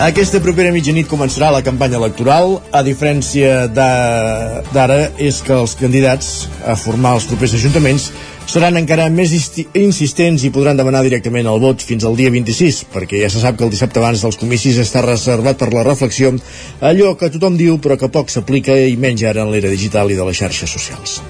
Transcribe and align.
Aquesta 0.00 0.38
propera 0.40 0.70
mitjanit 0.72 1.04
començarà 1.10 1.50
la 1.52 1.60
campanya 1.60 1.98
electoral. 1.98 2.54
A 2.72 2.80
diferència 2.80 3.66
d'ara, 3.68 4.96
és 5.20 5.42
que 5.44 5.52
els 5.52 5.74
candidats 5.76 6.30
a 6.64 6.72
formar 6.72 7.18
els 7.18 7.26
propers 7.28 7.52
ajuntaments 7.58 8.06
seran 8.48 8.80
encara 8.80 9.10
més 9.12 9.34
insistents 9.76 10.46
i 10.48 10.52
podran 10.54 10.80
demanar 10.80 11.02
directament 11.04 11.50
el 11.52 11.60
vot 11.60 11.84
fins 11.84 12.08
al 12.08 12.16
dia 12.16 12.32
26, 12.32 12.80
perquè 12.94 13.20
ja 13.20 13.28
se 13.28 13.44
sap 13.44 13.60
que 13.60 13.68
el 13.68 13.74
dissabte 13.74 14.00
abans 14.00 14.24
dels 14.24 14.40
comicis 14.40 14.80
està 14.80 15.04
reservat 15.04 15.60
per 15.60 15.68
la 15.74 15.84
reflexió 15.84 16.32
allò 16.80 17.12
que 17.20 17.28
tothom 17.36 17.60
diu 17.60 17.76
però 17.76 18.00
que 18.00 18.08
poc 18.08 18.32
s'aplica 18.32 18.72
i 18.80 18.96
menys 18.96 19.28
ara 19.28 19.44
en 19.44 19.52
l'era 19.52 19.68
digital 19.68 20.08
i 20.08 20.16
de 20.16 20.24
les 20.24 20.40
xarxes 20.40 20.78
socials. 20.80 21.20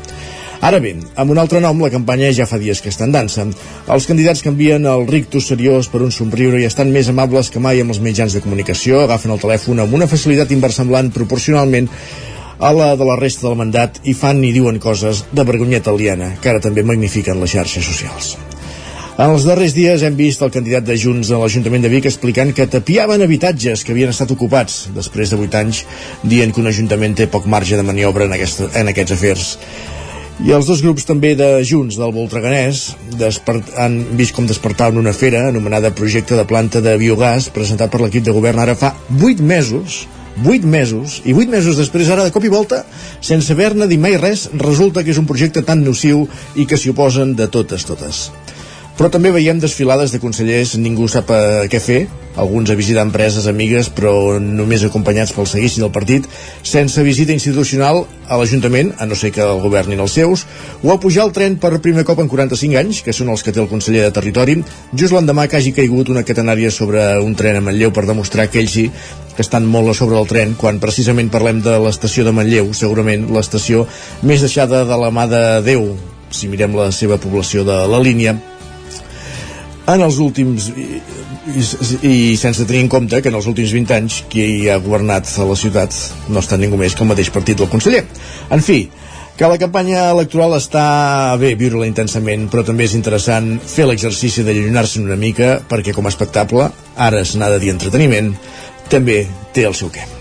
Ara 0.60 0.76
bé, 0.76 0.90
amb 1.16 1.32
un 1.32 1.38
altre 1.40 1.60
nom, 1.64 1.78
la 1.80 1.88
campanya 1.88 2.28
ja 2.36 2.44
fa 2.44 2.58
dies 2.60 2.82
que 2.84 2.90
està 2.92 3.06
en 3.06 3.14
dansa. 3.14 3.46
Els 3.88 4.06
candidats 4.08 4.42
canvien 4.44 4.84
el 4.84 5.06
rictus 5.08 5.46
seriós 5.48 5.88
per 5.88 6.02
un 6.04 6.12
somriure 6.12 6.60
i 6.60 6.66
estan 6.68 6.92
més 6.92 7.08
amables 7.08 7.48
que 7.48 7.62
mai 7.64 7.80
amb 7.80 7.94
els 7.94 8.02
mitjans 8.04 8.36
de 8.36 8.42
comunicació, 8.44 9.00
agafen 9.00 9.32
el 9.32 9.40
telèfon 9.40 9.80
amb 9.80 9.96
una 9.96 10.08
facilitat 10.10 10.52
inversemblant 10.52 11.08
proporcionalment 11.16 11.88
a 12.60 12.74
la 12.76 12.90
de 13.00 13.06
la 13.08 13.16
resta 13.16 13.46
del 13.46 13.56
mandat 13.56 14.02
i 14.04 14.12
fan 14.12 14.44
i 14.44 14.52
diuen 14.52 14.76
coses 14.84 15.24
de 15.32 15.44
vergonyeta 15.48 15.94
aliena, 15.94 16.34
que 16.42 16.52
ara 16.52 16.60
també 16.60 16.84
magnifiquen 16.84 17.40
les 17.40 17.56
xarxes 17.56 17.86
socials. 17.88 18.34
En 19.16 19.32
els 19.32 19.46
darrers 19.48 19.72
dies 19.76 20.04
hem 20.04 20.14
vist 20.16 20.44
el 20.44 20.52
candidat 20.52 20.84
de 20.84 20.96
Junts 21.00 21.30
a 21.32 21.40
l'Ajuntament 21.40 21.82
de 21.84 21.90
Vic 21.92 22.06
explicant 22.08 22.52
que 22.56 22.68
tapiaven 22.68 23.24
habitatges 23.24 23.82
que 23.84 23.92
havien 23.96 24.12
estat 24.12 24.32
ocupats 24.36 24.76
després 24.96 25.32
de 25.32 25.40
8 25.40 25.58
anys, 25.60 25.82
dient 26.22 26.52
que 26.52 26.60
un 26.60 26.68
ajuntament 26.68 27.16
té 27.16 27.26
poc 27.32 27.48
marge 27.48 27.80
de 27.80 27.84
maniobra 27.84 28.28
en, 28.28 28.36
aquesta, 28.36 28.68
en 28.80 28.92
aquests 28.92 29.16
afers. 29.16 29.48
I 30.40 30.54
els 30.56 30.64
dos 30.64 30.80
grups 30.80 31.04
també 31.04 31.34
de 31.36 31.46
Junts 31.68 31.98
del 32.00 32.14
Voltreganès 32.16 32.94
han 33.76 33.98
vist 34.16 34.32
com 34.32 34.46
despertaven 34.48 34.96
una 34.96 35.12
fera 35.12 35.42
anomenada 35.50 35.90
Projecte 35.92 36.38
de 36.38 36.46
Planta 36.48 36.80
de 36.80 36.94
Biogàs 37.02 37.50
presentat 37.52 37.92
per 37.92 38.00
l'equip 38.00 38.24
de 38.24 38.32
govern 38.32 38.62
ara 38.62 38.76
fa 38.78 38.94
8 39.20 39.44
mesos 39.44 40.06
8 40.40 40.64
mesos, 40.64 41.18
i 41.26 41.34
8 41.36 41.50
mesos 41.52 41.76
després 41.76 42.08
ara 42.08 42.24
de 42.24 42.32
cop 42.32 42.44
i 42.46 42.52
volta, 42.52 42.84
sense 43.20 43.52
haver-ne 43.52 43.88
dit 43.90 44.00
mai 44.00 44.14
res, 44.16 44.46
resulta 44.56 45.02
que 45.04 45.12
és 45.12 45.18
un 45.20 45.26
projecte 45.28 45.60
tan 45.66 45.82
nociu 45.84 46.22
i 46.56 46.64
que 46.64 46.78
s'hi 46.78 46.94
oposen 46.94 47.34
de 47.36 47.50
totes, 47.50 47.84
totes. 47.84 48.30
Però 49.00 49.08
també 49.08 49.30
veiem 49.32 49.56
desfilades 49.56 50.12
de 50.12 50.18
consellers 50.20 50.74
ningú 50.76 51.06
sap 51.08 51.30
eh, 51.32 51.68
què 51.72 51.78
fer, 51.80 52.00
alguns 52.36 52.68
a 52.68 52.74
visitar 52.76 53.00
empreses 53.06 53.46
amigues 53.48 53.86
però 53.96 54.36
només 54.44 54.84
acompanyats 54.84 55.32
pel 55.32 55.48
seguici 55.48 55.80
del 55.80 55.88
partit, 55.94 56.26
sense 56.68 57.00
visita 57.06 57.32
institucional 57.32 58.02
a 58.28 58.36
l'Ajuntament, 58.36 58.90
a 59.00 59.06
no 59.08 59.16
ser 59.16 59.30
que 59.32 59.40
el 59.40 59.62
governin 59.62 60.04
els 60.04 60.18
seus, 60.18 60.44
o 60.84 60.92
a 60.92 60.98
pujar 61.00 61.24
el 61.24 61.32
tren 61.32 61.56
per 61.62 61.80
primer 61.80 62.04
cop 62.04 62.20
en 62.20 62.28
45 62.28 62.76
anys, 62.82 63.00
que 63.00 63.16
són 63.16 63.32
els 63.32 63.40
que 63.40 63.56
té 63.56 63.64
el 63.64 63.70
conseller 63.72 64.04
de 64.04 64.12
Territori, 64.20 64.58
just 64.92 65.16
l'endemà 65.16 65.48
que 65.48 65.56
hagi 65.56 65.72
caigut 65.80 66.12
una 66.12 66.26
catenària 66.28 66.68
sobre 66.68 67.08
un 67.24 67.32
tren 67.40 67.56
a 67.56 67.64
Manlleu 67.64 67.96
per 67.96 68.04
demostrar 68.04 68.50
que 68.52 68.60
ells 68.60 68.76
sí 68.76 68.86
que 69.32 69.40
estan 69.40 69.64
molt 69.64 69.94
a 69.94 69.96
sobre 69.96 70.20
del 70.20 70.28
tren, 70.28 70.54
quan 70.60 70.76
precisament 70.84 71.32
parlem 71.32 71.64
de 71.64 71.80
l'estació 71.86 72.28
de 72.28 72.36
Manlleu, 72.36 72.68
segurament 72.76 73.30
l'estació 73.32 73.88
més 74.20 74.44
deixada 74.44 74.84
de 74.84 75.02
la 75.06 75.08
mà 75.08 75.24
de 75.24 75.44
Déu, 75.72 75.88
si 76.28 76.52
mirem 76.52 76.76
la 76.76 76.92
seva 76.92 77.16
població 77.16 77.64
de 77.64 77.80
la 77.88 78.04
línia, 78.04 78.36
en 79.96 80.04
els 80.06 80.18
últims 80.22 80.70
i, 80.74 81.00
i, 81.54 81.64
i 82.06 82.14
sense 82.40 82.66
tenir 82.66 82.84
en 82.84 82.90
compte 82.92 83.20
que 83.22 83.30
en 83.32 83.38
els 83.38 83.48
últims 83.50 83.72
20 83.76 83.96
anys 83.96 84.20
qui 84.30 84.44
ha 84.70 84.80
governat 84.82 85.30
a 85.38 85.46
la 85.48 85.56
ciutat 85.58 85.96
no 86.28 86.42
està 86.42 86.58
ningú 86.60 86.80
més 86.80 86.94
que 86.94 87.06
el 87.06 87.10
mateix 87.12 87.32
partit 87.34 87.58
del 87.60 87.70
conseller 87.72 88.04
en 88.50 88.64
fi, 88.64 88.84
que 89.40 89.48
la 89.48 89.56
campanya 89.56 90.10
electoral 90.12 90.52
està 90.58 90.84
bé 91.40 91.54
viure-la 91.56 91.88
intensament, 91.88 92.44
però 92.52 92.60
també 92.66 92.84
és 92.84 92.96
interessant 92.98 93.54
fer 93.64 93.88
l'exercici 93.88 94.44
de 94.44 94.52
llunyonar-se 94.52 95.00
una 95.00 95.16
mica, 95.16 95.54
perquè 95.64 95.96
com 95.96 96.04
a 96.04 96.12
espectacle, 96.12 96.68
ara 97.08 97.24
se 97.24 97.40
n'ha 97.40 97.48
de 97.54 97.64
dir 97.64 97.72
entreteniment, 97.72 98.34
també 98.92 99.22
té 99.56 99.64
el 99.64 99.78
seu 99.80 99.88
què. 99.88 100.19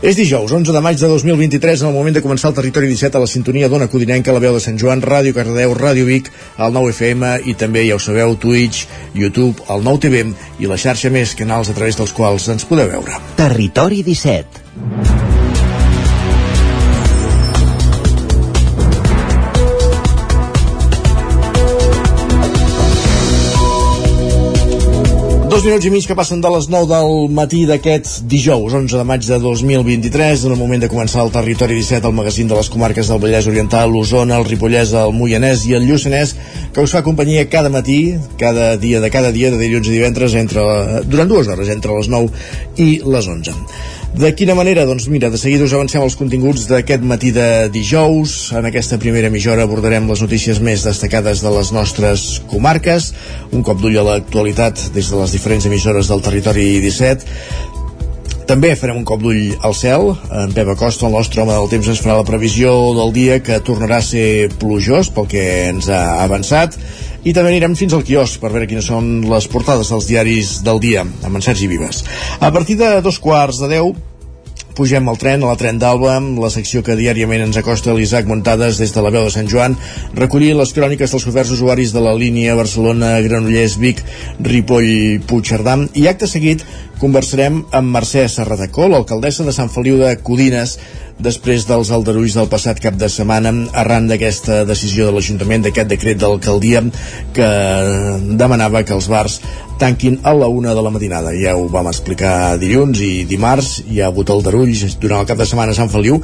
És 0.00 0.16
dijous, 0.16 0.48
11 0.48 0.72
de 0.72 0.80
maig 0.80 0.96
de 0.96 1.08
2023, 1.12 1.82
en 1.82 1.90
el 1.90 1.92
moment 1.92 2.14
de 2.16 2.22
començar 2.24 2.48
el 2.48 2.54
Territori 2.56 2.88
17 2.88 3.18
a 3.18 3.20
la 3.20 3.28
sintonia 3.28 3.68
d'Ona 3.68 3.90
Codinenca, 3.92 4.32
la 4.32 4.40
veu 4.40 4.56
de 4.56 4.62
Sant 4.64 4.80
Joan, 4.80 5.04
Ràdio 5.04 5.36
Cardedeu, 5.36 5.74
Ràdio 5.76 6.08
Vic, 6.08 6.32
el 6.56 6.72
9 6.72 6.94
FM 6.96 7.34
i 7.52 7.56
també, 7.60 7.84
ja 7.84 7.98
ho 7.98 8.00
sabeu, 8.00 8.32
Twitch, 8.40 8.86
YouTube, 9.12 9.60
el 9.68 9.84
9 9.84 10.04
TV 10.08 10.24
i 10.64 10.72
la 10.72 10.80
xarxa 10.80 11.12
més 11.12 11.36
canals 11.36 11.68
a 11.68 11.76
través 11.76 12.00
dels 12.00 12.16
quals 12.16 12.48
ens 12.48 12.64
podeu 12.64 12.88
veure. 12.96 13.20
Territori 13.36 14.00
17 14.08 15.19
Dos 25.60 25.66
minuts 25.68 25.84
i 25.84 25.90
mig 25.92 26.06
que 26.08 26.14
passen 26.16 26.40
de 26.40 26.48
les 26.48 26.70
9 26.72 26.86
del 26.88 27.26
matí 27.36 27.58
d'aquest 27.68 28.22
dijous, 28.32 28.72
11 28.78 28.96
de 28.96 29.02
maig 29.04 29.26
de 29.28 29.36
2023, 29.42 30.46
en 30.48 30.54
el 30.54 30.56
moment 30.56 30.80
de 30.80 30.88
començar 30.88 31.20
el 31.20 31.34
Territori 31.34 31.76
17, 31.76 32.08
el 32.08 32.16
magazín 32.16 32.48
de 32.48 32.56
les 32.56 32.70
comarques 32.72 33.10
del 33.12 33.20
Vallès 33.20 33.44
Oriental, 33.50 33.92
l'Osona, 33.92 34.38
el 34.40 34.48
Ripollès, 34.48 34.94
el 34.96 35.12
Moianès 35.12 35.66
i 35.68 35.76
el 35.76 35.84
Lluçanès, 35.84 36.32
que 36.72 36.80
us 36.80 36.96
fa 36.96 37.04
companyia 37.04 37.44
cada 37.52 37.68
matí, 37.68 38.14
cada 38.40 38.78
dia 38.80 39.04
de 39.04 39.12
cada 39.12 39.36
dia, 39.36 39.52
de 39.52 39.60
dilluns 39.60 39.92
a 39.92 39.98
divendres, 39.98 40.32
entre, 40.40 40.64
durant 41.04 41.28
dues 41.28 41.52
hores, 41.52 41.68
entre 41.68 41.92
les 41.92 42.08
9 42.08 42.32
i 42.80 42.88
les 43.04 43.28
11. 43.28 43.52
De 44.10 44.32
quina 44.34 44.56
manera? 44.58 44.82
Doncs 44.88 45.06
mira, 45.06 45.28
de 45.30 45.38
seguida 45.38 45.64
us 45.68 45.72
avancem 45.76 46.02
els 46.02 46.16
continguts 46.18 46.64
d'aquest 46.66 47.04
matí 47.06 47.30
de 47.30 47.68
dijous. 47.70 48.50
En 48.58 48.66
aquesta 48.66 48.98
primera 48.98 49.30
mitja 49.30 49.54
abordarem 49.54 50.08
les 50.10 50.22
notícies 50.24 50.58
més 50.58 50.82
destacades 50.82 51.44
de 51.44 51.52
les 51.54 51.70
nostres 51.70 52.24
comarques. 52.50 53.12
Un 53.54 53.62
cop 53.62 53.78
d'ull 53.78 54.00
a 54.00 54.06
l'actualitat 54.08 54.90
des 54.96 55.12
de 55.12 55.20
les 55.20 55.36
diferents 55.36 55.68
emissores 55.70 56.10
del 56.10 56.24
territori 56.26 56.80
17. 56.82 57.22
També 58.50 58.72
farem 58.74 58.98
un 58.98 59.06
cop 59.06 59.22
d'ull 59.22 59.54
al 59.62 59.76
cel. 59.78 60.10
En 60.42 60.50
Pep 60.56 60.74
Acosta, 60.74 61.06
el 61.06 61.14
nostre 61.14 61.44
home 61.44 61.54
del 61.54 61.70
temps, 61.70 61.92
ens 61.94 62.02
farà 62.02 62.18
la 62.18 62.26
previsió 62.26 62.74
del 62.98 63.14
dia 63.14 63.38
que 63.46 63.60
tornarà 63.62 64.00
a 64.02 64.08
ser 64.08 64.50
plujós 64.58 65.12
pel 65.14 65.30
que 65.30 65.46
ens 65.68 65.86
ha 65.86 66.24
avançat 66.24 66.74
i 67.24 67.34
també 67.36 67.52
anirem 67.52 67.76
fins 67.76 67.94
al 67.96 68.04
quiosc 68.06 68.40
per 68.40 68.52
veure 68.52 68.68
quines 68.70 68.86
són 68.88 69.20
les 69.28 69.48
portades 69.50 69.90
dels 69.92 70.06
diaris 70.08 70.60
del 70.66 70.80
dia 70.80 71.04
amb 71.04 71.34
en 71.36 71.44
Sergi 71.44 71.68
Vives. 71.70 72.04
A 72.40 72.52
partir 72.52 72.78
de 72.80 73.00
dos 73.04 73.20
quarts 73.20 73.60
de 73.60 73.68
deu 73.74 73.92
pugem 74.80 75.08
al 75.10 75.18
tren, 75.20 75.42
a 75.42 75.50
la 75.50 75.58
tren 75.60 75.76
d'Alba, 75.80 76.14
la 76.40 76.48
secció 76.52 76.80
que 76.86 76.96
diàriament 76.96 77.42
ens 77.44 77.58
acosta 77.60 77.92
l'Isaac 77.92 78.28
Muntades 78.30 78.78
des 78.80 78.94
de 78.94 79.02
la 79.04 79.10
veu 79.12 79.26
de 79.26 79.32
Sant 79.34 79.50
Joan, 79.50 79.76
recollir 80.16 80.54
les 80.56 80.72
cròniques 80.72 81.12
dels 81.12 81.26
oferts 81.28 81.52
usuaris 81.56 81.92
de 81.92 82.00
la 82.00 82.14
línia 82.16 82.56
Barcelona, 82.56 83.16
Granollers, 83.20 83.76
Vic, 83.82 84.00
Ripoll, 84.40 85.20
Puigcerdà, 85.28 85.76
i 86.00 86.06
acte 86.08 86.30
seguit 86.30 86.64
conversarem 87.00 87.62
amb 87.76 87.92
Mercè 87.96 88.26
Serratacó, 88.28 88.88
l'alcaldessa 88.88 89.44
de 89.44 89.52
Sant 89.56 89.72
Feliu 89.72 90.00
de 90.00 90.14
Codines, 90.24 90.78
després 91.24 91.66
dels 91.68 91.90
aldarulls 91.94 92.36
del 92.38 92.48
passat 92.52 92.80
cap 92.82 92.96
de 93.00 93.08
setmana 93.12 93.52
arran 93.82 94.08
d'aquesta 94.10 94.64
decisió 94.68 95.08
de 95.08 95.16
l'Ajuntament 95.16 95.66
d'aquest 95.66 95.90
decret 95.92 96.20
d'alcaldia 96.20 96.82
que 97.36 97.48
demanava 98.40 98.84
que 98.84 98.96
els 98.96 99.08
bars 99.12 99.40
tanquin 99.80 100.18
a 100.22 100.34
la 100.36 100.48
una 100.52 100.74
de 100.76 100.82
la 100.84 100.92
matinada. 100.92 101.32
Ja 101.32 101.56
ho 101.56 101.66
vam 101.72 101.88
explicar 101.88 102.58
dilluns 102.60 103.00
i 103.00 103.24
dimarts 103.28 103.78
hi 103.88 104.02
ha 104.02 104.10
hagut 104.10 104.30
aldarulls 104.30 104.98
durant 105.00 105.22
el 105.22 105.28
cap 105.30 105.40
de 105.40 105.48
setmana 105.48 105.72
a 105.72 105.78
Sant 105.78 105.92
Feliu 105.92 106.20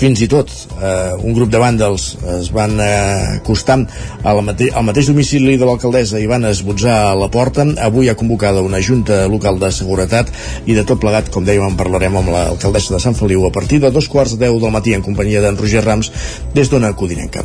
fins 0.00 0.22
i 0.24 0.28
tot 0.32 0.48
eh, 0.80 1.12
un 1.20 1.34
grup 1.36 1.50
de 1.52 1.60
vàndals 1.60 2.14
es 2.38 2.48
van 2.56 2.78
eh, 2.80 3.36
acostar 3.36 3.76
a 4.24 4.34
la 4.36 4.44
mate 4.44 4.70
al 4.72 4.86
mateix 4.88 5.10
domicili 5.12 5.58
de 5.60 5.68
l'alcaldessa 5.68 6.20
i 6.20 6.28
van 6.30 6.48
esbotzar 6.48 6.96
a 7.10 7.16
la 7.18 7.28
porta. 7.32 7.66
Avui 7.84 8.08
ha 8.08 8.16
convocada 8.16 8.64
una 8.64 8.80
junta 8.80 9.26
local 9.28 9.60
de 9.60 9.72
seguretat 9.76 10.32
i 10.64 10.76
de 10.76 10.86
tot 10.88 11.02
plegat, 11.02 11.28
com 11.34 11.44
dèiem, 11.44 11.66
en 11.68 11.76
parlarem 11.80 12.16
amb 12.16 12.32
l'alcaldessa 12.32 12.96
de 12.96 13.02
Sant 13.04 13.18
Feliu 13.18 13.44
a 13.46 13.52
partir 13.52 13.82
de 13.84 13.92
dos 13.92 14.08
quarts 14.08 14.36
de 14.36 14.46
deu 14.46 14.60
del 14.62 14.72
matí 14.72 14.96
en 14.96 15.04
companyia 15.04 15.44
d'en 15.44 15.60
Roger 15.60 15.84
Rams 15.84 16.12
des 16.56 16.72
d'Ona 16.72 16.94
Codinenca. 16.96 17.44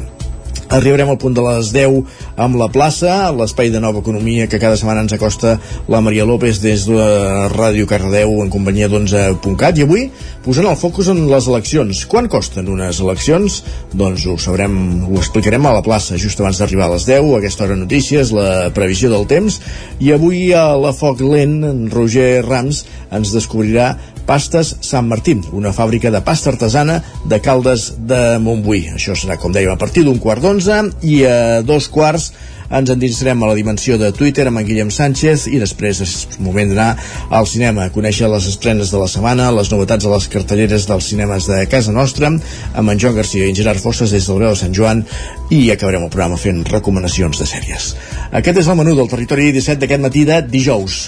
Arribarem 0.76 1.08
al 1.08 1.20
punt 1.22 1.32
de 1.32 1.44
les 1.46 1.70
10 1.72 2.02
amb 2.44 2.58
la 2.60 2.66
plaça, 2.68 3.30
l'espai 3.32 3.70
de 3.72 3.80
nova 3.80 4.02
economia 4.04 4.50
que 4.52 4.60
cada 4.60 4.76
setmana 4.76 5.06
ens 5.06 5.14
acosta 5.16 5.54
la 5.88 6.02
Maria 6.04 6.26
López 6.28 6.60
des 6.60 6.84
de 6.90 7.06
Ràdio 7.54 7.88
Cardeu 7.88 8.34
en 8.44 8.52
companyia 8.52 8.90
d'11.cat 8.92 9.80
i 9.80 9.86
avui 9.86 10.10
posant 10.44 10.68
el 10.68 10.76
focus 10.76 11.14
en 11.14 11.22
les 11.30 11.48
eleccions. 11.48 12.02
Quan 12.12 12.28
costen 12.28 12.68
unes 12.74 13.00
eleccions? 13.00 13.62
Doncs 13.96 14.26
ho 14.28 14.36
sabrem, 14.42 14.76
ho 15.08 15.16
explicarem 15.22 15.64
a 15.64 15.78
la 15.78 15.86
plaça 15.86 16.20
just 16.20 16.44
abans 16.44 16.60
d'arribar 16.60 16.90
a 16.90 16.96
les 16.98 17.08
10, 17.08 17.24
a 17.24 17.40
aquesta 17.40 17.64
hora 17.64 17.80
notícies, 17.80 18.36
la 18.36 18.68
previsió 18.76 19.14
del 19.14 19.24
temps 19.32 19.62
i 20.04 20.12
avui 20.12 20.50
a 20.52 20.68
la 20.76 20.92
Foc 20.98 21.24
Lent 21.24 21.62
en 21.64 21.86
Roger 21.94 22.44
Rams 22.44 22.84
ens 23.16 23.32
descobrirà 23.32 23.94
Pastes 24.26 24.74
Sant 24.82 25.06
Martí, 25.10 25.36
una 25.54 25.74
fàbrica 25.76 26.10
de 26.14 26.22
pasta 26.26 26.50
artesana 26.54 27.02
de 27.30 27.40
Caldes 27.46 27.92
de 28.10 28.40
Montbui. 28.42 28.88
Això 28.96 29.14
serà, 29.14 29.38
com 29.42 29.54
dèiem, 29.54 29.76
a 29.76 29.82
partir 29.82 30.06
d'un 30.06 30.20
quart 30.22 30.42
d'onze 30.42 30.82
i 31.06 31.22
a 31.30 31.62
dos 31.66 31.90
quarts 31.94 32.32
ens 32.74 32.90
endinsarem 32.90 33.44
a 33.44 33.50
la 33.52 33.58
dimensió 33.58 33.98
de 34.02 34.12
Twitter 34.16 34.48
amb 34.50 34.60
en 34.60 34.66
Guillem 34.66 34.90
Sánchez 34.94 35.46
i 35.52 35.60
després 35.62 36.02
és 36.02 36.14
moment 36.42 36.72
d'anar 36.72 36.96
al 37.30 37.48
cinema, 37.50 37.86
a 37.86 37.94
conèixer 37.94 38.30
les 38.32 38.48
estrenes 38.50 38.92
de 38.92 39.02
la 39.02 39.10
setmana, 39.12 39.52
les 39.54 39.70
novetats 39.72 40.08
a 40.08 40.14
les 40.16 40.28
cartelleres 40.32 40.88
dels 40.90 41.12
cinemes 41.12 41.50
de 41.52 41.62
casa 41.70 41.94
nostra, 41.94 42.32
amb 42.74 42.94
en 42.94 43.02
Joan 43.02 43.20
Garcia 43.20 43.46
i 43.46 43.54
en 43.54 43.60
Gerard 43.60 43.84
Fosses 43.84 44.16
des 44.16 44.26
del 44.26 44.42
Grau 44.42 44.56
de 44.56 44.62
Sant 44.64 44.74
Joan 44.74 45.06
i 45.54 45.70
acabarem 45.72 46.08
el 46.08 46.14
programa 46.14 46.42
fent 46.42 46.64
recomanacions 46.72 47.40
de 47.42 47.50
sèries. 47.50 47.94
Aquest 48.32 48.64
és 48.64 48.72
el 48.72 48.82
menú 48.82 48.98
del 48.98 49.12
territori 49.12 49.52
17 49.54 49.86
d'aquest 49.86 50.06
matí 50.10 50.26
de 50.26 50.42
dijous. 50.50 51.06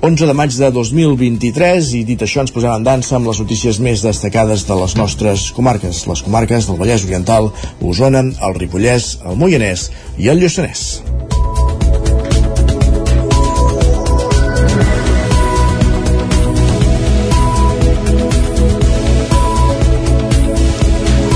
11 0.00 0.26
de 0.26 0.34
maig 0.38 0.54
de 0.54 0.68
2023 0.70 1.88
i 1.98 2.04
dit 2.06 2.20
això 2.22 2.44
ens 2.44 2.52
posem 2.54 2.70
en 2.70 2.84
dansa 2.86 3.16
amb 3.18 3.26
les 3.26 3.40
notícies 3.42 3.80
més 3.82 4.04
destacades 4.06 4.62
de 4.68 4.76
les 4.78 4.94
nostres 4.94 5.48
comarques, 5.56 6.04
les 6.06 6.22
comarques 6.22 6.70
del 6.70 6.78
Vallès 6.78 7.06
Oriental, 7.08 7.50
Osona, 7.82 8.22
el 8.22 8.54
Ripollès, 8.60 9.16
el 9.26 9.40
Moianès 9.42 9.88
i 10.22 10.30
el 10.30 10.38
Lluçanès. 10.38 10.86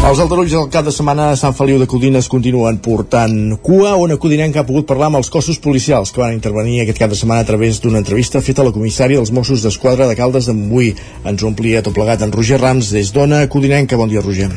Els 0.03 0.19
aldarulls 0.19 0.51
del 0.51 0.65
cap 0.67 0.83
de 0.83 0.91
setmana 0.91 1.29
a 1.31 1.37
Sant 1.39 1.55
Feliu 1.55 1.77
de 1.79 1.87
Codines 1.87 2.27
continuen 2.29 2.81
portant 2.83 3.37
cua, 3.63 3.93
on 3.95 4.17
Codinenca 4.19 4.65
ha 4.65 4.67
pogut 4.67 4.89
parlar 4.89 5.13
amb 5.13 5.21
els 5.21 5.31
cossos 5.31 5.63
policials 5.63 6.11
que 6.11 6.21
van 6.25 6.35
intervenir 6.35 6.81
aquest 6.83 6.99
cap 7.05 7.15
de 7.15 7.21
setmana 7.21 7.47
a 7.47 7.51
través 7.53 7.79
d'una 7.81 8.03
entrevista 8.03 8.43
feta 8.43 8.67
a 8.67 8.69
la 8.69 8.75
comissària 8.75 9.23
dels 9.23 9.31
Mossos 9.31 9.63
d'Esquadra 9.63 10.11
de 10.11 10.19
Caldes 10.19 10.51
de 10.51 10.59
Montbui. 10.59 10.93
Ens 11.23 11.47
omplia 11.47 11.87
tot 11.87 11.95
plegat 11.95 12.27
en 12.27 12.35
Roger 12.35 12.59
Rams 12.59 12.91
des 12.91 13.15
d'Ona 13.15 13.47
Codinenca. 13.47 13.97
Bon 13.97 14.11
dia, 14.11 14.27
Roger. 14.27 14.51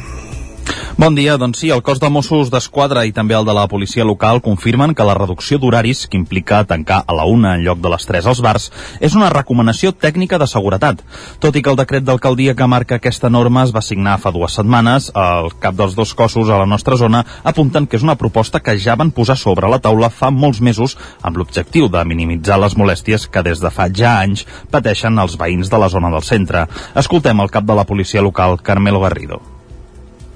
Bon 0.96 1.12
dia, 1.12 1.34
doncs 1.36 1.60
sí, 1.60 1.68
el 1.76 1.82
cos 1.84 2.00
de 2.00 2.08
Mossos 2.08 2.48
d'Esquadra 2.48 3.02
i 3.04 3.10
també 3.12 3.36
el 3.36 3.44
de 3.44 3.52
la 3.52 3.66
policia 3.68 4.06
local 4.08 4.38
confirmen 4.40 4.94
que 4.96 5.04
la 5.04 5.14
reducció 5.18 5.58
d'horaris, 5.60 6.06
que 6.08 6.16
implica 6.16 6.62
tancar 6.64 7.02
a 7.04 7.16
la 7.18 7.26
una 7.28 7.58
en 7.58 7.66
lloc 7.66 7.82
de 7.84 7.90
les 7.92 8.06
3 8.08 8.30
als 8.32 8.40
bars, 8.40 8.70
és 9.04 9.18
una 9.20 9.28
recomanació 9.34 9.92
tècnica 9.92 10.38
de 10.40 10.48
seguretat. 10.48 11.02
Tot 11.44 11.58
i 11.60 11.62
que 11.62 11.74
el 11.74 11.76
decret 11.76 12.06
d'alcaldia 12.08 12.54
que 12.56 12.68
marca 12.72 12.96
aquesta 12.96 13.28
norma 13.30 13.66
es 13.68 13.74
va 13.76 13.84
signar 13.84 14.14
fa 14.24 14.32
dues 14.32 14.56
setmanes, 14.56 15.10
el 15.12 15.52
cap 15.60 15.76
dels 15.76 15.98
dos 16.00 16.14
cossos 16.16 16.48
a 16.48 16.62
la 16.62 16.70
nostra 16.74 16.96
zona 16.96 17.26
apunten 17.44 17.90
que 17.92 18.00
és 18.00 18.08
una 18.08 18.16
proposta 18.16 18.62
que 18.64 18.78
ja 18.80 18.96
van 18.96 19.12
posar 19.12 19.36
sobre 19.36 19.68
la 19.68 19.82
taula 19.84 20.08
fa 20.08 20.30
molts 20.32 20.62
mesos 20.64 20.96
amb 21.22 21.36
l'objectiu 21.36 21.90
de 21.92 22.06
minimitzar 22.08 22.56
les 22.64 22.78
molèsties 22.80 23.28
que 23.28 23.44
des 23.44 23.60
de 23.60 23.74
fa 23.82 23.90
ja 23.92 24.22
anys 24.22 24.48
pateixen 24.72 25.20
els 25.20 25.36
veïns 25.36 25.68
de 25.68 25.84
la 25.84 25.92
zona 25.92 26.14
del 26.16 26.24
centre. 26.24 26.64
Escoltem 26.96 27.44
el 27.44 27.52
cap 27.52 27.68
de 27.68 27.76
la 27.76 27.84
policia 27.84 28.24
local, 28.24 28.62
Carmelo 28.64 29.04
Garrido. 29.04 29.55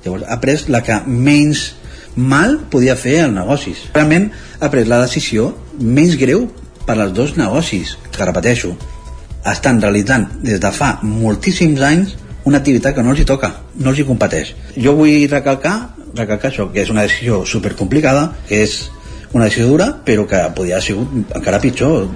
Llavors 0.03 0.25
ha 0.27 0.39
pres 0.41 0.67
la 0.69 0.83
que 0.85 1.01
menys 1.05 1.73
mal 2.15 2.57
podia 2.71 2.97
fer 2.99 3.19
els 3.25 3.35
negocis. 3.35 3.85
Realment 3.93 4.29
ha 4.59 4.69
pres 4.71 4.87
la 4.87 5.01
decisió 5.03 5.51
menys 5.79 6.17
greu 6.19 6.47
per 6.85 6.97
als 6.97 7.13
dos 7.13 7.35
negocis, 7.37 7.97
que 8.15 8.25
repeteixo, 8.25 8.73
estan 9.49 9.81
realitzant 9.81 10.27
des 10.43 10.59
de 10.59 10.71
fa 10.75 10.97
moltíssims 11.03 11.81
anys 11.85 12.15
una 12.49 12.59
activitat 12.59 12.95
que 12.95 13.03
no 13.03 13.13
els 13.13 13.21
hi 13.21 13.27
toca, 13.29 13.51
no 13.77 13.91
els 13.91 13.99
hi 13.99 14.07
competeix. 14.07 14.53
Jo 14.75 14.95
vull 14.97 15.27
recalcar, 15.29 15.75
recalcar 16.15 16.49
això, 16.49 16.69
que 16.73 16.81
és 16.83 16.89
una 16.89 17.05
decisió 17.05 17.43
supercomplicada, 17.45 18.31
que 18.47 18.63
és 18.63 18.79
una 19.33 19.45
decisió 19.45 19.67
dura, 19.69 19.91
però 20.05 20.25
que 20.27 20.41
podria 20.55 20.79
haver 20.79 20.87
sigut 20.87 21.37
encara 21.37 21.61
pitjor 21.61 22.07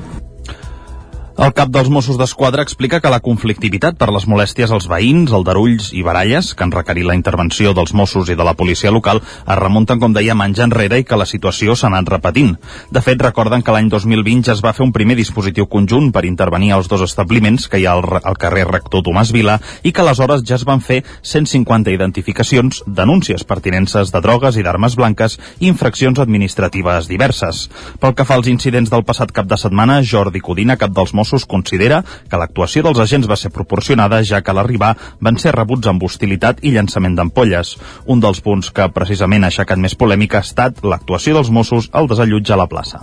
el 1.33 1.50
cap 1.57 1.71
dels 1.74 1.89
Mossos 1.89 2.19
d'Esquadra 2.19 2.62
explica 2.62 3.00
que 3.01 3.09
la 3.09 3.18
conflictivitat 3.24 3.95
per 3.97 4.12
les 4.13 4.27
molèsties 4.30 4.69
als 4.69 4.85
veïns, 4.85 5.31
aldarulls 5.33 5.88
i 5.97 6.03
baralles, 6.06 6.51
que 6.53 6.62
han 6.62 6.71
requerit 6.71 7.07
la 7.07 7.15
intervenció 7.18 7.71
dels 7.74 7.95
Mossos 7.97 8.30
i 8.30 8.35
de 8.38 8.45
la 8.45 8.53
policia 8.53 8.91
local, 8.94 9.18
es 9.24 9.57
remunten, 9.57 9.97
com 9.97 10.13
dèiem, 10.13 10.44
anys 10.45 10.62
enrere 10.62 11.00
i 11.01 11.07
que 11.09 11.18
la 11.18 11.25
situació 11.25 11.74
s'ha 11.74 11.89
anat 11.89 12.12
repetint. 12.13 12.51
De 12.94 13.01
fet, 13.01 13.18
recorden 13.18 13.65
que 13.65 13.74
l'any 13.74 13.89
2020 13.89 14.45
ja 14.45 14.53
es 14.53 14.62
va 14.62 14.75
fer 14.77 14.85
un 14.85 14.91
primer 14.94 15.18
dispositiu 15.18 15.65
conjunt 15.65 16.12
per 16.13 16.24
intervenir 16.30 16.69
als 16.75 16.88
dos 16.91 17.01
establiments 17.01 17.65
que 17.68 17.81
hi 17.81 17.88
ha 17.89 17.97
al, 17.97 18.06
al 18.21 18.38
carrer 18.38 18.68
Rector 18.69 19.01
Tomàs 19.01 19.33
Vila 19.33 19.57
i 19.81 19.91
que 19.91 20.06
aleshores 20.06 20.45
ja 20.45 20.59
es 20.62 20.68
van 20.69 20.85
fer 20.85 21.01
150 21.01 21.89
identificacions, 21.97 22.83
denúncies 22.85 23.41
pertinences 23.41 24.13
de 24.13 24.21
drogues 24.21 24.62
i 24.62 24.68
d'armes 24.68 24.94
blanques 25.01 25.39
i 25.57 25.71
infraccions 25.74 26.21
administratives 26.21 27.09
diverses. 27.09 27.65
Pel 27.97 28.13
que 28.13 28.30
fa 28.30 28.38
als 28.38 28.53
incidents 28.53 28.94
del 28.94 29.01
passat 29.01 29.33
cap 29.33 29.50
de 29.50 29.57
setmana, 29.57 30.03
Jordi 30.06 30.39
Codina, 30.39 30.77
cap 30.77 30.94
dels 30.94 31.09
Mossos 31.09 31.23
Mossos 31.24 31.48
considera 31.48 32.02
que 32.04 32.40
l'actuació 32.40 32.84
dels 32.84 33.00
agents 33.00 33.30
va 33.31 33.40
ser 33.40 33.54
proporcionada 33.56 34.20
ja 34.28 34.42
que 34.44 34.52
a 34.52 34.58
l'arribar 34.58 34.92
van 35.24 35.40
ser 35.40 35.56
rebuts 35.56 35.88
amb 35.88 36.04
hostilitat 36.04 36.60
i 36.68 36.74
llançament 36.75 37.16
d'ampolles. 37.16 37.78
Un 38.12 38.20
dels 38.20 38.44
punts 38.44 38.74
que 38.75 38.90
precisament 38.92 39.48
ha 39.48 39.52
aixecat 39.54 39.80
més 39.80 39.96
polèmica 39.96 40.42
ha 40.42 40.48
estat 40.48 40.84
l'actuació 40.84 41.38
dels 41.40 41.52
Mossos 41.54 41.88
al 41.94 42.12
desallotjar 42.12 42.60
la 42.60 42.68
plaça. 42.68 43.00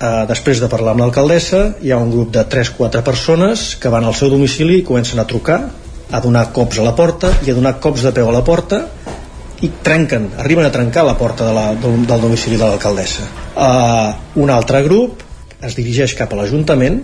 Uh, 0.00 0.24
després 0.24 0.62
de 0.62 0.70
parlar 0.72 0.94
amb 0.94 1.04
l'alcaldessa, 1.04 1.74
hi 1.84 1.92
ha 1.92 2.00
un 2.00 2.08
grup 2.14 2.32
de 2.32 2.46
3-4 2.48 3.04
persones 3.04 3.74
que 3.76 3.92
van 3.92 4.08
al 4.08 4.16
seu 4.16 4.32
domicili 4.32 4.80
i 4.80 4.86
comencen 4.88 5.20
a 5.20 5.26
trucar, 5.28 5.60
a 6.10 6.20
donar 6.24 6.46
cops 6.56 6.80
a 6.80 6.86
la 6.86 6.94
porta 6.96 7.34
i 7.44 7.52
a 7.52 7.56
donar 7.58 7.76
cops 7.84 8.06
de 8.08 8.14
peu 8.16 8.30
a 8.30 8.32
la 8.32 8.40
porta 8.46 8.80
i 9.60 9.68
trenquen, 9.84 10.30
arriben 10.40 10.64
a 10.64 10.72
trencar 10.72 11.04
la 11.04 11.18
porta 11.20 11.50
de 11.50 11.52
la, 11.52 11.66
del, 11.76 12.06
del 12.08 12.24
domicili 12.24 12.56
de 12.56 12.64
l'alcaldessa. 12.64 13.28
Uh, 13.52 14.40
un 14.40 14.48
altre 14.48 14.80
grup 14.88 15.20
es 15.60 15.76
dirigeix 15.76 16.16
cap 16.16 16.32
a 16.32 16.40
l'Ajuntament 16.40 17.02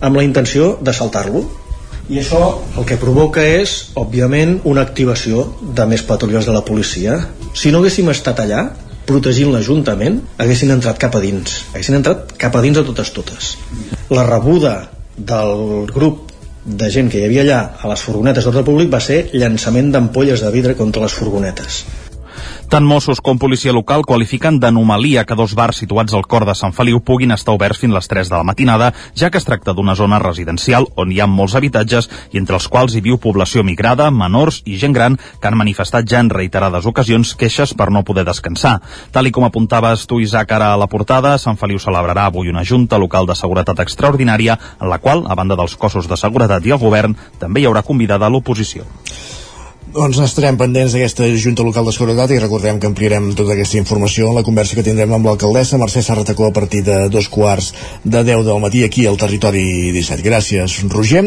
amb 0.00 0.16
la 0.16 0.24
intenció 0.26 0.76
de 0.80 0.94
saltar-lo. 0.96 1.44
I 2.08 2.20
això 2.22 2.40
el 2.78 2.86
que 2.86 2.98
provoca 3.02 3.42
és 3.42 3.76
òbviament 3.98 4.60
una 4.70 4.84
activació 4.86 5.48
de 5.60 5.86
més 5.90 6.04
patrulles 6.06 6.46
de 6.46 6.54
la 6.54 6.62
policia. 6.64 7.18
Si 7.54 7.72
no 7.74 7.80
haguéssim 7.82 8.10
estat 8.12 8.44
allà 8.44 8.68
protegint 9.06 9.52
l'Ajuntament 9.54 10.20
haguessin 10.42 10.74
entrat 10.74 10.98
cap 11.02 11.18
a 11.18 11.22
dins. 11.22 11.60
Haguessin 11.72 11.98
entrat 11.98 12.36
cap 12.38 12.54
a 12.54 12.62
dins 12.62 12.78
a 12.78 12.86
totes 12.86 13.12
totes. 13.14 13.52
La 14.10 14.26
rebuda 14.26 14.76
del 15.16 15.86
grup 15.90 16.32
de 16.66 16.90
gent 16.90 17.10
que 17.10 17.20
hi 17.20 17.28
havia 17.28 17.44
allà 17.46 17.60
a 17.78 17.90
les 17.92 18.02
furgonetes 18.02 18.46
d'ordre 18.46 18.66
públic 18.66 18.90
va 18.90 19.02
ser 19.02 19.28
llançament 19.34 19.92
d'ampolles 19.94 20.42
de 20.42 20.50
vidre 20.54 20.74
contra 20.78 21.06
les 21.06 21.14
furgonetes 21.14 21.84
tant 22.68 22.86
Mossos 22.86 23.20
com 23.22 23.38
policia 23.38 23.72
local 23.72 24.02
qualifiquen 24.06 24.58
d'anomalia 24.58 25.24
que 25.24 25.36
dos 25.38 25.54
bars 25.54 25.78
situats 25.82 26.14
al 26.14 26.26
cor 26.26 26.44
de 26.48 26.54
Sant 26.58 26.74
Feliu 26.74 26.98
puguin 27.00 27.30
estar 27.34 27.54
oberts 27.54 27.78
fins 27.78 27.94
les 27.94 28.08
3 28.10 28.30
de 28.32 28.36
la 28.36 28.46
matinada, 28.48 28.88
ja 29.14 29.30
que 29.30 29.38
es 29.38 29.46
tracta 29.46 29.74
d'una 29.74 29.94
zona 29.94 30.18
residencial 30.18 30.88
on 30.96 31.12
hi 31.12 31.20
ha 31.20 31.28
molts 31.30 31.54
habitatges 31.54 32.10
i 32.32 32.40
entre 32.42 32.58
els 32.58 32.66
quals 32.72 32.96
hi 32.96 33.04
viu 33.04 33.20
població 33.22 33.62
migrada, 33.62 34.10
menors 34.10 34.62
i 34.64 34.80
gent 34.82 34.96
gran 34.96 35.16
que 35.16 35.48
han 35.48 35.58
manifestat 35.58 36.08
ja 36.10 36.20
en 36.24 36.30
reiterades 36.30 36.86
ocasions 36.90 37.36
queixes 37.38 37.74
per 37.74 37.90
no 37.90 38.02
poder 38.02 38.26
descansar. 38.26 38.80
Tal 39.12 39.30
i 39.30 39.34
com 39.36 39.46
apuntaves 39.46 40.06
tu, 40.10 40.20
Isaac, 40.20 40.52
ara 40.52 40.72
a 40.74 40.80
la 40.80 40.90
portada, 40.90 41.38
Sant 41.38 41.56
Feliu 41.56 41.78
celebrarà 41.78 42.26
avui 42.26 42.50
una 42.50 42.64
junta 42.64 42.98
local 42.98 43.30
de 43.30 43.38
seguretat 43.38 43.80
extraordinària 43.86 44.58
en 44.80 44.90
la 44.90 44.98
qual, 44.98 45.26
a 45.28 45.38
banda 45.38 45.56
dels 45.56 45.76
cossos 45.76 46.10
de 46.10 46.18
seguretat 46.18 46.66
i 46.66 46.74
el 46.74 46.82
govern, 46.82 47.16
també 47.38 47.62
hi 47.62 47.70
haurà 47.70 47.86
convidada 47.86 48.28
l'oposició. 48.28 48.88
Doncs 49.96 50.18
estarem 50.20 50.58
pendents 50.60 50.92
d'aquesta 50.92 51.24
Junta 51.40 51.64
Local 51.64 51.86
de 51.88 51.92
Seguretat 51.96 52.34
i 52.34 52.40
recordem 52.42 52.76
que 52.76 52.88
ampliarem 52.90 53.30
tota 53.32 53.54
aquesta 53.54 53.78
informació 53.80 54.26
en 54.28 54.36
la 54.36 54.42
conversa 54.44 54.76
que 54.76 54.84
tindrem 54.84 55.14
amb 55.16 55.24
l'alcaldessa 55.24 55.78
Mercè 55.80 56.02
Sarratacó 56.04 56.50
a 56.50 56.52
partir 56.52 56.82
de 56.84 57.06
dos 57.08 57.30
quarts 57.32 57.70
de 58.04 58.20
10 58.26 58.44
del 58.44 58.60
matí 58.60 58.82
aquí 58.84 59.06
al 59.08 59.16
territori 59.16 59.64
17. 59.96 60.20
Gràcies, 60.26 60.76
Roger. 60.92 61.22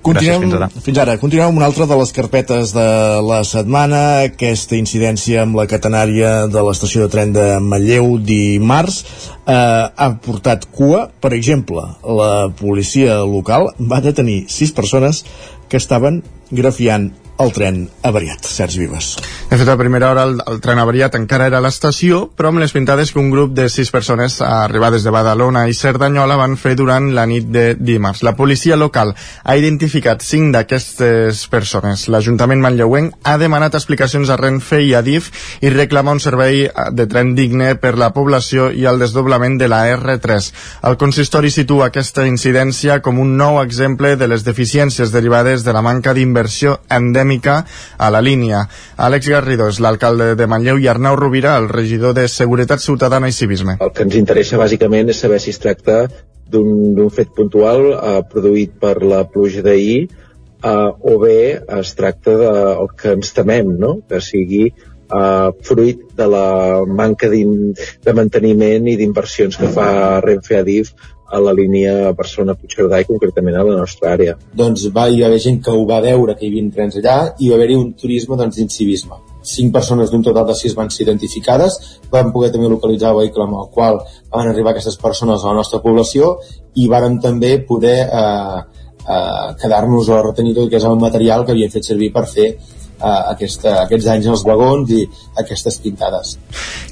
Continuem, 0.00 0.24
Gràcies, 0.24 0.40
fins 0.40 0.56
ara. 0.56 0.70
Fins 0.88 1.00
ara. 1.04 1.18
Continuem 1.20 1.52
amb 1.52 1.60
una 1.60 1.68
altra 1.68 1.84
de 1.90 1.98
les 2.00 2.16
carpetes 2.16 2.72
de 2.72 2.88
la 3.28 3.42
setmana, 3.44 4.00
aquesta 4.30 4.80
incidència 4.80 5.44
amb 5.44 5.60
la 5.60 5.68
catenària 5.68 6.46
de 6.48 6.64
l'estació 6.64 7.04
de 7.04 7.12
tren 7.12 7.36
de 7.36 7.46
Manlleu 7.60 8.16
dimarts 8.24 9.02
eh, 9.04 9.52
ha 9.52 10.14
portat 10.24 10.64
cua. 10.72 11.10
Per 11.20 11.36
exemple, 11.36 11.84
la 12.08 12.48
policia 12.56 13.20
local 13.20 13.68
va 13.76 14.00
detenir 14.00 14.46
sis 14.48 14.72
persones 14.72 15.26
que 15.68 15.76
estaven 15.76 16.22
grafiant 16.50 17.12
el 17.38 17.52
tren 17.52 17.88
avariat. 18.02 18.44
Sergi 18.44 18.78
Vives. 18.78 19.16
De 19.50 19.56
fet, 19.56 19.68
a 19.68 19.76
primera 19.76 20.10
hora 20.10 20.24
el, 20.28 20.38
el 20.46 20.60
tren 20.62 20.78
avariat 20.78 21.14
encara 21.16 21.48
era 21.48 21.58
a 21.58 21.64
l'estació, 21.64 22.26
però 22.36 22.52
amb 22.52 22.62
les 22.62 22.72
pintades 22.74 23.12
que 23.12 23.20
un 23.20 23.30
grup 23.32 23.54
de 23.56 23.68
sis 23.72 23.90
persones 23.90 24.40
arribades 24.44 25.04
de 25.04 25.12
Badalona 25.14 25.64
i 25.68 25.74
Cerdanyola 25.74 26.36
van 26.38 26.56
fer 26.60 26.74
durant 26.78 27.10
la 27.16 27.26
nit 27.26 27.48
de 27.52 27.72
dimarts. 27.78 28.22
La 28.22 28.36
policia 28.36 28.76
local 28.76 29.14
ha 29.16 29.56
identificat 29.58 30.22
cinc 30.22 30.52
d'aquestes 30.54 31.46
persones. 31.52 32.06
L'Ajuntament 32.12 32.62
manlleuenc 32.62 33.16
ha 33.24 33.36
demanat 33.40 33.74
explicacions 33.78 34.30
a 34.30 34.38
Renfe 34.40 34.82
i 34.84 34.92
a 34.94 35.02
DIF 35.02 35.30
i 35.62 35.72
reclama 35.72 36.14
un 36.14 36.22
servei 36.22 36.66
de 36.92 37.08
tren 37.10 37.34
digne 37.38 37.74
per 37.80 37.96
la 37.98 38.12
població 38.14 38.70
i 38.70 38.86
el 38.86 39.00
desdoblament 39.02 39.58
de 39.58 39.70
la 39.72 39.82
R3. 39.96 40.52
El 40.88 40.98
consistori 41.00 41.50
situa 41.50 41.88
aquesta 41.88 42.26
incidència 42.28 43.00
com 43.02 43.18
un 43.18 43.36
nou 43.40 43.60
exemple 43.62 44.14
de 44.16 44.28
les 44.28 44.44
deficiències 44.44 45.12
derivades 45.12 45.64
de 45.64 45.72
la 45.74 45.82
manca 45.82 46.14
d'inversió 46.14 46.78
endèmica 46.88 47.21
endèmica 47.22 47.64
a 47.98 48.10
la 48.10 48.20
línia. 48.20 48.66
Àlex 48.98 49.30
Garrido 49.30 49.68
és 49.70 49.80
l'alcalde 49.80 50.34
de 50.36 50.46
Manlleu 50.46 50.78
i 50.78 50.88
Arnau 50.88 51.16
Rovira, 51.16 51.56
el 51.56 51.68
regidor 51.68 52.14
de 52.14 52.28
Seguretat 52.28 52.80
Ciutadana 52.80 53.28
i 53.28 53.32
Civisme. 53.32 53.78
El 53.80 53.92
que 53.94 54.02
ens 54.06 54.18
interessa 54.18 54.58
bàsicament 54.58 55.10
és 55.10 55.22
saber 55.22 55.40
si 55.40 55.50
es 55.50 55.62
tracta 55.62 56.06
d'un 56.52 57.08
fet 57.10 57.32
puntual 57.32 57.86
eh, 57.94 58.20
produït 58.28 58.74
per 58.80 58.98
la 59.02 59.24
pluja 59.24 59.62
d'ahir 59.64 60.02
eh, 60.04 60.68
o 61.00 61.18
bé 61.22 61.62
es 61.80 61.94
tracta 61.96 62.36
del 62.36 62.90
que 62.98 63.14
ens 63.16 63.32
temem, 63.32 63.72
no? 63.78 64.00
que 64.08 64.20
sigui 64.20 64.66
eh, 64.68 65.48
fruit 65.64 66.04
de 66.18 66.28
la 66.28 66.84
manca 66.86 67.30
de 67.32 68.14
manteniment 68.18 68.88
i 68.88 68.98
d'inversions 69.00 69.56
que 69.56 69.72
fa 69.72 70.20
Renfe 70.20 70.60
Adif 70.60 70.92
a 71.32 71.40
la 71.40 71.54
línia 71.56 72.12
Barcelona-Puigcerdà 72.16 73.00
i 73.00 73.08
concretament 73.08 73.56
a 73.56 73.64
la 73.64 73.76
nostra 73.80 74.12
àrea. 74.12 74.36
Doncs 74.60 74.84
va 74.94 75.06
hi 75.08 75.22
haver 75.24 75.40
gent 75.40 75.62
que 75.64 75.72
ho 75.72 75.84
va 75.88 76.02
veure, 76.04 76.36
que 76.36 76.46
hi 76.46 76.50
havia 76.52 76.72
trens 76.76 76.98
allà, 77.00 77.16
i 77.40 77.48
va 77.48 77.56
haver-hi 77.56 77.78
un 77.80 77.92
turisme 78.02 78.36
doncs, 78.40 78.58
d'incivisme. 78.60 79.18
Cinc 79.52 79.72
persones 79.74 80.12
d'un 80.12 80.22
total 80.22 80.46
de 80.50 80.54
sis 80.58 80.76
van 80.78 80.92
ser 80.92 81.06
identificades, 81.06 81.78
vam 82.12 82.30
poder 82.34 82.52
també 82.52 82.68
localitzar 82.70 83.10
el 83.10 83.22
vehicle 83.22 83.46
amb 83.46 83.58
el 83.62 83.72
qual 83.74 83.98
van 84.30 84.50
arribar 84.50 84.74
aquestes 84.74 85.00
persones 85.00 85.42
a 85.42 85.50
la 85.50 85.58
nostra 85.62 85.80
població 85.82 86.36
i 86.78 86.86
vàrem 86.92 87.18
també 87.24 87.56
poder 87.66 87.96
eh, 88.04 88.60
eh, 89.08 89.48
quedar-nos 89.62 90.12
o 90.12 90.20
retenir 90.28 90.54
tot 90.60 90.70
que 90.70 90.78
és 90.78 90.86
el 90.86 91.00
material 91.00 91.46
que 91.46 91.56
havien 91.56 91.72
fet 91.72 91.90
servir 91.90 92.12
per 92.14 92.28
fer 92.30 92.52
aquesta, 93.02 93.74
aquests 93.82 94.08
anys 94.14 94.30
els 94.32 94.44
vagons 94.46 94.90
i 94.94 95.02
aquestes 95.42 95.78
pintades. 95.82 96.36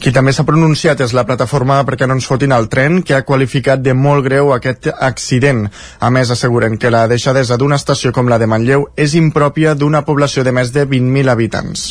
Qui 0.00 0.12
també 0.12 0.35
s'ha 0.35 0.47
pronunciat 0.49 1.00
és 1.05 1.14
la 1.17 1.26
plataforma 1.29 1.81
perquè 1.87 2.09
no 2.09 2.19
ens 2.19 2.29
fotin 2.29 2.55
el 2.57 2.69
tren, 2.73 3.00
que 3.02 3.17
ha 3.17 3.25
qualificat 3.29 3.83
de 3.85 3.95
molt 3.95 4.26
greu 4.26 4.52
aquest 4.55 4.90
accident. 4.93 5.67
A 6.00 6.11
més, 6.11 6.31
asseguren 6.31 6.79
que 6.79 6.93
la 6.93 7.07
deixadesa 7.11 7.59
d'una 7.61 7.81
estació 7.81 8.12
com 8.12 8.29
la 8.29 8.38
de 8.38 8.50
Manlleu 8.50 8.88
és 8.97 9.17
impròpia 9.19 9.75
d'una 9.75 10.05
població 10.05 10.45
de 10.45 10.55
més 10.57 10.73
de 10.75 10.87
20.000 10.88 11.31
habitants. 11.31 11.90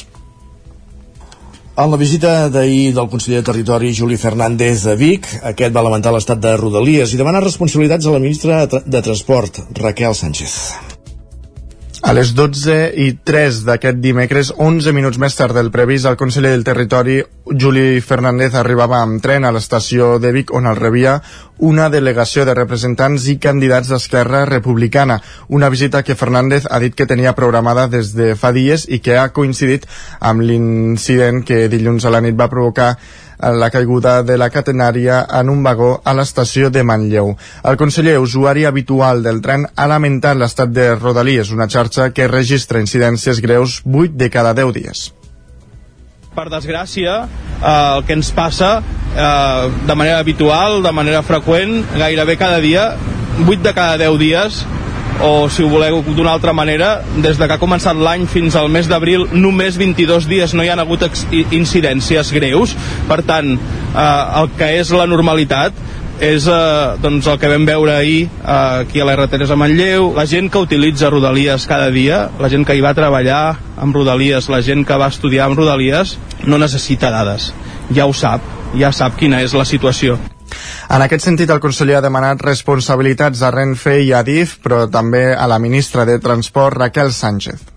En 1.80 1.88
la 1.88 1.98
visita 2.00 2.50
d'ahir 2.52 2.92
del 2.92 3.08
conseller 3.08 3.40
de 3.40 3.48
Territori 3.48 3.94
Juli 3.96 4.18
Fernández 4.20 4.84
a 4.84 4.98
Vic, 5.00 5.30
aquest 5.54 5.72
va 5.72 5.86
lamentar 5.86 6.12
l'estat 6.12 6.44
de 6.44 6.58
Rodalies 6.60 7.16
i 7.16 7.22
demanar 7.22 7.46
responsabilitats 7.46 8.10
a 8.10 8.18
la 8.18 8.24
ministra 8.26 8.66
de 8.68 9.06
Transport, 9.08 9.64
Raquel 9.80 10.12
Sánchez. 10.12 10.89
A 12.02 12.14
les 12.16 12.30
12 12.32 12.76
i 12.96 13.10
3 13.28 13.58
d'aquest 13.68 13.98
dimecres, 14.00 14.54
11 14.56 14.94
minuts 14.96 15.20
més 15.20 15.36
tard 15.36 15.52
del 15.58 15.68
previst, 15.70 16.08
el 16.08 16.16
conseller 16.16 16.54
del 16.54 16.64
Territori, 16.64 17.18
Juli 17.52 18.00
Fernández, 18.00 18.56
arribava 18.56 19.02
amb 19.04 19.20
tren 19.20 19.44
a 19.44 19.52
l'estació 19.52 20.14
de 20.24 20.32
Vic, 20.32 20.54
on 20.56 20.70
el 20.70 20.80
rebia 20.80 21.18
una 21.60 21.90
delegació 21.92 22.46
de 22.48 22.56
representants 22.56 23.28
i 23.28 23.36
candidats 23.44 23.92
d'Esquerra 23.92 24.46
Republicana. 24.48 25.20
Una 25.50 25.68
visita 25.70 26.04
que 26.08 26.16
Fernández 26.16 26.70
ha 26.72 26.80
dit 26.80 26.96
que 26.96 27.06
tenia 27.06 27.36
programada 27.36 27.90
des 27.92 28.14
de 28.16 28.32
fa 28.40 28.54
dies 28.56 28.88
i 28.88 29.02
que 29.04 29.18
ha 29.20 29.34
coincidit 29.36 29.84
amb 30.20 30.40
l'incident 30.40 31.44
que 31.44 31.68
dilluns 31.68 32.08
a 32.08 32.16
la 32.16 32.24
nit 32.24 32.40
va 32.40 32.48
provocar 32.48 32.94
la 33.40 33.70
caiguda 33.72 34.22
de 34.24 34.38
la 34.38 34.50
catenària 34.50 35.22
en 35.40 35.50
un 35.50 35.64
vagó 35.64 36.02
a 36.04 36.14
l'estació 36.14 36.70
de 36.70 36.84
Manlleu. 36.84 37.36
El 37.64 37.78
conseller 37.78 38.18
usuari 38.20 38.66
habitual 38.66 39.24
del 39.24 39.40
tren 39.42 39.68
ha 39.76 39.88
lamentat 39.88 40.38
l'estat 40.38 40.74
de 40.76 40.96
Rodalies, 40.96 41.54
una 41.56 41.70
xarxa 41.70 42.12
que 42.12 42.28
registra 42.28 42.84
incidències 42.84 43.40
greus 43.40 43.82
8 43.86 44.12
de 44.16 44.30
cada 44.30 44.54
10 44.54 44.76
dies 44.76 45.08
per 46.40 46.48
desgràcia, 46.48 47.26
eh, 47.26 47.70
el 47.98 48.06
que 48.08 48.16
ens 48.16 48.30
passa 48.32 48.80
eh, 48.80 49.70
de 49.88 49.96
manera 49.96 50.20
habitual, 50.24 50.80
de 50.86 50.92
manera 50.96 51.24
freqüent, 51.26 51.82
gairebé 52.00 52.38
cada 52.40 52.62
dia, 52.64 52.94
8 53.46 53.62
de 53.66 53.74
cada 53.74 53.98
10 54.00 54.20
dies, 54.22 54.62
o 55.22 55.50
si 55.52 55.64
ho 55.64 55.70
voleu 55.70 56.02
d'una 56.08 56.32
altra 56.32 56.54
manera, 56.54 57.02
des 57.20 57.38
de 57.38 57.48
que 57.48 57.58
ha 57.58 57.62
començat 57.62 57.98
l'any 57.98 58.26
fins 58.28 58.56
al 58.56 58.70
mes 58.72 58.88
d'abril, 58.88 59.28
només 59.34 59.78
22 59.80 60.30
dies 60.30 60.54
no 60.56 60.64
hi 60.64 60.72
han 60.72 60.80
hagut 60.80 61.04
incidències 61.52 62.32
greus. 62.36 62.76
Per 63.10 63.22
tant, 63.28 63.56
eh, 63.56 64.42
el 64.42 64.52
que 64.58 64.72
és 64.80 64.92
la 64.96 65.08
normalitat 65.10 65.76
és 66.20 66.48
eh, 66.52 66.96
doncs 67.04 67.28
el 67.32 67.40
que 67.40 67.52
vam 67.52 67.66
veure 67.68 67.96
ahir 67.96 68.28
eh, 68.28 68.56
aquí 68.84 69.00
a 69.00 69.08
la 69.08 69.16
R3 69.16 69.52
a 69.52 69.60
Manlleu, 69.60 70.12
la 70.16 70.28
gent 70.28 70.50
que 70.52 70.64
utilitza 70.64 71.12
Rodalies 71.12 71.68
cada 71.68 71.92
dia, 71.92 72.26
la 72.40 72.52
gent 72.52 72.68
que 72.68 72.76
hi 72.76 72.84
va 72.84 72.96
treballar 72.96 73.60
amb 73.80 73.96
Rodalies, 73.96 74.50
la 74.52 74.62
gent 74.64 74.86
que 74.88 75.00
va 75.00 75.12
estudiar 75.12 75.48
amb 75.48 75.60
Rodalies, 75.60 76.18
no 76.46 76.60
necessita 76.60 77.12
dades. 77.12 77.54
Ja 77.96 78.08
ho 78.08 78.14
sap, 78.14 78.44
ja 78.78 78.92
sap 78.96 79.16
quina 79.20 79.44
és 79.44 79.56
la 79.56 79.68
situació. 79.68 80.20
En 80.90 81.04
aquest 81.06 81.26
sentit, 81.26 81.50
el 81.50 81.62
conseller 81.64 82.00
ha 82.00 82.06
demanat 82.06 82.42
responsabilitats 82.46 83.44
a 83.46 83.52
Renfe 83.54 84.00
i 84.04 84.14
a 84.14 84.24
DIF, 84.26 84.58
però 84.64 84.86
també 84.92 85.30
a 85.36 85.48
la 85.48 85.60
ministra 85.60 86.06
de 86.06 86.20
Transport, 86.20 86.78
Raquel 86.78 87.14
Sánchez. 87.14 87.68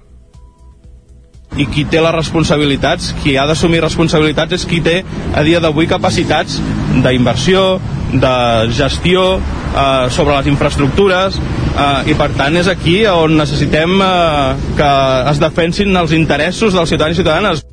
I 1.60 1.66
qui 1.68 1.84
té 1.84 2.00
les 2.00 2.14
responsabilitats, 2.14 3.10
qui 3.20 3.36
ha 3.36 3.44
d'assumir 3.48 3.82
responsabilitats 3.84 4.56
és 4.56 4.64
qui 4.68 4.80
té 4.80 5.02
a 5.36 5.42
dia 5.44 5.60
d'avui 5.60 5.86
capacitats 5.90 6.56
d'inversió, 7.04 7.80
de 8.12 8.68
gestió 8.72 9.36
eh, 9.36 10.10
sobre 10.10 10.36
les 10.36 10.48
infraestructures 10.52 11.38
eh, 11.38 12.10
i 12.12 12.16
per 12.18 12.30
tant 12.36 12.56
és 12.60 12.68
aquí 12.68 13.02
on 13.08 13.36
necessitem 13.40 14.00
eh, 14.04 14.72
que 14.78 14.92
es 15.32 15.40
defensin 15.42 15.96
els 15.96 16.16
interessos 16.16 16.76
dels 16.76 16.92
ciutadans 16.92 17.16
i 17.16 17.22
ciutadanes. 17.22 17.64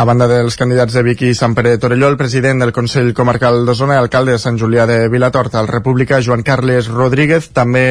A 0.00 0.04
banda 0.08 0.24
dels 0.24 0.54
candidats 0.56 0.94
de 0.96 1.02
Vic 1.04 1.26
i 1.28 1.34
Sant 1.36 1.52
Pere 1.52 1.74
Torelló, 1.76 2.08
el 2.08 2.16
president 2.16 2.62
del 2.62 2.72
Consell 2.72 3.10
Comarcal 3.18 3.66
d'Osona 3.68 3.98
i 3.98 4.00
alcalde 4.00 4.32
de 4.32 4.40
Sant 4.40 4.56
Julià 4.56 4.86
de 4.88 4.96
Vilatorta, 5.12 5.60
el 5.60 5.68
república 5.68 6.22
Joan 6.24 6.40
Carles 6.40 6.88
Rodríguez, 6.88 7.50
també 7.52 7.86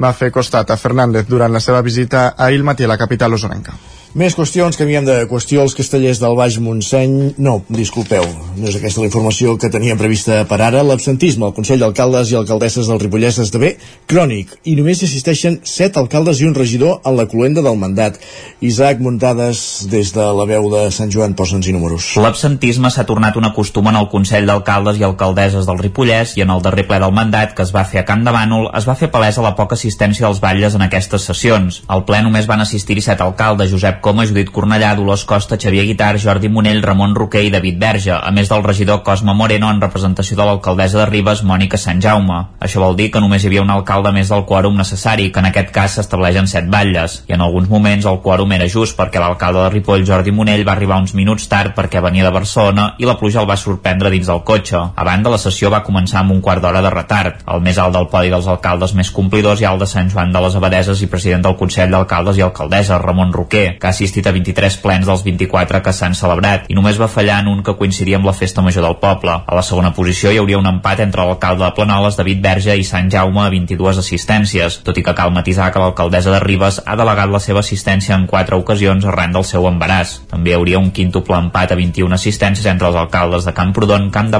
va 0.00 0.16
fer 0.16 0.32
costat 0.32 0.72
a 0.72 0.80
Fernández 0.80 1.28
durant 1.28 1.52
la 1.52 1.60
seva 1.60 1.84
visita 1.84 2.30
ahir 2.48 2.64
matí 2.64 2.88
a 2.88 2.94
la 2.94 3.02
capital 3.04 3.36
osonenca. 3.36 3.76
Més 4.10 4.34
qüestions, 4.34 4.74
canviem 4.74 5.04
de 5.06 5.14
qüestió. 5.30 5.62
Els 5.62 5.76
castellers 5.78 6.18
del 6.18 6.32
Baix 6.34 6.56
Montseny... 6.58 7.36
No, 7.38 7.60
disculpeu, 7.70 8.24
no 8.58 8.66
és 8.66 8.74
aquesta 8.74 8.98
la 8.98 9.06
informació 9.06 9.52
que 9.54 9.68
teníem 9.70 10.00
prevista 10.00 10.40
per 10.50 10.56
ara. 10.66 10.80
L'absentisme 10.82 11.46
al 11.46 11.52
Consell 11.54 11.78
d'Alcaldes 11.78 12.32
i 12.32 12.38
Alcaldesses 12.40 12.90
del 12.90 12.98
Ripollès 12.98 13.38
esdevé 13.38 13.76
crònic 14.10 14.56
i 14.66 14.74
només 14.74 14.98
hi 14.98 15.06
assisteixen 15.06 15.60
set 15.62 15.94
alcaldes 15.94 16.40
i 16.42 16.48
un 16.48 16.56
regidor 16.58 16.98
en 17.06 17.14
la 17.20 17.28
cloenda 17.30 17.62
del 17.62 17.78
mandat. 17.78 18.18
Isaac 18.58 18.98
Muntades, 18.98 19.60
des 19.92 20.10
de 20.16 20.26
la 20.40 20.48
veu 20.50 20.66
de 20.74 20.82
Sant 20.90 21.14
Joan, 21.14 21.38
posa'ns 21.38 21.70
i 21.70 21.76
números. 21.76 22.10
L'absentisme 22.18 22.90
s'ha 22.90 23.06
tornat 23.06 23.38
un 23.38 23.46
acostum 23.46 23.92
en 23.92 24.00
el 24.00 24.10
Consell 24.10 24.50
d'Alcaldes 24.50 24.98
i 24.98 25.06
Alcaldesses 25.06 25.70
del 25.70 25.78
Ripollès 25.84 26.34
i 26.34 26.42
en 26.42 26.50
el 26.50 26.66
darrer 26.66 26.88
ple 26.90 26.98
del 26.98 27.14
mandat 27.14 27.54
que 27.54 27.62
es 27.62 27.70
va 27.70 27.86
fer 27.86 28.02
a 28.02 28.06
Camp 28.10 28.26
de 28.26 28.34
Bànol 28.34 28.72
es 28.74 28.90
va 28.90 28.98
fer 28.98 29.12
palesa 29.14 29.46
la 29.46 29.54
poca 29.54 29.78
assistència 29.78 30.26
dels 30.26 30.42
batlles 30.42 30.74
en 30.74 30.88
aquestes 30.90 31.30
sessions. 31.30 31.84
Al 31.86 32.02
ple 32.10 32.24
només 32.26 32.50
van 32.50 32.66
assistir-hi 32.66 33.06
set 33.06 33.22
alcaldes, 33.22 33.70
Josep 33.70 33.99
Coma, 34.00 34.26
Judit 34.26 34.50
Cornellà, 34.50 34.94
Dolors 34.96 35.24
Costa, 35.24 35.58
Xavier 35.60 35.84
Guitar, 35.86 36.18
Jordi 36.18 36.48
Monell, 36.48 36.82
Ramon 36.82 37.14
Roquer 37.14 37.44
i 37.46 37.52
David 37.54 37.78
Verge, 37.80 38.12
a 38.16 38.30
més 38.34 38.48
del 38.50 38.64
regidor 38.64 39.02
Cosme 39.06 39.34
Moreno 39.34 39.70
en 39.70 39.80
representació 39.80 40.36
de 40.36 40.46
l'alcaldessa 40.48 40.98
de 41.00 41.06
Ribes, 41.10 41.44
Mònica 41.44 41.78
Sant 41.78 42.00
Jaume. 42.02 42.38
Això 42.60 42.82
vol 42.82 42.96
dir 42.98 43.10
que 43.12 43.20
només 43.22 43.44
hi 43.44 43.50
havia 43.50 43.62
un 43.62 43.70
alcalde 43.70 44.12
més 44.16 44.32
del 44.32 44.46
quòrum 44.48 44.76
necessari, 44.78 45.30
que 45.30 45.42
en 45.42 45.50
aquest 45.50 45.70
cas 45.74 45.98
s'estableixen 45.98 46.48
set 46.50 46.68
batlles, 46.72 47.20
i 47.28 47.36
en 47.36 47.44
alguns 47.44 47.68
moments 47.68 48.08
el 48.08 48.20
quòrum 48.24 48.56
era 48.56 48.68
just 48.68 48.98
perquè 48.98 49.22
l'alcalde 49.22 49.62
de 49.64 49.70
Ripoll, 49.74 50.06
Jordi 50.08 50.34
Monell, 50.34 50.64
va 50.66 50.74
arribar 50.76 51.00
uns 51.00 51.14
minuts 51.14 51.48
tard 51.50 51.76
perquè 51.76 52.02
venia 52.02 52.26
de 52.26 52.34
Barcelona 52.34 52.94
i 52.98 53.08
la 53.08 53.16
pluja 53.20 53.42
el 53.44 53.48
va 53.50 53.58
sorprendre 53.60 54.10
dins 54.10 54.30
del 54.30 54.42
cotxe. 54.46 54.80
A 54.94 55.04
banda, 55.06 55.30
la 55.30 55.38
sessió 55.38 55.70
va 55.70 55.84
començar 55.86 56.20
amb 56.22 56.34
un 56.34 56.40
quart 56.40 56.62
d'hora 56.64 56.82
de 56.82 56.90
retard. 56.94 57.44
El 57.46 57.62
més 57.64 57.78
alt 57.78 57.94
del 57.96 58.08
podi 58.12 58.32
dels 58.32 58.48
alcaldes 58.50 58.94
més 58.98 59.10
complidors 59.14 59.60
i 59.62 59.68
el 59.68 59.78
de 59.80 59.88
Sant 59.90 60.10
Joan 60.12 60.32
de 60.32 60.42
les 60.44 60.56
Abadeses 60.56 61.02
i 61.02 61.10
president 61.10 61.44
del 61.46 61.58
Consell 61.60 61.92
d'Alcaldes 61.92 62.38
i 62.38 62.44
Alcaldesses, 62.46 63.02
Ramon 63.02 63.32
Roquer, 63.36 63.78
que 63.80 63.89
ha 63.90 63.94
assistit 63.96 64.26
a 64.26 64.32
23 64.32 64.78
plens 64.84 65.08
dels 65.08 65.24
24 65.26 65.82
que 65.82 65.94
s'han 65.96 66.14
celebrat 66.14 66.68
i 66.70 66.76
només 66.78 67.00
va 67.00 67.10
fallar 67.10 67.40
en 67.42 67.50
un 67.50 67.62
que 67.66 67.74
coincidia 67.76 68.20
amb 68.20 68.28
la 68.28 68.36
festa 68.36 68.62
major 68.62 68.86
del 68.86 68.98
poble. 69.02 69.34
A 69.44 69.56
la 69.58 69.64
segona 69.66 69.92
posició 69.96 70.30
hi 70.30 70.38
hauria 70.38 70.60
un 70.60 70.68
empat 70.70 71.02
entre 71.02 71.26
l'alcalde 71.26 71.66
de 71.66 71.72
Planoles, 71.74 72.16
David 72.16 72.42
Verge 72.44 72.76
i 72.78 72.86
Sant 72.86 73.10
Jaume 73.10 73.42
a 73.42 73.50
22 73.50 74.00
assistències, 74.04 74.80
tot 74.86 74.96
i 74.96 75.04
que 75.04 75.14
cal 75.18 75.34
matisar 75.34 75.70
que 75.74 75.82
l'alcaldessa 75.82 76.36
de 76.36 76.40
Ribes 76.44 76.80
ha 76.86 76.96
delegat 76.96 77.32
la 77.32 77.42
seva 77.42 77.64
assistència 77.64 78.14
en 78.14 78.28
quatre 78.30 78.56
ocasions 78.56 79.04
arran 79.04 79.34
del 79.34 79.46
seu 79.48 79.66
embaràs. 79.68 80.20
També 80.30 80.54
hi 80.54 80.58
hauria 80.58 80.78
un 80.78 80.90
quintuple 80.94 81.36
empat 81.36 81.74
a 81.74 81.80
21 81.80 82.14
assistències 82.14 82.70
entre 82.70 82.88
els 82.88 82.98
alcaldes 83.02 83.48
de 83.48 83.56
Camprodon, 83.56 84.10
Camp 84.14 84.30
de 84.30 84.38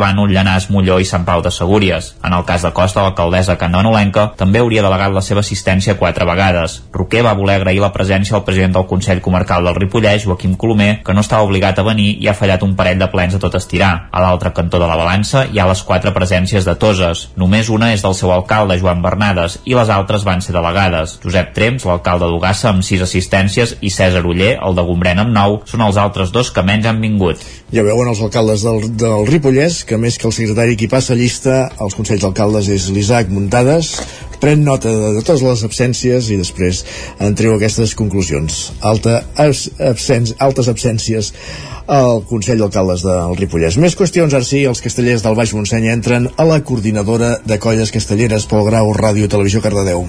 Molló 0.70 0.98
i 1.00 1.04
Sant 1.04 1.24
Pau 1.26 1.42
de 1.42 1.50
Segúries. 1.50 2.14
En 2.24 2.32
el 2.36 2.44
cas 2.46 2.62
de 2.62 2.72
Costa, 2.72 3.02
l'alcaldessa 3.02 3.58
Candanolenca 3.58 4.30
també 4.36 4.60
hauria 4.60 4.82
delegat 4.86 5.12
la 5.12 5.22
seva 5.24 5.40
assistència 5.40 5.96
quatre 5.98 6.24
vegades. 6.28 6.80
Roquer 6.92 7.24
va 7.26 7.34
voler 7.34 7.56
agrair 7.58 7.80
la 7.82 7.92
presència 7.92 8.36
al 8.36 8.44
president 8.44 8.76
del 8.76 8.86
Consell 8.86 9.20
Comarcal 9.20 9.39
del 9.48 9.74
Ripollès, 9.76 10.24
Joaquim 10.24 10.56
Colomer, 10.56 11.02
que 11.04 11.14
no 11.14 11.22
estava 11.24 11.46
obligat 11.46 11.78
a 11.78 11.84
venir 11.86 12.16
i 12.20 12.28
ha 12.28 12.34
fallat 12.34 12.62
un 12.66 12.74
parell 12.76 12.98
de 13.00 13.08
plens 13.12 13.34
a 13.34 13.40
tot 13.42 13.54
estirar. 13.58 14.08
A 14.10 14.22
l'altre 14.22 14.52
cantó 14.56 14.80
de 14.80 14.88
la 14.88 14.98
balança 14.98 15.46
hi 15.46 15.60
ha 15.60 15.68
les 15.68 15.82
quatre 15.86 16.12
presències 16.16 16.66
de 16.66 16.74
Toses. 16.80 17.28
Només 17.36 17.70
una 17.70 17.92
és 17.94 18.02
del 18.02 18.14
seu 18.14 18.32
alcalde, 18.32 18.78
Joan 18.80 19.02
Bernades, 19.02 19.58
i 19.64 19.76
les 19.76 19.90
altres 19.90 20.24
van 20.26 20.42
ser 20.44 20.54
delegades. 20.56 21.18
Josep 21.22 21.54
Trems, 21.56 21.86
l'alcalde 21.88 22.28
d'Ugassa, 22.30 22.70
amb 22.70 22.86
sis 22.86 23.02
assistències, 23.02 23.76
i 23.80 23.90
César 23.90 24.24
Uller, 24.26 24.56
el 24.58 24.76
de 24.76 24.86
Gombrèn, 24.86 25.22
amb 25.24 25.34
nou, 25.34 25.60
són 25.70 25.84
els 25.86 26.00
altres 26.00 26.32
dos 26.34 26.52
que 26.54 26.64
menys 26.66 26.88
han 26.90 27.00
vingut. 27.02 27.44
Ja 27.74 27.84
veuen 27.86 28.10
els 28.10 28.22
alcaldes 28.24 28.64
del, 28.66 28.90
del 28.98 29.28
Ripollès 29.28 29.84
que 29.86 29.98
més 30.00 30.18
que 30.18 30.28
el 30.30 30.34
secretari 30.36 30.76
qui 30.78 30.90
passa 30.90 31.18
llista 31.18 31.68
als 31.78 31.96
Consells 31.98 32.24
d'Alcaldes 32.24 32.70
és 32.72 32.90
l'Isaac 32.94 33.30
Muntades 33.30 33.94
pren 34.40 34.64
nota 34.64 34.90
de, 34.90 35.12
de 35.16 35.22
totes 35.22 35.44
les 35.46 35.64
absències 35.68 36.30
i 36.32 36.38
després 36.40 36.84
en 37.20 37.36
treu 37.38 37.54
aquestes 37.56 37.94
conclusions. 37.98 38.70
Alta 38.80 39.20
abs, 39.36 39.68
absèn, 39.92 40.32
altes 40.40 40.70
absències 40.72 41.32
al 41.90 42.22
Consell 42.28 42.60
d'Alcaldes 42.62 43.04
del 43.04 43.36
Ripollès. 43.38 43.78
Més 43.82 43.96
qüestions, 43.98 44.34
ara 44.34 44.46
sí, 44.46 44.64
els 44.68 44.82
castellers 44.82 45.24
del 45.26 45.36
Baix 45.38 45.54
Montseny 45.56 45.90
entren 45.90 46.30
a 46.36 46.46
la 46.46 46.60
coordinadora 46.64 47.36
de 47.44 47.58
colles 47.62 47.90
castelleres 47.94 48.46
pel 48.50 48.66
Grau 48.68 48.92
Ràdio 48.94 49.28
Televisió 49.28 49.62
Cardedeu. 49.64 50.06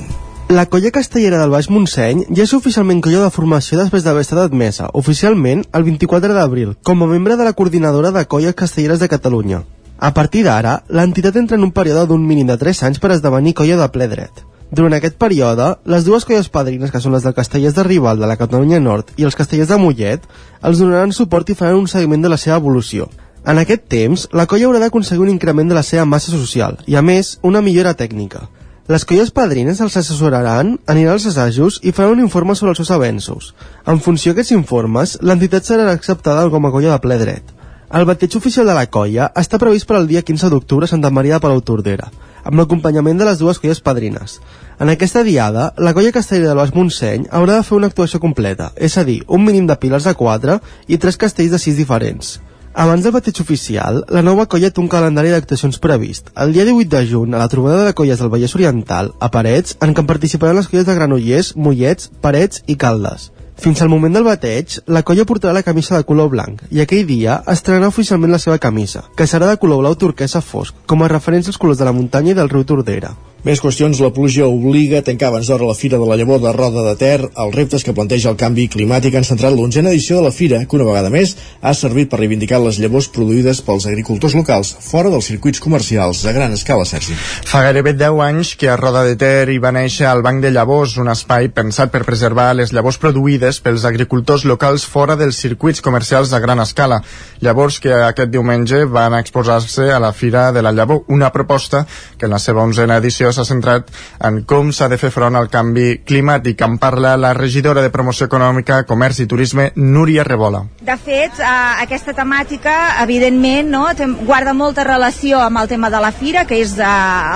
La 0.52 0.66
colla 0.68 0.92
castellera 0.92 1.38
del 1.40 1.54
Baix 1.54 1.70
Montseny 1.72 2.26
ja 2.36 2.44
és 2.44 2.54
oficialment 2.54 3.00
colla 3.02 3.22
de 3.24 3.34
formació 3.34 3.80
després 3.80 4.04
d'haver 4.04 4.26
estat 4.26 4.42
admesa, 4.44 4.90
oficialment, 5.00 5.64
el 5.72 5.86
24 5.88 6.36
d'abril, 6.36 6.74
com 6.84 7.04
a 7.04 7.08
membre 7.08 7.38
de 7.40 7.48
la 7.48 7.54
coordinadora 7.56 8.12
de 8.12 8.26
colles 8.28 8.58
castelleres 8.60 9.00
de 9.00 9.08
Catalunya. 9.08 9.64
A 10.02 10.16
partir 10.18 10.42
d'ara, 10.42 10.80
l'entitat 10.90 11.36
entra 11.38 11.60
en 11.60 11.66
un 11.68 11.72
període 11.72 12.08
d'un 12.10 12.24
mínim 12.26 12.48
de 12.50 12.56
3 12.58 12.80
anys 12.88 13.00
per 13.02 13.12
esdevenir 13.14 13.52
colla 13.54 13.76
de 13.78 13.88
ple 13.94 14.08
dret. 14.10 14.40
Durant 14.74 14.96
aquest 14.98 15.20
període, 15.22 15.68
les 15.86 16.08
dues 16.08 16.26
colles 16.26 16.50
padrines, 16.50 16.90
que 16.90 17.02
són 17.04 17.14
les 17.14 17.28
del 17.28 17.36
Castellers 17.38 17.76
de 17.78 17.86
Rival 17.86 18.18
de 18.18 18.30
la 18.32 18.38
Catalunya 18.40 18.80
Nord 18.82 19.12
i 19.22 19.28
els 19.30 19.38
Castellers 19.38 19.70
de 19.70 19.78
Mollet, 19.78 20.26
els 20.66 20.82
donaran 20.82 21.14
suport 21.14 21.54
i 21.54 21.58
faran 21.60 21.84
un 21.84 21.92
seguiment 21.92 22.26
de 22.26 22.34
la 22.34 22.42
seva 22.42 22.58
evolució. 22.58 23.12
En 23.46 23.62
aquest 23.62 23.86
temps, 23.94 24.26
la 24.34 24.48
colla 24.50 24.72
haurà 24.72 24.82
d'aconseguir 24.82 25.22
un 25.28 25.36
increment 25.36 25.70
de 25.70 25.78
la 25.78 25.86
seva 25.86 26.10
massa 26.10 26.34
social 26.34 26.82
i, 26.88 26.98
a 26.98 27.06
més, 27.06 27.36
una 27.46 27.62
millora 27.62 27.94
tècnica. 27.94 28.48
Les 28.90 29.06
colles 29.06 29.30
padrines 29.30 29.86
els 29.86 30.02
assessoraran, 30.02 30.80
aniran 30.90 31.14
als 31.14 31.30
assajos 31.30 31.78
i 31.86 31.94
faran 31.94 32.18
un 32.18 32.26
informe 32.26 32.58
sobre 32.58 32.74
els 32.74 32.82
seus 32.82 32.96
avenços. 32.98 33.54
En 33.86 34.02
funció 34.02 34.34
d'aquests 34.34 34.58
informes, 34.58 35.20
l'entitat 35.22 35.70
serà 35.70 35.92
acceptada 35.94 36.50
com 36.50 36.66
a 36.66 36.74
colla 36.74 36.96
de 36.98 37.04
ple 37.06 37.22
dret. 37.22 37.60
El 37.92 38.06
bateig 38.08 38.38
oficial 38.38 38.70
de 38.70 38.72
la 38.72 38.86
colla 38.88 39.26
està 39.36 39.58
previst 39.60 39.84
per 39.88 39.98
al 39.98 40.06
dia 40.08 40.22
15 40.24 40.48
d'octubre 40.54 40.88
a 40.88 40.90
Santa 40.90 41.10
Maria 41.12 41.36
de 41.36 41.44
Palautordera, 41.44 42.06
amb 42.48 42.56
l'acompanyament 42.56 43.18
de 43.20 43.26
les 43.28 43.42
dues 43.42 43.60
colles 43.60 43.82
padrines. 43.84 44.38
En 44.80 44.88
aquesta 44.94 45.26
diada, 45.28 45.66
la 45.76 45.92
colla 45.98 46.14
castellera 46.16 46.54
del 46.54 46.62
Baix 46.62 46.72
Montseny 46.72 47.26
haurà 47.36 47.58
de 47.58 47.66
fer 47.68 47.76
una 47.76 47.90
actuació 47.92 48.22
completa, 48.24 48.70
és 48.78 48.96
a 48.96 49.04
dir, 49.04 49.18
un 49.28 49.44
mínim 49.44 49.68
de 49.68 49.76
pilars 49.76 50.08
de 50.08 50.16
4 50.16 50.56
i 50.88 51.02
3 51.04 51.20
castells 51.26 51.52
de 51.52 51.60
6 51.66 51.82
diferents. 51.84 52.32
Abans 52.72 53.04
del 53.04 53.12
bateig 53.12 53.44
oficial, 53.44 54.06
la 54.08 54.24
nova 54.24 54.48
colla 54.48 54.72
té 54.72 54.80
un 54.80 54.88
calendari 54.88 55.36
d'actuacions 55.36 55.84
previst. 55.84 56.32
El 56.40 56.56
dia 56.56 56.64
18 56.64 56.96
de 56.96 57.06
juny, 57.12 57.36
a 57.36 57.44
la 57.44 57.52
trobada 57.52 57.84
de 57.84 57.94
colles 57.94 58.24
del 58.24 58.32
Vallès 58.32 58.56
Oriental, 58.56 59.12
a 59.20 59.28
Parets, 59.36 59.76
en 59.84 59.92
què 59.92 60.08
participaran 60.08 60.56
les 60.56 60.72
colles 60.72 60.88
de 60.88 60.96
Granollers, 60.96 61.58
Mollets, 61.60 62.08
Parets 62.24 62.64
i 62.72 62.80
Caldes. 62.80 63.34
Fins 63.60 63.82
al 63.82 63.90
moment 63.90 64.14
del 64.14 64.24
bateig, 64.26 64.78
la 64.88 65.04
colla 65.04 65.26
portarà 65.26 65.54
la 65.54 65.66
camisa 65.66 65.98
de 65.98 66.06
color 66.08 66.30
blanc 66.32 66.64
i 66.72 66.82
aquell 66.82 67.06
dia 67.08 67.42
estrenarà 67.52 67.90
oficialment 67.92 68.32
la 68.32 68.40
seva 68.40 68.58
camisa, 68.58 69.04
que 69.16 69.28
serà 69.28 69.50
de 69.50 69.60
color 69.62 69.84
blau 69.84 69.96
turquesa 69.96 70.42
fosc, 70.42 70.76
com 70.88 71.04
a 71.04 71.12
referència 71.12 71.54
als 71.54 71.62
colors 71.62 71.82
de 71.82 71.86
la 71.86 71.94
muntanya 71.94 72.32
i 72.32 72.40
del 72.40 72.50
riu 72.50 72.64
Tordera. 72.64 73.12
Més 73.42 73.58
qüestions, 73.58 73.98
la 73.98 74.12
pluja 74.14 74.46
obliga 74.46 75.00
a 75.00 75.02
tancar 75.02 75.32
abans 75.32 75.48
d'hora 75.50 75.66
la 75.66 75.74
Fira 75.74 75.98
de 75.98 76.06
la 76.06 76.14
Llavor 76.14 76.38
de 76.44 76.52
Roda 76.54 76.84
de 76.86 76.92
Ter. 76.94 77.24
Els 77.26 77.56
reptes 77.56 77.82
que 77.82 77.94
planteja 77.98 78.30
el 78.30 78.36
canvi 78.38 78.68
climàtic 78.70 79.16
han 79.18 79.26
centrat 79.26 79.56
l'onzena 79.58 79.90
edició 79.90 80.20
de 80.20 80.28
la 80.28 80.32
Fira, 80.36 80.60
que 80.62 80.78
una 80.78 80.86
vegada 80.86 81.10
més 81.10 81.32
ha 81.58 81.72
servit 81.74 82.12
per 82.12 82.20
reivindicar 82.20 82.60
les 82.62 82.78
llavors 82.78 83.08
produïdes 83.10 83.64
pels 83.66 83.88
agricultors 83.90 84.36
locals, 84.38 84.76
fora 84.86 85.10
dels 85.10 85.26
circuits 85.32 85.64
comercials 85.64 86.22
a 86.30 86.36
gran 86.36 86.54
escala, 86.54 86.86
Sergi. 86.86 87.18
Fa 87.50 87.64
gairebé 87.66 87.96
10 87.98 88.22
anys 88.28 88.52
que 88.62 88.70
a 88.70 88.76
Roda 88.78 89.02
de 89.10 89.18
Ter 89.18 89.50
hi 89.50 89.58
va 89.58 89.74
néixer 89.74 90.06
el 90.12 90.22
Banc 90.22 90.46
de 90.46 90.54
Llavors, 90.54 91.00
un 91.02 91.10
espai 91.10 91.50
pensat 91.50 91.90
per 91.90 92.04
preservar 92.06 92.52
les 92.54 92.76
llavors 92.78 93.02
produïdes 93.02 93.58
pels 93.66 93.90
agricultors 93.90 94.46
locals 94.46 94.86
fora 94.86 95.18
dels 95.18 95.42
circuits 95.42 95.82
comercials 95.82 96.36
a 96.38 96.44
gran 96.46 96.62
escala. 96.62 97.02
Llavors 97.42 97.82
que 97.82 97.90
aquest 98.12 98.30
diumenge 98.30 98.86
van 98.86 99.18
exposar-se 99.18 99.90
a 99.90 99.98
la 99.98 100.14
Fira 100.14 100.52
de 100.54 100.62
la 100.62 100.78
Llavor, 100.78 101.08
una 101.10 101.34
proposta 101.34 101.88
que 102.20 102.30
en 102.30 102.38
la 102.38 102.44
seva 102.46 102.62
onzena 102.70 103.02
edició 103.02 103.31
s'ha 103.34 103.46
centrat 103.48 103.90
en 104.28 104.42
com 104.48 104.72
s'ha 104.72 104.90
de 104.92 105.00
fer 105.02 105.12
front 105.14 105.36
al 105.36 105.50
canvi 105.50 106.02
climàtic. 106.08 106.62
En 106.66 106.78
parla 106.82 107.16
la 107.18 107.34
regidora 107.38 107.82
de 107.82 107.90
Promoció 107.94 108.28
Econòmica, 108.30 108.84
Comerç 108.90 109.24
i 109.24 109.28
Turisme, 109.28 109.72
Núria 109.76 110.24
Rebola. 110.28 110.64
De 110.82 110.98
fet, 110.98 111.40
eh, 111.40 111.48
aquesta 111.84 112.14
temàtica, 112.18 112.76
evidentment, 113.04 113.72
no, 113.72 113.88
guarda 114.26 114.54
molta 114.54 114.84
relació 114.84 115.42
amb 115.42 115.64
el 115.64 115.68
tema 115.68 115.90
de 115.90 116.00
la 116.02 116.12
fira, 116.12 116.46
que 116.46 116.62
és 116.62 116.78
eh, 116.78 116.86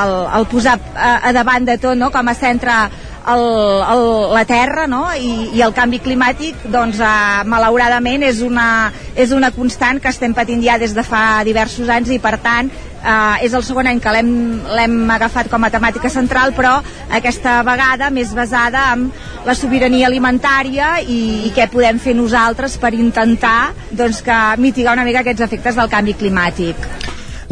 el, 0.03 0.15
el 0.39 0.47
posar 0.51 0.79
a, 0.95 1.19
a 1.29 1.33
davant 1.33 1.65
de 1.65 1.77
tot 1.77 1.97
no, 1.97 2.11
com 2.11 2.27
a 2.27 2.35
centre 2.37 2.73
el, 3.27 3.83
el, 3.89 4.33
la 4.33 4.45
terra 4.45 4.87
no? 4.87 5.07
I, 5.15 5.51
i 5.57 5.63
el 5.65 5.73
canvi 5.75 5.99
climàtic 6.03 6.67
doncs 6.71 7.01
eh, 7.01 7.43
malauradament 7.49 8.25
és 8.27 8.41
una, 8.45 8.91
és 9.15 9.33
una 9.35 9.51
constant 9.55 10.01
que 10.01 10.11
estem 10.13 10.35
patint 10.37 10.63
ja 10.65 10.77
des 10.81 10.93
de 10.95 11.05
fa 11.05 11.43
diversos 11.47 11.89
anys 11.89 12.13
i 12.13 12.19
per 12.21 12.37
tant 12.43 12.71
eh, 13.05 13.45
és 13.45 13.53
el 13.53 13.63
segon 13.63 13.87
any 13.87 14.01
que 14.01 14.13
l'hem 14.15 15.11
agafat 15.15 15.49
com 15.51 15.63
a 15.63 15.71
temàtica 15.73 16.11
central 16.11 16.55
però 16.57 16.75
aquesta 17.19 17.61
vegada 17.67 18.09
més 18.09 18.33
basada 18.35 18.87
en 18.95 19.09
la 19.45 19.55
sobirania 19.57 20.09
alimentària 20.09 20.95
i, 21.01 21.19
i 21.47 21.53
què 21.55 21.69
podem 21.71 22.01
fer 22.01 22.15
nosaltres 22.17 22.79
per 22.81 22.95
intentar 22.97 23.73
doncs, 23.91 24.23
que 24.25 24.39
mitigar 24.57 24.97
una 24.97 25.05
mica 25.05 25.21
aquests 25.21 25.45
efectes 25.45 25.77
del 25.77 25.91
canvi 25.91 26.17
climàtic. 26.17 26.89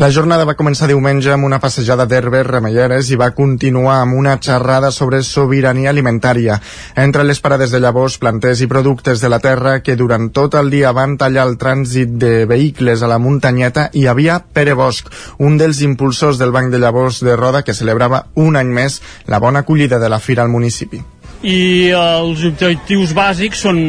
La 0.04 0.10
jornada 0.12 0.44
va 0.44 0.58
començar 0.60 0.90
diumenge 0.90 1.30
amb 1.32 1.46
una 1.48 1.62
passejada 1.64 2.04
d'herbes 2.12 2.44
remeieres 2.44 3.08
i 3.14 3.16
va 3.16 3.30
continuar 3.32 4.02
amb 4.02 4.18
una 4.20 4.34
xerrada 4.36 4.90
sobre 4.92 5.22
sobirania 5.24 5.94
alimentària. 5.94 6.58
Entre 7.00 7.24
les 7.24 7.40
parades 7.40 7.72
de 7.72 7.80
llavors, 7.80 8.18
planters 8.20 8.60
i 8.60 8.68
productes 8.68 9.22
de 9.24 9.30
la 9.32 9.40
terra 9.40 9.78
que 9.80 9.96
durant 9.96 10.26
tot 10.36 10.58
el 10.60 10.74
dia 10.74 10.92
van 10.92 11.14
tallar 11.22 11.46
el 11.48 11.56
trànsit 11.62 12.18
de 12.20 12.32
vehicles 12.52 13.00
a 13.00 13.08
la 13.08 13.16
muntanyeta 13.16 13.86
hi 13.94 14.04
havia 14.12 14.42
Pere 14.44 14.74
Bosch, 14.76 15.08
un 15.40 15.56
dels 15.62 15.80
impulsors 15.88 16.42
del 16.42 16.52
Banc 16.52 16.74
de 16.74 16.82
Llavors 16.84 17.22
de 17.24 17.38
Roda 17.40 17.62
que 17.64 17.78
celebrava 17.78 18.26
un 18.36 18.60
any 18.60 18.74
més 18.76 19.00
la 19.32 19.40
bona 19.40 19.62
acollida 19.64 20.02
de 20.04 20.10
la 20.12 20.20
fira 20.20 20.44
al 20.44 20.52
municipi 20.52 21.00
i 21.44 21.92
els 21.92 22.44
objectius 22.48 23.16
bàsics 23.16 23.64
són, 23.66 23.80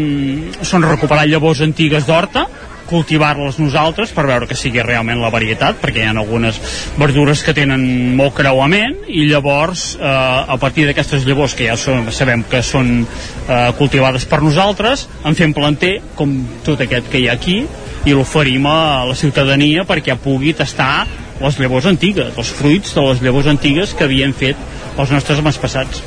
són 0.63 0.87
recuperar 0.87 1.27
llavors 1.31 1.61
antigues 1.63 2.07
d'horta, 2.07 2.49
cultivar-les 2.89 3.59
nosaltres 3.63 4.13
per 4.15 4.27
veure 4.29 4.49
que 4.51 4.59
sigui 4.59 4.83
realment 4.85 5.21
la 5.23 5.33
varietat 5.33 5.81
perquè 5.83 6.03
hi 6.03 6.09
ha 6.09 6.15
algunes 6.15 6.61
verdures 6.99 7.43
que 7.45 7.55
tenen 7.57 7.85
molt 8.19 8.37
creuament 8.39 8.97
i 9.09 9.27
llavors 9.31 9.95
eh, 9.97 10.05
a 10.09 10.59
partir 10.61 10.87
d'aquestes 10.89 11.27
llavors 11.29 11.57
que 11.57 11.69
ja 11.71 11.79
són, 11.81 12.11
sabem 12.13 12.45
que 12.51 12.63
són 12.63 12.93
eh, 13.05 13.71
cultivades 13.79 14.29
per 14.31 14.43
nosaltres 14.45 15.09
en 15.25 15.37
fem 15.39 15.55
planter 15.57 15.97
com 16.19 16.37
tot 16.67 16.85
aquest 16.85 17.11
que 17.11 17.23
hi 17.23 17.29
ha 17.29 17.39
aquí 17.39 17.63
i 18.05 18.13
l'oferim 18.13 18.67
a 18.69 19.05
la 19.09 19.17
ciutadania 19.17 19.87
perquè 19.89 20.17
pugui 20.21 20.53
tastar 20.57 21.24
les 21.41 21.59
llavors 21.59 21.87
antigues, 21.91 22.33
els 22.39 22.51
fruits 22.55 22.95
de 22.95 23.05
les 23.09 23.23
llavors 23.25 23.49
antigues 23.51 23.95
que 23.95 24.07
havien 24.07 24.35
fet 24.37 24.59
els 24.99 25.11
nostres 25.11 25.41
més 25.43 25.59
passats. 25.59 26.03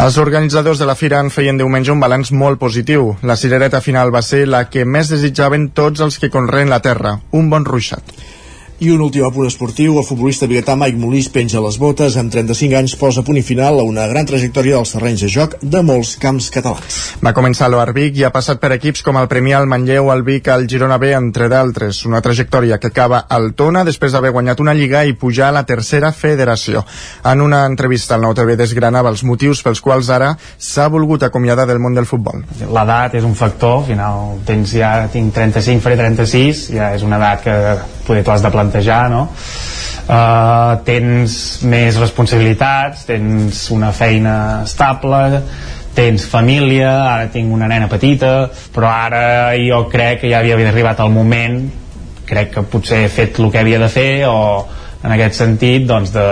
Els 0.00 0.16
organitzadors 0.20 0.80
de 0.80 0.88
la 0.88 0.96
fira 0.96 1.20
en 1.20 1.30
feien 1.30 1.60
diumenge 1.60 1.92
un 1.92 2.00
balanç 2.00 2.32
molt 2.32 2.60
positiu. 2.60 3.12
La 3.22 3.36
cirereta 3.36 3.82
final 3.84 4.14
va 4.14 4.24
ser 4.24 4.46
la 4.48 4.64
que 4.70 4.86
més 4.88 5.12
desitjaven 5.12 5.70
tots 5.76 6.00
els 6.00 6.18
que 6.18 6.32
conreen 6.32 6.72
la 6.72 6.80
terra, 6.84 7.18
un 7.32 7.50
bon 7.52 7.68
ruixat. 7.68 8.16
I 8.84 8.90
un 8.92 9.00
últim 9.00 9.24
apunt 9.24 9.46
esportiu, 9.48 9.94
el 9.96 10.04
futbolista 10.04 10.44
biguetà 10.44 10.74
Mike 10.76 10.98
Molís 11.00 11.30
penja 11.32 11.62
les 11.64 11.78
botes, 11.80 12.18
amb 12.20 12.28
35 12.28 12.76
anys 12.76 12.92
posa 13.00 13.22
punt 13.24 13.38
i 13.40 13.42
final 13.46 13.78
a 13.80 13.86
una 13.88 14.02
gran 14.10 14.26
trajectòria 14.28 14.76
dels 14.76 14.92
terrenys 14.92 15.22
de 15.24 15.30
joc 15.32 15.54
de 15.62 15.80
molts 15.80 16.10
camps 16.20 16.50
catalans. 16.52 16.98
Va 17.24 17.32
començar 17.32 17.64
a 17.64 17.72
l'Oarvic 17.72 18.18
i 18.20 18.26
ha 18.28 18.32
passat 18.34 18.60
per 18.60 18.74
equips 18.76 19.00
com 19.06 19.16
el 19.16 19.30
Premià, 19.30 19.62
el 19.62 19.70
Manlleu, 19.72 20.10
el 20.12 20.20
Vic, 20.26 20.50
el 20.52 20.66
Girona 20.68 20.98
B, 21.00 21.14
entre 21.16 21.48
d'altres. 21.48 22.02
Una 22.04 22.20
trajectòria 22.20 22.76
que 22.76 22.92
acaba 22.92 23.22
al 23.24 23.54
Tona 23.56 23.86
després 23.88 24.12
d'haver 24.12 24.34
guanyat 24.36 24.60
una 24.60 24.76
lliga 24.76 25.06
i 25.08 25.16
pujar 25.16 25.48
a 25.48 25.56
la 25.56 25.64
tercera 25.64 26.12
federació. 26.12 26.84
En 27.24 27.40
una 27.40 27.64
entrevista 27.64 28.18
al 28.18 28.26
Nou 28.28 28.36
TV 28.36 28.58
desgranava 28.60 29.08
els 29.08 29.24
motius 29.24 29.64
pels 29.64 29.80
quals 29.80 30.12
ara 30.12 30.34
s'ha 30.58 30.90
volgut 30.92 31.24
acomiadar 31.24 31.64
del 31.72 31.80
món 31.80 31.96
del 31.96 32.10
futbol. 32.10 32.44
L'edat 32.60 33.16
és 33.16 33.24
un 33.24 33.32
factor, 33.32 33.80
al 33.80 33.88
final 33.94 34.38
tens 34.44 34.76
ja, 34.76 34.96
tinc 35.08 35.32
35, 35.32 35.80
faré 35.80 36.02
36, 36.04 36.66
ja 36.76 36.92
és 36.98 37.08
una 37.08 37.22
edat 37.22 37.48
que 37.48 37.60
poder 38.06 38.24
t'ho 38.24 38.34
has 38.34 38.44
de 38.44 38.52
plantejar 38.54 39.02
no? 39.12 39.28
Uh, 40.04 40.74
tens 40.84 41.62
més 41.64 41.96
responsabilitats 41.96 43.06
tens 43.08 43.64
una 43.72 43.88
feina 43.96 44.34
estable 44.66 45.40
tens 45.94 46.26
família, 46.26 46.90
ara 47.14 47.28
tinc 47.32 47.52
una 47.54 47.68
nena 47.70 47.88
petita, 47.88 48.50
però 48.74 48.90
ara 48.90 49.54
jo 49.62 49.84
crec 49.90 50.24
que 50.24 50.30
ja 50.32 50.42
havia 50.42 50.58
arribat 50.68 51.00
el 51.04 51.12
moment, 51.14 51.60
crec 52.26 52.50
que 52.56 52.64
potser 52.66 53.04
he 53.04 53.12
fet 53.12 53.38
el 53.38 53.52
que 53.52 53.62
havia 53.62 53.78
de 53.78 53.90
fer, 53.92 54.26
o 54.26 54.66
en 55.04 55.14
aquest 55.14 55.38
sentit, 55.38 55.86
doncs, 55.86 56.10
de, 56.14 56.26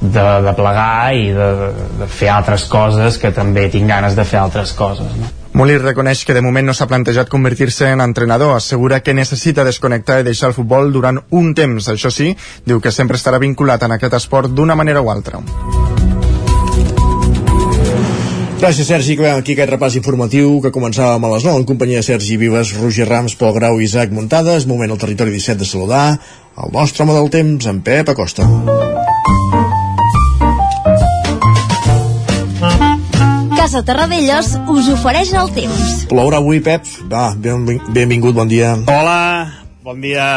de, 0.00 0.26
de 0.46 0.54
plegar 0.56 1.12
i 1.16 1.28
de, 1.36 1.50
de 2.00 2.08
fer 2.08 2.32
altres 2.32 2.64
coses 2.70 3.20
que 3.20 3.34
també 3.36 3.68
tinc 3.72 3.90
ganes 3.90 4.16
de 4.16 4.24
fer 4.24 4.40
altres 4.40 4.72
coses. 4.78 5.12
No? 5.20 5.34
Molí 5.52 5.74
reconeix 5.78 6.22
que 6.24 6.34
de 6.36 6.42
moment 6.44 6.68
no 6.68 6.74
s'ha 6.76 6.86
plantejat 6.86 7.28
convertir-se 7.28 7.88
en 7.90 8.00
entrenador. 8.04 8.54
Assegura 8.54 9.00
que 9.02 9.14
necessita 9.14 9.64
desconnectar 9.66 10.20
i 10.20 10.26
deixar 10.28 10.52
el 10.52 10.54
futbol 10.54 10.92
durant 10.94 11.18
un 11.30 11.54
temps. 11.58 11.88
Això 11.90 12.12
sí, 12.14 12.30
diu 12.64 12.78
que 12.80 12.92
sempre 12.94 13.18
estarà 13.18 13.40
vinculat 13.42 13.82
en 13.82 13.96
aquest 13.96 14.14
esport 14.20 14.54
d'una 14.54 14.78
manera 14.78 15.02
o 15.02 15.10
altra. 15.10 15.42
Gràcies, 18.60 18.86
Sergi. 18.86 19.14
Acabem 19.16 19.40
aquí 19.40 19.56
aquest 19.56 19.72
repàs 19.72 19.94
informatiu 19.96 20.58
que 20.60 20.72
començàvem 20.74 21.24
a 21.24 21.32
les 21.32 21.48
9 21.48 21.62
en 21.62 21.66
companyia 21.66 22.02
de 22.02 22.06
Sergi 22.06 22.36
Vives, 22.36 22.74
Roger 22.76 23.08
Rams, 23.08 23.34
Pol 23.40 23.56
Grau 23.56 23.80
i 23.80 23.88
Isaac 23.88 24.12
Muntades. 24.12 24.68
Moment 24.68 24.92
al 24.92 25.00
territori 25.00 25.32
17 25.32 25.64
de 25.64 25.70
saludar 25.72 26.06
el 26.60 26.72
nostre 26.76 27.06
home 27.06 27.16
del 27.16 27.32
temps, 27.32 27.66
en 27.66 27.80
Pep 27.80 28.12
Acosta. 28.12 28.44
Casa 33.60 33.82
Terradellos 33.84 34.54
us 34.72 34.86
ofereix 34.88 35.34
el 35.36 35.50
temps. 35.52 35.88
Plourà 36.08 36.38
avui, 36.40 36.62
Pep? 36.64 36.86
Va, 37.12 37.26
ben, 37.36 37.66
benvingut, 37.92 38.32
bon 38.32 38.48
dia. 38.48 38.70
Hola, 38.88 39.52
bon 39.84 40.00
dia. 40.00 40.28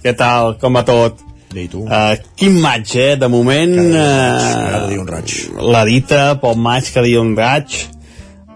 Què 0.00 0.14
tal? 0.16 0.54
Com 0.62 0.78
va 0.78 0.80
tot? 0.88 1.20
I 1.52 1.66
tu? 1.68 1.82
Uh, 1.84 2.16
quin 2.40 2.56
maig, 2.62 2.88
eh? 2.96 3.18
De 3.20 3.28
moment... 3.28 3.74
Cada 3.92 4.80
dia 4.88 5.02
un 5.02 5.12
raig. 5.12 5.34
Uh, 5.52 5.66
la 5.76 5.84
dita, 5.84 6.22
pel 6.40 6.56
maig, 6.64 6.88
cada 6.88 7.04
dia 7.04 7.20
un 7.20 7.36
raig. 7.36 7.76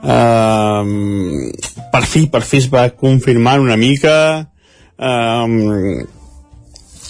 Uh, 0.01 1.53
per 1.92 2.05
fi, 2.09 2.25
per 2.33 2.40
fi 2.49 2.62
es 2.64 2.73
va 2.73 2.88
confirmar 2.88 3.59
una 3.61 3.77
mica. 3.77 4.16
Uh, 4.97 6.01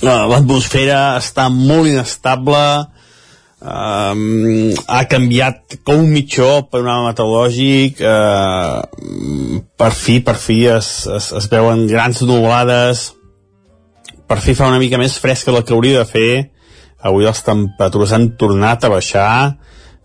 L'atmosfera 0.02 1.12
està 1.22 1.46
molt 1.46 1.94
inestable. 1.94 2.66
Um, 3.58 4.70
ha 4.86 5.00
canviat 5.10 5.80
com 5.82 6.04
un 6.04 6.12
mitjó 6.14 6.68
per 6.70 6.84
un 6.84 6.90
meteorològic 7.08 7.98
uh, 8.06 8.84
per 9.74 9.88
fi, 9.98 10.20
per 10.22 10.36
fi 10.38 10.60
es, 10.76 10.90
es, 11.10 11.32
es 11.34 11.48
veuen 11.50 11.88
grans 11.90 12.22
nublades 12.22 13.08
per 14.30 14.38
fi 14.44 14.54
fa 14.54 14.68
una 14.70 14.78
mica 14.78 15.00
més 15.00 15.16
fresca 15.18 15.50
del 15.50 15.64
que 15.66 15.74
hauria 15.74 16.04
de 16.04 16.06
fer. 16.06 16.30
Avui 17.02 17.26
les 17.26 17.42
temperatures 17.42 18.14
han 18.14 18.30
tornat 18.38 18.84
a 18.84 18.92
baixar 18.92 19.30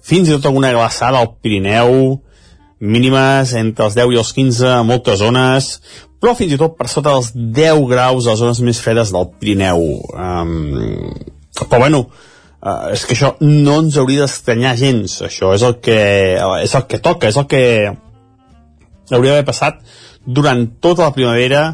fins 0.04 0.30
i 0.30 0.34
tot 0.34 0.50
alguna 0.50 0.74
glaçada 0.74 1.22
al 1.22 1.36
Pirineu 1.44 2.18
mínimes 2.84 3.54
entre 3.60 3.86
els 3.86 3.96
10 4.00 4.16
i 4.16 4.20
els 4.20 4.34
15 4.36 4.70
a 4.80 4.82
moltes 4.88 5.22
zones 5.22 5.70
però 6.24 6.34
fins 6.39 6.56
i 6.56 6.60
tot 6.60 6.78
per 6.80 6.89
sota 6.89 7.13
dels 7.13 7.34
10 7.36 7.86
graus 7.92 8.26
a 8.26 8.34
les 8.34 8.42
zones 8.42 8.62
més 8.63 8.80
fredes 8.80 9.12
del 9.12 9.28
Pirineu. 9.39 9.84
Um, 10.16 11.12
però 11.68 11.84
bueno 11.84 12.06
Uh, 12.63 12.93
és 12.95 13.02
que 13.04 13.12
això 13.12 13.34
no 13.43 13.82
ens 13.84 13.97
hauria 13.99 14.23
d'estranyar 14.23 14.78
gens 14.80 15.17
això. 15.28 15.52
És 15.52 15.65
el 15.67 15.82
que 15.84 15.97
és 16.63 16.76
el 16.80 16.86
que 16.88 17.02
toca, 17.04 17.28
és 17.28 17.39
el 17.39 17.47
que 17.52 17.63
hauria 19.12 19.34
d'haver 19.34 19.47
passat 19.49 19.82
durant 20.23 20.63
tota 20.80 21.10
la 21.10 21.15
primavera 21.15 21.65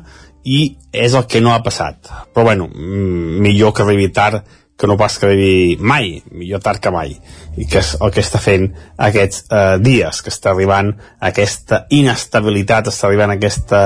i 0.50 0.64
és 0.90 1.14
el 1.14 1.28
que 1.30 1.44
no 1.46 1.54
ha 1.54 1.62
passat. 1.62 2.10
Però 2.34 2.48
bueno, 2.48 2.70
millor 2.74 3.76
que 3.76 3.86
arribi 3.86 4.10
tard 4.10 4.42
que 4.80 4.88
no 4.88 4.96
pas 4.96 5.18
que 5.20 5.28
arribi 5.28 5.76
mai 5.78 6.24
millor 6.32 6.62
tard 6.64 6.80
que 6.80 6.90
mai. 6.90 7.18
I 7.60 7.68
que 7.68 7.82
és 7.84 7.92
el 8.00 8.14
que 8.16 8.24
està 8.24 8.40
fent 8.40 8.70
aquests 8.96 9.44
eh, 9.52 9.76
dies 9.84 10.22
que 10.24 10.32
està 10.32 10.54
arribant 10.54 10.94
aquesta 11.20 11.84
inestabilitat 11.92 12.88
està 12.88 13.10
arribant 13.10 13.36
aquesta 13.36 13.82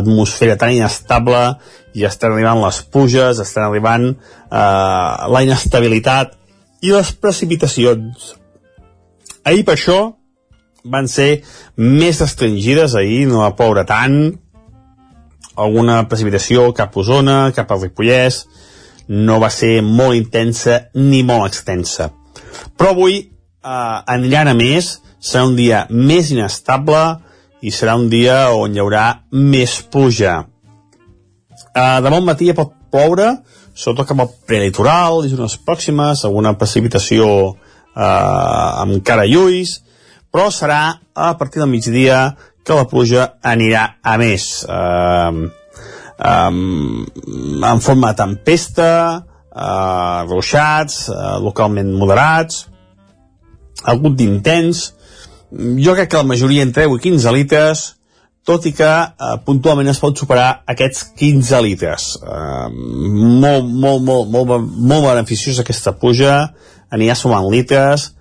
atmosfera 0.00 0.56
tan 0.56 0.72
inestable 0.72 1.42
i 1.94 2.06
estan 2.08 2.32
arribant 2.32 2.62
les 2.64 2.80
puges 2.88 3.42
estan 3.44 3.68
arribant 3.68 4.08
eh, 4.08 5.28
la 5.36 5.44
inestabilitat 5.44 6.37
i 6.82 6.92
les 6.92 7.12
precipitacions. 7.12 8.34
Ahir 9.44 9.64
per 9.66 9.74
això 9.76 9.98
van 10.84 11.08
ser 11.10 11.42
més 11.76 12.20
restringides, 12.22 12.94
ahir 12.94 13.26
no 13.28 13.42
va 13.42 13.54
ploure 13.58 13.84
tant, 13.88 14.18
alguna 15.58 16.04
precipitació 16.08 16.70
cap 16.76 16.94
a 16.94 17.00
Osona, 17.02 17.38
cap 17.54 17.70
al 17.72 17.82
Ripollès, 17.82 18.44
no 19.08 19.38
va 19.42 19.50
ser 19.50 19.80
molt 19.82 20.16
intensa 20.16 20.88
ni 20.94 21.24
molt 21.26 21.48
extensa. 21.48 22.10
Però 22.76 22.92
avui 22.94 23.18
eh, 23.18 23.98
aniran 24.14 24.52
a 24.52 24.56
més, 24.58 24.98
serà 25.18 25.46
un 25.48 25.56
dia 25.58 25.86
més 25.90 26.30
inestable 26.30 27.02
i 27.64 27.72
serà 27.74 27.96
un 27.98 28.06
dia 28.12 28.52
on 28.54 28.74
hi 28.74 28.82
haurà 28.82 29.06
més 29.32 29.80
pluja. 29.90 30.44
Eh, 31.74 31.98
demà 32.04 32.18
al 32.20 32.26
matí 32.28 32.50
ja 32.50 32.56
pot 32.58 32.74
ploure, 32.92 33.32
sobretot 33.78 34.10
cap 34.10 34.22
al 34.24 34.32
prelitoral 34.48 35.22
i 35.24 35.30
zones 35.30 35.54
pròximes, 35.62 36.24
alguna 36.26 36.56
precipitació 36.58 37.28
eh, 37.48 38.02
amb 38.02 38.98
cara 39.06 39.26
lluís, 39.30 39.78
però 40.34 40.48
serà 40.52 40.98
a 41.14 41.30
partir 41.38 41.62
del 41.62 41.70
migdia 41.70 42.34
que 42.66 42.76
la 42.76 42.88
pluja 42.90 43.30
anirà 43.40 43.84
a 44.02 44.16
més. 44.20 44.48
Eh, 44.66 45.46
eh, 46.18 46.50
en 47.70 47.84
forma 47.86 48.12
de 48.12 48.18
tempesta, 48.24 48.90
eh, 49.54 50.18
ruixats, 50.28 51.08
eh, 51.08 51.38
localment 51.44 51.94
moderats, 51.94 52.66
algun 53.84 54.16
d'intens, 54.18 54.88
jo 55.78 55.94
crec 55.94 56.10
que 56.10 56.18
la 56.18 56.28
majoria 56.28 56.66
entre 56.66 56.84
10 56.84 56.98
i 56.98 57.04
15 57.06 57.32
litres, 57.32 57.86
tot 58.48 58.64
i 58.68 58.72
que 58.76 58.88
eh, 58.88 59.34
puntualment 59.44 59.90
es 59.92 60.00
pot 60.00 60.16
superar 60.16 60.48
aquests 60.72 61.10
15 61.20 61.60
litres. 61.66 62.08
Eh, 62.22 62.68
molt, 62.72 63.68
molt, 63.68 64.04
molt, 64.06 64.30
molt, 64.32 64.70
molt 64.92 65.08
beneficiós 65.10 65.60
aquesta 65.60 65.92
puja, 66.00 66.38
anirà 66.94 67.16
sumant 67.18 67.48
litres, 67.52 68.12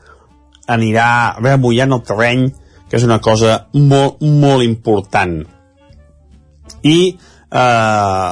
anirà 0.67 1.09
remullant 1.39 1.95
el 1.95 2.03
terreny, 2.07 2.49
que 2.87 2.99
és 2.99 3.07
una 3.07 3.21
cosa 3.23 3.61
molt, 3.73 4.19
molt 4.21 4.67
important. 4.67 5.39
I 6.83 6.99
eh, 7.15 8.31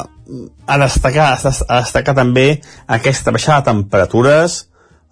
a 0.68 0.78
destacar, 0.82 1.32
a 1.38 1.80
destacar 1.80 2.16
també 2.18 2.48
aquesta 3.00 3.32
baixada 3.36 3.62
de 3.62 3.72
temperatures, 3.72 4.66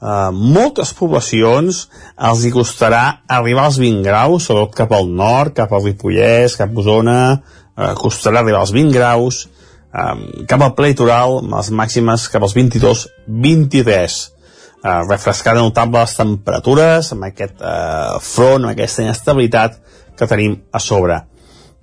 Uh, 0.03 0.33
moltes 0.35 0.89
poblacions 0.97 1.85
els 2.27 2.41
hi 2.43 2.49
costarà 2.51 3.21
arribar 3.31 3.69
als 3.69 3.77
20 3.79 4.01
graus, 4.03 4.49
sobretot 4.49 4.75
cap 4.81 4.91
al 4.97 5.07
nord, 5.07 5.53
cap 5.55 5.71
al 5.71 5.85
Ripollès, 5.85 6.57
cap 6.59 6.73
a 6.73 6.81
Osona, 6.81 7.19
uh, 7.39 7.93
costarà 7.95 8.41
arribar 8.41 8.65
als 8.65 8.73
20 8.75 8.91
graus, 8.91 9.45
um, 9.95 10.25
cap 10.49 10.65
al 10.65 10.73
pleitoral, 10.75 11.37
amb 11.39 11.55
les 11.55 11.71
màximes 11.71 12.27
cap 12.33 12.43
als 12.43 12.57
22-23. 12.59 14.19
Uh, 14.83 15.05
refrescada 15.07 15.63
notable 15.63 16.03
les 16.03 16.17
temperatures, 16.19 17.13
amb 17.15 17.29
aquest 17.29 17.63
uh, 17.63 18.19
front, 18.19 18.65
amb 18.65 18.73
aquesta 18.73 19.05
inestabilitat 19.05 19.79
que 20.19 20.27
tenim 20.27 20.59
a 20.75 20.83
sobre. 20.83 21.21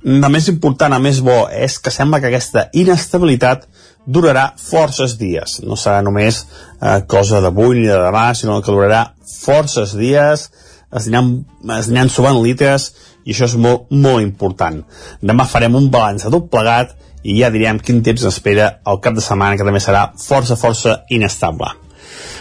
El 0.05 0.29
més 0.33 0.53
important, 0.53 0.93
el 0.93 1.09
més 1.09 1.23
bo, 1.25 1.47
és 1.53 1.79
que 1.81 1.93
sembla 1.93 2.21
que 2.21 2.29
aquesta 2.29 2.69
inestabilitat 2.77 3.65
durarà 4.11 4.51
forces 4.59 5.17
dies. 5.21 5.61
No 5.67 5.79
serà 5.79 6.01
només 6.05 6.43
eh, 6.43 7.01
cosa 7.11 7.41
d'avui 7.45 7.81
ni 7.81 7.87
de 7.89 7.99
demà, 7.99 8.31
sinó 8.35 8.61
que 8.61 8.75
durarà 8.75 9.05
forces 9.31 9.95
dies, 9.99 10.49
es 10.91 11.07
aniran, 11.07 11.45
es 11.79 11.91
aniran 11.91 12.11
subant 12.11 12.41
litres 12.43 12.91
i 13.25 13.35
això 13.35 13.47
és 13.47 13.55
molt, 13.61 13.87
molt 13.91 14.25
important. 14.25 14.83
Demà 15.23 15.47
farem 15.47 15.79
un 15.79 15.91
balanç 15.93 16.27
de 16.27 16.35
tot 16.35 16.51
plegat 16.51 16.97
i 17.23 17.37
ja 17.43 17.53
direm 17.53 17.79
quin 17.85 18.03
temps 18.03 18.25
espera 18.27 18.73
el 18.89 19.01
cap 19.05 19.15
de 19.15 19.25
setmana, 19.25 19.57
que 19.57 19.67
també 19.67 19.83
serà 19.83 20.09
força, 20.19 20.57
força 20.57 21.03
inestable. 21.13 21.71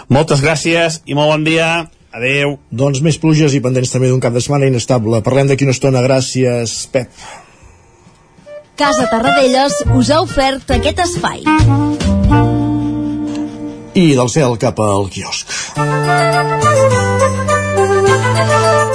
Moltes 0.10 0.42
gràcies 0.42 1.02
i 1.06 1.18
molt 1.18 1.36
bon 1.36 1.46
dia. 1.46 1.70
Adeu. 2.10 2.56
Doncs 2.74 3.04
més 3.06 3.20
pluges 3.22 3.54
i 3.54 3.62
pendents 3.62 3.92
també 3.94 4.10
d'un 4.10 4.24
cap 4.24 4.34
de 4.34 4.42
setmana 4.42 4.66
inestable. 4.72 5.22
Parlem 5.22 5.52
d'aquí 5.52 5.68
una 5.68 5.76
estona. 5.76 6.02
Gràcies, 6.02 6.80
Pep. 6.90 7.12
Casa 8.80 9.10
Tarradellas 9.12 9.74
us 9.92 10.08
ha 10.08 10.22
ofert 10.24 10.70
aquest 10.72 11.02
espai. 11.04 11.42
I 13.92 14.06
del 14.16 14.32
cel 14.32 14.56
cap 14.62 14.80
al 14.80 15.12
quiosc. 15.12 15.52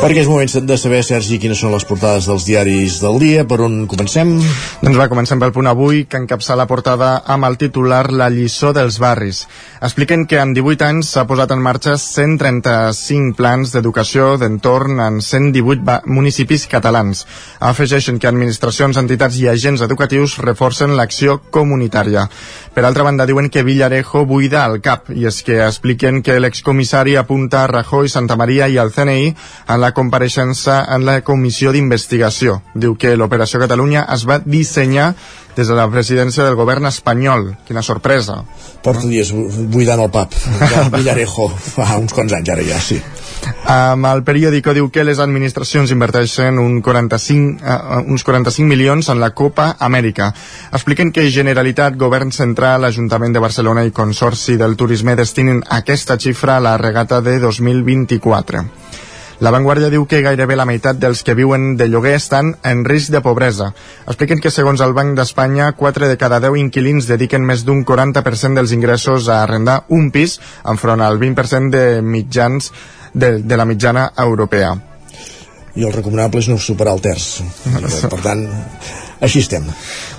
Perquè 0.04 0.20
és 0.20 0.26
moment 0.28 0.50
de 0.68 0.76
saber, 0.76 0.98
Sergi, 1.00 1.38
quines 1.40 1.56
són 1.56 1.72
les 1.72 1.86
portades 1.88 2.26
dels 2.28 2.44
diaris 2.44 2.98
del 3.00 3.14
dia. 3.22 3.46
Per 3.48 3.56
on 3.64 3.86
comencem? 3.88 4.34
Doncs 4.82 4.98
va, 5.00 5.06
comencem 5.08 5.40
pel 5.40 5.54
punt 5.56 5.70
avui, 5.70 6.02
que 6.04 6.18
encapça 6.20 6.58
la 6.60 6.66
portada 6.68 7.22
amb 7.24 7.48
el 7.48 7.56
titular 7.56 8.02
La 8.12 8.26
lliçó 8.28 8.74
dels 8.76 8.98
barris. 9.00 9.46
Expliquen 9.80 10.26
que 10.28 10.42
en 10.42 10.52
18 10.52 10.84
anys 10.84 11.14
s'ha 11.14 11.24
posat 11.24 11.54
en 11.56 11.62
marxa 11.64 11.94
135 11.96 13.32
plans 13.38 13.72
d'educació 13.72 14.34
d'entorn 14.42 15.00
en 15.00 15.22
118 15.24 15.96
municipis 16.12 16.68
catalans. 16.68 17.24
Afegeixen 17.64 18.20
que 18.20 18.28
administracions, 18.28 19.00
entitats 19.00 19.40
i 19.40 19.48
agents 19.48 19.86
educatius 19.88 20.36
reforcen 20.44 20.98
l'acció 21.00 21.38
comunitària. 21.48 22.26
Per 22.76 22.84
altra 22.84 23.08
banda, 23.08 23.24
diuen 23.24 23.48
que 23.48 23.64
Villarejo 23.64 24.26
buida 24.28 24.66
el 24.68 24.82
CAP, 24.84 25.14
i 25.16 25.24
és 25.32 25.40
que 25.48 25.62
expliquen 25.64 26.20
que 26.20 26.36
l'excomissari 26.42 27.16
apunta 27.16 27.64
a 27.64 27.72
Rajoy, 27.72 28.12
Santa 28.12 28.36
Maria 28.36 28.68
i 28.68 28.76
al 28.76 28.92
CNI 28.92 29.32
en 29.32 29.80
la 29.80 29.93
compareixença 29.96 30.82
en 30.94 31.06
la 31.06 31.20
comissió 31.26 31.72
d'investigació. 31.72 32.60
Diu 32.74 32.98
que 33.00 33.16
l'Operació 33.16 33.62
Catalunya 33.62 34.04
es 34.14 34.26
va 34.28 34.40
dissenyar 34.44 35.14
des 35.56 35.68
de 35.70 35.74
la 35.78 35.86
presidència 35.90 36.44
del 36.44 36.56
govern 36.58 36.86
espanyol. 36.90 37.52
Quina 37.66 37.82
sorpresa. 37.82 38.40
Porto 38.82 39.08
dies 39.08 39.30
buidant 39.32 40.02
el 40.02 40.10
pap, 40.12 40.34
Villarejo, 40.94 41.48
fa 41.54 41.94
uns 42.00 42.12
quants 42.12 42.34
anys 42.36 42.50
ara 42.52 42.66
ja, 42.66 42.80
sí. 42.82 42.98
Um, 43.64 44.04
el 44.08 44.22
periòdico 44.24 44.72
diu 44.76 44.90
que 44.92 45.04
les 45.04 45.20
administracions 45.20 45.92
inverteixen 45.92 46.58
un 46.60 46.80
45, 46.84 47.60
uh, 47.60 48.02
uns 48.12 48.24
45 48.24 48.68
milions 48.68 49.08
en 49.12 49.20
la 49.20 49.30
Copa 49.36 49.70
Amèrica. 49.78 50.30
Expliquen 50.72 51.12
que 51.12 51.30
Generalitat, 51.32 51.96
Govern 52.00 52.32
Central, 52.32 52.84
Ajuntament 52.84 53.32
de 53.36 53.44
Barcelona 53.44 53.84
i 53.84 53.92
Consorci 53.92 54.58
del 54.60 54.76
Turisme 54.76 55.16
destinen 55.16 55.62
aquesta 55.68 56.18
xifra 56.20 56.58
a 56.58 56.64
la 56.64 56.76
regata 56.80 57.20
de 57.20 57.38
2024. 57.40 58.64
La 59.42 59.50
Vanguardia 59.50 59.90
diu 59.90 60.04
que 60.06 60.22
gairebé 60.22 60.54
la 60.54 60.66
meitat 60.68 60.98
dels 61.02 61.24
que 61.26 61.34
viuen 61.34 61.74
de 61.76 61.88
lloguer 61.90 62.14
estan 62.14 62.52
en 62.62 62.84
risc 62.86 63.10
de 63.10 63.20
pobresa. 63.24 63.72
Expliquen 64.06 64.40
que 64.40 64.52
segons 64.54 64.82
el 64.84 64.94
Banc 64.94 65.16
d'Espanya, 65.18 65.72
4 65.78 66.08
de 66.08 66.18
cada 66.20 66.38
10 66.44 66.60
inquilins 66.62 67.08
dediquen 67.10 67.42
més 67.46 67.64
d'un 67.66 67.82
40% 67.84 68.60
dels 68.60 68.74
ingressos 68.76 69.28
a 69.28 69.42
arrendar 69.42 69.82
un 69.88 70.10
pis 70.14 70.38
enfront 70.70 71.02
al 71.02 71.18
20% 71.18 71.70
de 71.74 72.02
mitjans 72.02 72.70
de, 73.12 73.38
de 73.42 73.56
la 73.58 73.66
mitjana 73.66 74.12
europea. 74.16 74.74
I 75.74 75.82
el 75.82 75.92
recomanable 75.92 76.38
és 76.38 76.48
no 76.48 76.60
superar 76.62 76.94
el 76.94 77.02
terç. 77.02 77.42
Per 78.06 78.20
tant, 78.22 78.46
Així 79.20 79.40
estem. 79.44 79.66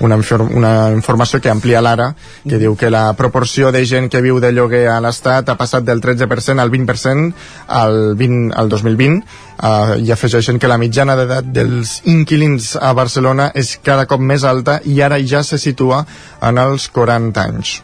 Una, 0.05 0.17
una 0.45 0.73
informació 0.95 1.41
que 1.41 1.51
amplia 1.51 1.81
l'ara, 1.84 2.12
que 2.47 2.60
diu 2.62 2.75
que 2.79 2.91
la 2.93 3.13
proporció 3.17 3.71
de 3.75 3.84
gent 3.86 4.10
que 4.12 4.21
viu 4.23 4.39
de 4.39 4.51
lloguer 4.55 4.86
a 4.91 4.99
l'Estat 5.03 5.49
ha 5.49 5.58
passat 5.60 5.86
del 5.88 6.01
13% 6.03 6.62
al 6.62 6.71
20% 6.71 7.34
al, 7.67 7.97
20, 8.19 8.53
al 8.55 8.69
2020 8.71 9.19
uh, 9.19 9.97
i 9.99 10.12
afegeixen 10.15 10.60
que 10.60 10.71
la 10.71 10.79
mitjana 10.81 11.17
d'edat 11.19 11.51
dels 11.55 11.99
inquilins 12.12 12.75
a 12.79 12.93
Barcelona 12.97 13.51
és 13.55 13.75
cada 13.84 14.08
cop 14.10 14.23
més 14.23 14.43
alta 14.43 14.79
i 14.86 15.01
ara 15.01 15.19
ja 15.21 15.43
se 15.43 15.60
situa 15.62 16.05
en 16.41 16.62
els 16.62 16.89
40 16.95 17.45
anys. 17.45 17.79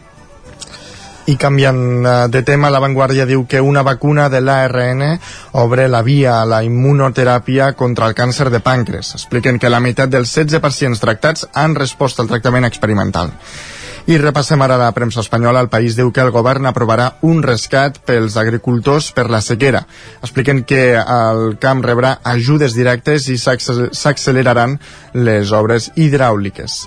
I 1.29 1.35
canviant 1.37 2.05
eh, 2.05 2.13
de 2.33 2.41
tema, 2.41 2.71
La 2.73 2.79
Vanguardia 2.81 3.27
diu 3.29 3.43
que 3.45 3.61
una 3.61 3.83
vacuna 3.85 4.27
de 4.29 4.41
l'ARN 4.41 5.03
obre 5.61 5.87
la 5.87 6.01
via 6.01 6.39
a 6.41 6.47
la 6.49 6.63
immunoteràpia 6.65 7.73
contra 7.77 8.07
el 8.09 8.15
càncer 8.17 8.49
de 8.49 8.59
pàncreas. 8.59 9.13
Expliquen 9.19 9.59
que 9.61 9.69
la 9.69 9.79
meitat 9.79 10.09
dels 10.09 10.33
16 10.33 10.63
pacients 10.63 11.03
tractats 11.03 11.45
han 11.53 11.77
respost 11.77 12.19
al 12.19 12.31
tractament 12.31 12.65
experimental. 12.65 13.35
I 14.09 14.17
repassem 14.17 14.61
ara 14.65 14.79
la 14.81 14.89
premsa 14.97 15.21
espanyola. 15.21 15.61
El 15.61 15.69
país 15.69 15.95
diu 15.95 16.09
que 16.11 16.23
el 16.25 16.33
govern 16.33 16.65
aprovarà 16.65 17.11
un 17.21 17.43
rescat 17.45 17.99
pels 18.01 18.35
agricultors 18.41 19.11
per 19.13 19.29
la 19.29 19.43
sequera. 19.45 19.85
Expliquen 20.25 20.63
que 20.65 20.97
el 20.97 21.57
camp 21.61 21.85
rebrà 21.85 22.17
ajudes 22.33 22.73
directes 22.73 23.29
i 23.29 23.37
s'acceleraran 23.37 24.79
les 25.13 25.53
obres 25.53 25.91
hidràuliques. 25.95 26.81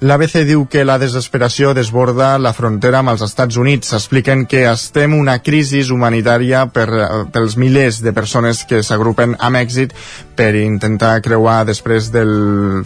L'ABC 0.00 0.46
diu 0.48 0.62
que 0.64 0.80
la 0.80 0.94
desesperació 0.96 1.74
desborda 1.76 2.30
la 2.40 2.54
frontera 2.56 3.02
amb 3.02 3.12
els 3.12 3.20
Estats 3.26 3.58
Units. 3.60 3.90
Expliquen 3.98 4.46
que 4.48 4.62
estem 4.70 5.12
una 5.12 5.34
crisi 5.44 5.82
humanitària 5.92 6.62
per, 6.72 6.86
pels 7.34 7.58
milers 7.60 7.98
de 8.00 8.14
persones 8.16 8.62
que 8.64 8.80
s'agrupen 8.80 9.36
a 9.36 9.50
Mèxic 9.52 9.92
per 10.40 10.54
intentar 10.56 11.18
creuar 11.20 11.66
després 11.68 12.08
del 12.14 12.32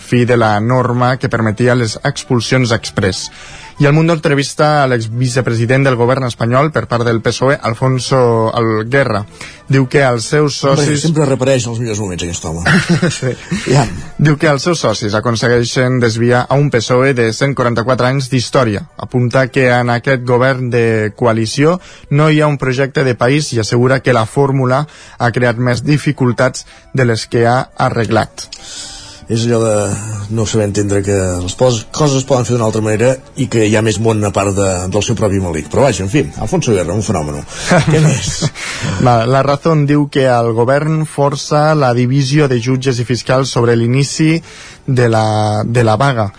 fi 0.03 0.24
de 0.27 0.40
la 0.42 0.57
norma 0.59 1.14
que 1.14 1.31
permetia 1.31 1.79
les 1.79 1.94
expulsions 2.03 2.74
express. 2.74 3.29
I 3.79 3.87
el 3.87 3.93
Mundo 3.93 4.15
entrevista 4.15 4.85
a 4.85 4.87
l'exvicepresident 4.87 5.83
del 5.83 5.97
govern 5.99 6.29
espanyol 6.29 6.71
per 6.71 6.85
part 6.87 7.03
del 7.03 7.19
PSOE, 7.25 7.57
Alfonso 7.59 8.21
Guerra. 8.87 9.25
Diu 9.67 9.89
que 9.91 10.05
els 10.07 10.29
seus 10.31 10.61
socis... 10.61 10.85
Hombre, 10.87 11.01
sempre 11.03 11.27
repareix 11.27 11.67
els 11.67 11.81
millors 11.83 11.99
moments 11.99 12.23
aquest 12.23 12.47
home. 12.47 12.63
sí. 13.19 13.35
ja. 13.73 13.83
Diu 14.23 14.39
que 14.39 14.53
els 14.53 14.63
seus 14.63 14.85
socis 14.85 15.19
aconsegueixen 15.19 15.99
desviar 15.99 16.45
a 16.47 16.61
un 16.61 16.71
PSOE 16.71 17.17
de 17.19 17.27
144 17.35 18.11
anys 18.13 18.31
d'història. 18.31 18.87
Apunta 18.95 19.49
que 19.51 19.67
en 19.75 19.91
aquest 19.91 20.23
govern 20.23 20.71
de 20.71 21.11
coalició 21.19 21.81
no 22.15 22.31
hi 22.31 22.43
ha 22.45 22.51
un 22.51 22.61
projecte 22.63 23.03
de 23.03 23.19
país 23.19 23.51
i 23.57 23.63
assegura 23.65 24.05
que 24.07 24.15
la 24.15 24.27
fórmula 24.27 24.85
ha 25.19 25.35
creat 25.35 25.59
més 25.59 25.83
dificultats 25.83 26.69
de 26.95 27.11
les 27.11 27.27
que 27.27 27.49
ha 27.49 27.63
arreglat 27.75 28.53
és 29.29 29.47
allò 29.47 29.61
de 29.63 29.75
no 30.37 30.45
saber 30.47 30.67
entendre 30.69 31.03
que 31.05 31.17
les 31.41 31.57
coses 31.57 32.17
es 32.19 32.27
poden 32.29 32.45
fer 32.45 32.57
d'una 32.57 32.69
altra 32.69 32.83
manera 32.85 33.15
i 33.41 33.47
que 33.49 33.65
hi 33.65 33.77
ha 33.77 33.83
més 33.85 33.99
món 34.03 34.25
a 34.25 34.33
part 34.35 34.55
de, 34.57 34.71
del 34.93 35.05
seu 35.07 35.17
propi 35.19 35.41
malic. 35.41 35.71
Però 35.73 35.87
vaja, 35.87 36.05
en 36.05 36.13
fi, 36.13 36.25
Alfonso 36.45 36.75
Guerra, 36.77 36.97
un 36.97 37.05
fenomen. 37.07 37.41
Què 37.93 38.03
més? 38.05 38.33
La, 39.07 39.23
la 39.29 39.45
Razón 39.47 39.87
diu 39.89 40.09
que 40.13 40.27
el 40.29 40.53
govern 40.57 41.05
força 41.09 41.71
la 41.79 41.95
divisió 41.97 42.49
de 42.53 42.61
jutges 42.61 43.01
i 43.01 43.09
fiscals 43.09 43.53
sobre 43.57 43.77
l'inici 43.77 44.37
de, 44.87 45.09
la, 45.09 45.27
de 45.65 45.85
la 45.87 45.97
vaga 46.01 46.31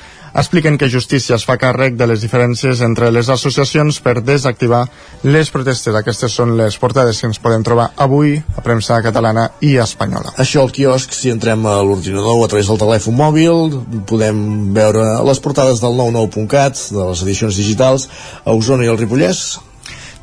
expliquen 0.41 0.77
que 0.77 0.89
Justícia 0.91 1.37
es 1.37 1.45
fa 1.47 1.55
càrrec 1.59 1.95
de 1.95 2.07
les 2.09 2.21
diferències 2.23 2.81
entre 2.85 3.11
les 3.13 3.29
associacions 3.31 3.99
per 4.03 4.19
desactivar 4.21 4.83
les 5.23 5.51
protestes. 5.53 5.95
Aquestes 5.95 6.35
són 6.35 6.55
les 6.59 6.77
portades 6.81 7.21
que 7.21 7.29
ens 7.29 7.39
podem 7.41 7.63
trobar 7.63 7.91
avui 8.05 8.35
a 8.55 8.63
premsa 8.65 9.01
catalana 9.05 9.47
i 9.63 9.75
espanyola. 9.81 10.35
Això 10.41 10.65
al 10.65 10.73
quiosc, 10.75 11.15
si 11.15 11.31
entrem 11.33 11.65
a 11.65 11.77
l'ordinador 11.81 12.41
o 12.41 12.43
a 12.45 12.49
través 12.51 12.71
del 12.71 12.81
telèfon 12.81 13.15
mòbil, 13.15 13.79
podem 14.09 14.73
veure 14.75 15.05
les 15.27 15.39
portades 15.39 15.83
del 15.83 15.95
99.cat, 16.01 16.89
de 16.91 17.07
les 17.11 17.23
edicions 17.23 17.61
digitals, 17.61 18.09
a 18.43 18.53
Osona 18.55 18.85
i 18.85 18.91
el 18.91 18.99
Ripollès, 18.99 19.45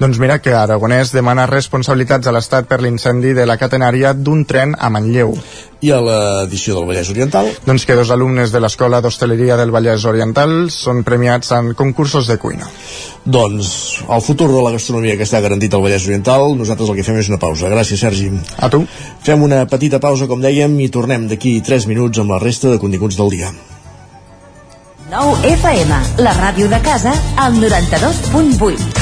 doncs 0.03 0.19
mira 0.19 0.41
que 0.43 0.51
Aragonès 0.51 1.13
demana 1.15 1.45
responsabilitats 1.47 2.27
a 2.27 2.33
l'Estat 2.35 2.67
per 2.67 2.81
l'incendi 2.83 3.37
de 3.39 3.45
la 3.47 3.55
catenària 3.55 4.11
d'un 4.19 4.41
tren 4.51 4.73
a 4.75 4.89
Manlleu. 4.91 5.37
I 5.83 5.93
a 5.95 6.01
l'edició 6.03 6.75
del 6.75 6.89
Vallès 6.89 7.11
Oriental? 7.13 7.51
Doncs 7.63 7.85
que 7.87 7.95
dos 7.95 8.11
alumnes 8.11 8.51
de 8.51 8.59
l'Escola 8.59 8.99
d'Hostaleria 9.03 9.55
del 9.61 9.71
Vallès 9.71 10.03
Oriental 10.11 10.73
són 10.75 11.05
premiats 11.07 11.53
en 11.55 11.71
concursos 11.79 12.27
de 12.27 12.35
cuina. 12.43 12.67
Doncs 13.23 14.03
el 14.09 14.25
futur 14.27 14.49
de 14.51 14.65
la 14.65 14.73
gastronomia 14.75 15.15
que 15.19 15.27
està 15.29 15.39
garantit 15.45 15.75
al 15.75 15.85
Vallès 15.87 16.09
Oriental, 16.11 16.49
nosaltres 16.59 16.91
el 16.91 16.99
que 16.99 17.07
fem 17.07 17.21
és 17.23 17.31
una 17.31 17.39
pausa. 17.39 17.71
Gràcies, 17.71 18.03
Sergi. 18.03 18.33
A 18.59 18.71
tu. 18.75 18.83
Fem 19.23 19.47
una 19.47 19.63
petita 19.71 20.03
pausa, 20.03 20.27
com 20.27 20.43
dèiem, 20.43 20.75
i 20.83 20.91
tornem 20.91 21.29
d'aquí 21.31 21.61
3 21.63 21.87
minuts 21.91 22.19
amb 22.19 22.35
la 22.35 22.43
resta 22.43 22.75
de 22.75 22.83
continguts 22.83 23.21
del 23.23 23.31
dia. 23.39 23.55
9 25.13 25.55
FM, 25.55 26.03
la 26.27 26.35
ràdio 26.43 26.67
de 26.73 26.83
casa, 26.83 27.15
al 27.37 27.55
92.8. 27.63 29.02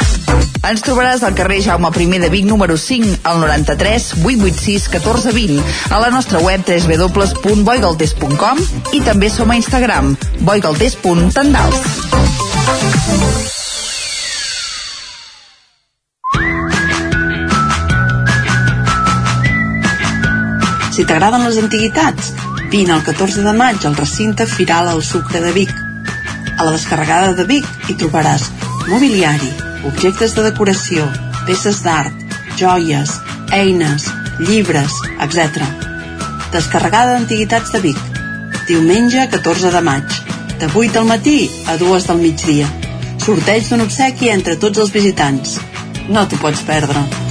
Ens 0.61 0.83
trobaràs 0.85 1.23
al 1.25 1.33
carrer 1.33 1.57
Jaume 1.65 1.89
I 1.89 2.19
de 2.21 2.29
Vic 2.29 2.45
número 2.45 2.77
5 2.77 3.25
al 3.25 3.41
93 3.41 4.21
886 4.21 4.93
1420 4.93 5.57
a 5.89 5.97
la 5.99 6.11
nostra 6.13 6.37
web 6.39 6.61
www.boigaltes.com 6.61 8.61
i 8.93 9.01
també 9.01 9.29
som 9.29 9.49
a 9.49 9.57
Instagram 9.57 10.15
boigaltes.tendals 10.45 11.81
Si 20.91 21.05
t'agraden 21.07 21.47
les 21.47 21.57
antiguitats, 21.57 22.33
vine 22.69 22.93
el 22.93 23.01
14 23.01 23.41
de 23.41 23.53
maig 23.57 23.81
al 23.87 23.95
recinte 23.97 24.45
Firal 24.45 24.87
al 24.91 25.01
Sucre 25.01 25.41
de 25.41 25.51
Vic. 25.55 25.71
A 26.59 26.67
la 26.67 26.75
descarregada 26.75 27.33
de 27.33 27.47
Vic 27.49 27.65
hi 27.89 27.97
trobaràs 27.97 28.51
mobiliari, 28.91 29.70
objectes 29.87 30.35
de 30.35 30.43
decoració, 30.45 31.07
peces 31.47 31.81
d'art, 31.85 32.13
joies, 32.59 33.13
eines, 33.51 34.07
llibres, 34.39 34.93
etc. 35.21 35.65
Descarregada 36.53 37.15
d'Antiguitats 37.15 37.71
de 37.73 37.81
Vic. 37.87 37.99
Diumenge 38.67 39.27
14 39.31 39.71
de 39.73 39.81
maig. 39.81 40.21
De 40.59 40.69
8 40.69 40.93
del 40.99 41.09
matí 41.09 41.39
a 41.67 41.77
2 41.77 42.07
del 42.11 42.21
migdia. 42.21 42.69
Sorteig 43.21 43.67
d'un 43.69 43.87
obsequi 43.87 44.29
entre 44.29 44.57
tots 44.61 44.85
els 44.85 44.93
visitants. 44.93 45.59
No 46.09 46.27
t'ho 46.27 46.41
pots 46.41 46.65
perdre. 46.67 47.30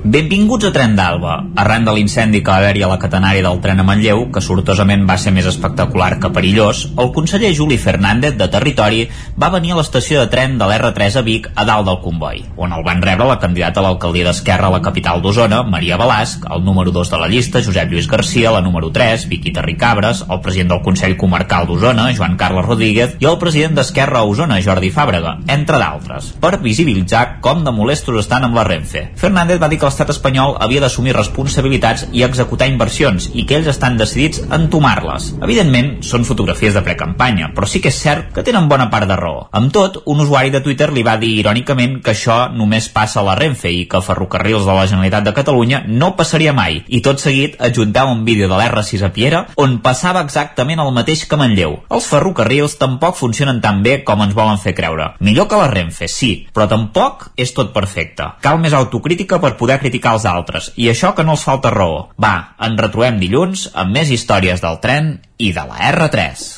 Benvinguts 0.00 0.64
a 0.64 0.70
Tren 0.72 0.94
d'Alba. 0.96 1.34
Arran 1.60 1.84
de 1.84 1.92
l'incendi 1.92 2.38
que 2.40 2.48
va 2.48 2.62
haver-hi 2.62 2.80
a 2.86 2.88
la 2.88 2.96
catenària 2.98 3.44
del 3.44 3.58
tren 3.60 3.82
a 3.82 3.84
Manlleu, 3.84 4.22
que 4.32 4.40
sortosament 4.40 5.02
va 5.04 5.18
ser 5.20 5.28
més 5.36 5.44
espectacular 5.44 6.14
que 6.22 6.30
perillós, 6.32 6.86
el 6.96 7.10
conseller 7.12 7.50
Juli 7.52 7.76
Fernández 7.76 8.38
de 8.40 8.46
Territori 8.48 9.02
va 9.36 9.50
venir 9.52 9.74
a 9.74 9.76
l'estació 9.76 10.22
de 10.22 10.30
tren 10.32 10.56
de 10.56 10.64
l'R3 10.64 11.18
a 11.20 11.22
Vic 11.26 11.50
a 11.52 11.66
dalt 11.68 11.84
del 11.84 11.98
comboi, 12.00 12.40
on 12.56 12.72
el 12.72 12.84
van 12.86 13.04
rebre 13.04 13.26
la 13.28 13.36
candidata 13.42 13.82
a 13.82 13.84
l'alcaldia 13.84 14.30
d'Esquerra 14.30 14.70
a 14.70 14.74
la 14.78 14.80
capital 14.80 15.20
d'Osona, 15.20 15.60
Maria 15.68 16.00
Balasc, 16.00 16.48
el 16.48 16.64
número 16.64 16.96
2 16.96 17.12
de 17.12 17.20
la 17.20 17.28
llista, 17.28 17.60
Josep 17.60 17.92
Lluís 17.92 18.08
Garcia, 18.08 18.54
la 18.56 18.64
número 18.64 18.88
3, 18.88 19.28
Vicky 19.28 19.52
Terricabres, 19.52 20.24
el 20.30 20.40
president 20.40 20.72
del 20.72 20.82
Consell 20.82 21.18
Comarcal 21.20 21.68
d'Osona, 21.68 22.08
Joan 22.16 22.38
Carles 22.40 22.64
Rodríguez, 22.64 23.18
i 23.20 23.28
el 23.28 23.36
president 23.36 23.76
d'Esquerra 23.76 24.24
a 24.24 24.32
Osona, 24.32 24.62
Jordi 24.64 24.88
Fàbrega, 24.96 25.36
entre 25.52 25.76
d'altres, 25.76 26.32
per 26.40 26.56
visibilitzar 26.64 27.42
com 27.44 27.68
de 27.68 27.76
molestos 27.76 28.24
estan 28.24 28.48
amb 28.48 28.56
la 28.56 28.64
Renfe. 28.64 29.10
Fernández 29.20 29.60
va 29.60 29.68
dir 29.68 29.76
que 29.76 29.89
l'estat 29.90 30.14
espanyol 30.14 30.54
havia 30.62 30.84
d'assumir 30.84 31.16
responsabilitats 31.16 32.06
i 32.14 32.22
executar 32.22 32.70
inversions 32.70 33.26
i 33.34 33.42
que 33.46 33.58
ells 33.58 33.70
estan 33.72 33.98
decidits 33.98 34.44
a 34.46 34.56
entomar-les. 34.60 35.32
Evidentment, 35.42 35.96
són 36.06 36.24
fotografies 36.28 36.76
de 36.76 36.82
precampanya, 36.86 37.50
però 37.56 37.66
sí 37.66 37.82
que 37.82 37.90
és 37.90 37.98
cert 37.98 38.30
que 38.36 38.44
tenen 38.46 38.68
bona 38.70 38.86
part 38.92 39.08
de 39.10 39.16
raó. 39.18 39.48
Amb 39.50 39.72
tot, 39.74 40.00
un 40.06 40.22
usuari 40.22 40.52
de 40.54 40.62
Twitter 40.62 40.90
li 40.94 41.02
va 41.06 41.16
dir 41.18 41.32
irònicament 41.40 41.98
que 42.04 42.14
això 42.14 42.38
només 42.54 42.88
passa 42.94 43.20
a 43.20 43.26
la 43.26 43.34
Renfe 43.38 43.72
i 43.74 43.86
que 43.90 44.02
Ferrocarrils 44.04 44.68
de 44.68 44.76
la 44.76 44.86
Generalitat 44.86 45.26
de 45.26 45.34
Catalunya 45.34 45.82
no 45.88 46.12
passaria 46.16 46.54
mai, 46.54 46.80
i 46.86 47.02
tot 47.02 47.22
seguit 47.22 47.56
adjuntava 47.58 48.14
un 48.14 48.24
vídeo 48.28 48.48
de 48.48 48.56
l'R6 48.60 49.04
a 49.08 49.12
Piera 49.16 49.42
on 49.58 49.78
passava 49.82 50.22
exactament 50.22 50.80
el 50.80 50.94
mateix 50.94 51.26
que 51.26 51.38
Manlleu. 51.40 51.80
Els 51.90 52.08
ferrocarrils 52.10 52.78
tampoc 52.78 53.18
funcionen 53.18 53.60
tan 53.64 53.82
bé 53.82 54.00
com 54.06 54.22
ens 54.22 54.36
volen 54.36 54.60
fer 54.62 54.76
creure. 54.78 55.10
Millor 55.18 55.50
que 55.50 55.58
la 55.58 55.70
Renfe, 55.72 56.08
sí, 56.08 56.30
però 56.54 56.68
tampoc 56.70 57.30
és 57.40 57.54
tot 57.56 57.74
perfecte. 57.74 58.30
Cal 58.44 58.60
més 58.62 58.76
autocrítica 58.76 59.40
per 59.42 59.56
poder 59.58 59.79
criticar 59.80 60.14
els 60.16 60.26
altres, 60.28 60.70
i 60.76 60.88
això 60.92 61.14
que 61.16 61.26
no 61.26 61.34
els 61.36 61.44
falta 61.44 61.72
raó. 61.74 62.08
Va, 62.20 62.34
ens 62.62 62.80
retrobem 62.80 63.20
dilluns 63.20 63.68
amb 63.74 63.96
més 63.96 64.12
històries 64.14 64.62
del 64.62 64.80
tren 64.84 65.14
i 65.38 65.52
de 65.56 65.66
la 65.66 65.90
R3. 65.90 66.48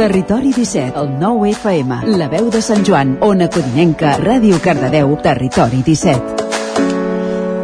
Territori 0.00 0.54
17, 0.56 0.96
el 0.96 1.10
9 1.20 1.50
FM, 1.52 1.98
la 2.16 2.30
veu 2.32 2.48
de 2.48 2.62
Sant 2.64 2.86
Joan, 2.88 3.18
Ona 3.20 3.50
Codinenca, 3.52 4.14
Ràdio 4.22 4.56
Cardedeu, 4.64 5.12
Territori 5.20 5.82
17. 5.84 6.48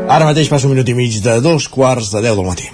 Ara 0.06 0.28
mateix 0.28 0.50
passa 0.52 0.68
un 0.68 0.76
minut 0.76 0.90
i 0.92 0.94
mig 0.98 1.16
de 1.24 1.40
dos 1.40 1.70
quarts 1.72 2.12
de 2.12 2.20
deu 2.28 2.36
del 2.36 2.50
matí. 2.50 2.68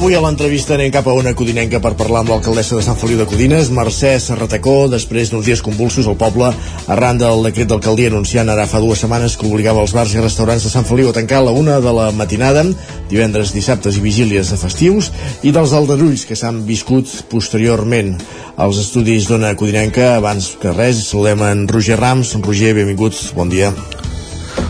Avui 0.00 0.14
a 0.16 0.20
l'entrevista 0.24 0.72
anem 0.78 0.88
cap 0.88 1.10
a 1.10 1.12
una 1.12 1.34
codinenca 1.36 1.76
per 1.84 1.90
parlar 1.92 2.22
amb 2.22 2.30
l'alcaldessa 2.32 2.78
de 2.78 2.80
Sant 2.86 2.96
Feliu 2.96 3.18
de 3.20 3.26
Codines, 3.28 3.68
Mercè 3.76 4.14
Serratacó, 4.16 4.86
després 4.88 5.28
d'uns 5.28 5.44
dies 5.44 5.60
convulsos 5.60 6.08
al 6.08 6.16
poble, 6.16 6.48
arran 6.94 7.20
del 7.20 7.44
decret 7.44 7.68
d'alcaldia 7.68 8.08
anunciant 8.08 8.48
ara 8.48 8.64
fa 8.64 8.80
dues 8.80 9.04
setmanes 9.04 9.36
que 9.36 9.44
obligava 9.44 9.84
els 9.84 9.92
bars 9.92 10.14
i 10.16 10.22
restaurants 10.24 10.64
de 10.64 10.72
Sant 10.72 10.88
Feliu 10.88 11.10
a 11.10 11.16
tancar 11.18 11.42
a 11.42 11.48
la 11.50 11.52
una 11.52 11.76
de 11.84 11.92
la 11.92 12.08
matinada, 12.16 12.64
divendres, 13.12 13.52
dissabtes 13.52 14.00
i 14.00 14.04
vigílies 14.08 14.54
de 14.54 14.56
festius, 14.64 15.12
i 15.44 15.52
dels 15.52 15.76
aldarulls 15.76 16.24
que 16.24 16.38
s'han 16.38 16.64
viscut 16.64 17.12
posteriorment 17.28 18.14
als 18.56 18.80
estudis 18.80 19.28
d'una 19.28 19.52
codinenca. 19.52 20.14
Abans 20.16 20.54
que 20.62 20.72
res, 20.72 21.10
saludem 21.10 21.44
en 21.44 21.68
Roger 21.68 22.00
Rams. 22.00 22.38
Roger, 22.40 22.72
benvinguts, 22.80 23.34
bon 23.36 23.52
dia. 23.52 23.74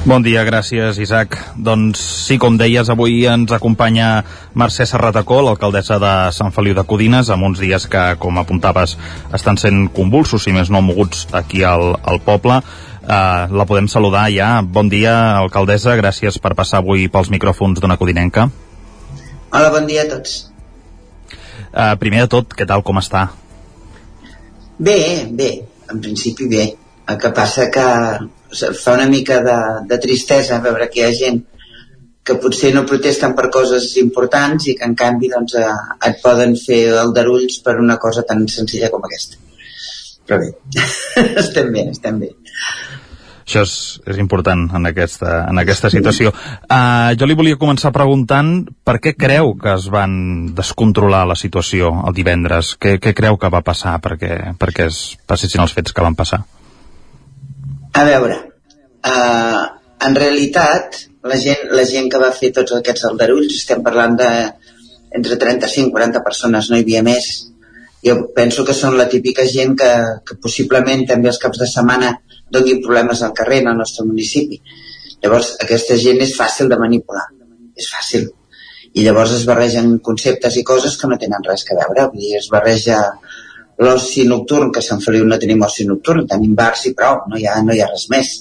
Bon 0.01 0.23
dia, 0.25 0.40
gràcies, 0.49 0.97
Isaac. 0.97 1.37
Doncs 1.61 2.01
sí, 2.27 2.38
com 2.40 2.57
deies, 2.57 2.88
avui 2.88 3.27
ens 3.29 3.53
acompanya 3.53 4.23
Mercè 4.57 4.87
Serratacó, 4.88 5.43
l'alcaldessa 5.45 5.99
de 6.01 6.12
Sant 6.33 6.55
Feliu 6.57 6.73
de 6.77 6.85
Codines, 6.88 7.29
amb 7.29 7.45
uns 7.51 7.61
dies 7.61 7.85
que, 7.90 8.05
com 8.23 8.40
apuntaves, 8.40 8.97
estan 9.37 9.61
sent 9.61 9.90
convulsos, 9.97 10.47
si 10.47 10.57
més 10.57 10.73
no 10.73 10.81
moguts 10.81 11.27
aquí 11.37 11.61
al, 11.69 11.95
al 12.01 12.23
poble. 12.25 12.62
Uh, 13.01 13.53
la 13.57 13.69
podem 13.69 13.88
saludar 13.93 14.27
ja. 14.33 14.49
Bon 14.64 14.88
dia, 14.88 15.14
alcaldessa, 15.40 15.97
gràcies 16.01 16.40
per 16.40 16.57
passar 16.57 16.81
avui 16.81 17.09
pels 17.12 17.29
micròfons 17.33 17.81
d'una 17.81 18.01
codinenca. 18.01 18.49
Hola, 19.53 19.71
bon 19.77 19.88
dia 19.90 20.09
a 20.09 20.11
tots. 20.16 20.51
Uh, 21.71 21.95
primer 22.01 22.25
de 22.25 22.33
tot, 22.38 22.57
què 22.57 22.64
tal, 22.66 22.85
com 22.87 23.01
està? 23.01 23.29
Bé, 24.81 25.29
bé, 25.29 25.55
en 25.93 26.01
principi 26.01 26.49
bé. 26.49 26.71
El 27.11 27.19
que 27.21 27.37
passa 27.37 27.69
que 27.75 27.87
fa 28.53 28.95
una 28.97 29.07
mica 29.09 29.41
de, 29.47 29.59
de 29.89 29.99
tristesa 30.03 30.61
veure 30.65 30.89
que 30.91 31.01
hi 31.01 31.07
ha 31.07 31.17
gent 31.17 31.41
que 32.25 32.37
potser 32.43 32.73
no 32.75 32.87
protesten 32.87 33.35
per 33.37 33.49
coses 33.53 33.87
importants 34.03 34.69
i 34.69 34.77
que 34.79 34.87
en 34.87 34.95
canvi 34.99 35.31
doncs, 35.33 35.57
eh, 35.57 35.69
et 36.09 36.21
poden 36.23 36.55
fer 36.59 36.83
aldarulls 37.03 37.61
per 37.65 37.79
una 37.81 37.97
cosa 38.03 38.27
tan 38.29 38.47
senzilla 38.49 38.91
com 38.93 39.07
aquesta. 39.07 39.41
Però 40.29 40.39
bé, 40.43 40.53
estem 41.43 41.73
bé, 41.75 41.89
estem 41.91 42.21
bé. 42.23 42.35
Això 43.51 43.65
és, 43.67 43.73
és 44.07 44.21
important 44.23 44.69
en 44.79 44.87
aquesta, 44.87 45.41
en 45.51 45.59
aquesta 45.59 45.91
situació. 45.91 46.31
Uh, 46.31 47.17
jo 47.19 47.27
li 47.27 47.35
volia 47.35 47.59
començar 47.59 47.91
preguntant 47.91 48.53
per 48.87 49.01
què 49.03 49.17
creu 49.19 49.57
que 49.59 49.73
es 49.73 49.89
van 49.91 50.13
descontrolar 50.55 51.25
la 51.27 51.35
situació 51.35 51.91
el 52.07 52.15
divendres? 52.15 52.77
Què, 52.79 53.01
què 53.03 53.17
creu 53.17 53.41
que 53.43 53.51
va 53.51 53.65
passar 53.67 53.97
perquè, 54.05 54.55
perquè 54.61 54.87
es 54.93 55.01
passessin 55.27 55.65
els 55.65 55.75
fets 55.75 55.97
que 55.97 56.07
van 56.07 56.15
passar? 56.15 56.45
A 57.92 58.05
veure, 58.07 58.37
uh, 59.11 59.62
en 60.07 60.16
realitat, 60.16 60.98
la 61.26 61.37
gent, 61.37 61.68
la 61.76 61.85
gent 61.88 62.09
que 62.12 62.20
va 62.22 62.33
fer 62.37 62.53
tots 62.57 62.76
aquests 62.76 63.07
aldarulls, 63.09 63.57
estem 63.57 63.83
parlant 63.87 64.16
de 64.20 64.31
entre 65.18 65.37
35 65.37 65.90
i 65.90 65.94
40 65.96 66.22
persones, 66.26 66.70
no 66.70 66.79
hi 66.79 66.85
havia 66.87 67.03
més. 67.03 67.29
Jo 68.07 68.14
penso 68.37 68.64
que 68.64 68.76
són 68.76 68.96
la 68.96 69.09
típica 69.12 69.44
gent 69.44 69.74
que, 69.81 69.90
que 70.26 70.38
possiblement 70.40 71.03
també 71.09 71.29
els 71.33 71.40
caps 71.42 71.61
de 71.61 71.68
setmana 71.68 72.14
donin 72.50 72.81
problemes 72.85 73.22
al 73.22 73.35
carrer 73.37 73.61
en 73.64 73.72
el 73.72 73.81
nostre 73.83 74.07
municipi. 74.07 74.61
Llavors, 75.20 75.57
aquesta 75.61 75.98
gent 76.00 76.22
és 76.24 76.37
fàcil 76.38 76.70
de 76.70 76.79
manipular, 76.81 77.26
és 77.76 77.90
fàcil. 77.92 78.31
I 78.94 79.05
llavors 79.05 79.35
es 79.37 79.44
barregen 79.46 79.98
conceptes 80.07 80.57
i 80.57 80.64
coses 80.66 80.96
que 80.98 81.11
no 81.11 81.18
tenen 81.20 81.44
res 81.46 81.66
que 81.66 81.76
veure. 81.79 82.09
Vull 82.14 82.24
dir, 82.24 82.38
es 82.38 82.48
barreja 82.55 83.03
l'oci 83.81 84.27
nocturn, 84.29 84.71
que 84.73 84.83
a 84.83 84.87
Sant 84.87 85.03
Feliu 85.05 85.27
no 85.27 85.38
tenim 85.40 85.62
oci 85.64 85.87
nocturn, 85.88 86.27
tenim 86.29 86.55
bars 86.57 86.87
i 86.90 86.95
prou, 86.97 87.23
no 87.31 87.38
hi 87.40 87.47
ha, 87.49 87.61
no 87.64 87.77
hi 87.77 87.81
ha 87.81 87.88
res 87.90 88.09
més. 88.12 88.33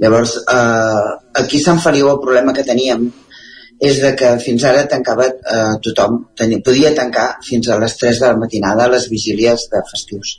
Llavors, 0.00 0.36
eh, 0.58 1.10
aquí 1.42 1.60
a 1.60 1.66
Sant 1.66 1.82
Feliu 1.84 2.08
el 2.12 2.22
problema 2.22 2.54
que 2.56 2.64
teníem 2.64 3.10
és 3.80 3.98
de 4.00 4.12
que 4.16 4.30
fins 4.44 4.64
ara 4.68 4.84
tancava 4.88 5.26
eh, 5.28 5.74
tothom, 5.84 6.20
tenia, 6.36 6.60
podia 6.64 6.92
tancar 6.96 7.28
fins 7.46 7.68
a 7.68 7.78
les 7.80 7.96
3 7.96 8.22
de 8.22 8.28
la 8.28 8.40
matinada 8.40 8.88
les 8.92 9.08
vigílies 9.12 9.68
de 9.72 9.82
festius. 9.90 10.38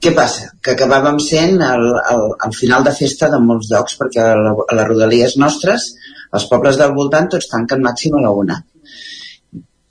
Què 0.00 0.12
passa? 0.16 0.50
Que 0.60 0.74
acabàvem 0.74 1.16
sent 1.24 1.62
el, 1.64 1.86
el, 2.12 2.24
el 2.46 2.56
final 2.56 2.84
de 2.84 2.92
festa 2.96 3.30
de 3.32 3.40
molts 3.40 3.70
llocs 3.72 3.96
perquè 4.00 4.24
a, 4.24 4.34
la, 4.36 4.52
a 4.52 4.76
les 4.76 4.88
rodalies 4.90 5.36
nostres, 5.40 5.88
els 6.36 6.48
pobles 6.50 6.76
del 6.80 6.92
voltant 6.96 7.30
tots 7.32 7.48
tanquen 7.52 7.84
màxim 7.84 8.18
a 8.18 8.24
la 8.26 8.32
una. 8.44 8.58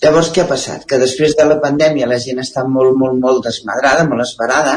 Llavors, 0.05 0.27
què 0.33 0.43
ha 0.43 0.49
passat? 0.49 0.83
Que 0.89 0.99
després 1.01 1.33
de 1.37 1.45
la 1.49 1.55
pandèmia 1.61 2.07
la 2.09 2.19
gent 2.21 2.41
està 2.43 2.61
molt, 2.69 2.93
molt, 2.99 3.15
molt 3.21 3.47
desmadrada, 3.47 4.03
molt 4.09 4.21
esperada, 4.21 4.75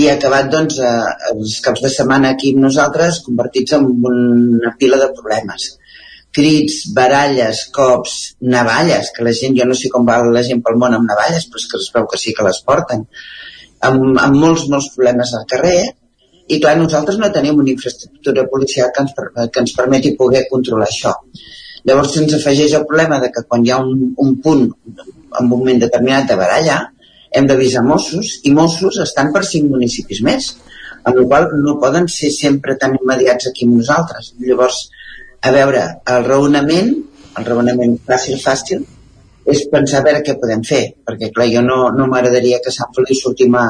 i 0.00 0.06
ha 0.08 0.14
acabat, 0.16 0.48
doncs, 0.52 0.78
eh, 0.84 1.32
els 1.32 1.58
caps 1.64 1.82
de 1.84 1.90
setmana 1.92 2.30
aquí 2.34 2.54
amb 2.54 2.64
nosaltres 2.64 3.18
convertits 3.26 3.76
en 3.76 3.90
una 4.12 4.72
pila 4.80 5.00
de 5.02 5.10
problemes. 5.18 5.74
crits, 6.38 6.74
baralles, 6.94 7.62
cops, 7.74 8.14
navalles, 8.54 9.08
que 9.16 9.24
la 9.26 9.32
gent, 9.38 9.54
jo 9.58 9.64
no 9.66 9.74
sé 9.74 9.88
com 9.90 10.04
va 10.06 10.18
la 10.36 10.42
gent 10.48 10.60
pel 10.62 10.76
món 10.80 10.94
amb 10.94 11.08
navalles, 11.08 11.46
però 11.48 11.62
és 11.62 11.66
que 11.70 11.78
es 11.80 11.88
veu 11.94 12.06
que 12.12 12.18
sí 12.20 12.34
que 12.36 12.44
les 12.46 12.60
porten, 12.68 13.06
amb, 13.88 14.02
amb 14.26 14.36
molts, 14.42 14.66
molts 14.74 14.90
problemes 14.94 15.32
al 15.34 15.46
carrer, 15.52 15.80
i 16.46 16.60
clar, 16.60 16.76
nosaltres 16.78 17.18
no 17.22 17.32
tenim 17.32 17.58
una 17.64 17.72
infraestructura 17.72 18.44
policial 18.52 18.92
que 18.94 19.06
ens, 19.06 19.16
que 19.52 19.64
ens 19.64 19.74
permeti 19.80 20.14
poder 20.20 20.44
controlar 20.52 20.86
això. 20.92 21.14
Llavors 21.88 22.14
se'ns 22.14 22.34
afegeix 22.36 22.74
el 22.76 22.86
problema 22.88 23.18
de 23.22 23.30
que 23.34 23.44
quan 23.48 23.64
hi 23.64 23.72
ha 23.72 23.80
un, 23.80 24.12
un 24.24 24.34
punt, 24.44 24.64
en 24.98 25.44
un 25.44 25.50
moment 25.50 25.80
determinat 25.80 26.28
de 26.28 26.36
baralla, 26.40 26.78
hem 27.38 27.46
d'avisar 27.48 27.84
Mossos, 27.86 28.38
i 28.48 28.52
Mossos 28.56 28.98
estan 29.04 29.32
per 29.32 29.44
cinc 29.48 29.70
municipis 29.72 30.20
més, 30.26 30.50
amb 31.04 31.16
la 31.20 31.24
qual 31.30 31.48
no 31.64 31.78
poden 31.80 32.08
ser 32.12 32.30
sempre 32.34 32.76
tan 32.82 32.96
immediats 33.00 33.48
aquí 33.50 33.68
amb 33.68 33.80
nosaltres. 33.80 34.34
Llavors, 34.44 34.84
a 35.40 35.54
veure, 35.54 35.84
el 36.14 36.28
raonament, 36.28 36.94
el 37.38 37.48
raonament 37.48 37.98
fàcil, 38.08 38.38
fàcil, 38.42 38.84
és 39.48 39.64
pensar 39.72 40.02
a 40.02 40.04
veure 40.04 40.20
què 40.24 40.34
podem 40.40 40.62
fer, 40.70 40.82
perquè 41.08 41.30
clar, 41.32 41.48
jo 41.52 41.62
no, 41.64 41.78
no 41.96 42.08
m'agradaria 42.10 42.60
que 42.64 42.72
Sant 42.74 42.92
Feliu 42.96 43.16
sortim 43.16 43.54
a, 43.56 43.66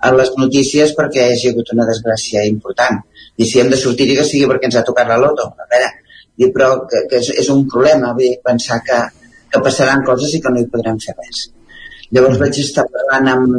a 0.00 0.12
les 0.16 0.30
notícies 0.40 0.94
perquè 0.96 1.26
hi 1.28 1.34
ha 1.36 1.52
hagut 1.52 1.74
una 1.74 1.88
desgràcia 1.88 2.46
important. 2.48 3.02
I 3.36 3.48
si 3.48 3.60
hem 3.60 3.68
de 3.72 3.80
sortir 3.80 4.08
que 4.14 4.24
sigui 4.24 4.48
perquè 4.48 4.70
ens 4.70 4.78
ha 4.80 4.86
tocat 4.86 5.10
la 5.10 5.18
loto. 5.20 5.50
A 5.60 5.68
veure, 5.68 5.90
dir, 6.38 6.50
però 6.54 6.72
que, 6.90 7.06
que 7.10 7.20
és, 7.22 7.30
és 7.42 7.48
un 7.52 7.64
problema 7.70 8.12
dir, 8.18 8.34
pensar 8.44 8.80
que, 8.86 9.00
que 9.50 9.62
passaran 9.64 10.04
coses 10.06 10.34
i 10.34 10.42
que 10.42 10.52
no 10.52 10.60
hi 10.60 10.68
podrem 10.72 11.00
fer 11.02 11.16
res. 11.18 11.48
Llavors 12.14 12.40
vaig 12.42 12.58
estar 12.58 12.86
parlant 12.90 13.30
amb, 13.32 13.56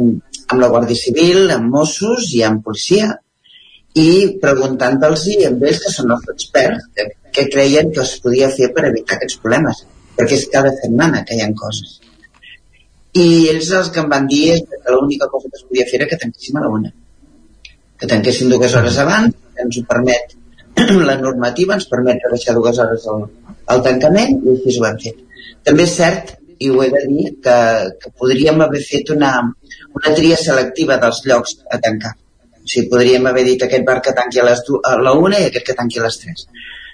amb 0.52 0.60
la 0.60 0.70
Guàrdia 0.72 0.98
Civil, 0.98 1.50
amb 1.54 1.72
Mossos 1.72 2.32
i 2.36 2.42
amb 2.46 2.64
policia 2.64 3.14
i 4.02 4.38
preguntant-los 4.40 5.26
i 5.34 5.42
amb 5.48 5.64
ells 5.68 5.82
que 5.84 5.92
són 5.92 6.12
els 6.14 6.28
experts 6.32 6.88
què 7.32 7.48
creien 7.52 7.90
que 7.92 8.04
es 8.04 8.14
podia 8.24 8.48
fer 8.52 8.70
per 8.76 8.86
evitar 8.88 9.18
aquests 9.18 9.40
problemes 9.40 9.82
perquè 10.16 10.36
és 10.36 10.48
cada 10.52 10.72
setmana 10.78 11.22
que 11.28 11.36
hi 11.36 11.44
ha 11.44 11.48
coses. 11.56 11.98
I 13.16 13.26
ells 13.52 13.70
els 13.76 13.90
que 13.92 14.00
em 14.00 14.08
van 14.12 14.28
dir 14.28 14.44
és 14.54 14.62
que 14.68 14.94
l'única 14.94 15.28
cosa 15.32 15.48
que 15.48 15.58
es 15.60 15.64
podia 15.68 15.88
fer 15.88 16.00
era 16.00 16.08
que 16.10 16.20
tanquéssim 16.20 16.56
a 16.56 16.64
la 16.64 16.70
una. 16.72 16.92
Que 18.00 18.08
tanquéssim 18.08 18.52
dues 18.52 18.76
hores 18.76 18.98
abans 19.02 19.36
que 19.52 19.66
ens 19.66 19.78
ho 19.78 19.84
permet 19.88 20.36
la 21.08 21.16
normativa 21.20 21.76
ens 21.78 21.88
permet 21.90 22.22
rebaixar 22.26 22.54
dues 22.58 22.80
hores 22.84 23.08
el, 23.14 23.26
el 23.74 23.84
tancament 23.88 24.40
i 24.40 24.56
així 24.56 24.78
ho 24.78 24.88
hem 24.88 24.98
fet 25.04 25.20
també 25.68 25.86
és 25.88 25.96
cert 26.00 26.34
i 26.62 26.70
ho 26.70 26.82
he 26.82 26.90
de 26.94 27.04
dir 27.10 27.28
que, 27.44 27.58
que 28.00 28.12
podríem 28.18 28.60
haver 28.64 28.82
fet 28.86 29.10
una, 29.14 29.32
una 29.98 30.14
tria 30.18 30.38
selectiva 30.38 30.98
dels 31.02 31.22
llocs 31.28 31.56
a 31.70 31.80
tancar 31.86 32.14
o 32.14 32.68
sigui, 32.68 32.88
podríem 32.92 33.26
haver 33.26 33.44
dit 33.48 33.64
aquest 33.66 33.86
bar 33.88 33.98
que 34.04 34.14
tanqui 34.18 34.40
a, 34.40 34.46
les 34.50 34.62
a 34.90 34.94
la 35.02 35.16
una 35.18 35.40
i 35.40 35.48
aquest 35.48 35.66
que 35.70 35.78
tanqui 35.78 36.00
a 36.00 36.06
les 36.06 36.20
tres 36.22 36.46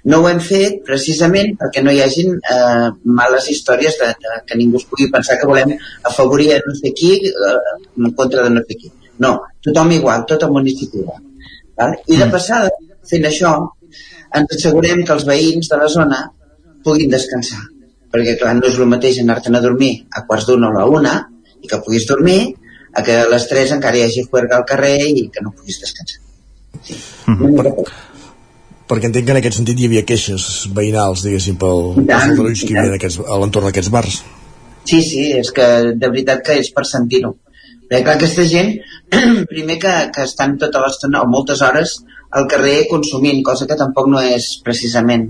no 0.05 0.21
ho 0.23 0.29
hem 0.31 0.41
fet 0.41 0.79
precisament 0.87 1.55
perquè 1.61 1.83
no 1.85 1.93
hi 1.93 2.01
hagin 2.05 2.37
eh, 2.39 2.89
males 3.21 3.49
històries 3.53 3.99
de, 4.01 4.11
de, 4.25 4.41
que 4.47 4.59
ningú 4.59 4.79
es 4.81 4.87
pugui 4.91 5.09
pensar 5.13 5.39
que 5.41 5.49
volem 5.51 5.75
afavorir 6.11 6.53
a 6.55 6.61
no 6.67 6.75
sé 6.79 6.95
qui 6.97 7.15
eh, 7.29 7.57
en 7.99 8.13
contra 8.21 8.45
de 8.47 8.55
no 8.55 8.63
sé 8.69 8.79
qui. 8.79 8.93
No, 9.25 9.33
tothom 9.65 9.91
igual, 9.97 10.25
tot 10.31 10.47
el 10.47 10.55
municipi 10.55 11.03
igual. 11.03 11.25
Val? 11.77 11.97
I 12.07 12.17
de 12.17 12.27
mm. 12.27 12.31
Fent 13.11 13.27
això, 13.29 13.53
ens 14.39 14.55
assegurem 14.57 15.05
que 15.05 15.17
els 15.17 15.27
veïns 15.29 15.71
de 15.73 15.81
la 15.81 15.89
zona 15.93 16.21
puguin 16.85 17.13
descansar. 17.13 17.65
Perquè, 18.13 18.39
clar, 18.41 18.55
no 18.57 18.69
és 18.69 18.79
el 18.79 18.89
mateix 18.89 19.21
anar-te'n 19.23 19.59
a 19.59 19.65
dormir 19.65 19.93
a 20.17 20.25
quarts 20.29 20.49
d'una 20.49 20.71
o 20.71 20.77
a 20.77 20.79
la 20.79 20.87
una 21.01 21.15
i 21.63 21.69
que 21.69 21.81
puguis 21.85 22.07
dormir 22.09 22.41
a 22.95 23.05
que 23.05 23.19
a 23.21 23.29
les 23.29 23.49
tres 23.49 23.73
encara 23.77 23.99
hi 23.99 24.07
hagi 24.07 24.25
juerga 24.31 24.57
al 24.57 24.69
carrer 24.69 24.97
i 25.09 25.29
que 25.33 25.45
no 25.45 25.53
puguis 25.53 25.81
descansar. 25.83 26.23
Sí. 26.83 26.97
Mm 27.27 27.37
-hmm 27.43 28.07
perquè 28.89 29.11
entenc 29.11 29.27
que 29.29 29.35
en 29.35 29.41
aquest 29.43 29.59
sentit 29.61 29.81
hi 29.81 29.89
havia 29.91 30.05
queixes 30.09 30.45
veïnals, 30.77 31.23
diguéssim, 31.27 31.59
pel, 31.61 31.83
aldarulls 32.01 32.65
que 32.65 32.73
hi 32.73 32.79
havia 32.81 32.97
aquests, 32.97 33.21
a 33.21 33.37
l'entorn 33.41 33.69
d'aquests 33.69 33.93
bars. 33.93 34.23
Sí, 34.89 35.03
sí, 35.05 35.25
és 35.37 35.51
que 35.53 35.67
de 35.93 36.09
veritat 36.09 36.41
que 36.47 36.57
és 36.63 36.71
per 36.73 36.87
sentir-ho. 36.89 37.35
Perquè 37.89 38.05
clar, 38.07 38.17
aquesta 38.17 38.47
gent, 38.49 38.75
primer 39.53 39.77
que, 39.83 39.95
que 40.15 40.25
estan 40.25 40.57
tota 40.63 40.81
l'estona 40.85 41.21
o 41.25 41.29
moltes 41.29 41.61
hores 41.65 41.99
al 42.31 42.49
carrer 42.51 42.87
consumint, 42.91 43.41
cosa 43.45 43.67
que 43.67 43.79
tampoc 43.79 44.11
no 44.13 44.21
és 44.21 44.51
precisament 44.65 45.29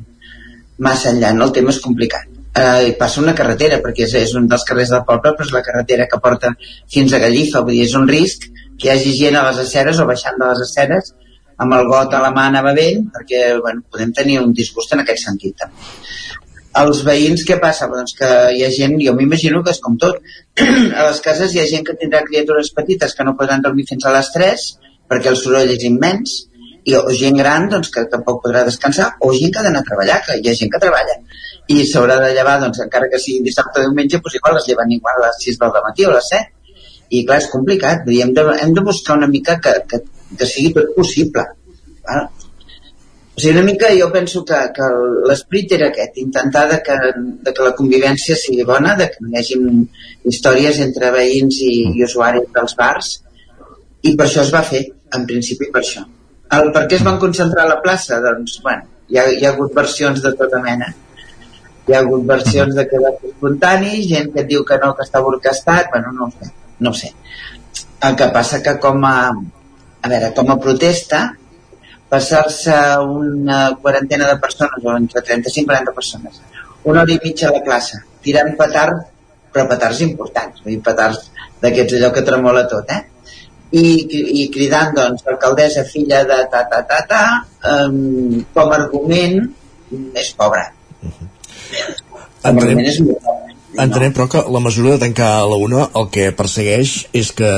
massa 0.78 1.12
enllà, 1.12 1.32
no? 1.34 1.48
el 1.48 1.54
tema 1.54 1.74
és 1.74 1.80
complicat. 1.84 2.26
Eh, 2.58 2.94
passa 2.98 3.20
una 3.22 3.34
carretera, 3.38 3.78
perquè 3.84 4.06
és, 4.06 4.14
és 4.18 4.34
un 4.38 4.48
dels 4.50 4.64
carrers 4.66 4.90
del 4.94 5.04
poble, 5.06 5.34
però 5.36 5.46
és 5.46 5.54
la 5.54 5.62
carretera 5.66 6.08
que 6.10 6.18
porta 6.22 6.54
fins 6.90 7.14
a 7.14 7.20
Gallifa, 7.22 7.62
vull 7.62 7.76
dir, 7.76 7.86
és 7.86 7.94
un 7.98 8.08
risc 8.10 8.48
que 8.78 8.88
hi 8.88 8.92
hagi 8.94 9.14
gent 9.18 9.38
a 9.38 9.46
les 9.50 9.60
aceres 9.62 9.98
o 9.98 10.06
baixant 10.08 10.38
de 10.40 10.48
les 10.50 10.64
aceres 10.64 11.12
amb 11.58 11.74
el 11.74 11.88
got 11.90 12.14
a 12.14 12.22
la 12.22 12.30
mà 12.34 12.46
anar 12.48 12.62
bevent 12.68 13.08
perquè 13.14 13.40
bueno, 13.58 13.82
podem 13.90 14.12
tenir 14.14 14.38
un 14.40 14.52
disgust 14.54 14.94
en 14.94 15.02
aquest 15.02 15.24
sentit 15.26 15.64
els 16.78 17.00
veïns 17.06 17.42
què 17.46 17.56
passa? 17.58 17.88
Doncs 17.90 18.14
que 18.18 18.28
hi 18.54 18.62
ha 18.62 18.68
gent, 18.70 18.94
jo 19.02 19.14
m'imagino 19.16 19.64
que 19.66 19.72
és 19.74 19.80
com 19.82 19.96
tot 19.98 20.20
a 20.98 21.08
les 21.08 21.22
cases 21.24 21.54
hi 21.54 21.62
ha 21.62 21.66
gent 21.70 21.86
que 21.86 21.96
tindrà 21.98 22.22
criatures 22.26 22.70
petites 22.76 23.16
que 23.18 23.26
no 23.26 23.34
podran 23.40 23.64
dormir 23.64 23.88
fins 23.88 24.06
a 24.06 24.14
les 24.14 24.30
3 24.34 24.68
perquè 25.10 25.32
el 25.32 25.40
soroll 25.40 25.74
és 25.74 25.86
immens 25.88 26.36
i 26.88 26.96
o 26.96 27.14
gent 27.20 27.40
gran 27.40 27.68
doncs, 27.72 27.90
que 27.94 28.04
tampoc 28.12 28.42
podrà 28.44 28.64
descansar 28.66 29.08
o 29.24 29.32
gent 29.36 29.54
que 29.54 29.62
ha 29.62 29.66
d'anar 29.66 29.84
a 29.84 29.88
treballar, 29.88 30.20
que 30.26 30.38
hi 30.40 30.50
ha 30.50 30.58
gent 30.60 30.70
que 30.74 30.82
treballa 30.84 31.16
i 31.68 31.82
s'haurà 31.84 32.20
de 32.22 32.30
llevar, 32.36 32.58
doncs, 32.62 32.80
encara 32.84 33.10
que 33.12 33.20
sigui 33.20 33.42
dissabte 33.44 33.82
o 33.82 33.88
diumenge, 33.88 34.20
doncs 34.22 34.38
igual 34.40 34.56
les 34.56 34.70
lleven 34.70 34.94
igual 34.96 35.18
a 35.20 35.26
les 35.26 35.42
6 35.44 35.58
del 35.64 35.82
matí 35.88 36.06
o 36.06 36.12
a 36.12 36.14
les 36.16 36.30
7 36.32 36.54
i 37.08 37.24
clar, 37.24 37.42
és 37.42 37.50
complicat, 37.52 38.08
hem 38.22 38.32
de, 38.36 38.44
hem 38.62 38.72
de 38.76 38.84
buscar 38.84 39.16
una 39.16 39.28
mica 39.28 39.56
que, 39.64 39.74
que 39.88 40.00
que 40.36 40.46
sigui 40.46 40.74
tot 40.74 40.92
possible. 40.96 41.44
Val? 42.08 42.26
O 43.38 43.40
sigui, 43.40 43.54
una 43.54 43.64
mica 43.68 43.90
jo 43.94 44.08
penso 44.12 44.42
que, 44.44 44.58
que 44.74 44.88
l'esperit 45.30 45.76
era 45.78 45.88
aquest, 45.92 46.18
intentar 46.24 46.66
de 46.72 46.80
que, 46.84 46.98
de 47.46 47.54
que 47.54 47.66
la 47.68 47.74
convivència 47.78 48.36
sigui 48.36 48.66
bona, 48.66 48.96
de 48.98 49.08
que 49.12 49.22
no 49.24 49.30
hi 49.30 49.40
hagi 49.40 49.58
històries 50.32 50.82
entre 50.84 51.12
veïns 51.14 51.62
i, 51.64 51.74
i 51.94 52.06
usuaris 52.08 52.50
dels 52.54 52.78
bars, 52.78 53.12
i 54.02 54.16
per 54.18 54.26
això 54.26 54.42
es 54.42 54.54
va 54.54 54.64
fer, 54.66 54.84
en 55.14 55.26
principi 55.30 55.70
per 55.72 55.84
això. 55.84 56.04
El, 56.56 56.70
per 56.72 56.86
què 56.88 56.96
es 56.96 57.04
van 57.04 57.18
concentrar 57.20 57.66
a 57.66 57.72
la 57.74 57.80
plaça? 57.84 58.20
Doncs, 58.24 58.58
bueno, 58.64 58.86
hi 59.12 59.18
ha, 59.18 59.26
hi 59.32 59.44
ha 59.44 59.52
hagut 59.52 59.74
versions 59.76 60.22
de 60.24 60.32
tota 60.38 60.62
mena. 60.64 60.88
Hi 61.88 61.96
ha 61.96 62.00
hagut 62.04 62.24
versions 62.28 62.76
de 62.76 62.84
que 62.88 63.00
espontani, 63.08 64.02
gent 64.08 64.32
que 64.34 64.44
diu 64.48 64.64
que 64.68 64.78
no, 64.80 64.94
que 64.96 65.04
està 65.06 65.22
orquestat, 65.24 65.90
bueno, 65.92 66.12
no 66.16 66.28
ho 66.28 66.32
sé, 66.32 66.50
no 66.84 66.92
ho 66.92 66.96
sé. 66.96 67.12
El 68.08 68.16
que 68.16 68.28
passa 68.34 68.62
que 68.64 68.76
com 68.80 69.04
a, 69.08 69.16
a 69.32 70.12
veure, 70.12 70.32
com 70.36 70.52
a 70.52 70.58
protesta, 70.64 71.22
passar-se 72.08 72.76
una 73.04 73.60
quarantena 73.82 74.28
de 74.30 74.38
persones, 74.40 74.84
o 74.84 74.96
entre 74.96 75.22
35 75.22 75.64
i 75.64 75.68
40 75.68 75.96
persones, 75.96 76.40
una 76.84 77.02
hora 77.02 77.12
i 77.12 77.20
mitja 77.24 77.48
a 77.48 77.56
la 77.56 77.64
classe, 77.64 78.00
tirant 78.24 78.54
petard, 78.56 79.04
però 79.52 79.66
petards 79.68 80.00
importants, 80.06 80.62
vull 80.64 80.76
dir, 80.76 80.82
petards 80.84 81.28
d'aquests 81.62 81.98
allò 81.98 82.12
que 82.14 82.24
tremola 82.24 82.64
tot, 82.70 82.92
eh? 82.94 83.02
I, 83.70 83.84
i 84.42 84.46
cridant, 84.54 84.94
doncs, 84.96 85.26
alcaldessa, 85.28 85.84
filla 85.84 86.22
de 86.28 86.38
ta, 86.52 86.64
ta, 86.70 86.82
ta, 86.88 87.02
ta, 87.10 87.22
um, 87.74 88.38
com 88.54 88.72
a 88.72 88.78
argument 88.80 89.42
és 90.14 90.32
pobre. 90.36 90.64
Uh 91.02 91.12
-huh. 91.12 91.28
Com 92.10 92.56
a 92.56 92.62
argument 92.62 92.86
és 92.86 93.00
molt 93.00 93.20
pobre 93.24 93.48
Entenem, 93.78 94.14
però, 94.16 94.26
que 94.26 94.40
la 94.50 94.60
mesura 94.64 94.94
de 94.94 95.02
tancar 95.02 95.28
a 95.38 95.46
la 95.46 95.58
una 95.60 95.84
el 96.00 96.08
que 96.10 96.30
persegueix 96.34 96.94
és 97.14 97.30
que 97.36 97.50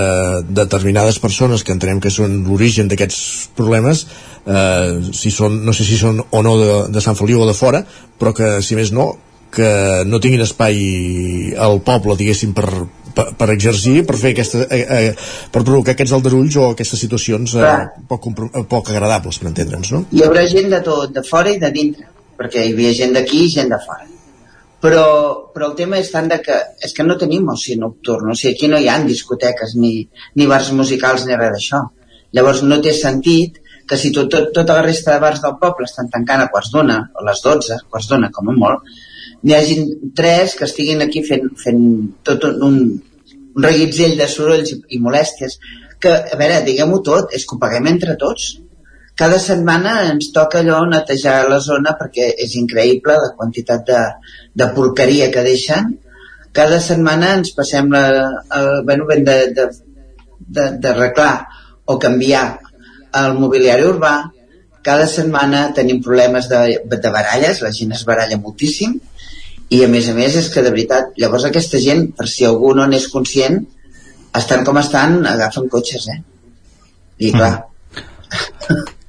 determinades 0.51 1.21
persones 1.23 1.63
que 1.65 1.73
entenem 1.73 2.01
que 2.03 2.11
són 2.11 2.43
l'origen 2.49 2.91
d'aquests 2.91 3.21
problemes 3.57 4.03
eh, 4.45 4.99
si 5.17 5.31
són, 5.31 5.63
no 5.65 5.73
sé 5.77 5.87
si 5.89 5.97
són 6.01 6.21
o 6.21 6.43
no 6.43 6.57
de, 6.61 6.77
de 6.93 7.05
Sant 7.05 7.17
Feliu 7.17 7.41
o 7.41 7.49
de 7.49 7.55
fora 7.57 7.85
però 8.19 8.35
que, 8.37 8.51
si 8.67 8.77
més 8.77 8.93
no, 8.93 9.13
que 9.55 9.71
no 10.07 10.21
tinguin 10.21 10.43
espai 10.45 11.55
al 11.59 11.81
poble, 11.87 12.19
diguéssim, 12.19 12.53
per, 12.59 12.69
per, 13.17 13.27
per 13.39 13.51
exercir, 13.55 14.05
per 14.09 14.19
fer 14.21 14.35
aquesta, 14.35 14.67
eh, 14.69 14.85
eh, 14.99 15.11
per 15.51 15.65
provocar 15.65 15.97
aquests 15.97 16.15
aldarulls 16.19 16.61
o 16.61 16.71
aquestes 16.75 17.05
situacions 17.07 17.57
eh, 17.59 17.75
poc, 18.09 18.31
poc 18.71 18.95
agradables, 18.95 19.41
per 19.41 19.51
entendre'ns, 19.53 19.93
no? 19.97 20.05
Hi 20.15 20.25
haurà 20.27 20.47
gent 20.51 20.73
de 20.73 20.81
tot, 20.87 21.11
de 21.17 21.27
fora 21.27 21.53
i 21.53 21.61
de 21.63 21.73
dintre, 21.75 22.09
perquè 22.41 22.65
hi 22.65 22.75
havia 22.75 22.97
gent 23.03 23.19
d'aquí 23.19 23.45
i 23.47 23.53
gent 23.59 23.71
de 23.73 23.83
fora 23.87 24.09
però, 24.81 25.51
però 25.53 25.71
el 25.71 25.77
tema 25.77 25.99
és 26.01 26.11
tant 26.11 26.29
de 26.31 26.41
que 26.43 26.57
és 26.87 26.95
que 26.97 27.05
no 27.05 27.19
tenim 27.21 27.49
oci 27.53 27.77
nocturn, 27.77 28.33
o 28.33 28.37
sigui, 28.37 28.55
aquí 28.57 28.71
no 28.73 28.81
hi 28.81 28.89
ha 28.89 28.99
discoteques 29.05 29.77
ni, 29.77 29.93
ni 30.37 30.47
bars 30.49 30.71
musicals 30.77 31.27
ni 31.29 31.37
res 31.37 31.53
d'això. 31.57 31.83
Llavors 32.37 32.63
no 32.65 32.81
té 32.81 32.95
sentit 32.97 33.61
que 33.91 33.99
si 34.01 34.13
tot, 34.15 34.31
tot, 34.33 34.49
tota 34.57 34.79
la 34.79 34.87
resta 34.87 35.13
de 35.13 35.23
bars 35.23 35.43
del 35.45 35.59
poble 35.61 35.89
estan 35.89 36.09
tancant 36.13 36.45
a 36.45 36.49
quarts 36.53 36.73
d'una, 36.73 36.99
o 37.13 37.27
les 37.27 37.45
12, 37.45 37.81
quarts 37.91 38.09
d'una 38.09 38.31
com 38.33 38.49
a 38.49 38.57
molt, 38.57 38.93
n'hi 39.43 39.55
hagin 39.57 39.87
tres 40.17 40.57
que 40.59 40.67
estiguin 40.69 41.03
aquí 41.05 41.23
fent, 41.27 41.53
fent 41.61 41.85
tot 42.27 42.45
un, 42.49 42.59
un, 42.69 42.81
reguitzell 43.61 44.17
de 44.19 44.27
sorolls 44.31 44.73
i, 44.73 44.81
i 44.97 44.99
molèsties, 45.03 45.59
que, 46.01 46.13
a 46.33 46.37
veure, 46.41 46.61
diguem-ho 46.67 47.01
tot, 47.07 47.35
és 47.37 47.45
que 47.45 47.57
ho 47.57 47.63
paguem 47.63 47.89
entre 47.91 48.17
tots. 48.21 48.55
Cada 49.21 49.41
setmana 49.43 49.95
ens 50.09 50.31
toca 50.33 50.63
allò 50.63 50.79
netejar 50.89 51.43
la 51.51 51.59
zona 51.61 51.93
perquè 51.99 52.31
és 52.41 52.55
increïble 52.57 53.19
la 53.21 53.35
quantitat 53.37 53.85
de, 53.89 54.01
de 54.57 54.69
porqueria 54.77 55.29
que 55.35 55.45
deixen. 55.45 55.93
Cada 56.57 56.81
setmana 56.81 57.35
ens 57.37 57.53
passem 57.57 57.91
la, 57.93 58.05
el, 58.57 58.71
bueno, 58.89 59.05
ben 59.11 59.27
de, 59.27 59.37
de, 59.59 59.67
de, 60.81 60.93
reclar 60.97 61.35
o 61.85 61.99
canviar 61.99 62.47
el 63.21 63.37
mobiliari 63.37 63.85
urbà. 63.91 64.15
Cada 64.83 65.05
setmana 65.07 65.67
tenim 65.77 66.01
problemes 66.01 66.49
de, 66.49 66.81
de 66.89 67.13
baralles, 67.13 67.61
la 67.61 67.75
gent 67.77 67.93
es 67.93 68.07
baralla 68.09 68.41
moltíssim, 68.41 68.97
i 69.71 69.83
a 69.85 69.89
més 69.89 70.09
a 70.11 70.15
més 70.15 70.37
és 70.37 70.49
que 70.53 70.65
de 70.67 70.73
veritat, 70.75 71.13
llavors 71.21 71.47
aquesta 71.47 71.81
gent, 71.83 72.09
per 72.17 72.27
si 72.29 72.47
algú 72.47 72.73
no 72.75 72.87
n'és 72.91 73.09
conscient, 73.13 73.61
estan 74.37 74.65
com 74.67 74.79
estan, 74.79 75.21
agafen 75.27 75.69
cotxes, 75.71 76.09
eh? 76.15 76.23
I 77.21 77.35
clar, 77.37 77.53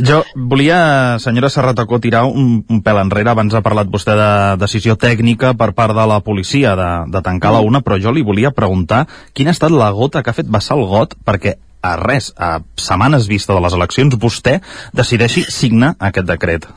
Jo 0.00 0.22
volia, 0.34 1.18
senyora 1.18 1.50
Serratacó, 1.50 2.00
tirar 2.00 2.24
un, 2.28 2.64
un 2.68 2.80
pèl 2.84 3.00
enrere. 3.00 3.32
Abans 3.32 3.54
ha 3.54 3.62
parlat 3.64 3.90
vostè 3.92 4.16
de 4.18 4.30
decisió 4.60 4.96
tècnica 5.00 5.52
per 5.58 5.70
part 5.76 5.96
de 5.96 6.06
la 6.08 6.20
policia 6.24 6.74
de, 6.78 6.90
de 7.12 7.22
tancar 7.24 7.52
la 7.54 7.62
una, 7.64 7.82
però 7.84 7.98
jo 8.00 8.12
li 8.12 8.24
volia 8.26 8.52
preguntar 8.56 9.06
quina 9.36 9.52
ha 9.52 9.56
estat 9.56 9.74
la 9.74 9.90
gota 9.96 10.22
que 10.22 10.32
ha 10.32 10.36
fet 10.36 10.50
vessar 10.50 10.78
el 10.78 10.86
got 10.90 11.16
perquè 11.24 11.56
a 11.80 11.94
res, 11.96 12.32
a 12.36 12.58
setmanes 12.76 13.28
vista 13.28 13.56
de 13.56 13.64
les 13.64 13.76
eleccions, 13.76 14.18
vostè 14.20 14.58
decideixi 14.96 15.46
signar 15.48 15.94
aquest 15.98 16.28
decret. 16.28 16.68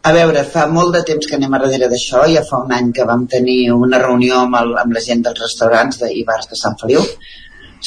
A 0.00 0.14
veure, 0.16 0.42
fa 0.48 0.64
molt 0.72 0.94
de 0.96 1.02
temps 1.08 1.26
que 1.28 1.36
anem 1.36 1.54
a 1.54 1.58
darrere 1.60 1.90
d'això, 1.92 2.22
ja 2.32 2.40
fa 2.46 2.62
un 2.64 2.70
any 2.72 2.88
que 2.96 3.04
vam 3.08 3.26
tenir 3.28 3.58
una 3.74 3.98
reunió 4.00 4.38
amb, 4.46 4.56
el, 4.62 4.70
amb 4.82 4.94
la 4.96 5.02
gent 5.04 5.20
dels 5.26 5.40
restaurants 5.42 6.00
de, 6.00 6.08
i 6.16 6.22
bars 6.24 6.48
de 6.48 6.56
Sant 6.56 6.78
Feliu, 6.80 7.02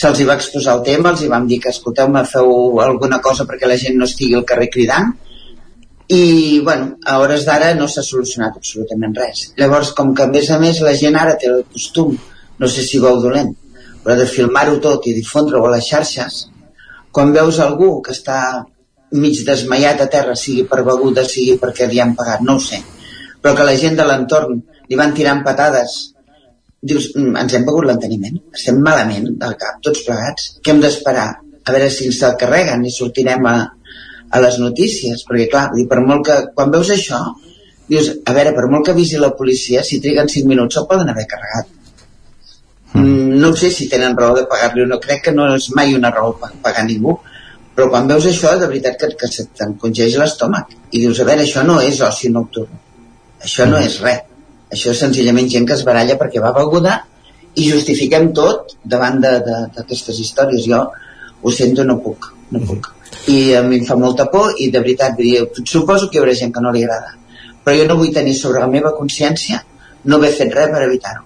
se'ls 0.02 0.20
hi 0.22 0.28
va 0.30 0.36
exposar 0.38 0.76
el 0.78 0.84
tema, 0.86 1.10
els 1.10 1.24
hi 1.24 1.30
vam 1.32 1.48
dir 1.50 1.58
que 1.64 1.72
escolteu-me, 1.74 2.22
feu 2.30 2.82
alguna 2.84 3.18
cosa 3.28 3.48
perquè 3.50 3.70
la 3.70 3.80
gent 3.82 3.98
no 3.98 4.06
estigui 4.06 4.38
al 4.38 4.46
carrer 4.52 4.70
cridant, 4.76 5.10
i 6.14 6.60
bueno, 6.68 7.00
a 7.10 7.18
hores 7.24 7.48
d'ara 7.48 7.72
no 7.80 7.88
s'ha 7.90 8.04
solucionat 8.06 8.60
absolutament 8.60 9.18
res. 9.18 9.48
Llavors, 9.58 9.94
com 9.98 10.14
que 10.14 10.28
a 10.28 10.30
més 10.30 10.52
a 10.54 10.60
més 10.62 10.84
la 10.86 10.94
gent 11.00 11.18
ara 11.18 11.34
té 11.42 11.50
el 11.50 11.64
costum, 11.74 12.14
no 12.60 12.70
sé 12.70 12.86
si 12.86 13.02
veu 13.02 13.18
dolent, 13.24 13.50
però 14.04 14.20
de 14.20 14.30
filmar-ho 14.30 14.78
tot 14.84 15.10
i 15.10 15.16
difondre-ho 15.18 15.66
a 15.66 15.74
les 15.74 15.90
xarxes, 15.90 16.44
quan 17.14 17.34
veus 17.34 17.58
algú 17.64 17.96
que 18.06 18.14
està 18.14 18.38
mig 19.14 19.44
desmaiat 19.46 20.02
a 20.02 20.08
terra, 20.10 20.36
sigui 20.36 20.66
per 20.70 20.82
beguda, 20.86 21.24
sigui 21.28 21.58
perquè 21.62 21.88
li 21.90 22.02
han 22.02 22.16
pagat, 22.18 22.42
no 22.42 22.58
ho 22.58 22.64
sé, 22.64 22.80
però 23.42 23.54
que 23.58 23.68
la 23.68 23.76
gent 23.78 24.00
de 24.00 24.08
l'entorn 24.08 24.60
li 24.90 25.00
van 25.00 25.14
tirant 25.14 25.44
patades. 25.46 26.14
Dius, 26.82 27.12
"Mm, 27.16 27.38
ens 27.38 27.54
hem 27.54 27.66
begut 27.66 27.86
l'enteniment, 27.86 28.40
estem 28.54 28.80
malament 28.82 29.30
del 29.44 29.56
cap, 29.56 29.80
tots 29.82 30.04
plegats, 30.04 30.60
què 30.62 30.72
hem 30.72 30.82
d'esperar? 30.82 31.30
A 31.66 31.72
veure 31.72 31.90
si 31.90 32.06
ens 32.06 32.22
el 32.24 32.36
carreguen 32.36 32.86
i 32.86 32.92
sortirem 32.92 33.46
a, 33.46 33.72
a 34.30 34.40
les 34.40 34.58
notícies, 34.60 35.24
perquè 35.28 35.50
clar, 35.50 35.70
dir, 35.76 35.88
per 35.88 36.02
molt 36.02 36.26
que, 36.26 36.36
quan 36.56 36.72
veus 36.72 36.90
això, 36.90 37.22
dius, 37.88 38.10
a 38.26 38.34
veure, 38.34 38.54
per 38.54 38.68
molt 38.70 38.86
que 38.86 38.92
avisi 38.92 39.18
la 39.18 39.36
policia, 39.36 39.84
si 39.84 40.02
triguen 40.02 40.28
5 40.28 40.48
minuts 40.48 40.78
el 40.78 40.88
poden 40.90 41.10
haver 41.10 41.28
carregat. 41.28 41.68
Mm. 42.94 43.40
No 43.40 43.56
sé 43.56 43.70
si 43.72 43.88
tenen 43.90 44.18
raó 44.18 44.36
de 44.36 44.46
pagar-li 44.46 44.84
o 44.84 44.86
no, 44.86 45.00
crec 45.00 45.24
que 45.24 45.32
no 45.32 45.56
és 45.56 45.70
mai 45.76 45.96
una 45.96 46.12
raó 46.12 46.34
per 46.40 46.52
pagar 46.62 46.86
ningú, 46.86 47.20
però 47.76 47.90
quan 47.90 48.10
veus 48.10 48.28
això, 48.30 48.54
de 48.60 48.68
veritat 48.70 49.00
que, 49.02 49.10
que 49.18 49.30
se 49.32 49.48
t'encongeix 49.58 50.18
l'estómac. 50.22 50.76
I 50.92 51.02
dius, 51.02 51.20
a 51.20 51.26
veure, 51.30 51.46
això 51.46 51.64
no 51.66 51.80
és 51.82 52.02
oci 52.06 52.30
nocturn. 52.34 52.70
Això 53.44 53.66
no 53.70 53.80
és 53.82 53.98
res. 54.04 54.30
Això 54.74 54.94
és 54.94 55.02
senzillament 55.04 55.50
gent 55.50 55.66
que 55.70 55.76
es 55.78 55.84
baralla 55.86 56.18
perquè 56.18 56.42
va 56.42 56.54
beguda 56.54 57.00
i 57.62 57.68
justifiquem 57.70 58.32
tot 58.34 58.76
davant 58.84 59.20
d'aquestes 59.22 60.22
històries. 60.22 60.66
Jo 60.70 60.86
ho 61.42 61.52
sento, 61.54 61.86
no 61.86 62.00
puc, 62.02 62.30
no 62.54 62.62
puc. 62.66 62.90
I 63.30 63.54
a 63.58 63.62
mi 63.66 63.82
em 63.82 63.86
fa 63.86 63.98
molta 64.00 64.26
por 64.32 64.58
i 64.58 64.70
de 64.74 64.82
veritat, 64.82 65.18
vull 65.18 65.30
dir, 65.30 65.66
suposo 65.70 66.10
que 66.10 66.18
hi 66.18 66.24
haurà 66.24 66.34
gent 66.40 66.54
que 66.54 66.64
no 66.64 66.72
li 66.74 66.86
agrada. 66.86 67.14
Però 67.64 67.78
jo 67.78 67.86
no 67.90 68.00
vull 68.00 68.14
tenir 68.16 68.34
sobre 68.38 68.62
la 68.64 68.70
meva 68.72 68.94
consciència 68.98 69.62
no 70.06 70.18
haver 70.18 70.34
fet 70.38 70.54
res 70.56 70.72
per 70.74 70.82
evitar-ho. 70.88 71.24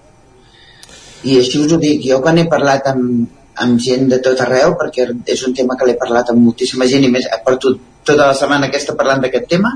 I 1.28 1.40
així 1.40 1.60
us 1.64 1.72
ho 1.74 1.80
dic, 1.82 2.04
jo 2.06 2.20
quan 2.22 2.38
he 2.38 2.44
parlat 2.50 2.86
amb, 2.92 3.26
amb 3.64 3.80
gent 3.82 4.08
de 4.12 4.18
tot 4.24 4.40
arreu, 4.44 4.74
perquè 4.80 5.06
és 5.34 5.44
un 5.46 5.54
tema 5.54 5.76
que 5.78 5.86
l'he 5.88 5.98
parlat 6.00 6.32
amb 6.32 6.42
moltíssima 6.44 6.88
gent 6.90 7.06
i 7.06 7.12
més 7.12 7.28
porto 7.44 7.74
tota 8.04 8.26
la 8.26 8.34
setmana 8.34 8.68
aquesta 8.68 8.96
parlant 8.98 9.22
d'aquest 9.24 9.48
tema, 9.50 9.72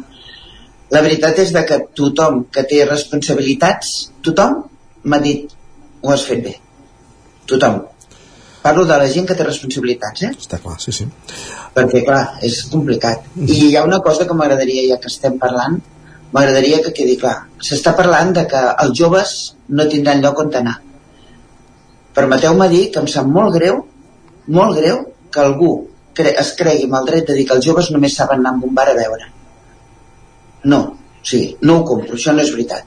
la 0.92 1.00
veritat 1.04 1.38
és 1.44 1.52
de 1.54 1.62
que 1.68 1.78
tothom 1.96 2.44
que 2.52 2.64
té 2.68 2.82
responsabilitats, 2.88 3.92
tothom 4.24 4.60
m'ha 5.08 5.20
dit 5.24 5.56
ho 6.02 6.12
has 6.12 6.26
fet 6.28 6.42
bé. 6.44 6.52
Tothom. 7.48 7.80
Parlo 8.62 8.84
de 8.86 8.98
la 8.98 9.08
gent 9.10 9.26
que 9.26 9.34
té 9.38 9.46
responsabilitats, 9.46 10.22
eh? 10.26 10.30
Està 10.38 10.60
clar, 10.62 10.76
sí, 10.82 10.92
sí. 10.94 11.06
Perquè, 11.74 12.04
clar, 12.06 12.22
és 12.46 12.60
complicat. 12.70 13.24
I 13.42 13.56
hi 13.56 13.72
ha 13.76 13.82
una 13.88 13.98
cosa 14.04 14.26
que 14.28 14.36
m'agradaria, 14.38 14.84
ja 14.92 15.00
que 15.02 15.10
estem 15.10 15.38
parlant, 15.40 15.80
m'agradaria 16.34 16.78
que 16.84 16.94
quedi 16.98 17.16
clar. 17.18 17.34
S'està 17.58 17.96
parlant 17.98 18.30
de 18.36 18.46
que 18.52 18.62
els 18.84 18.94
joves 18.98 19.34
no 19.68 19.88
tindran 19.90 20.22
lloc 20.22 20.44
on 20.44 20.54
anar. 20.60 20.78
Permeteu-me 22.16 22.68
dir 22.72 22.84
que 22.92 23.00
em 23.00 23.08
sap 23.08 23.26
molt 23.26 23.54
greu, 23.56 23.80
molt 24.58 24.78
greu, 24.78 24.98
que 25.32 25.40
algú 25.40 25.72
cre 26.16 26.34
es 26.42 26.52
cregui 26.58 26.88
amb 26.88 26.98
el 27.00 27.06
dret 27.08 27.30
de 27.30 27.36
dir 27.38 27.46
que 27.48 27.56
els 27.56 27.64
joves 27.64 27.90
només 27.92 28.16
saben 28.16 28.42
anar 28.42 28.52
amb 28.56 28.66
un 28.68 28.74
bar 28.76 28.88
a 28.90 28.96
veure. 28.98 29.30
No, 30.72 30.80
o 30.92 31.24
sigui, 31.26 31.54
no 31.62 31.78
ho 31.78 31.86
compro, 31.88 32.18
això 32.18 32.34
no 32.36 32.44
és 32.44 32.52
veritat. 32.52 32.84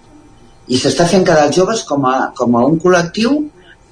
I 0.68 0.78
s'està 0.82 1.08
fent 1.10 1.26
quedar 1.26 1.48
els 1.48 1.58
joves 1.58 1.84
com 1.90 2.06
a, 2.10 2.16
com 2.38 2.56
a 2.58 2.66
un 2.70 2.78
col·lectiu 2.82 3.40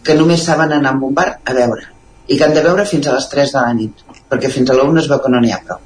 que 0.03 0.15
només 0.19 0.43
saben 0.45 0.75
anar 0.75 0.93
amb 0.93 1.09
un 1.09 1.15
bar 1.17 1.29
a 1.43 1.55
veure 1.55 1.89
i 2.27 2.37
que 2.37 2.45
han 2.45 2.55
de 2.55 2.63
veure 2.63 2.85
fins 2.87 3.07
a 3.07 3.15
les 3.15 3.27
3 3.31 3.55
de 3.55 3.61
la 3.61 3.73
nit 3.77 4.03
perquè 4.31 4.51
fins 4.51 4.69
a 4.69 4.77
la 4.77 4.85
1 4.89 5.01
es 5.01 5.09
veu 5.11 5.21
que 5.23 5.31
no 5.31 5.41
n'hi 5.43 5.51
ha 5.55 5.61
prou 5.67 5.79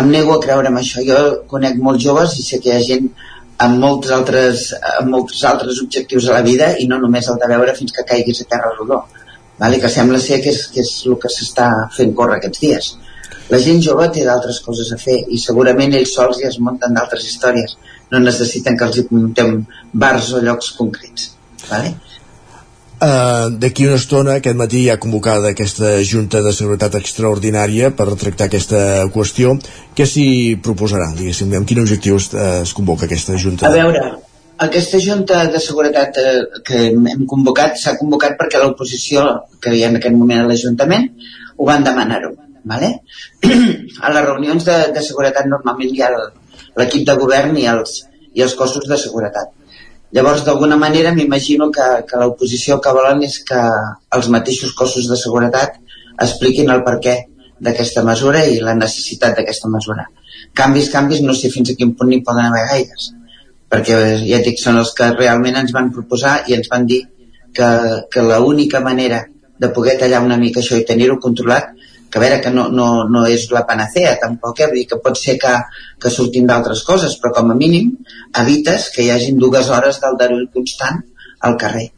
em 0.00 0.10
nego 0.12 0.36
a 0.36 0.42
creure'm 0.42 0.78
això 0.80 1.04
jo 1.06 1.18
conec 1.50 1.78
molts 1.88 2.04
joves 2.04 2.36
i 2.40 2.46
sé 2.46 2.60
que 2.62 2.72
hi 2.72 2.76
ha 2.76 2.86
gent 2.86 3.08
amb 3.64 3.80
molts 3.80 4.10
altres, 4.12 4.66
amb 4.98 5.12
molts 5.14 5.42
altres 5.48 5.80
objectius 5.84 6.28
a 6.28 6.38
la 6.38 6.44
vida 6.44 6.72
i 6.82 6.86
no 6.90 6.98
només 7.00 7.28
el 7.32 7.38
de 7.40 7.48
veure 7.52 7.74
fins 7.76 7.94
que 7.96 8.04
caiguis 8.08 8.42
a 8.42 8.48
terra 8.50 8.72
rodó 8.76 9.02
vale? 9.58 9.80
que 9.80 9.88
sembla 9.88 10.20
ser 10.20 10.42
que 10.44 10.52
és, 10.52 10.66
que 10.72 10.82
és 10.84 10.92
el 11.08 11.16
que 11.22 11.32
s'està 11.32 11.68
fent 11.96 12.14
córrer 12.18 12.38
aquests 12.38 12.62
dies 12.64 12.90
la 13.50 13.60
gent 13.62 13.80
jove 13.82 14.08
té 14.12 14.24
d'altres 14.26 14.60
coses 14.64 14.92
a 14.92 14.98
fer 15.00 15.18
i 15.32 15.38
segurament 15.40 15.94
ells 15.94 16.12
sols 16.18 16.42
ja 16.42 16.50
es 16.50 16.58
munten 16.68 16.96
d'altres 16.96 17.24
històries 17.30 17.76
no 18.10 18.20
necessiten 18.22 18.76
que 18.76 18.88
els 18.88 18.98
hi 18.98 19.06
muntem 19.10 19.56
bars 19.92 20.32
o 20.36 20.42
llocs 20.44 20.74
concrets 20.80 21.30
vale? 21.70 21.94
Uh, 22.96 23.50
D'aquí 23.60 23.84
una 23.84 23.98
estona, 24.00 24.38
aquest 24.38 24.56
matí 24.56 24.78
hi 24.80 24.88
ha 24.88 24.96
convocada 24.96 25.50
aquesta 25.52 25.98
Junta 26.10 26.40
de 26.40 26.52
Seguretat 26.56 26.94
Extraordinària 26.96 27.90
per 27.92 28.06
tractar 28.16 28.46
aquesta 28.48 28.78
qüestió. 29.12 29.52
Què 29.92 30.06
s'hi 30.08 30.28
proposarà, 30.64 31.10
diguéssim? 31.18 31.52
Amb 31.58 31.68
quin 31.68 31.82
objectiu 31.82 32.16
es, 32.16 32.30
uh, 32.32 32.62
es 32.62 32.72
convoca 32.78 33.04
aquesta 33.04 33.36
Junta? 33.42 33.68
A 33.68 33.74
veure, 33.74 34.00
aquesta 34.68 35.00
Junta 35.04 35.42
de 35.52 35.60
Seguretat 35.60 36.22
eh, 36.22 36.32
que 36.64 36.86
hem 36.88 37.26
convocat 37.28 37.76
s'ha 37.82 37.98
convocat 38.00 38.38
perquè 38.40 38.62
l'oposició 38.62 39.26
que 39.60 39.76
hi 39.76 39.84
ha 39.84 39.92
en 39.92 40.00
aquest 40.00 40.16
moment 40.16 40.46
a 40.46 40.48
l'Ajuntament 40.48 41.10
ho 41.58 41.68
van 41.68 41.84
demanar-ho. 41.84 42.32
Vale? 42.64 42.94
a 44.04 44.14
les 44.16 44.24
reunions 44.24 44.64
de, 44.64 44.78
de 44.96 45.04
seguretat 45.04 45.52
normalment 45.52 45.92
hi 45.92 46.00
ha 46.00 46.08
l'equip 46.16 47.04
de 47.06 47.20
govern 47.20 47.60
i 47.60 47.68
els, 47.76 48.00
i 48.32 48.42
els 48.48 48.56
cossos 48.56 48.88
de 48.88 48.96
seguretat 49.04 49.52
Llavors, 50.14 50.44
d'alguna 50.46 50.76
manera, 50.78 51.12
m'imagino 51.14 51.70
que, 51.74 51.86
que 52.08 52.18
l'oposició 52.20 52.78
que 52.82 52.92
volen 52.94 53.24
és 53.26 53.40
que 53.48 53.62
els 54.18 54.28
mateixos 54.30 54.74
cossos 54.78 55.08
de 55.10 55.18
seguretat 55.18 55.80
expliquin 56.22 56.70
el 56.70 56.84
perquè 56.86 57.16
d'aquesta 57.66 58.04
mesura 58.06 58.44
i 58.46 58.60
la 58.62 58.76
necessitat 58.78 59.36
d'aquesta 59.36 59.70
mesura. 59.72 60.06
Canvis, 60.54 60.90
canvis, 60.92 61.22
no 61.26 61.34
sé 61.34 61.50
fins 61.52 61.72
a 61.72 61.76
quin 61.78 61.94
punt 61.98 62.12
n'hi 62.12 62.22
poden 62.24 62.46
haver 62.48 62.64
gaires, 62.70 63.10
perquè 63.72 63.98
ja 64.22 64.40
dic, 64.44 64.60
són 64.62 64.78
els 64.82 64.92
que 64.96 65.10
realment 65.16 65.58
ens 65.62 65.74
van 65.74 65.90
proposar 65.92 66.38
i 66.46 66.56
ens 66.56 66.70
van 66.72 66.86
dir 66.86 67.02
que, 67.56 67.68
que 68.12 68.22
l'única 68.22 68.80
manera 68.84 69.24
de 69.58 69.72
poder 69.72 69.96
tallar 69.98 70.22
una 70.24 70.36
mica 70.36 70.60
això 70.60 70.78
i 70.78 70.84
tenir-ho 70.84 71.18
controlat 71.20 71.72
que 72.10 72.18
a 72.18 72.22
veure 72.22 72.40
que 72.40 72.52
no, 72.54 72.68
no, 72.68 72.88
no 73.10 73.24
és 73.26 73.48
la 73.54 73.64
panacea 73.66 74.14
tampoc, 74.20 74.60
eh? 74.62 74.70
Dir 74.72 74.86
que 74.90 75.00
pot 75.02 75.18
ser 75.18 75.36
que, 75.42 75.52
que 76.02 76.12
surtin 76.12 76.46
d'altres 76.48 76.84
coses, 76.86 77.18
però 77.20 77.34
com 77.40 77.52
a 77.52 77.58
mínim 77.58 77.92
evites 78.42 78.90
que 78.94 79.04
hi 79.04 79.10
hagin 79.14 79.40
dues 79.42 79.70
hores 79.74 80.00
d'aldarull 80.02 80.48
constant 80.54 81.02
al 81.46 81.58
carrer. 81.60 81.90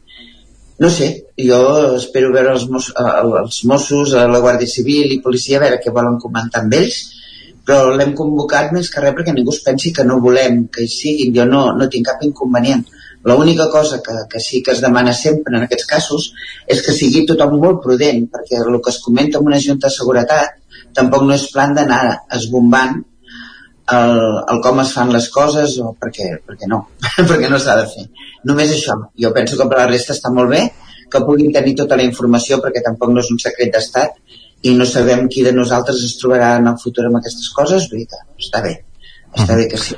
No 0.79 0.89
sé, 0.89 1.09
jo 1.35 1.61
espero 1.97 2.31
veure 2.31 2.53
els, 2.55 2.65
mos, 2.71 2.91
els 2.95 3.63
Mossos, 3.67 4.13
la 4.15 4.43
Guàrdia 4.43 4.71
Civil 4.71 5.11
i 5.11 5.21
policia, 5.23 5.57
a 5.59 5.65
veure 5.65 5.79
què 5.83 5.91
volen 5.95 6.19
comentar 6.23 6.63
amb 6.63 6.77
ells, 6.77 7.01
però 7.67 7.91
l'hem 7.93 8.15
convocat 8.17 8.71
més 8.73 8.87
que 8.89 9.03
res 9.03 9.13
perquè 9.17 9.35
ningú 9.35 9.51
es 9.53 9.59
pensi 9.65 9.91
que 9.93 10.05
no 10.07 10.21
volem 10.23 10.63
que 10.73 10.85
hi 10.85 10.91
siguin, 10.93 11.35
jo 11.35 11.45
no, 11.45 11.65
no 11.77 11.89
tinc 11.91 12.07
cap 12.07 12.23
inconvenient 12.25 12.87
L'única 13.27 13.67
cosa 13.71 13.99
que, 14.01 14.15
que 14.31 14.39
sí 14.39 14.61
que 14.63 14.71
es 14.71 14.81
demana 14.81 15.13
sempre 15.13 15.57
en 15.57 15.65
aquests 15.65 15.87
casos 15.89 16.29
és 16.67 16.81
que 16.85 16.95
sigui 16.95 17.25
tothom 17.27 17.57
molt 17.59 17.81
prudent, 17.83 18.25
perquè 18.31 18.61
el 18.63 18.79
que 18.79 18.93
es 18.93 19.01
comenta 19.03 19.39
en 19.39 19.49
una 19.51 19.59
junta 19.59 19.89
de 19.89 19.95
seguretat 19.95 20.55
tampoc 20.95 21.25
no 21.27 21.35
és 21.35 21.49
plan 21.51 21.75
d'anar 21.75 22.03
esbombant 22.37 23.01
el, 23.91 24.19
el 24.53 24.61
com 24.63 24.79
es 24.83 24.93
fan 24.95 25.11
les 25.13 25.27
coses 25.33 25.75
o 25.83 25.93
perquè, 25.99 26.29
perquè 26.45 26.69
no, 26.71 26.83
perquè 27.29 27.49
no 27.51 27.59
s'ha 27.59 27.77
de 27.81 27.87
fer. 27.91 28.05
Només 28.49 28.71
això. 28.75 28.95
Jo 29.19 29.33
penso 29.35 29.57
que 29.59 29.67
per 29.69 29.81
la 29.81 29.89
resta 29.89 30.15
està 30.15 30.31
molt 30.33 30.53
bé 30.53 30.67
que 31.09 31.23
puguin 31.25 31.51
tenir 31.53 31.75
tota 31.79 31.97
la 31.97 32.05
informació 32.05 32.59
perquè 32.63 32.83
tampoc 32.85 33.11
no 33.13 33.23
és 33.23 33.31
un 33.33 33.41
secret 33.41 33.73
d'estat 33.73 34.19
i 34.69 34.75
no 34.75 34.85
sabem 34.85 35.25
qui 35.31 35.43
de 35.45 35.55
nosaltres 35.55 36.03
es 36.05 36.19
trobarà 36.21 36.55
en 36.59 36.69
el 36.71 36.77
futur 36.83 37.07
amb 37.07 37.19
aquestes 37.21 37.49
coses, 37.55 37.89
vull 37.89 38.03
dir 38.03 38.11
que 38.11 38.21
està 38.45 38.61
bé, 38.65 38.75
està 39.33 39.57
bé 39.57 39.67
que 39.71 39.79
sí. 39.81 39.97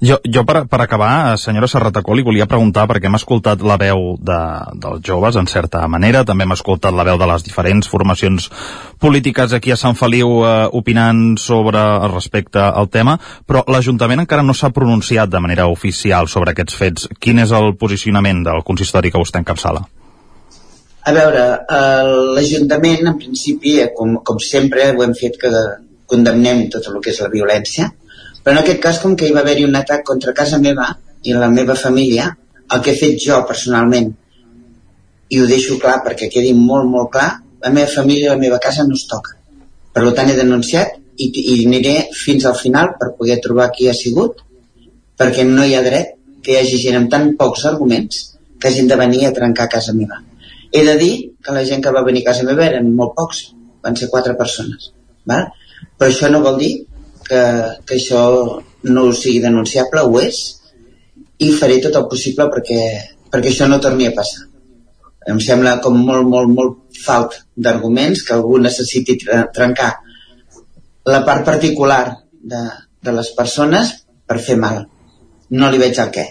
Jo, 0.00 0.16
jo 0.24 0.46
per, 0.48 0.62
per 0.64 0.80
acabar, 0.80 1.34
eh, 1.34 1.36
senyora 1.36 1.68
Serratacó, 1.68 2.14
li 2.16 2.24
volia 2.24 2.46
preguntar 2.48 2.86
perquè 2.88 3.10
hem 3.10 3.18
escoltat 3.18 3.60
la 3.60 3.76
veu 3.76 4.14
de, 4.16 4.38
dels 4.80 5.02
joves, 5.04 5.36
en 5.36 5.44
certa 5.50 5.82
manera, 5.92 6.22
també 6.24 6.46
hem 6.46 6.54
escoltat 6.56 6.96
la 6.96 7.04
veu 7.04 7.18
de 7.20 7.28
les 7.28 7.44
diferents 7.44 7.88
formacions 7.88 8.48
polítiques 8.98 9.52
aquí 9.52 9.74
a 9.74 9.76
Sant 9.76 9.98
Feliu 10.00 10.40
eh, 10.48 10.54
opinant 10.72 11.36
sobre 11.36 11.84
respecte 12.14 12.64
al 12.64 12.88
tema, 12.88 13.18
però 13.44 13.66
l'Ajuntament 13.68 14.24
encara 14.24 14.46
no 14.46 14.56
s'ha 14.56 14.72
pronunciat 14.72 15.28
de 15.28 15.44
manera 15.44 15.68
oficial 15.68 16.32
sobre 16.32 16.56
aquests 16.56 16.80
fets. 16.80 17.08
Quin 17.20 17.44
és 17.44 17.52
el 17.52 17.74
posicionament 17.76 18.40
del 18.48 18.64
consistori 18.64 19.12
que 19.12 19.20
vostè 19.20 19.44
encapçala? 19.44 19.84
A 21.04 21.12
veure, 21.12 21.44
eh, 21.60 22.10
l'Ajuntament, 22.40 23.04
en 23.04 23.20
principi, 23.20 23.76
eh, 23.84 23.92
com, 23.92 24.16
com 24.24 24.40
sempre, 24.40 24.94
ho 24.96 25.04
hem 25.04 25.12
fet 25.12 25.36
que 25.44 25.52
condemnem 26.08 26.70
tot 26.72 26.88
el 26.88 27.02
que 27.04 27.12
és 27.12 27.20
la 27.20 27.28
violència, 27.28 27.92
però 28.42 28.56
en 28.56 28.62
aquest 28.62 28.80
cas, 28.82 28.98
com 29.02 29.16
que 29.16 29.28
hi 29.28 29.34
va 29.36 29.42
haver-hi 29.44 29.66
un 29.68 29.76
atac 29.76 30.04
contra 30.06 30.34
casa 30.36 30.58
meva 30.58 30.88
i 31.22 31.34
la 31.36 31.50
meva 31.52 31.76
família, 31.76 32.30
el 32.74 32.82
que 32.84 32.94
he 32.94 32.98
fet 32.98 33.18
jo 33.20 33.40
personalment, 33.48 34.10
i 35.30 35.40
ho 35.40 35.46
deixo 35.50 35.78
clar 35.82 36.00
perquè 36.06 36.30
quedi 36.32 36.54
molt, 36.56 36.88
molt 36.90 37.12
clar, 37.14 37.30
la 37.60 37.72
meva 37.74 37.90
família 37.92 38.30
i 38.30 38.32
la 38.32 38.40
meva 38.40 38.58
casa 38.62 38.86
no 38.86 38.96
es 38.96 39.04
toca. 39.10 39.36
Per 39.92 40.06
tant, 40.16 40.30
he 40.30 40.38
denunciat 40.38 40.96
i, 41.20 41.28
i 41.28 41.58
aniré 41.66 41.94
fins 42.16 42.46
al 42.48 42.56
final 42.58 42.94
per 43.00 43.12
poder 43.18 43.38
trobar 43.44 43.70
qui 43.74 43.90
ha 43.90 43.94
sigut, 43.96 44.40
perquè 45.20 45.44
no 45.46 45.66
hi 45.66 45.76
ha 45.76 45.84
dret 45.84 46.16
que 46.42 46.54
hi 46.54 46.60
hagi 46.62 46.80
gent 46.80 46.98
amb 47.02 47.10
tan 47.12 47.34
pocs 47.40 47.66
arguments 47.68 48.22
que 48.60 48.68
hagin 48.70 48.88
de 48.88 48.96
venir 48.96 49.26
a 49.26 49.34
trencar 49.36 49.68
casa 49.72 49.92
meva. 49.96 50.22
He 50.72 50.84
de 50.86 50.96
dir 50.96 51.12
que 51.44 51.52
la 51.52 51.64
gent 51.68 51.82
que 51.84 51.92
va 51.92 52.04
venir 52.06 52.22
a 52.24 52.30
casa 52.30 52.46
meva 52.46 52.64
eren 52.64 52.88
molt 52.96 53.12
pocs, 53.18 53.50
van 53.84 53.96
ser 53.96 54.08
quatre 54.12 54.36
persones. 54.38 54.92
Val? 55.28 55.50
Però 55.98 56.08
això 56.08 56.30
no 56.32 56.42
vol 56.44 56.58
dir 56.60 56.72
que, 57.30 57.42
que 57.86 57.96
això 57.96 58.24
no 58.90 59.06
sigui 59.14 59.40
denunciable, 59.44 60.04
ho 60.04 60.20
és, 60.22 60.40
i 61.40 61.52
faré 61.56 61.78
tot 61.84 61.96
el 62.00 62.08
possible 62.10 62.48
perquè, 62.52 62.80
perquè 63.32 63.52
això 63.52 63.68
no 63.70 63.80
torni 63.82 64.08
a 64.08 64.14
passar. 64.16 64.46
Em 65.30 65.40
sembla 65.44 65.78
com 65.84 65.96
molt, 66.00 66.26
molt, 66.28 66.52
molt 66.56 67.00
falt 67.04 67.36
d'arguments 67.54 68.24
que 68.26 68.34
algú 68.36 68.58
necessiti 68.60 69.18
trencar 69.54 69.90
la 71.08 71.22
part 71.24 71.44
particular 71.46 72.02
de, 72.32 72.60
de 73.04 73.14
les 73.16 73.30
persones 73.36 73.92
per 74.26 74.40
fer 74.40 74.56
mal. 74.60 74.82
No 75.50 75.70
li 75.70 75.80
veig 75.80 75.98
el 76.00 76.12
què. 76.14 76.26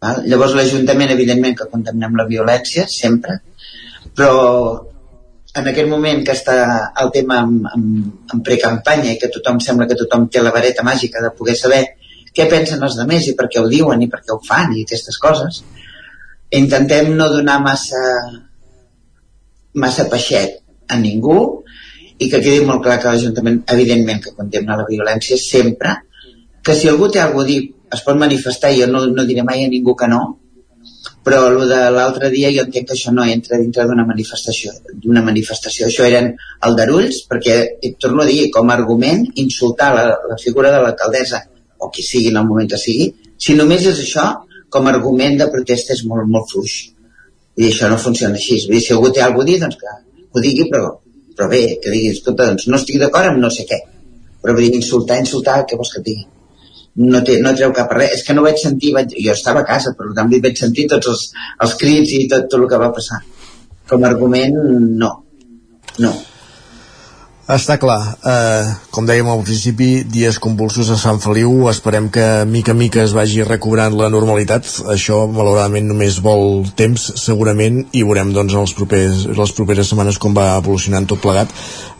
Val? 0.00 0.22
Llavors 0.32 0.54
l'Ajuntament, 0.56 1.12
evidentment, 1.12 1.56
que 1.56 1.68
condemnem 1.72 2.16
la 2.16 2.28
violència, 2.28 2.86
sempre, 2.88 3.40
però 4.16 4.32
en 5.56 5.66
aquest 5.66 5.88
moment 5.90 6.20
que 6.26 6.34
està 6.36 6.56
el 7.02 7.10
tema 7.14 7.40
en, 7.42 7.56
en, 7.74 7.86
en 8.34 8.42
precampanya 8.46 9.14
i 9.14 9.18
que 9.18 9.30
tothom 9.34 9.58
sembla 9.64 9.88
que 9.90 9.98
tothom 9.98 10.28
té 10.30 10.42
la 10.42 10.52
vareta 10.54 10.84
màgica 10.86 11.22
de 11.24 11.32
poder 11.36 11.56
saber 11.58 11.80
què 12.36 12.46
pensen 12.50 12.82
els 12.86 12.98
altres 13.02 13.26
i 13.26 13.34
per 13.38 13.48
què 13.50 13.58
ho 13.58 13.70
diuen 13.70 14.02
i 14.02 14.08
per 14.10 14.22
què 14.22 14.34
ho 14.34 14.38
fan 14.46 14.76
i 14.76 14.84
aquestes 14.86 15.18
coses 15.18 15.62
intentem 16.60 17.10
no 17.16 17.28
donar 17.32 17.58
massa 17.64 18.04
massa 19.74 20.06
peixet 20.12 20.60
a 20.90 20.98
ningú 20.98 21.40
i 22.20 22.28
que 22.28 22.38
quedi 22.38 22.62
molt 22.66 22.84
clar 22.84 22.98
que 23.02 23.10
l'Ajuntament 23.10 23.62
evidentment 23.74 24.22
que 24.22 24.34
condemna 24.36 24.78
la 24.78 24.86
violència 24.88 25.38
sempre 25.40 25.96
que 26.62 26.74
si 26.76 26.90
algú 26.90 27.08
té 27.10 27.22
alguna 27.22 27.46
a 27.48 27.50
dir 27.50 27.60
es 27.90 28.02
pot 28.06 28.18
manifestar 28.18 28.70
i 28.70 28.82
jo 28.82 28.90
no, 28.90 29.06
no 29.06 29.26
diré 29.26 29.42
mai 29.46 29.64
a 29.64 29.70
ningú 29.72 29.96
que 29.98 30.08
no 30.10 30.20
però 31.24 31.40
el 31.50 31.68
de 31.68 31.80
l'altre 31.92 32.30
dia 32.32 32.50
jo 32.54 32.62
entenc 32.64 32.88
que 32.88 32.94
això 32.96 33.12
no 33.12 33.24
entra 33.28 33.58
dintre 33.60 33.84
d'una 33.88 34.06
manifestació 34.08 34.72
d'una 34.92 35.22
manifestació, 35.24 35.86
això 35.86 36.06
eren 36.08 36.30
aldarulls 36.68 37.24
perquè, 37.30 37.56
et 37.82 37.98
torno 38.00 38.24
a 38.24 38.28
dir, 38.28 38.48
com 38.54 38.70
a 38.70 38.76
argument 38.78 39.26
insultar 39.42 39.90
la, 39.96 40.06
la 40.30 40.38
figura 40.40 40.72
de 40.72 40.80
l'alcaldessa 40.84 41.42
o 41.80 41.90
qui 41.92 42.04
sigui 42.06 42.32
en 42.32 42.40
el 42.40 42.48
moment 42.48 42.70
que 42.72 42.80
sigui 42.80 43.10
si 43.40 43.56
només 43.56 43.84
és 43.88 44.00
això, 44.06 44.26
com 44.72 44.86
a 44.86 44.94
argument 44.94 45.38
de 45.40 45.48
protesta 45.52 45.94
és 45.96 46.02
molt, 46.08 46.26
molt 46.28 46.50
fluix. 46.52 46.74
I 47.60 47.70
això 47.70 47.88
no 47.90 47.96
funciona 47.98 48.36
així, 48.36 48.58
Vull 48.66 48.76
dir, 48.76 48.82
si 48.84 48.92
algú 48.96 49.12
té 49.12 49.22
alguna 49.24 49.48
a 49.48 49.50
dir 49.50 49.60
doncs 49.62 49.78
que 49.80 49.94
ho 50.30 50.42
digui 50.44 50.68
però, 50.72 50.90
però 51.36 51.48
bé, 51.48 51.62
que 51.82 51.92
digui, 51.92 52.12
escolta, 52.14 52.50
doncs 52.52 52.68
no 52.68 52.76
estic 52.76 53.00
d'acord 53.00 53.32
amb 53.32 53.40
no 53.40 53.50
sé 53.50 53.64
què. 53.68 53.80
Però 54.42 54.54
vull 54.56 54.68
dir, 54.68 54.76
insultar, 54.76 55.18
insultar, 55.24 55.62
què 55.64 55.80
vols 55.80 55.92
que 55.94 56.04
et 56.04 56.06
digui 56.12 56.28
no, 57.00 57.20
té, 57.26 57.38
no 57.44 57.54
treu 57.56 57.74
cap 57.76 57.92
res, 57.96 58.16
és 58.18 58.24
que 58.26 58.36
no 58.36 58.46
vaig 58.46 58.60
sentir 58.62 58.94
vaig, 58.96 59.14
jo 59.26 59.34
estava 59.34 59.64
a 59.64 59.68
casa, 59.68 59.94
però 59.98 60.14
també 60.16 60.42
vaig 60.44 60.58
sentir 60.60 60.88
tots 60.94 61.12
els, 61.12 61.28
els 61.66 61.76
crits 61.80 62.16
i 62.16 62.26
tot, 62.30 62.48
tot 62.50 62.60
el 62.60 62.68
que 62.70 62.82
va 62.82 62.90
passar. 62.96 63.22
Com 63.90 64.04
a 64.04 64.12
argument 64.12 64.58
no. 65.00 65.14
No 66.00 66.12
està 67.56 67.76
clar, 67.80 67.98
eh, 68.26 68.70
com 68.94 69.06
dèiem 69.08 69.26
al 69.30 69.40
principi, 69.42 70.04
dies 70.06 70.38
convulsos 70.42 70.90
a 70.92 70.96
Sant 71.00 71.20
Feliu, 71.22 71.68
esperem 71.70 72.08
que 72.12 72.44
mica 72.46 72.72
a 72.72 72.78
mica 72.78 73.02
es 73.02 73.14
vagi 73.16 73.42
recobrant 73.46 73.96
la 73.98 74.10
normalitat, 74.12 74.68
això 74.92 75.24
malauradament 75.26 75.88
només 75.88 76.20
vol 76.22 76.66
temps 76.76 77.08
segurament 77.22 77.80
i 77.92 78.04
veurem 78.06 78.30
doncs 78.36 78.54
els 78.54 78.74
propers, 78.78 79.24
les 79.38 79.54
properes 79.56 79.90
setmanes 79.90 80.20
com 80.22 80.36
va 80.36 80.52
evolucionant 80.58 81.08
tot 81.10 81.22
plegat. 81.24 81.50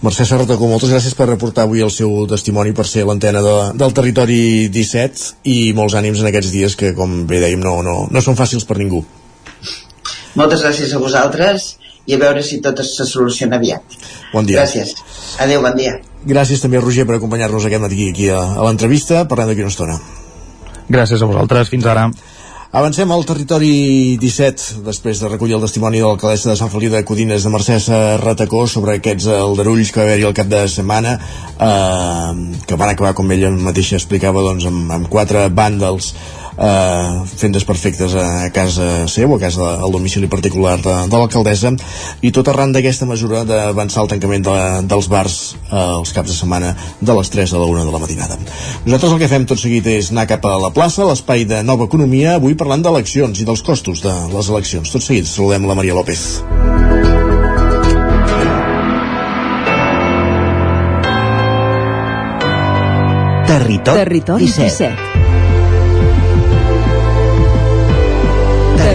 Mercè 0.05 0.29
Serratacó, 0.29 0.69
moltes 0.69 0.93
gràcies 0.95 1.17
per 1.19 1.31
reportar 1.33 1.67
avui 1.67 1.83
el 1.83 1.91
seu 1.91 2.27
testimoni 2.31 2.77
per 2.77 2.87
ser 2.87 3.07
l'antena 3.09 3.43
de, 3.43 3.57
del 3.81 3.97
territori 3.97 4.69
17 4.69 5.51
i 5.51 5.73
molts 5.75 5.99
ànims 5.99 6.23
en 6.23 6.31
aquests 6.31 6.55
dies 6.55 6.77
que 6.77 6.95
com 6.95 7.25
bé 7.27 7.43
dèiem 7.43 7.65
no, 7.65 7.81
no, 7.83 8.05
no 8.11 8.23
són 8.23 8.39
fàcils 8.39 8.69
per 8.69 8.79
ningú. 8.79 9.03
Moltes 10.39 10.63
gràcies 10.63 10.95
a 10.95 11.03
vosaltres 11.03 11.80
i 12.07 12.17
a 12.17 12.21
veure 12.21 12.43
si 12.47 12.61
tot 12.65 12.81
se 12.87 13.07
soluciona 13.07 13.61
aviat. 13.61 13.99
Bon 14.33 14.47
dia. 14.47 14.63
Gràcies. 14.63 14.97
Adéu, 15.43 15.63
bon 15.65 15.77
dia. 15.77 15.99
Gràcies 16.27 16.63
també 16.63 16.81
Roger 16.81 17.07
per 17.09 17.17
acompanyar-nos 17.17 17.67
aquest 17.67 17.83
matí 17.83 18.11
aquí 18.11 18.29
a, 18.33 18.41
a 18.57 18.67
l'entrevista. 18.67 19.25
Parlem 19.29 19.53
d'aquí 19.53 19.65
una 19.65 19.73
estona. 19.73 20.01
Gràcies 20.91 21.23
a 21.23 21.31
vosaltres. 21.31 21.71
Fins 21.73 21.87
ara. 21.87 22.11
Avancem 22.71 23.11
al 23.11 23.25
territori 23.27 24.17
17, 24.23 24.77
després 24.87 25.19
de 25.19 25.27
recollir 25.27 25.57
el 25.57 25.65
testimoni 25.65 25.99
de 25.99 26.05
l'alcaldessa 26.07 26.53
de 26.53 26.59
Sant 26.59 26.69
Feliu 26.71 26.93
de 26.93 27.01
Codines 27.03 27.43
de 27.43 27.51
Mercè 27.51 27.79
Ratacó 28.23 28.61
sobre 28.71 28.95
aquests 28.95 29.27
aldarulls 29.27 29.91
que 29.91 29.99
va 29.99 30.05
haver-hi 30.07 30.29
el 30.29 30.37
cap 30.39 30.47
de 30.47 30.61
setmana, 30.71 31.17
eh, 31.67 32.61
que 32.71 32.79
van 32.79 32.93
acabar, 32.93 33.11
com 33.19 33.33
ella 33.35 33.51
mateixa 33.51 33.99
explicava, 33.99 34.45
doncs, 34.47 34.69
amb, 34.71 34.93
amb 35.01 35.11
quatre 35.11 35.49
vàndals 35.51 36.13
eh, 36.61 37.23
fent 37.41 37.55
desperfectes 37.57 38.15
a 38.15 38.51
casa 38.55 39.09
seu, 39.09 39.35
a 39.35 39.41
casa 39.41 39.73
al 39.81 39.93
domicili 39.93 40.29
particular 40.29 40.77
de, 40.83 40.95
de 41.09 41.17
l'alcaldessa 41.17 41.73
i 42.23 42.33
tot 42.35 42.49
arran 42.53 42.75
d'aquesta 42.75 43.09
mesura 43.09 43.43
d'avançar 43.49 44.05
el 44.05 44.13
tancament 44.13 44.47
de, 44.47 44.57
dels 44.91 45.09
bars 45.11 45.39
eh, 45.71 45.77
els 45.81 46.13
caps 46.17 46.33
de 46.33 46.37
setmana 46.37 46.75
de 47.01 47.17
les 47.17 47.33
3 47.33 47.55
a 47.55 47.63
la 47.63 47.69
1 47.71 47.87
de 47.89 47.95
la 47.95 48.03
matinada. 48.03 48.39
Nosaltres 48.85 49.17
el 49.17 49.23
que 49.23 49.33
fem 49.33 49.47
tot 49.49 49.63
seguit 49.63 49.87
és 49.91 50.13
anar 50.13 50.29
cap 50.31 50.45
a 50.47 50.57
la 50.61 50.73
plaça, 50.75 51.07
l'espai 51.09 51.47
de 51.49 51.63
nova 51.67 51.89
economia, 51.89 52.37
avui 52.37 52.57
parlant 52.59 52.85
d'eleccions 52.85 53.41
i 53.41 53.49
dels 53.49 53.65
costos 53.67 54.05
de 54.05 54.15
les 54.35 54.53
eleccions. 54.53 54.93
Tot 54.93 55.05
seguit 55.05 55.29
saludem 55.29 55.69
la 55.69 55.79
Maria 55.79 55.97
López. 55.97 56.43
Territori, 63.51 64.05
Territori 64.05 64.45
17. 64.47 64.91
17. 64.91 65.10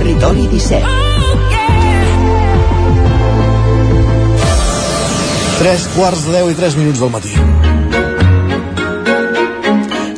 Territori 0.06 0.45
17. 0.53 0.86
Tres 5.58 5.88
quarts 5.95 6.28
de 6.28 6.36
10 6.36 6.51
i 6.51 6.58
3 6.60 6.76
minuts 6.78 7.01
del 7.01 7.10
matí. 7.10 7.32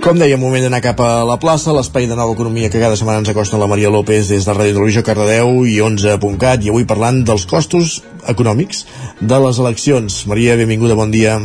Com 0.04 0.20
deia, 0.20 0.36
moment 0.36 0.68
d'anar 0.68 0.82
cap 0.84 1.00
a 1.00 1.24
la 1.24 1.40
plaça, 1.40 1.72
l'espai 1.72 2.04
de 2.12 2.20
nova 2.20 2.36
economia 2.36 2.68
que 2.68 2.84
cada 2.84 3.00
setmana 3.00 3.24
ens 3.24 3.32
acosta 3.32 3.56
la 3.62 3.72
Maria 3.72 3.88
López 3.88 4.28
des 4.28 4.44
de 4.44 4.58
Ràdio 4.58 4.76
Televisió 4.76 5.06
Cardedeu 5.08 5.64
i 5.64 5.80
11.cat 5.80 6.68
i 6.68 6.76
avui 6.76 6.84
parlant 6.84 7.24
dels 7.24 7.48
costos 7.48 8.02
econòmics 8.28 8.84
de 9.24 9.40
les 9.40 9.64
eleccions. 9.64 10.26
Maria, 10.28 10.60
benvinguda, 10.60 11.00
bon 11.00 11.16
dia. 11.16 11.40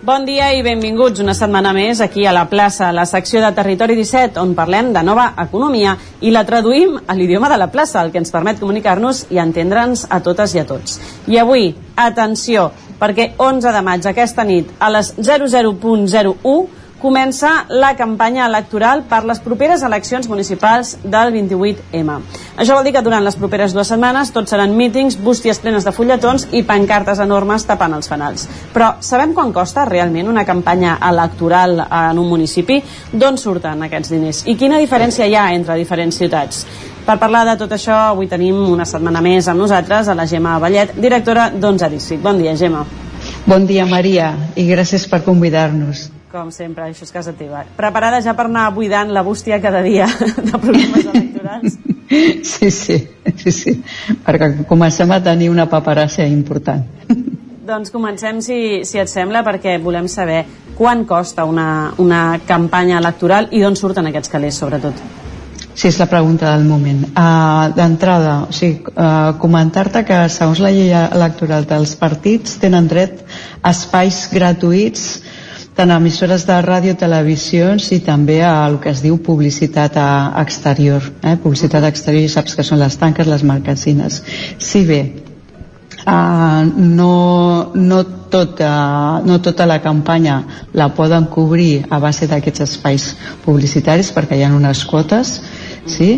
Bon 0.00 0.22
dia 0.24 0.46
i 0.56 0.62
benvinguts 0.64 1.20
una 1.20 1.34
setmana 1.36 1.74
més 1.76 1.98
aquí 2.00 2.22
a 2.24 2.30
la 2.32 2.46
plaça, 2.48 2.86
a 2.86 2.94
la 2.96 3.02
secció 3.04 3.42
de 3.44 3.50
Territori 3.52 3.92
17, 3.98 4.40
on 4.40 4.54
parlem 4.56 4.94
de 4.94 5.02
nova 5.04 5.26
economia 5.42 5.92
i 6.24 6.32
la 6.32 6.40
traduïm 6.48 6.94
a 7.04 7.16
l'idioma 7.18 7.50
de 7.52 7.58
la 7.60 7.66
plaça, 7.68 8.00
el 8.00 8.08
que 8.08 8.16
ens 8.16 8.32
permet 8.32 8.62
comunicar-nos 8.62 9.26
i 9.28 9.36
entendre'ns 9.42 10.06
a 10.08 10.22
totes 10.24 10.54
i 10.56 10.62
a 10.62 10.64
tots. 10.64 10.96
I 11.28 11.36
avui, 11.44 11.74
atenció, 12.00 12.70
perquè 12.96 13.34
11 13.36 13.74
de 13.76 13.82
maig 13.84 14.08
aquesta 14.08 14.48
nit 14.48 14.72
a 14.80 14.88
les 14.88 15.12
00.01 15.20 16.79
comença 17.00 17.64
la 17.68 17.94
campanya 17.96 18.44
electoral 18.46 19.02
per 19.08 19.22
les 19.26 19.40
properes 19.42 19.82
eleccions 19.82 20.28
municipals 20.28 20.98
del 21.02 21.32
28M. 21.34 22.18
Això 22.60 22.76
vol 22.76 22.84
dir 22.84 22.92
que 22.94 23.02
durant 23.02 23.24
les 23.24 23.38
properes 23.40 23.72
dues 23.74 23.88
setmanes 23.88 24.30
tots 24.34 24.52
seran 24.52 24.76
mítings, 24.76 25.16
bústies 25.18 25.58
plenes 25.58 25.86
de 25.88 25.94
fulletons 25.96 26.46
i 26.52 26.62
pancartes 26.68 27.22
enormes 27.24 27.64
tapant 27.66 27.96
els 27.96 28.10
fanals. 28.10 28.46
Però 28.74 28.92
sabem 29.00 29.34
quan 29.34 29.54
costa 29.56 29.86
realment 29.88 30.28
una 30.28 30.44
campanya 30.44 30.98
electoral 31.08 31.80
en 31.80 32.20
un 32.20 32.28
municipi? 32.28 32.78
D'on 33.12 33.40
surten 33.40 33.88
aquests 33.88 34.12
diners? 34.12 34.44
I 34.46 34.56
quina 34.60 34.78
diferència 34.78 35.26
hi 35.26 35.34
ha 35.34 35.48
entre 35.56 35.80
diferents 35.80 36.20
ciutats? 36.20 36.66
Per 37.06 37.16
parlar 37.18 37.46
de 37.48 37.56
tot 37.58 37.72
això, 37.72 37.96
avui 38.12 38.28
tenim 38.28 38.60
una 38.68 38.84
setmana 38.86 39.24
més 39.24 39.48
amb 39.48 39.64
nosaltres 39.64 40.08
a 40.08 40.14
la 40.14 40.28
Gemma 40.28 40.58
Vallet, 40.60 40.94
directora 41.00 41.48
d'Onze 41.50 41.88
District. 41.90 42.22
Bon 42.22 42.38
dia, 42.38 42.54
Gemma. 42.54 42.84
Bon 43.48 43.66
dia, 43.66 43.88
Maria, 43.88 44.34
i 44.54 44.68
gràcies 44.68 45.08
per 45.08 45.24
convidar-nos. 45.24 46.19
Com 46.30 46.52
sempre, 46.54 46.84
això 46.86 47.02
és 47.02 47.10
casa 47.10 47.32
teva. 47.34 47.64
Preparada 47.74 48.20
ja 48.22 48.36
per 48.38 48.44
anar 48.46 48.68
buidant 48.70 49.08
la 49.10 49.24
bústia 49.26 49.56
cada 49.58 49.80
dia 49.82 50.06
de 50.48 50.52
problemes 50.58 51.06
electorals? 51.06 51.80
Sí, 52.10 52.72
sí, 52.74 52.96
sí, 53.38 53.52
sí, 53.54 53.72
perquè 54.26 54.64
comencem 54.66 55.12
a 55.14 55.20
tenir 55.22 55.46
una 55.52 55.68
paperassa 55.70 56.24
important. 56.26 56.82
Doncs 57.70 57.92
comencem, 57.94 58.40
si, 58.42 58.56
si 58.82 58.98
et 58.98 59.06
sembla, 59.06 59.44
perquè 59.46 59.76
volem 59.78 60.08
saber 60.10 60.40
quan 60.74 61.04
costa 61.06 61.44
una, 61.46 61.92
una 62.02 62.40
campanya 62.48 62.98
electoral 62.98 63.46
i 63.54 63.62
d'on 63.62 63.78
surten 63.78 64.10
aquests 64.10 64.32
calés, 64.32 64.58
sobretot. 64.58 64.98
Sí, 65.70 65.86
és 65.86 66.00
la 66.02 66.08
pregunta 66.10 66.50
del 66.50 66.66
moment. 66.66 67.06
Uh, 67.14 67.70
D'entrada, 67.78 68.34
o 68.48 68.52
sigui, 68.58 68.82
uh, 68.90 69.38
comentar-te 69.38 70.02
que 70.08 70.24
segons 70.34 70.58
la 70.58 70.74
llei 70.74 70.90
electoral 70.98 71.70
dels 71.70 71.94
partits 72.00 72.58
tenen 72.58 72.90
dret 72.90 73.22
a 73.62 73.70
espais 73.70 74.24
gratuïts 74.34 75.06
tant 75.80 75.94
a 75.94 75.96
emissores 75.96 76.42
de 76.44 76.56
ràdio, 76.60 76.92
televisions 77.00 77.86
i 77.96 78.02
també 78.04 78.42
a 78.44 78.66
el 78.68 78.76
que 78.84 78.90
es 78.92 79.00
diu 79.00 79.16
publicitat 79.24 79.96
a, 79.96 80.10
exterior. 80.42 81.06
Eh? 81.24 81.38
Publicitat 81.40 81.86
exterior, 81.88 82.28
saps 82.28 82.52
que 82.58 82.64
són 82.66 82.82
les 82.82 82.98
tanques, 83.00 83.28
les 83.30 83.44
marquesines. 83.48 84.20
Si 84.60 84.84
bé 84.84 85.02
Uh, 86.00 86.64
no, 86.80 87.72
no, 87.74 87.98
tota, 88.32 89.20
no 89.20 89.34
tota 89.44 89.66
la 89.68 89.82
campanya 89.84 90.38
la 90.72 90.86
poden 90.96 91.26
cobrir 91.28 91.84
a 91.92 91.98
base 92.00 92.24
d'aquests 92.24 92.64
espais 92.64 93.04
publicitaris 93.44 94.08
perquè 94.16 94.38
hi 94.38 94.46
ha 94.46 94.48
unes 94.56 94.80
quotes 94.88 95.34
sí? 95.84 96.08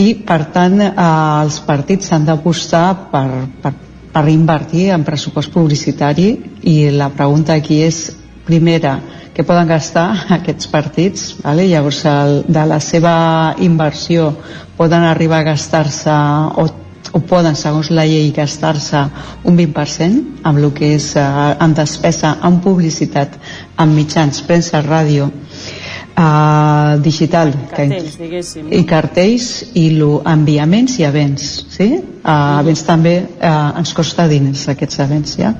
i 0.00 0.14
per 0.24 0.38
tant 0.54 0.80
uh, 0.86 1.42
els 1.42 1.60
partits 1.60 2.08
s'han 2.08 2.24
d'apostar 2.24 2.86
per, 3.12 3.26
per, 3.60 3.74
per 4.16 4.24
invertir 4.32 4.88
en 4.96 5.04
pressupost 5.04 5.52
publicitari 5.52 6.30
i 6.72 6.78
la 6.96 7.12
pregunta 7.12 7.52
aquí 7.52 7.82
és 7.84 8.06
primera, 8.46 8.98
que 9.32 9.44
poden 9.44 9.68
gastar 9.68 10.08
aquests 10.38 10.68
partits 10.68 11.32
vale? 11.42 11.68
llavors 11.70 12.04
el, 12.10 12.42
de 12.48 12.66
la 12.68 12.80
seva 12.80 13.16
inversió 13.60 14.32
poden 14.76 15.04
arribar 15.08 15.42
a 15.42 15.52
gastar-se 15.52 16.16
o 16.56 16.70
o 17.12 17.20
poden, 17.20 17.56
segons 17.58 17.90
la 17.92 18.06
llei, 18.08 18.30
gastar-se 18.32 19.02
un 19.44 19.56
20% 19.58 20.46
amb 20.48 20.60
el 20.62 20.70
que 20.72 20.94
és 20.96 21.10
eh, 21.20 21.24
en 21.60 21.74
despesa 21.76 22.38
en 22.48 22.60
publicitat, 22.64 23.34
en 23.82 23.92
mitjans, 23.92 24.40
premsa, 24.46 24.80
ràdio, 24.86 25.26
eh, 25.28 26.96
digital 27.04 27.52
cartells, 27.72 28.16
diguéssim. 28.20 28.70
i 28.72 28.82
cartells 28.88 29.50
i 29.74 29.86
enviaments 30.32 30.98
i 31.00 31.06
events 31.08 31.50
sí? 31.76 31.90
Mm. 32.22 32.60
events 32.62 32.84
també 32.86 33.16
uh, 33.18 33.72
ens 33.80 33.92
costa 33.96 34.28
diners 34.30 34.68
aquests 34.70 35.00
events 35.02 35.36
ja? 35.40 35.54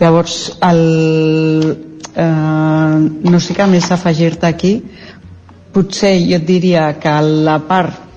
llavors 0.00 0.36
el, 0.64 0.80
uh, 2.16 2.98
no 3.30 3.40
sé 3.40 3.56
què 3.56 3.66
més 3.70 3.90
afegir-te 3.90 4.46
aquí 4.48 4.74
potser 5.74 6.16
jo 6.18 6.38
et 6.38 6.46
diria 6.46 6.92
que 6.98 7.12
la 7.22 7.58
part 7.66 8.10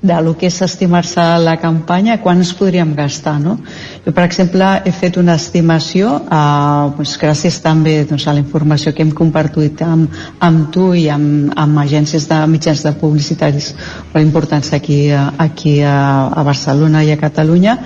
de 0.00 0.16
lo 0.22 0.32
que 0.36 0.48
és 0.48 0.62
estimar-se 0.64 1.20
la 1.44 1.58
campanya, 1.60 2.16
quan 2.24 2.38
ens 2.40 2.54
podríem 2.56 2.94
gastar, 2.96 3.34
no? 3.40 3.58
Jo, 4.04 4.14
per 4.16 4.24
exemple, 4.24 4.64
he 4.88 4.92
fet 4.96 5.18
una 5.20 5.34
estimació, 5.36 6.14
eh, 6.24 6.94
doncs, 6.96 7.18
gràcies 7.20 7.60
també 7.60 7.98
doncs, 8.08 8.24
a 8.26 8.32
la 8.32 8.40
informació 8.40 8.94
que 8.96 9.04
hem 9.04 9.12
compartit 9.12 9.82
amb, 9.84 10.08
amb 10.40 10.70
tu 10.72 10.94
i 10.96 11.10
amb, 11.12 11.52
amb 11.52 11.82
agències 11.84 12.24
de 12.30 12.40
mitjans 12.48 12.84
de 12.86 12.94
publicitaris 12.96 13.74
molt 14.14 14.24
importants 14.24 14.72
aquí, 14.72 15.10
aquí 15.12 15.80
a, 15.84 16.32
a 16.32 16.48
Barcelona 16.48 17.04
i 17.04 17.12
a 17.12 17.20
Catalunya, 17.20 17.76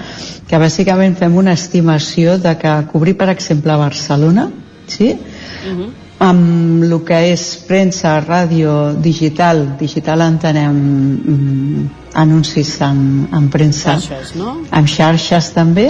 que 0.46 0.60
bàsicament 0.62 1.18
fem 1.18 1.34
una 1.34 1.58
estimació 1.58 2.38
de 2.38 2.54
que 2.62 2.76
cobrir, 2.92 3.18
per 3.18 3.32
exemple, 3.34 3.74
Barcelona, 3.74 4.52
sí? 4.86 5.14
Uh 5.14 5.76
-huh 5.78 5.92
amb 6.18 6.84
el 6.84 6.94
que 7.04 7.18
és 7.32 7.42
premsa, 7.66 8.20
ràdio, 8.22 8.94
digital, 9.02 9.76
digital 9.78 10.22
entenem 10.22 10.76
mm, 10.76 11.84
anuncis 12.14 12.76
en, 12.86 13.28
en 13.34 13.50
premsa, 13.50 13.98
xarxes, 13.98 14.34
no? 14.38 14.56
amb 14.70 14.90
xarxes 14.90 15.50
també, 15.54 15.88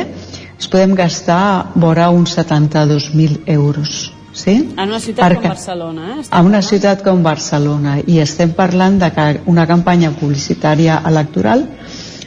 es 0.59 0.69
podem 0.71 0.95
gastar 0.97 1.73
vora 1.75 2.11
uns 2.11 2.37
72.000 2.39 3.43
euros. 3.47 4.13
Sí? 4.35 4.55
En 4.75 4.89
una 4.91 4.99
ciutat 4.99 5.29
Perquè, 5.29 5.45
com 5.45 5.53
Barcelona, 5.53 6.07
eh? 6.09 6.15
Estem 6.25 6.41
en 6.41 6.49
una 6.49 6.61
ciutat 6.67 7.03
com 7.07 7.21
Barcelona, 7.23 7.93
i 8.03 8.19
estem 8.19 8.51
parlant 8.57 8.97
de 8.99 9.13
que 9.15 9.27
una 9.53 9.67
campanya 9.71 10.11
publicitària 10.11 10.97
electoral 11.07 11.69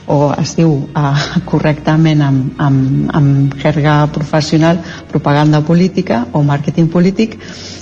o 0.08 0.32
es 0.40 0.56
diu 0.56 0.72
uh, 0.72 1.28
correctament 1.46 2.24
amb, 2.24 2.56
amb, 2.64 3.12
amb 3.20 3.56
jerga 3.62 4.00
professional 4.14 4.80
propaganda 5.12 5.62
política 5.62 6.26
o 6.32 6.44
màrqueting 6.48 6.90
polític 6.90 7.38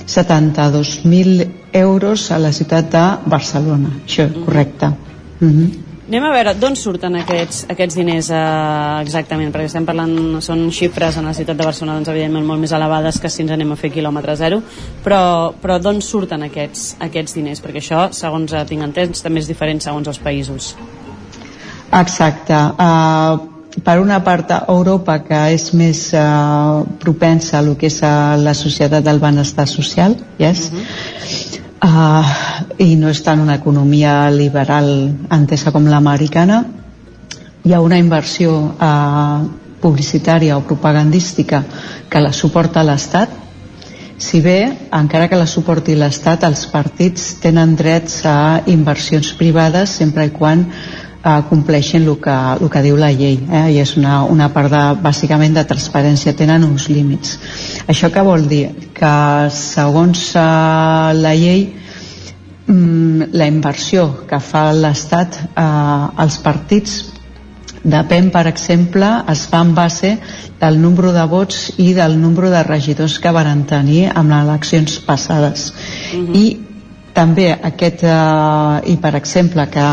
72.000 0.06 1.48
euros 1.72 2.30
a 2.30 2.38
la 2.38 2.52
ciutat 2.52 2.90
de 2.90 3.06
Barcelona 3.30 3.90
això, 4.04 4.28
mm. 4.28 4.44
correcte 4.44 4.86
mm 5.40 5.50
-hmm. 5.50 5.86
Anem 6.06 6.22
a 6.22 6.28
veure 6.30 6.52
d'on 6.54 6.76
surten 6.78 7.16
aquests, 7.18 7.64
aquests 7.68 7.96
diners 7.98 8.28
eh, 8.30 9.00
exactament, 9.02 9.50
perquè 9.50 9.66
estem 9.66 9.84
parlant, 9.84 10.38
són 10.38 10.70
xifres 10.70 11.16
en 11.18 11.24
la 11.24 11.32
ciutat 11.34 11.58
de 11.58 11.64
Barcelona, 11.66 11.96
doncs 11.96 12.12
evidentment 12.12 12.46
molt 12.46 12.60
més 12.60 12.70
elevades 12.70 13.18
que 13.18 13.28
si 13.28 13.42
ens 13.42 13.50
anem 13.50 13.72
a 13.72 13.76
fer 13.80 13.90
quilòmetre 13.90 14.36
zero, 14.36 14.60
però, 15.02 15.52
però 15.58 15.80
d'on 15.82 15.98
surten 16.00 16.46
aquests, 16.46 16.94
aquests 17.08 17.34
diners? 17.34 17.60
Perquè 17.64 17.82
això, 17.82 18.06
segons 18.12 18.54
tinc 18.68 18.86
entès, 18.86 19.20
també 19.20 19.42
és 19.42 19.50
diferent 19.50 19.82
segons 19.82 20.06
els 20.06 20.22
països. 20.22 20.76
Exacte. 21.92 22.54
Uh, 22.54 23.56
per 23.82 24.00
una 24.00 24.22
part 24.24 24.52
Europa 24.68 25.18
que 25.24 25.38
és 25.52 25.68
més 25.76 26.00
uh, 26.16 26.84
propensa 27.00 27.58
a 27.58 27.64
lo 27.64 27.76
que 27.76 27.90
és 27.90 27.98
uh, 28.02 28.36
la 28.40 28.54
societat 28.56 29.04
del 29.04 29.20
benestar 29.20 29.66
social 29.68 30.16
yes? 30.38 30.70
uh 30.72 30.78
-huh. 30.78 31.60
uh, 31.84 32.24
i 32.78 32.96
no 32.96 33.08
és 33.08 33.22
tant 33.22 33.40
una 33.40 33.54
economia 33.54 34.30
liberal 34.30 35.12
entesa 35.30 35.72
com 35.72 35.86
l'americana 35.86 36.64
hi 37.64 37.72
ha 37.72 37.80
una 37.80 37.98
inversió 37.98 38.50
uh, 38.80 39.44
publicitària 39.80 40.56
o 40.56 40.62
propagandística 40.62 41.64
que 42.08 42.20
la 42.20 42.32
suporta 42.32 42.82
l'Estat 42.82 43.28
si 44.18 44.40
bé, 44.40 44.88
encara 44.92 45.28
que 45.28 45.36
la 45.36 45.46
suporti 45.46 45.94
l'Estat, 45.94 46.44
els 46.44 46.66
partits 46.66 47.34
tenen 47.42 47.76
drets 47.76 48.24
a 48.24 48.62
inversions 48.66 49.34
privades 49.36 49.90
sempre 49.90 50.24
i 50.24 50.30
quan 50.30 50.64
eh, 51.26 51.42
compleixin 51.50 52.06
el 52.06 52.18
que, 52.22 52.36
el 52.60 52.70
que 52.72 52.82
diu 52.84 52.98
la 53.00 53.10
llei 53.14 53.38
eh? 53.50 53.64
i 53.74 53.80
és 53.82 53.96
una, 54.00 54.22
una 54.30 54.50
part 54.54 54.72
de, 54.72 54.84
bàsicament 55.02 55.56
de 55.56 55.66
transparència 55.68 56.36
tenen 56.38 56.64
uns 56.68 56.88
límits 56.92 57.36
això 57.90 58.12
què 58.14 58.24
vol 58.26 58.46
dir? 58.50 58.68
que 58.96 59.16
segons 59.52 60.30
eh, 60.38 60.46
la 61.18 61.34
llei 61.36 61.66
mm, 62.66 63.34
la 63.36 63.50
inversió 63.50 64.08
que 64.30 64.40
fa 64.40 64.70
l'Estat 64.76 65.42
eh, 65.42 65.66
als 66.24 66.40
partits 66.44 67.02
depèn, 67.86 68.32
per 68.34 68.46
exemple, 68.50 69.06
es 69.30 69.44
fa 69.46 69.60
en 69.62 69.72
base 69.76 70.16
del 70.60 70.78
nombre 70.82 71.12
de 71.14 71.24
vots 71.30 71.76
i 71.78 71.92
del 71.94 72.16
nombre 72.18 72.50
de 72.50 72.62
regidors 72.66 73.18
que 73.22 73.30
van 73.30 73.62
tenir 73.70 74.08
amb 74.12 74.32
les 74.32 74.42
eleccions 74.48 74.98
passades. 75.06 75.70
Uh 75.70 76.18
-huh. 76.18 76.36
I 76.36 76.65
també 77.16 77.48
aquest, 77.54 78.04
eh, 78.04 78.92
i 78.92 78.96
per 79.00 79.14
exemple, 79.16 79.66
que 79.72 79.86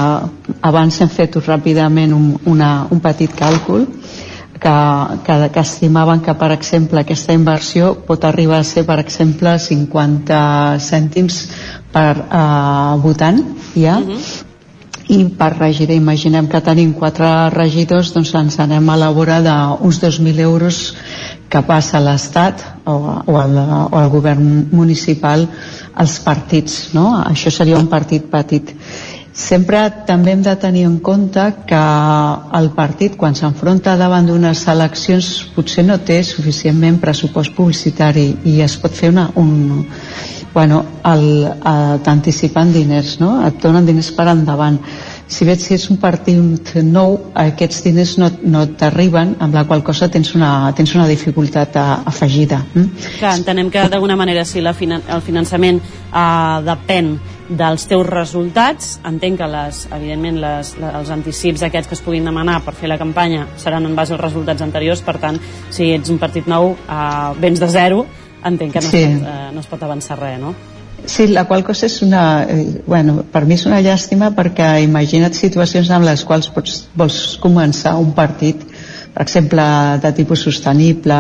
abans 0.70 1.00
hem 1.02 1.12
fet 1.12 1.40
ràpidament 1.48 2.14
un, 2.18 2.30
una, 2.52 2.72
un 2.92 3.02
petit 3.04 3.32
càlcul, 3.40 3.88
que, 4.64 4.76
que, 5.26 5.36
que 5.56 5.60
estimaven 5.60 6.22
que, 6.24 6.36
per 6.40 6.52
exemple, 6.56 7.02
aquesta 7.02 7.36
inversió 7.36 7.94
pot 8.08 8.24
arribar 8.28 8.62
a 8.62 8.68
ser, 8.68 8.86
per 8.88 9.00
exemple, 9.02 9.58
50 9.60 10.40
cèntims 10.84 11.44
per 11.92 12.10
eh, 12.16 12.98
votant, 13.04 13.44
ja, 13.76 14.00
uh 14.00 14.10
-huh 14.10 14.52
i 15.08 15.26
per 15.38 15.58
regidor 15.58 15.96
imaginem 15.96 16.48
que 16.48 16.62
tenim 16.64 16.94
quatre 16.96 17.28
regidors 17.52 18.14
doncs 18.14 18.34
ens 18.40 18.60
anem 18.60 18.90
a 18.90 18.96
la 18.96 19.10
vora 19.12 19.42
d'uns 19.44 20.00
2.000 20.00 20.40
euros 20.40 20.96
que 21.50 21.62
passa 21.68 21.98
a 21.98 22.04
l'Estat 22.04 22.64
o, 22.86 22.96
o, 23.28 23.38
al, 23.38 23.58
o 23.92 23.98
al 24.00 24.10
govern 24.10 24.70
municipal 24.72 25.48
als 25.96 26.20
partits, 26.24 26.94
no? 26.94 27.10
Això 27.22 27.52
seria 27.54 27.80
un 27.80 27.90
partit 27.92 28.30
petit. 28.32 28.74
Sempre 29.34 29.80
també 30.06 30.36
hem 30.36 30.44
de 30.46 30.54
tenir 30.62 30.84
en 30.86 31.00
compte 31.02 31.42
que 31.66 31.80
el 32.60 32.70
partit, 32.76 33.16
quan 33.18 33.34
s'enfronta 33.34 33.96
davant 33.98 34.28
d'unes 34.30 34.62
eleccions, 34.70 35.30
potser 35.56 35.86
no 35.88 35.98
té 36.06 36.20
suficientment 36.24 37.00
pressupost 37.02 37.56
publicitari 37.58 38.28
i 38.46 38.60
es 38.62 38.78
pot 38.78 38.94
fer 38.94 39.10
una, 39.10 39.32
un, 39.42 39.88
bueno, 40.54 40.84
t'anticipen 42.06 42.72
diners, 42.76 43.18
no? 43.20 43.40
et 43.48 43.58
donen 43.62 43.90
diners 43.90 44.12
per 44.14 44.30
endavant. 44.36 44.78
Si 45.28 45.46
veig 45.48 45.62
si 45.64 45.74
és 45.76 45.86
un 45.90 45.98
partit 46.02 46.74
nou 46.84 47.18
aquests 47.40 47.84
diners 47.86 48.16
no, 48.22 48.30
no 48.44 48.66
t'arriben 48.80 49.36
amb 49.44 49.56
la 49.56 49.66
qual 49.70 49.84
cosa 49.84 50.10
tens 50.12 50.34
una, 50.36 50.72
tens 50.76 50.94
una 50.96 51.08
dificultat 51.10 51.78
a, 51.80 51.86
afegida 52.10 52.64
mm? 52.74 53.06
que 53.20 53.30
entenem 53.30 53.72
que 53.72 53.86
d'alguna 53.90 54.18
manera 54.20 54.46
si 54.46 54.62
la 54.62 54.74
finan 54.74 55.06
el 55.08 55.24
finançament 55.26 55.80
eh, 55.80 56.58
depèn 56.68 57.16
dels 57.50 57.88
teus 57.90 58.06
resultats 58.08 58.98
entenc 59.08 59.40
que 59.42 59.48
les, 59.52 59.84
evidentment 59.92 60.42
les, 60.42 60.74
les, 60.80 60.98
els 61.00 61.14
anticips 61.16 61.64
aquests 61.68 61.92
que 61.92 61.98
es 61.98 62.04
puguin 62.04 62.28
demanar 62.30 62.62
per 62.66 62.76
fer 62.78 62.92
la 62.92 63.00
campanya 63.02 63.48
seran 63.60 63.88
en 63.88 63.96
base 63.96 64.16
als 64.16 64.24
resultats 64.24 64.64
anteriors 64.66 65.04
per 65.04 65.18
tant, 65.22 65.40
si 65.70 65.92
ets 65.96 66.14
un 66.14 66.22
partit 66.22 66.48
nou 66.50 66.74
eh, 66.76 67.32
vens 67.42 67.64
de 67.64 67.72
zero 67.72 68.06
entenc 68.44 68.76
que 68.76 68.84
no, 68.84 68.92
sí. 68.92 69.04
es 69.04 69.20
pot, 69.20 69.28
eh, 69.34 69.50
no 69.56 69.64
es 69.64 69.72
pot 69.72 69.84
avançar 69.90 70.20
res 70.20 70.40
no? 70.42 70.56
Sí, 71.06 71.28
la 71.28 71.44
qual 71.46 71.64
cosa 71.68 71.88
és 71.90 72.02
una... 72.02 72.44
Eh, 72.48 72.82
bueno, 72.88 73.24
per 73.32 73.44
mi 73.46 73.58
és 73.58 73.66
una 73.68 73.82
llàstima 73.84 74.32
perquè 74.36 74.70
imagina't 74.86 75.36
situacions 75.36 75.92
en 75.92 76.06
les 76.08 76.24
quals 76.24 76.48
pots, 76.56 76.84
vols 76.96 77.18
començar 77.44 77.98
un 78.00 78.14
partit, 78.16 78.64
per 79.14 79.26
exemple, 79.26 79.66
de 80.04 80.14
tipus 80.16 80.46
sostenible, 80.48 81.18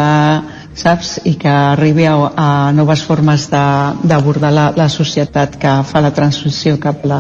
saps? 0.76 1.20
I 1.26 1.36
que 1.40 1.50
arribi 1.50 2.06
a, 2.10 2.16
a 2.36 2.48
noves 2.76 3.04
formes 3.06 3.48
d'abordar 3.52 4.52
la, 4.54 4.66
la 4.76 4.88
societat 4.90 5.58
que 5.62 5.74
fa 5.88 6.02
la 6.04 6.14
transició 6.16 6.78
cap 6.82 7.04
a 7.06 7.12
la, 7.12 7.20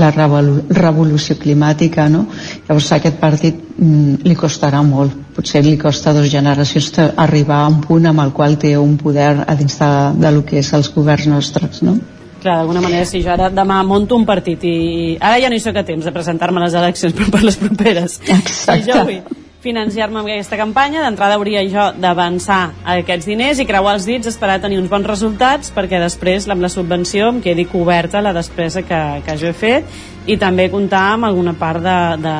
la 0.00 0.10
revolu 0.14 0.60
revolució 0.76 1.36
climàtica, 1.40 2.08
no? 2.12 2.26
Llavors 2.68 2.92
aquest 2.96 3.18
partit 3.20 3.58
mm, 3.76 4.22
li 4.26 4.36
costarà 4.38 4.82
molt. 4.86 5.16
Potser 5.36 5.62
li 5.64 5.76
costa 5.80 6.14
dos 6.16 6.28
generacions 6.30 6.92
arribar 7.16 7.64
a 7.64 7.68
un 7.72 7.80
punt 7.84 8.08
amb 8.10 8.24
el 8.24 8.32
qual 8.36 8.56
té 8.60 8.76
un 8.78 8.96
poder 9.00 9.32
a 9.46 9.58
dins 9.58 9.78
de, 9.80 9.92
de 10.20 10.32
lo 10.34 10.46
que 10.46 10.60
és 10.60 10.72
els 10.76 10.90
governs 10.94 11.28
nostres, 11.30 11.84
no? 11.86 11.98
Clar, 12.40 12.56
d'alguna 12.56 12.80
manera, 12.80 13.04
si 13.04 13.20
jo 13.20 13.28
ara 13.34 13.50
demà 13.52 13.82
monto 13.84 14.16
un 14.16 14.24
partit 14.24 14.64
i 14.64 14.76
ara 15.20 15.36
ja 15.42 15.50
no 15.52 15.58
hi 15.58 15.60
soc 15.60 15.76
a 15.76 15.84
temps 15.84 16.08
de 16.08 16.14
presentar-me 16.14 16.62
a 16.62 16.64
les 16.64 16.80
eleccions, 16.80 17.14
però 17.16 17.28
per 17.36 17.44
les 17.44 17.60
properes. 17.60 18.16
Exacte. 18.24 18.80
Si 18.80 18.88
jo 18.88 19.04
vull 19.04 19.40
financiar-me 19.60 20.20
amb 20.20 20.28
aquesta 20.28 20.56
campanya, 20.56 21.02
d'entrada 21.04 21.36
hauria 21.36 21.62
jo 21.68 21.90
d'avançar 22.00 22.72
aquests 22.96 23.28
diners 23.28 23.60
i 23.60 23.66
creuar 23.68 23.98
els 23.98 24.06
dits, 24.08 24.30
esperar 24.30 24.60
tenir 24.62 24.78
uns 24.80 24.88
bons 24.88 25.06
resultats 25.06 25.72
perquè 25.74 26.00
després 26.00 26.48
amb 26.48 26.64
la 26.64 26.70
subvenció 26.72 27.28
em 27.28 27.42
quedi 27.44 27.66
coberta 27.68 28.22
la 28.24 28.32
despesa 28.36 28.82
que, 28.88 29.00
que 29.26 29.36
jo 29.40 29.50
he 29.50 29.56
fet 29.56 30.00
i 30.30 30.38
també 30.40 30.68
comptar 30.72 31.02
amb 31.14 31.28
alguna 31.28 31.52
part 31.58 31.82
de, 31.84 31.98
de 32.22 32.34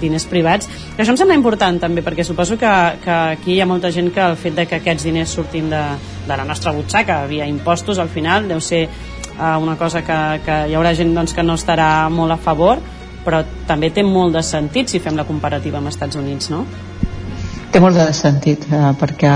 diners 0.00 0.26
privats. 0.28 0.68
Que 0.96 1.04
això 1.04 1.14
em 1.14 1.20
sembla 1.20 1.36
important 1.38 1.80
també 1.80 2.04
perquè 2.04 2.24
suposo 2.26 2.58
que, 2.60 2.74
que 3.04 3.16
aquí 3.38 3.56
hi 3.56 3.62
ha 3.62 3.68
molta 3.68 3.92
gent 3.94 4.12
que 4.12 4.24
el 4.24 4.36
fet 4.40 4.56
de 4.58 4.66
que 4.68 4.80
aquests 4.82 5.08
diners 5.08 5.32
surtin 5.38 5.72
de, 5.72 5.82
de 6.28 6.36
la 6.36 6.44
nostra 6.48 6.74
butxaca 6.76 7.22
via 7.30 7.48
impostos 7.48 7.98
al 7.98 8.12
final 8.12 8.48
deu 8.48 8.60
ser 8.60 8.84
uh, 9.38 9.56
una 9.62 9.76
cosa 9.80 10.04
que, 10.04 10.20
que 10.44 10.60
hi 10.68 10.76
haurà 10.76 10.92
gent 10.96 11.16
doncs, 11.16 11.36
que 11.36 11.46
no 11.46 11.56
estarà 11.56 12.08
molt 12.12 12.36
a 12.36 12.40
favor 12.40 12.84
però 13.28 13.42
també 13.68 13.92
té 13.92 14.02
molt 14.06 14.32
de 14.38 14.42
sentit 14.46 14.88
si 14.88 15.02
fem 15.04 15.16
la 15.18 15.28
comparativa 15.28 15.76
amb 15.78 15.90
els 15.90 15.98
Estats 15.98 16.16
Units, 16.16 16.48
no? 16.48 16.64
Té 17.68 17.80
molt 17.84 18.00
de 18.00 18.08
sentit, 18.16 18.64
eh, 18.72 18.90
perquè 18.96 19.32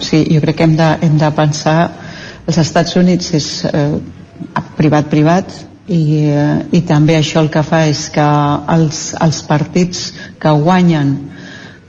sí, 0.00 0.24
jo 0.32 0.40
crec 0.40 0.56
que 0.56 0.64
hem 0.64 0.76
de, 0.78 0.90
hem 1.04 1.20
de 1.20 1.30
pensar 1.36 1.78
els 2.48 2.58
Estats 2.62 2.96
Units 2.96 3.32
és 3.36 3.48
privat-privat 4.78 5.52
eh, 5.52 5.64
i, 5.86 6.02
eh, 6.32 6.58
i 6.72 6.82
també 6.88 7.18
això 7.18 7.42
el 7.44 7.50
que 7.52 7.62
fa 7.66 7.84
és 7.90 8.08
que 8.14 8.26
els, 8.74 9.12
els 9.22 9.42
partits 9.46 10.06
que 10.42 10.54
guanyen 10.64 11.12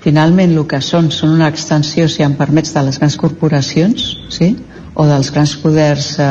finalment 0.04 0.54
el 0.54 0.66
que 0.70 0.80
són 0.84 1.10
són 1.12 1.34
una 1.36 1.50
extensió, 1.52 2.06
si 2.08 2.24
em 2.24 2.36
permets, 2.38 2.74
de 2.76 2.84
les 2.86 3.00
grans 3.00 3.18
corporacions, 3.20 4.06
sí? 4.34 4.54
o 4.98 5.06
dels 5.06 5.32
grans 5.34 5.54
poders 5.62 6.14
eh, 6.20 6.28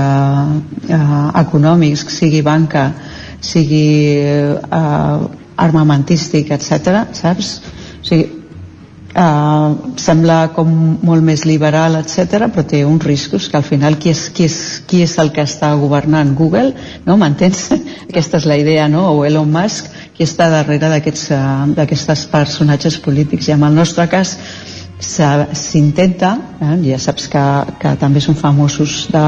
eh, 0.91 1.01
econòmics, 1.43 2.07
sigui 2.19 2.43
banca, 2.47 2.89
sigui 3.41 4.19
eh, 4.23 5.27
armamentístic, 5.57 6.51
etc. 6.57 7.07
saps? 7.17 7.53
O 8.01 8.05
sigui, 8.07 8.27
eh, 9.17 9.71
sembla 9.97 10.39
com 10.55 10.71
molt 11.07 11.25
més 11.25 11.45
liberal, 11.49 11.99
etc, 12.01 12.47
però 12.53 12.65
té 12.69 12.85
uns 12.87 13.05
riscos 13.05 13.49
que 13.49 13.59
al 13.59 13.67
final 13.67 13.99
qui 13.99 14.13
és, 14.13 14.29
qui 14.37 14.47
és, 14.49 14.59
qui 14.87 15.03
és 15.07 15.17
el 15.23 15.33
que 15.33 15.45
està 15.47 15.73
governant 15.81 16.35
Google, 16.39 16.75
no? 17.07 17.17
M'entens? 17.17 17.67
Aquesta 18.11 18.41
és 18.43 18.49
la 18.49 18.61
idea, 18.61 18.89
no? 18.93 19.09
O 19.17 19.25
Elon 19.29 19.51
Musk, 19.53 19.91
qui 20.17 20.27
està 20.27 20.51
darrere 20.53 20.93
d'aquests 20.93 21.31
uh, 21.37 22.27
personatges 22.33 22.99
polítics. 23.05 23.49
I 23.49 23.57
en 23.57 23.67
el 23.69 23.75
nostre 23.77 24.09
cas, 24.13 24.37
s'intenta, 24.99 26.31
eh, 26.61 26.77
ja 26.89 26.99
saps 26.99 27.29
que, 27.29 27.43
que 27.81 27.93
també 28.01 28.21
són 28.25 28.35
famosos 28.35 29.07
de, 29.13 29.25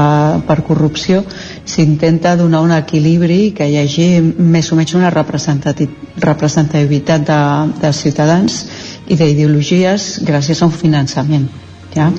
per 0.47 0.63
corrupció, 0.65 1.21
s'intenta 1.69 2.35
donar 2.35 2.61
un 2.65 2.71
equilibri 2.73 3.51
que 3.57 3.67
hi 3.69 3.77
hagi 3.77 4.07
més 4.55 4.71
o 4.71 4.75
menys 4.79 4.95
una 4.97 5.11
representativitat 5.13 7.27
de, 7.27 7.41
de 7.81 7.91
ciutadans 7.93 8.65
i 9.07 9.15
d'ideologies 9.19 10.19
gràcies 10.25 10.61
a 10.61 10.65
un 10.69 10.73
finançament. 10.73 11.47
Ja? 11.93 12.11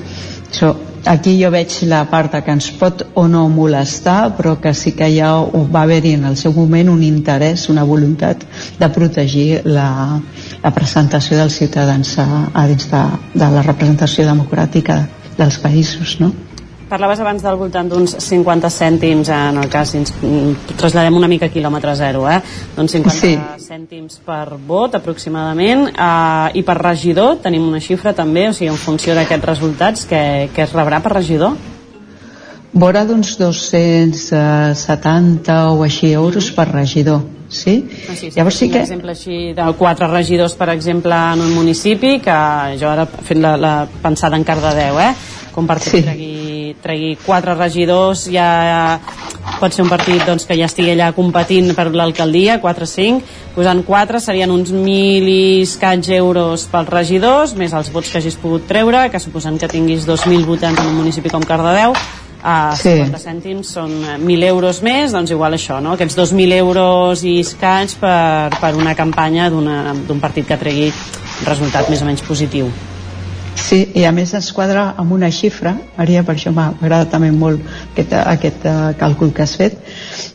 So, 0.51 0.75
aquí 1.05 1.37
jo 1.39 1.49
veig 1.51 1.73
la 1.89 2.03
part 2.11 2.35
que 2.45 2.53
ens 2.53 2.69
pot 2.77 3.01
o 3.15 3.27
no 3.27 3.47
molestar 3.49 4.35
però 4.37 4.57
que 4.61 4.73
sí 4.77 4.91
que 4.97 5.09
ja 5.15 5.31
va 5.73 5.83
haver-hi 5.83 6.13
en 6.19 6.25
el 6.29 6.37
seu 6.37 6.53
moment 6.53 6.91
un 6.91 7.03
interès, 7.03 7.69
una 7.69 7.83
voluntat 7.83 8.43
de 8.79 8.89
protegir 8.89 9.61
la, 9.65 10.19
la 10.63 10.71
presentació 10.75 11.37
dels 11.39 11.57
ciutadans 11.57 12.17
a, 12.19 12.27
a 12.53 12.67
dins 12.67 12.87
de, 12.91 13.03
de 13.33 13.51
la 13.57 13.65
representació 13.65 14.25
democràtica 14.27 15.01
dels 15.39 15.57
països 15.63 16.19
no? 16.21 16.33
Parlaves 16.91 17.21
abans 17.23 17.39
del 17.39 17.55
voltant 17.55 17.87
d'uns 17.87 18.17
50 18.19 18.67
cèntims 18.67 19.29
en 19.31 19.55
el 19.61 19.69
cas, 19.71 19.93
ens 19.95 20.11
trasladem 20.75 21.15
una 21.15 21.29
mica 21.31 21.47
a 21.47 21.53
quilòmetre 21.53 21.93
zero, 21.95 22.25
eh? 22.27 22.41
Doncs 22.75 22.91
50 22.97 23.15
sí. 23.15 23.39
cèntims 23.63 24.19
per 24.27 24.59
vot 24.67 24.91
aproximadament 24.99 25.87
eh, 25.87 26.59
i 26.59 26.61
per 26.67 26.75
regidor 26.81 27.39
tenim 27.45 27.63
una 27.69 27.79
xifra 27.79 28.11
també, 28.17 28.49
o 28.49 28.53
sigui, 28.57 28.67
en 28.73 28.79
funció 28.81 29.15
d'aquests 29.15 29.49
resultats, 29.53 30.03
que, 30.09 30.49
que 30.51 30.61
es 30.67 30.73
rebrà 30.75 30.99
per 30.99 31.15
regidor? 31.15 31.55
Vora 32.73 33.05
d'uns 33.07 33.37
270 33.39 35.71
o 35.71 35.83
així 35.87 36.11
euros 36.11 36.51
per 36.55 36.67
regidor 36.75 37.21
sí? 37.51 37.87
Ah, 38.09 38.15
sí, 38.15 38.31
sí 38.31 38.35
Llavors 38.35 38.55
sí 38.55 38.69
que... 38.69 38.79
Un 38.79 38.83
exemple 38.83 39.11
així 39.11 39.53
de 39.53 39.67
quatre 39.77 40.07
regidors, 40.07 40.55
per 40.55 40.71
exemple, 40.73 41.13
en 41.13 41.43
un 41.43 41.53
municipi, 41.53 42.17
que 42.23 42.37
jo 42.79 42.89
ara 42.89 43.05
he 43.05 43.25
fet 43.27 43.41
la, 43.43 43.57
la 43.59 43.73
pensada 44.01 44.39
en 44.39 44.47
Cardedeu, 44.47 44.97
eh? 45.03 45.11
Com 45.51 45.67
per 45.67 45.81
sí. 45.83 45.99
tregui, 45.99 46.31
tregui 46.83 47.15
quatre 47.21 47.55
regidors, 47.57 48.25
ja 48.31 48.99
pot 49.59 49.73
ser 49.73 49.83
un 49.85 49.91
partit 49.91 50.23
doncs, 50.25 50.45
que 50.49 50.57
ja 50.57 50.67
estigui 50.69 50.93
allà 50.93 51.11
competint 51.15 51.71
per 51.77 51.89
l'alcaldia, 51.93 52.59
4 52.61 52.87
o 52.87 52.89
5, 52.89 53.37
posant 53.55 53.83
4 53.87 54.21
serien 54.23 54.51
uns 54.53 54.71
mil 54.73 55.27
i 55.29 55.61
escaig 55.65 56.09
euros 56.17 56.65
pels 56.71 56.89
regidors, 56.89 57.55
més 57.59 57.73
els 57.77 57.91
vots 57.93 58.11
que 58.11 58.21
hagis 58.21 58.39
pogut 58.41 58.67
treure, 58.69 59.07
que 59.13 59.21
suposant 59.21 59.59
que 59.61 59.69
tinguis 59.71 60.07
2.000 60.09 60.45
votants 60.47 60.81
en 60.81 60.91
un 60.91 60.99
municipi 61.01 61.31
com 61.33 61.45
Cardedeu, 61.45 61.95
a 62.43 62.73
sí. 62.75 62.95
50 62.97 63.21
cèntims 63.21 63.73
són 63.77 63.91
1.000 64.17 64.47
euros 64.49 64.81
més, 64.85 65.13
doncs 65.13 65.33
igual 65.33 65.57
això, 65.57 65.77
no? 65.83 65.93
aquests 65.97 66.17
2.000 66.17 66.57
euros 66.57 67.21
i 67.23 67.37
escaig 67.43 67.93
per, 68.01 68.49
per 68.57 68.73
una 68.77 68.95
campanya 68.97 69.51
d'un 69.53 70.23
partit 70.23 70.49
que 70.49 70.57
tregui 70.57 70.89
resultat 71.45 71.89
més 71.89 72.01
o 72.01 72.09
menys 72.09 72.25
positiu. 72.25 72.71
Sí, 73.55 73.81
i 73.95 74.03
a 74.07 74.11
més 74.15 74.33
es 74.37 74.49
quadra 74.55 74.93
amb 74.99 75.11
una 75.15 75.29
xifra, 75.31 75.73
Maria, 75.97 76.23
per 76.27 76.35
això 76.35 76.53
m'agrada 76.55 77.09
també 77.11 77.31
molt 77.35 77.61
aquest, 77.91 78.13
aquest 78.19 78.65
uh, 78.67 78.91
càlcul 78.99 79.33
que 79.35 79.43
has 79.43 79.55
fet, 79.59 79.77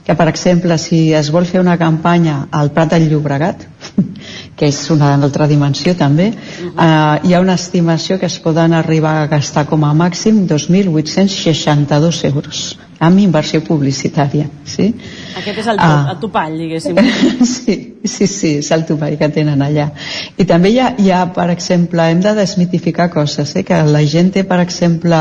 que 0.07 0.14
per 0.14 0.28
exemple 0.30 0.78
si 0.78 1.12
es 1.18 1.32
vol 1.34 1.48
fer 1.50 1.59
una 1.61 1.74
campanya 1.78 2.46
al 2.54 2.70
Prat 2.70 2.94
del 2.94 3.09
Llobregat, 3.11 3.64
que 4.57 4.68
és 4.70 4.78
una 4.94 5.11
altra 5.16 5.48
dimensió 5.50 5.96
també, 5.98 6.28
uh 6.30 6.36
-huh. 6.36 6.72
uh, 6.72 7.26
hi 7.26 7.34
ha 7.34 7.40
una 7.40 7.54
estimació 7.54 8.18
que 8.18 8.26
es 8.26 8.38
poden 8.38 8.72
arribar 8.72 9.16
a 9.22 9.26
gastar 9.26 9.66
com 9.66 9.84
a 9.84 9.92
màxim 9.92 10.46
2.862 10.46 12.24
euros 12.24 12.78
amb 12.98 13.18
inversió 13.18 13.61
publicitària. 13.61 14.46
Sí? 14.64 14.94
Aquest 15.36 15.59
és 15.59 15.66
el, 15.66 15.76
ah. 15.78 16.09
el 16.12 16.18
topall, 16.20 16.57
diguéssim. 16.57 16.96
sí, 17.57 17.96
sí, 18.04 18.26
sí, 18.26 18.57
és 18.59 18.70
el 18.70 18.86
topall 18.86 19.18
que 19.18 19.28
tenen 19.28 19.61
allà. 19.61 19.90
I 20.38 20.44
també 20.44 20.70
hi 20.70 20.78
ha, 20.78 20.94
hi 20.98 21.11
ha 21.11 21.26
per 21.32 21.50
exemple, 21.50 22.02
hem 22.02 22.20
de 22.20 22.34
desmitificar 22.34 23.11
coses, 23.11 23.57
eh? 23.57 23.64
que 23.64 23.82
la 23.82 24.04
gent 24.07 24.30
té, 24.32 24.44
per 24.44 24.61
exemple, 24.61 25.16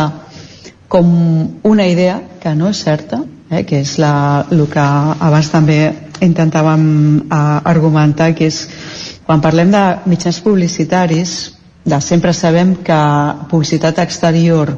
com 0.87 1.05
una 1.63 1.87
idea 1.87 2.21
que 2.39 2.55
no 2.55 2.69
és 2.69 2.77
certa, 2.77 3.23
eh? 3.55 3.63
que 3.65 3.81
és 3.81 3.97
la, 4.01 4.45
el 4.51 4.65
que 4.71 4.85
abans 5.29 5.51
també 5.53 5.79
intentàvem 6.25 6.85
uh, 7.25 7.59
argumentar, 7.63 8.33
que 8.35 8.49
és 8.51 8.65
quan 9.25 9.41
parlem 9.41 9.71
de 9.73 9.83
mitjans 10.05 10.39
publicitaris, 10.45 11.35
de 11.85 11.99
sempre 12.01 12.33
sabem 12.33 12.75
que 12.85 12.99
publicitat 13.49 13.99
exterior 14.01 14.73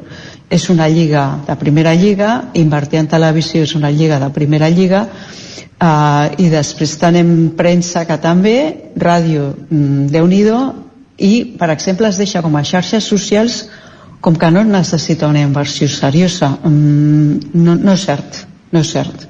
és 0.49 0.69
una 0.69 0.87
lliga 0.91 1.39
de 1.47 1.55
primera 1.59 1.93
lliga, 1.95 2.51
invertir 2.53 2.99
en 2.99 3.07
televisió 3.11 3.63
és 3.63 3.75
una 3.75 3.91
lliga 3.91 4.19
de 4.19 4.29
primera 4.35 4.69
lliga, 4.69 5.05
eh, 5.07 6.43
i 6.43 6.49
després 6.51 6.97
tenim 6.99 7.51
premsa 7.57 8.05
que 8.07 8.17
també, 8.23 8.57
ràdio, 8.95 9.53
mm, 9.69 10.07
déu 10.11 10.27
nhi 10.27 10.43
i, 11.17 11.55
per 11.57 11.69
exemple, 11.71 12.07
es 12.07 12.17
deixa 12.17 12.41
com 12.41 12.55
a 12.55 12.63
xarxes 12.63 13.03
socials 13.03 13.67
com 14.21 14.35
que 14.35 14.51
no 14.51 14.63
necessita 14.63 15.27
una 15.27 15.41
inversió 15.41 15.87
seriosa. 15.87 16.57
Mm, 16.63 17.39
no, 17.53 17.75
no 17.75 17.93
és 17.93 18.05
cert, 18.05 18.45
no 18.71 18.83
és 18.83 18.91
cert 18.91 19.27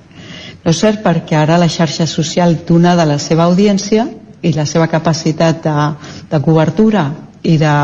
No 0.68 0.74
és 0.74 0.82
cert 0.84 1.00
perquè 1.00 1.38
ara 1.40 1.56
la 1.62 1.70
xarxa 1.72 2.04
social, 2.12 2.58
donada 2.68 3.06
la 3.08 3.16
seva 3.24 3.46
audiència 3.48 4.04
i 4.44 4.52
la 4.52 4.66
seva 4.68 4.90
capacitat 4.92 5.62
de, 5.64 5.76
de 6.28 6.40
cobertura 6.44 7.06
i 7.48 7.54
de 7.62 7.76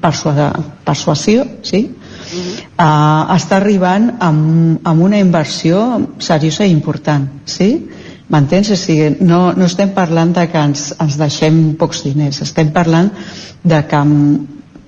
persua, 0.00 0.46
persuasió, 0.86 1.44
sí? 1.62 1.82
Uh 1.82 2.38
-huh. 2.38 2.54
uh, 2.80 3.36
està 3.36 3.58
arribant 3.58 4.14
amb, 4.20 4.80
amb 4.88 5.02
una 5.02 5.18
inversió 5.18 6.00
seriosa 6.18 6.64
i 6.64 6.70
important, 6.70 7.28
sí? 7.44 7.88
M'entens? 8.28 8.70
O 8.70 8.76
sigui, 8.76 9.16
no, 9.20 9.52
no 9.52 9.64
estem 9.64 9.90
parlant 9.92 10.32
de 10.32 10.48
que 10.48 10.58
ens, 10.58 10.94
ens 10.98 11.18
deixem 11.18 11.74
pocs 11.76 12.02
diners, 12.04 12.40
estem 12.40 12.72
parlant 12.72 13.10
de 13.62 13.84
que 13.86 14.02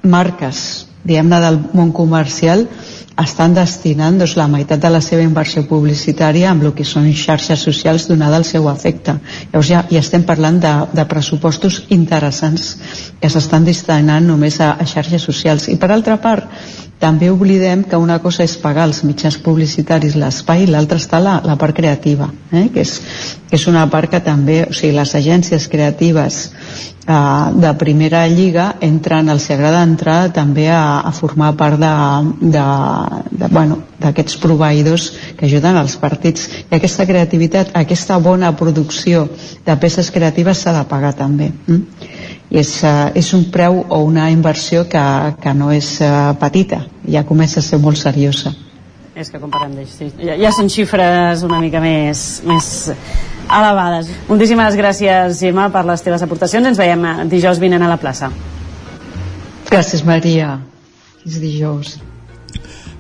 marques, 0.03 0.87
diguem-ne, 1.05 1.41
del 1.41 1.61
món 1.75 1.93
comercial 1.93 2.67
estan 3.23 3.55
destinant 3.55 4.17
doncs, 4.19 4.35
la 4.37 4.49
meitat 4.51 4.81
de 4.83 4.91
la 4.91 5.01
seva 5.05 5.23
inversió 5.23 5.63
publicitària 5.69 6.51
amb 6.51 6.65
el 6.67 6.73
que 6.75 6.87
són 6.89 7.07
xarxes 7.15 7.63
socials 7.63 8.09
donada 8.11 8.41
el 8.41 8.47
seu 8.49 8.67
efecte. 8.71 9.15
Llavors 9.53 9.71
ja, 9.71 9.85
ja 9.91 10.03
estem 10.03 10.25
parlant 10.27 10.59
de, 10.63 10.73
de 10.93 11.05
pressupostos 11.11 11.85
interessants 11.95 12.73
que 13.21 13.31
s'estan 13.31 13.67
destinant 13.69 14.27
només 14.27 14.59
a, 14.61 14.75
a 14.75 14.87
xarxes 14.87 15.23
socials. 15.23 15.69
I 15.71 15.79
per 15.79 15.93
altra 15.95 16.19
part, 16.19 16.51
també 16.99 17.29
oblidem 17.31 17.83
que 17.85 17.99
una 18.01 18.19
cosa 18.23 18.45
és 18.47 18.57
pagar 18.61 18.87
els 18.89 19.03
mitjans 19.05 19.37
publicitaris 19.45 20.15
l'espai 20.17 20.65
i 20.65 20.71
l'altra 20.71 20.99
està 21.03 21.21
la, 21.21 21.41
la 21.45 21.57
part 21.61 21.77
creativa, 21.77 22.31
eh? 22.53 22.69
que, 22.73 22.83
és, 22.83 22.95
que 23.51 23.59
és 23.59 23.67
una 23.71 23.85
part 23.91 24.11
que 24.11 24.23
també, 24.25 24.63
o 24.69 24.73
sigui, 24.73 24.95
les 24.97 25.15
agències 25.19 25.67
creatives 25.69 26.39
eh, 27.07 27.51
de 27.67 27.73
primera 27.81 28.25
lliga 28.29 28.71
entren, 28.81 29.29
els 29.29 29.51
agrada 29.51 29.83
entrar 29.85 30.19
també 30.33 30.69
a, 30.73 31.01
a 31.05 31.13
formar 31.13 31.53
part 31.61 31.83
de, 31.83 31.93
de, 32.57 32.65
de, 33.31 33.49
bueno, 33.49 33.81
d'aquests 34.01 34.39
proveïdors 34.43 35.11
que 35.39 35.47
ajuden 35.49 35.79
als 35.81 35.97
partits 36.01 36.49
i 36.65 36.77
aquesta 36.77 37.07
creativitat, 37.09 37.73
aquesta 37.75 38.19
bona 38.19 38.53
producció 38.57 39.27
de 39.67 39.77
peces 39.81 40.11
creatives 40.15 40.65
s'ha 40.65 40.75
de 40.79 40.85
pagar 40.91 41.15
també 41.19 41.51
mm? 41.53 42.11
i 42.51 42.61
és, 42.61 42.77
uh, 42.83 43.11
és 43.15 43.33
un 43.37 43.49
preu 43.55 43.85
o 43.89 44.03
una 44.05 44.29
inversió 44.31 44.85
que, 44.89 45.05
que 45.41 45.55
no 45.55 45.73
és 45.75 45.97
uh, 46.01 46.35
petita 46.41 46.85
ja 47.09 47.25
comença 47.27 47.61
a 47.61 47.67
ser 47.67 47.81
molt 47.83 48.01
seriosa 48.01 48.55
és 49.15 49.31
que 49.31 49.39
comparem 49.39 49.77
sí. 49.87 50.11
ja, 50.19 50.35
ja 50.39 50.51
són 50.55 50.69
xifres 50.73 51.45
una 51.47 51.61
mica 51.63 51.81
més, 51.83 52.43
més 52.49 52.67
elevades. 53.45 54.09
Moltíssimes 54.29 54.75
gràcies, 54.79 55.39
Gemma, 55.39 55.69
per 55.71 55.85
les 55.87 56.03
teves 56.03 56.25
aportacions. 56.27 56.67
Ens 56.67 56.81
veiem 56.81 57.05
eh, 57.07 57.15
dijous 57.31 57.61
vinent 57.63 57.85
a 57.85 57.93
la 57.93 58.01
plaça. 58.01 58.33
Gràcies, 59.71 60.05
Maria. 60.07 60.59
És 61.25 61.39
dijous. 61.43 61.97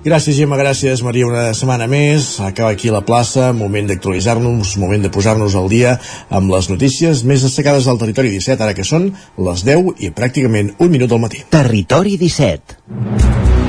Gràcies, 0.04 0.36
Gemma, 0.36 0.58
gràcies, 0.60 1.00
Maria, 1.00 1.24
una 1.24 1.44
setmana 1.56 1.86
més. 1.88 2.34
Acaba 2.44 2.74
aquí 2.74 2.90
la 2.92 3.00
plaça, 3.08 3.54
moment 3.56 3.88
d'actualitzar-nos, 3.88 4.74
moment 4.82 5.06
de 5.06 5.08
posar-nos 5.08 5.56
al 5.56 5.70
dia 5.72 5.94
amb 6.28 6.52
les 6.52 6.68
notícies 6.68 7.24
més 7.24 7.40
destacades 7.48 7.88
del 7.88 8.02
Territori 8.02 8.34
17, 8.36 8.60
ara 8.68 8.76
que 8.76 8.84
són 8.84 9.14
les 9.48 9.64
10 9.64 9.94
i 10.04 10.12
pràcticament 10.12 10.74
un 10.76 10.92
minut 10.92 11.08
del 11.08 11.24
matí. 11.24 11.40
Territori 11.48 12.18
17. 12.20 13.63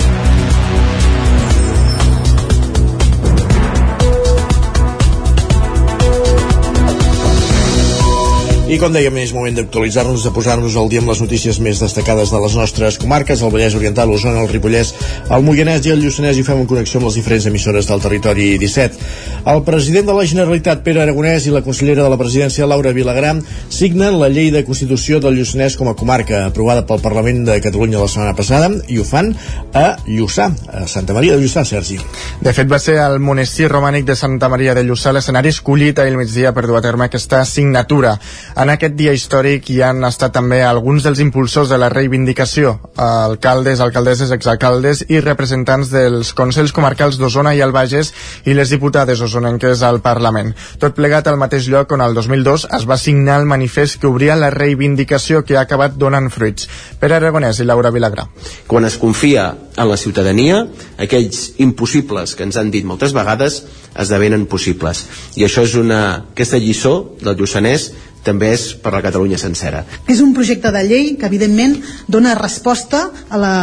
I 8.75 8.79
com 8.81 8.91
dèiem, 8.91 9.15
és 9.21 9.31
moment 9.31 9.55
d'actualitzar-nos, 9.55 10.25
de 10.25 10.31
posar-nos 10.35 10.73
al 10.75 10.89
dia 10.91 10.99
amb 10.99 11.07
les 11.07 11.21
notícies 11.23 11.61
més 11.63 11.79
destacades 11.79 12.27
de 12.33 12.39
les 12.43 12.55
nostres 12.59 12.97
comarques, 12.99 13.39
el 13.39 13.51
Vallès 13.53 13.77
Oriental, 13.77 14.09
l'Osona, 14.11 14.41
el 14.43 14.49
Ripollès, 14.51 14.89
el 15.31 15.45
Moianès 15.47 15.85
i 15.87 15.93
el 15.93 16.01
Lluçanès, 16.03 16.35
i 16.35 16.43
fem 16.43 16.59
en 16.59 16.67
connexió 16.67 16.99
amb 16.99 17.07
les 17.07 17.15
diferents 17.15 17.47
emissores 17.47 17.87
del 17.87 18.03
territori 18.03 18.49
17. 18.59 18.99
El 19.47 19.61
president 19.63 20.09
de 20.09 20.15
la 20.17 20.25
Generalitat, 20.27 20.81
Pere 20.83 21.05
Aragonès, 21.05 21.45
i 21.47 21.53
la 21.53 21.61
consellera 21.63 22.03
de 22.03 22.11
la 22.11 22.17
presidència, 22.19 22.67
Laura 22.67 22.91
Vilagrà, 22.91 23.31
signen 23.71 24.17
la 24.19 24.27
llei 24.33 24.51
de 24.51 24.65
constitució 24.67 25.21
del 25.23 25.39
Lluçanès 25.39 25.79
com 25.79 25.87
a 25.87 25.95
comarca, 25.95 26.43
aprovada 26.49 26.83
pel 26.83 26.99
Parlament 27.05 27.45
de 27.47 27.55
Catalunya 27.63 28.03
la 28.03 28.11
setmana 28.11 28.35
passada, 28.35 28.67
i 28.91 28.99
ho 28.99 29.07
fan 29.07 29.31
a 29.71 29.85
Lluçà, 30.09 30.49
a 30.67 30.83
Santa 30.91 31.15
Maria 31.15 31.37
de 31.37 31.45
Lluçà, 31.45 31.63
Sergi. 31.63 32.01
De 32.43 32.51
fet, 32.51 32.67
va 32.67 32.81
ser 32.83 32.97
el 33.05 33.21
monestir 33.23 33.71
romànic 33.71 34.03
de 34.11 34.19
Santa 34.19 34.51
Maria 34.51 34.75
de 34.75 34.83
Lluçà 34.83 35.15
l'escenari 35.15 35.55
escollit 35.55 36.03
ahir 36.03 36.11
al 36.11 36.19
migdia 36.25 36.51
per 36.51 36.67
dur 36.67 36.81
a 36.81 36.83
terme 36.83 37.07
aquesta 37.07 37.45
signatura. 37.47 38.17
En 38.65 38.71
aquest 38.73 38.95
dia 38.97 39.11
històric 39.13 39.67
hi 39.69 39.75
han 39.85 40.01
estat 40.07 40.31
també 40.33 40.57
alguns 40.65 41.03
dels 41.05 41.19
impulsors 41.21 41.69
de 41.69 41.77
la 41.77 41.85
reivindicació, 41.93 42.71
alcaldes, 42.97 43.77
alcaldesses, 43.83 44.31
exalcaldes 44.33 45.03
i 45.05 45.19
representants 45.21 45.91
dels 45.93 46.31
Consells 46.33 46.73
Comarcals 46.73 47.19
d'Osona 47.21 47.53
i 47.53 47.61
el 47.61 47.75
Bages 47.75 48.09
i 48.49 48.55
les 48.57 48.73
diputades 48.73 49.21
osonenques 49.21 49.83
al 49.85 49.99
Parlament. 50.01 50.55
Tot 50.81 50.97
plegat 50.97 51.29
al 51.29 51.37
mateix 51.37 51.67
lloc 51.69 51.93
on 51.93 52.01
el 52.01 52.17
2002 52.17 52.65
es 52.79 52.87
va 52.89 52.97
signar 52.97 53.35
el 53.43 53.45
manifest 53.51 53.99
que 54.01 54.09
obria 54.09 54.39
la 54.39 54.49
reivindicació 54.49 55.43
que 55.45 55.59
ha 55.59 55.67
acabat 55.69 56.01
donant 56.01 56.31
fruits. 56.33 56.65
Pere 56.97 57.19
Aragonès 57.19 57.61
i 57.61 57.69
Laura 57.69 57.93
Vilagrà. 57.93 58.25
Quan 58.65 58.89
es 58.89 58.97
confia 58.97 59.45
en 59.77 59.91
la 59.91 59.99
ciutadania, 60.01 60.63
aquells 60.97 61.51
impossibles 61.61 62.33
que 62.33 62.49
ens 62.49 62.57
han 62.57 62.73
dit 62.73 62.89
moltes 62.89 63.13
vegades 63.13 63.61
esdevenen 63.93 64.49
possibles. 64.49 65.05
I 65.37 65.45
això 65.45 65.61
és 65.69 65.77
una, 65.77 66.01
aquesta 66.33 66.57
lliçó 66.57 66.95
del 67.21 67.37
Lluçanès 67.37 67.91
també 68.25 68.51
és 68.55 68.71
per 68.81 68.93
la 68.95 69.03
Catalunya 69.05 69.37
sencera. 69.37 69.85
És 70.09 70.21
un 70.21 70.33
projecte 70.33 70.71
de 70.73 70.83
llei 70.87 71.13
que 71.19 71.29
evidentment 71.29 71.77
dona 72.07 72.35
resposta 72.35 73.05
a 73.29 73.39
la 73.41 73.55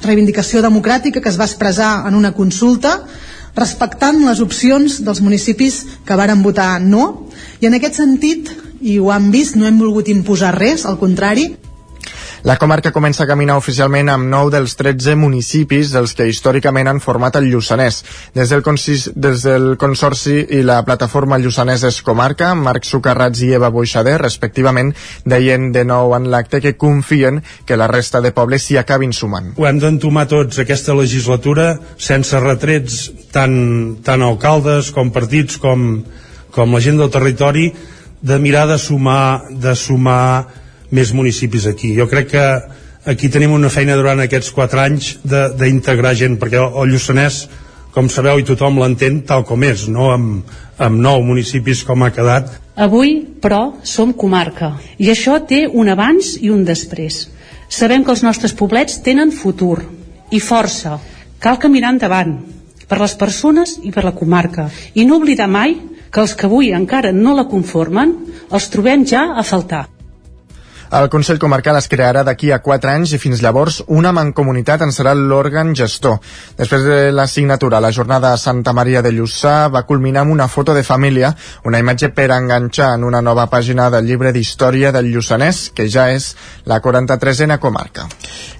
reivindicació 0.00 0.62
democràtica 0.64 1.20
que 1.20 1.28
es 1.28 1.38
va 1.38 1.48
expressar 1.48 2.06
en 2.08 2.16
una 2.16 2.32
consulta 2.32 2.96
respectant 3.56 4.22
les 4.24 4.40
opcions 4.40 5.00
dels 5.04 5.20
municipis 5.20 5.82
que 6.06 6.16
varen 6.16 6.42
votar 6.42 6.78
no 6.80 7.26
i 7.60 7.68
en 7.68 7.76
aquest 7.76 7.98
sentit, 8.00 8.48
i 8.80 8.96
ho 8.98 9.10
han 9.12 9.28
vist, 9.34 9.56
no 9.60 9.66
hem 9.68 9.78
volgut 9.80 10.08
imposar 10.08 10.54
res, 10.56 10.86
al 10.88 10.96
contrari, 10.96 11.50
la 12.42 12.56
comarca 12.56 12.92
comença 12.92 13.24
a 13.24 13.28
caminar 13.28 13.58
oficialment 13.60 14.08
amb 14.08 14.24
9 14.32 14.54
dels 14.54 14.72
13 14.78 15.12
municipis 15.20 15.90
dels 15.92 16.14
que 16.16 16.24
històricament 16.30 16.88
han 16.88 17.00
format 17.04 17.36
el 17.36 17.50
Lluçanès. 17.52 17.98
Des 18.32 18.48
del, 18.48 18.62
consis, 18.64 19.10
des 19.12 19.42
del 19.44 19.74
Consorci 19.80 20.38
i 20.56 20.62
la 20.64 20.78
plataforma 20.86 21.36
Lluçanès 21.36 21.84
és 21.84 22.00
comarca, 22.06 22.54
Marc 22.56 22.88
Sucarrats 22.88 23.42
i 23.44 23.50
Eva 23.58 23.68
Boixader, 23.74 24.16
respectivament, 24.22 24.94
deien 25.28 25.68
de 25.74 25.84
nou 25.84 26.14
en 26.16 26.30
l'acte 26.32 26.62
que 26.64 26.72
confien 26.80 27.42
que 27.68 27.76
la 27.76 27.90
resta 27.92 28.22
de 28.24 28.32
pobles 28.32 28.64
s'hi 28.64 28.78
acabin 28.80 29.12
sumant. 29.12 29.52
Ho 29.60 29.68
hem 29.68 29.82
d'entomar 29.82 30.24
tots 30.30 30.62
aquesta 30.64 30.96
legislatura 30.96 31.74
sense 32.00 32.40
retrets 32.40 33.02
tant, 33.34 34.00
tant 34.00 34.24
alcaldes 34.24 34.94
com 34.96 35.12
partits 35.12 35.60
com, 35.60 35.90
com 36.56 36.72
la 36.72 36.80
gent 36.80 36.96
del 37.02 37.12
territori 37.12 37.68
de 38.20 38.40
mirar 38.40 38.66
de 38.68 38.78
sumar, 38.80 39.44
de 39.50 39.76
sumar 39.76 40.59
més 40.90 41.12
municipis 41.14 41.66
aquí. 41.70 41.94
Jo 41.96 42.06
crec 42.10 42.30
que 42.34 42.44
aquí 43.10 43.30
tenim 43.32 43.52
una 43.56 43.70
feina 43.72 43.96
durant 43.96 44.20
aquests 44.20 44.52
quatre 44.54 44.82
anys 44.82 45.14
d'integrar 45.24 46.14
gent, 46.18 46.38
perquè 46.40 46.60
el, 46.60 46.72
el 46.82 46.94
Lluçanès, 46.94 47.44
com 47.94 48.08
sabeu 48.10 48.38
i 48.38 48.46
tothom 48.46 48.78
l'entén, 48.78 49.22
tal 49.26 49.44
com 49.46 49.64
és, 49.66 49.88
no 49.90 50.10
amb, 50.12 50.50
amb 50.78 51.00
nou 51.02 51.22
municipis 51.26 51.82
com 51.86 52.04
ha 52.04 52.12
quedat. 52.14 52.52
Avui, 52.80 53.16
però, 53.42 53.80
som 53.82 54.14
comarca, 54.16 54.74
i 54.98 55.10
això 55.10 55.40
té 55.46 55.66
un 55.66 55.90
abans 55.90 56.36
i 56.40 56.52
un 56.54 56.64
després. 56.64 57.26
Sabem 57.70 58.04
que 58.04 58.14
els 58.14 58.22
nostres 58.26 58.54
poblets 58.56 59.00
tenen 59.06 59.34
futur 59.34 59.82
i 60.30 60.40
força. 60.42 60.98
Cal 61.40 61.58
caminar 61.58 61.94
endavant, 61.94 62.38
per 62.90 62.98
les 62.98 63.14
persones 63.18 63.76
i 63.86 63.92
per 63.94 64.04
la 64.06 64.16
comarca, 64.16 64.68
i 64.94 65.06
no 65.06 65.20
oblidar 65.20 65.46
mai 65.50 65.76
que 66.10 66.22
els 66.22 66.34
que 66.34 66.48
avui 66.50 66.72
encara 66.74 67.14
no 67.14 67.36
la 67.38 67.46
conformen 67.50 68.16
els 68.50 68.68
trobem 68.72 69.06
ja 69.06 69.30
a 69.38 69.46
faltar. 69.46 69.86
El 70.90 71.06
Consell 71.06 71.38
Comarcal 71.38 71.76
es 71.78 71.86
crearà 71.86 72.24
d'aquí 72.26 72.48
a 72.50 72.56
4 72.64 72.90
anys 72.90 73.12
i 73.14 73.18
fins 73.22 73.38
llavors 73.44 73.76
una 73.94 74.10
mancomunitat 74.10 74.82
en 74.82 74.90
serà 74.90 75.12
l'òrgan 75.14 75.70
gestor. 75.78 76.16
Després 76.58 76.82
de 76.82 76.96
la 77.14 77.28
signatura, 77.30 77.78
la 77.78 77.92
jornada 77.94 78.32
a 78.32 78.40
Santa 78.42 78.74
Maria 78.74 78.98
de 79.06 79.12
Lluçà 79.14 79.68
va 79.70 79.84
culminar 79.86 80.24
amb 80.24 80.34
una 80.34 80.48
foto 80.50 80.74
de 80.74 80.82
família, 80.82 81.30
una 81.62 81.78
imatge 81.78 82.10
per 82.16 82.32
enganxar 82.34 82.96
en 82.96 83.06
una 83.06 83.22
nova 83.22 83.46
pàgina 83.46 83.86
del 83.94 84.10
llibre 84.10 84.34
d'història 84.34 84.90
del 84.90 85.12
Lluçanès, 85.14 85.68
que 85.70 85.86
ja 85.86 86.08
és 86.10 86.32
la 86.66 86.80
43a 86.82 87.60
comarca. 87.62 88.08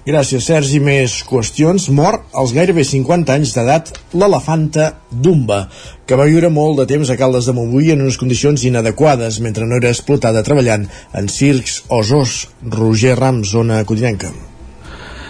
Gràcies, 0.07 0.47
Sergi. 0.47 0.79
Més 0.79 1.25
qüestions. 1.27 1.89
Mor 1.91 2.21
als 2.31 2.55
gairebé 2.55 2.87
50 2.87 3.41
anys 3.41 3.57
d'edat 3.59 3.91
l'elefanta 4.15 4.93
Dumba, 5.11 5.65
que 6.11 6.17
va 6.19 6.25
viure 6.27 6.49
molt 6.51 6.75
de 6.75 6.85
temps 6.89 7.07
a 7.07 7.15
Caldes 7.15 7.45
de 7.47 7.53
Montbui 7.55 7.93
en 7.93 8.01
unes 8.03 8.17
condicions 8.19 8.65
inadequades 8.67 9.39
mentre 9.45 9.63
no 9.69 9.79
era 9.79 9.93
explotada 9.95 10.43
treballant 10.43 10.83
en 11.15 11.31
circs 11.31 11.79
o 11.87 12.03
zoos. 12.03 12.37
Roger 12.77 13.15
Ram, 13.23 13.45
zona 13.55 13.85
codinenca. 13.87 14.35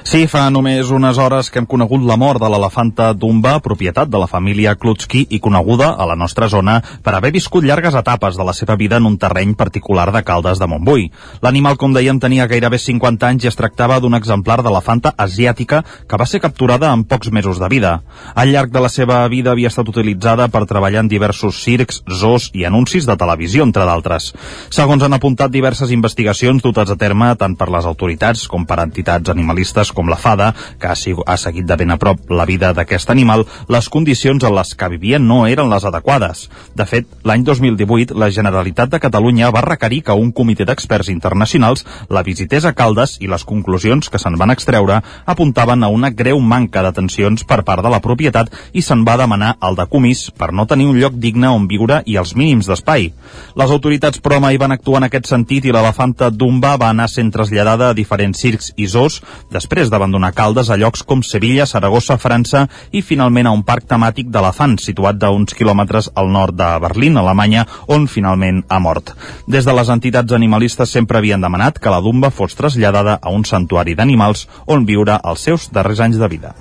Sí, 0.01 0.25
fa 0.25 0.47
només 0.49 0.89
unes 0.89 1.19
hores 1.21 1.51
que 1.53 1.59
hem 1.61 1.67
conegut 1.69 2.01
la 2.07 2.15
mort 2.17 2.41
de 2.41 2.47
l'elefanta 2.49 3.11
Dumba, 3.13 3.59
propietat 3.61 4.09
de 4.09 4.17
la 4.17 4.27
família 4.27 4.73
Klutsky 4.75 5.27
i 5.29 5.39
coneguda 5.39 5.91
a 5.93 6.07
la 6.09 6.15
nostra 6.17 6.47
zona 6.49 6.79
per 7.05 7.13
haver 7.13 7.29
viscut 7.35 7.63
llargues 7.63 7.93
etapes 7.95 8.35
de 8.37 8.47
la 8.47 8.55
seva 8.57 8.75
vida 8.75 8.97
en 8.97 9.05
un 9.05 9.19
terreny 9.21 9.53
particular 9.55 10.07
de 10.11 10.23
Caldes 10.25 10.59
de 10.59 10.67
Montbui. 10.67 11.05
L'animal, 11.45 11.77
com 11.77 11.93
dèiem, 11.93 12.17
tenia 12.19 12.47
gairebé 12.49 12.79
50 12.81 13.27
anys 13.29 13.45
i 13.45 13.51
es 13.51 13.59
tractava 13.59 13.99
d'un 14.01 14.17
exemplar 14.17 14.63
d'elefanta 14.65 15.13
asiàtica 15.17 15.83
que 16.09 16.17
va 16.17 16.25
ser 16.25 16.41
capturada 16.41 16.89
en 16.91 17.05
pocs 17.05 17.29
mesos 17.31 17.61
de 17.61 17.69
vida. 17.69 17.93
Al 18.33 18.49
llarg 18.49 18.73
de 18.73 18.81
la 18.81 18.89
seva 18.89 19.21
vida 19.29 19.53
havia 19.53 19.69
estat 19.69 19.87
utilitzada 19.87 20.49
per 20.49 20.65
treballar 20.65 21.05
en 21.05 21.13
diversos 21.13 21.61
circs, 21.61 22.01
zoos 22.09 22.49
i 22.57 22.65
anuncis 22.65 23.05
de 23.05 23.17
televisió, 23.21 23.63
entre 23.69 23.85
d'altres. 23.85 24.31
Segons 24.73 25.05
han 25.05 25.13
apuntat 25.13 25.53
diverses 25.53 25.93
investigacions 25.93 26.65
dutes 26.65 26.89
a 26.89 26.97
terme 26.97 27.35
tant 27.37 27.55
per 27.55 27.69
les 27.69 27.85
autoritats 27.85 28.47
com 28.49 28.65
per 28.65 28.81
entitats 28.81 29.29
animalistes 29.29 29.90
com 29.95 30.09
la 30.09 30.19
FADA, 30.19 30.51
que 30.79 30.87
ha, 30.87 30.95
ha 30.95 31.37
seguit 31.37 31.65
de 31.67 31.77
ben 31.77 31.91
a 31.91 31.97
prop 32.01 32.31
la 32.31 32.45
vida 32.45 32.71
d'aquest 32.73 33.09
animal, 33.13 33.45
les 33.67 33.89
condicions 33.89 34.43
en 34.43 34.55
les 34.55 34.75
que 34.75 34.89
vivien 34.91 35.27
no 35.27 35.45
eren 35.47 35.69
les 35.69 35.85
adequades. 35.85 36.47
De 36.75 36.85
fet, 36.85 37.07
l'any 37.27 37.43
2018, 37.47 38.15
la 38.17 38.31
Generalitat 38.31 38.91
de 38.91 38.99
Catalunya 38.99 39.51
va 39.51 39.65
requerir 39.65 40.01
que 40.07 40.17
un 40.17 40.31
comitè 40.31 40.65
d'experts 40.67 41.09
internacionals 41.13 41.85
la 42.09 42.23
visités 42.23 42.65
a 42.65 42.73
Caldes 42.77 43.17
i 43.21 43.29
les 43.31 43.45
conclusions 43.47 44.09
que 44.09 44.21
se'n 44.21 44.37
van 44.39 44.53
extreure 44.53 45.01
apuntaven 45.25 45.83
a 45.83 45.89
una 45.89 46.11
greu 46.11 46.39
manca 46.39 46.83
d'atencions 46.85 47.45
per 47.47 47.61
part 47.67 47.83
de 47.83 47.91
la 47.91 48.01
propietat 48.03 48.51
i 48.73 48.83
se'n 48.85 49.05
va 49.07 49.17
demanar 49.17 49.55
el 49.67 49.77
decomís 49.79 50.29
per 50.37 50.51
no 50.53 50.67
tenir 50.67 50.87
un 50.91 50.99
lloc 50.99 51.17
digne 51.17 51.49
on 51.49 51.67
viure 51.71 52.01
i 52.05 52.17
els 52.21 52.35
mínims 52.35 52.69
d'espai. 52.69 53.09
Les 53.57 53.71
autoritats, 53.73 54.21
però, 54.21 54.39
mai 54.39 54.59
van 54.61 54.75
actuar 54.75 55.01
en 55.01 55.09
aquest 55.09 55.29
sentit 55.31 55.65
i 55.65 55.73
l'elefanta 55.73 56.29
Dumba 56.29 56.75
va 56.77 56.91
anar 56.93 57.07
sent 57.09 57.31
traslladada 57.33 57.89
a 57.89 57.97
diferents 57.97 58.39
circs 58.41 58.71
i 58.77 58.87
zoos 58.87 59.21
després 59.51 59.80
d'abandonar 59.89 60.33
Caldes 60.37 60.69
a 60.69 60.77
llocs 60.77 61.01
com 61.07 61.23
Sevilla, 61.25 61.65
Saragossa, 61.65 62.19
França 62.21 62.67
i 62.91 63.01
finalment 63.01 63.49
a 63.49 63.55
un 63.55 63.63
parc 63.65 63.87
temàtic 63.89 64.29
d'elefants 64.29 64.85
situat 64.91 65.23
a 65.23 65.31
uns 65.33 65.57
quilòmetres 65.57 66.11
al 66.13 66.29
nord 66.29 66.59
de 66.59 66.69
Berlín, 66.83 67.17
Alemanya, 67.17 67.65
on 67.87 68.05
finalment 68.11 68.61
ha 68.69 68.79
mort. 68.79 69.15
Des 69.47 69.65
de 69.65 69.77
les 69.79 69.89
entitats 69.89 70.37
animalistes 70.37 70.91
sempre 70.91 71.17
havien 71.17 71.41
demanat 71.41 71.79
que 71.79 71.89
la 71.89 72.01
Dumba 72.05 72.29
fos 72.29 72.53
traslladada 72.59 73.17
a 73.21 73.33
un 73.33 73.47
santuari 73.47 73.95
d'animals 73.95 74.47
on 74.67 74.85
viure 74.85 75.17
els 75.23 75.49
seus 75.49 75.71
darrers 75.71 76.03
anys 76.03 76.21
de 76.21 76.29
vida. 76.29 76.55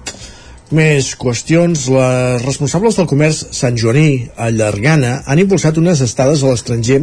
Més 0.70 1.16
qüestions. 1.18 1.88
Les 1.90 2.44
responsables 2.44 2.94
del 2.94 3.08
comerç 3.10 3.40
Sant 3.58 3.74
Joaní 3.74 4.28
a 4.38 4.52
Llargana 4.54 5.16
han 5.26 5.40
impulsat 5.42 5.80
unes 5.82 5.98
estades 6.04 6.44
a 6.44 6.52
l'estranger 6.52 7.00